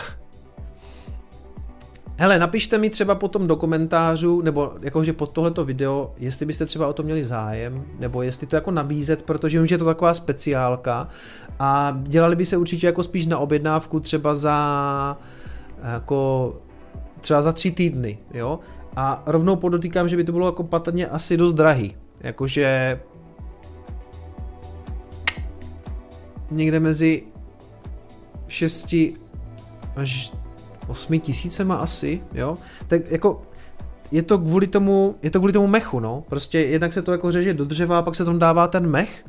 [2.17, 6.87] Hele, napište mi třeba potom do komentářů, nebo jakože pod tohleto video, jestli byste třeba
[6.87, 10.13] o to měli zájem, nebo jestli to jako nabízet, protože vím, že je to taková
[10.13, 11.07] speciálka
[11.59, 15.17] a dělali by se určitě jako spíš na objednávku třeba za
[15.93, 16.53] jako
[17.21, 18.59] třeba za tři týdny, jo?
[18.95, 22.99] A rovnou podotýkám, že by to bylo jako patrně asi dost drahý, jakože
[26.51, 27.23] někde mezi
[28.47, 28.95] 6
[29.95, 30.31] až
[30.87, 32.57] 8 tisícema asi, jo.
[32.87, 33.41] Tak jako
[34.11, 36.23] je to kvůli tomu, je to kvůli tomu mechu, no.
[36.29, 39.25] Prostě jednak se to jako řeže do dřeva a pak se tam dává ten mech.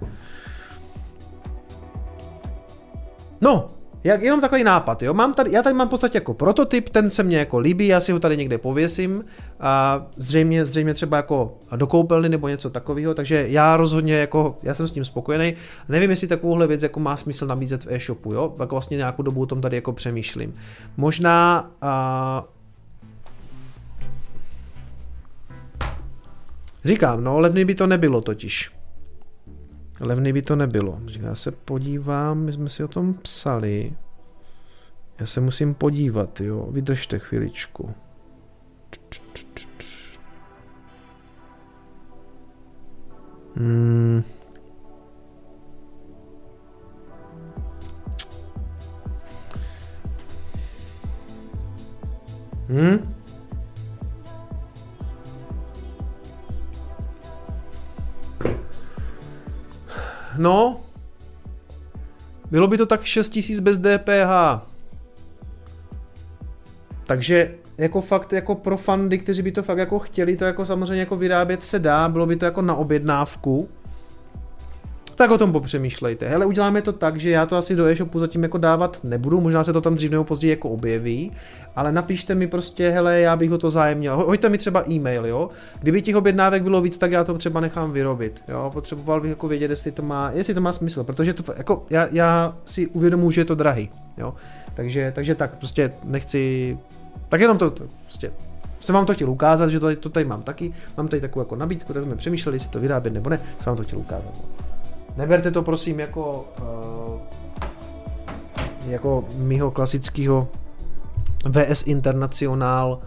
[3.40, 3.70] No,
[4.06, 5.14] jak, jenom takový nápad, jo.
[5.14, 8.00] Mám tady, já tady mám v podstatě jako prototyp, ten se mně jako líbí, já
[8.00, 9.24] si ho tady někde pověsím
[9.60, 14.74] a zřejmě, zřejmě třeba jako do koupelny nebo něco takového, takže já rozhodně jako, já
[14.74, 15.54] jsem s tím spokojený.
[15.88, 18.54] Nevím, jestli takovouhle věc jako má smysl nabízet v e-shopu, jo.
[18.58, 20.54] Tak vlastně nějakou dobu o tom tady jako přemýšlím.
[20.96, 22.44] Možná a,
[26.84, 28.70] Říkám, no, levný by to nebylo totiž.
[30.00, 31.00] Levný by to nebylo.
[31.20, 33.92] Já se podívám, my jsme si o tom psali.
[35.20, 36.68] Já se musím podívat, jo.
[36.70, 37.94] Vydržte chviličku.
[43.56, 44.22] Hmm.
[52.68, 53.15] Hmm?
[60.38, 60.80] No,
[62.50, 64.62] bylo by to tak 6000 bez DPH.
[67.04, 71.00] Takže jako fakt jako pro fandy, kteří by to fakt jako chtěli, to jako samozřejmě
[71.00, 73.68] jako vyrábět se dá, bylo by to jako na objednávku
[75.16, 76.28] tak o tom popřemýšlejte.
[76.28, 79.64] Hele, uděláme to tak, že já to asi do e-shopu zatím jako dávat nebudu, možná
[79.64, 81.32] se to tam dřív nebo později jako objeví,
[81.76, 84.16] ale napište mi prostě, hele, já bych ho to zájem měl.
[84.16, 85.48] Hoďte mi třeba e-mail, jo.
[85.80, 88.70] Kdyby těch objednávek bylo víc, tak já to třeba nechám vyrobit, jo.
[88.72, 92.08] Potřeboval bych jako vědět, jestli to má, jestli to má smysl, protože to jako já,
[92.12, 94.34] já si uvědomuji, že je to drahý, jo.
[94.74, 96.78] Takže, takže tak, prostě nechci,
[97.28, 98.32] tak jenom to, to prostě
[98.80, 101.56] jsem vám to chtěl ukázat, že to, to tady mám taky, mám tady takovou jako
[101.56, 104.65] nabídku, tak jsme přemýšleli, jestli to vyrábět nebo ne, jsem vám to chtěl ukázat.
[105.16, 107.20] Neberte to prosím jako, uh,
[108.90, 110.48] jako mýho klasického
[111.48, 112.98] VS International,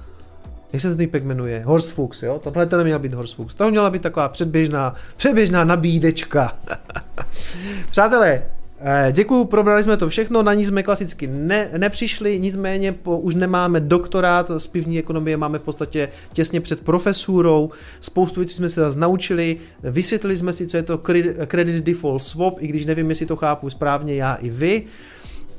[0.74, 1.64] jak se ten typek jmenuje?
[1.66, 2.40] Horst Fuchs, jo?
[2.40, 3.56] Tohle to neměla být Horst Fuchs.
[3.56, 6.58] To měla být taková předběžná, předběžná nabídečka.
[7.90, 8.59] Přátelé, Eh,
[9.12, 13.80] děkuju, probrali jsme to všechno, na ní jsme klasicky ne, nepřišli, nicméně po, už nemáme
[13.80, 19.00] doktorát z pivní ekonomie, máme v podstatě těsně před profesurou, spoustu věcí jsme se zase
[19.00, 20.98] naučili, vysvětlili jsme si, co je to
[21.48, 24.84] credit default swap, i když nevím, jestli to chápu správně já i vy.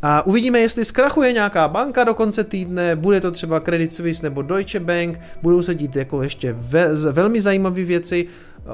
[0.03, 4.43] A uvidíme, jestli zkrachuje nějaká banka do konce týdne, bude to třeba Credit Suisse nebo
[4.43, 8.27] Deutsche Bank, budou se dít jako ještě ve, velmi zajímavé věci.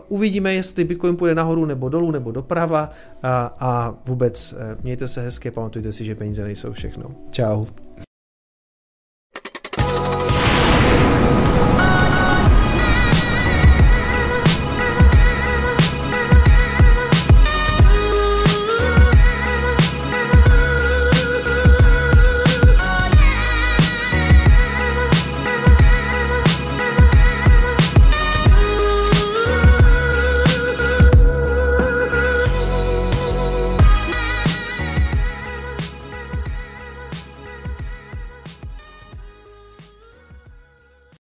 [0.09, 2.91] Uvidíme, jestli Bitcoin půjde nahoru nebo dolů nebo doprava
[3.23, 7.11] a, a vůbec eh, mějte se hezky, pamatujte si, že peníze nejsou všechno.
[7.31, 7.67] Ciao.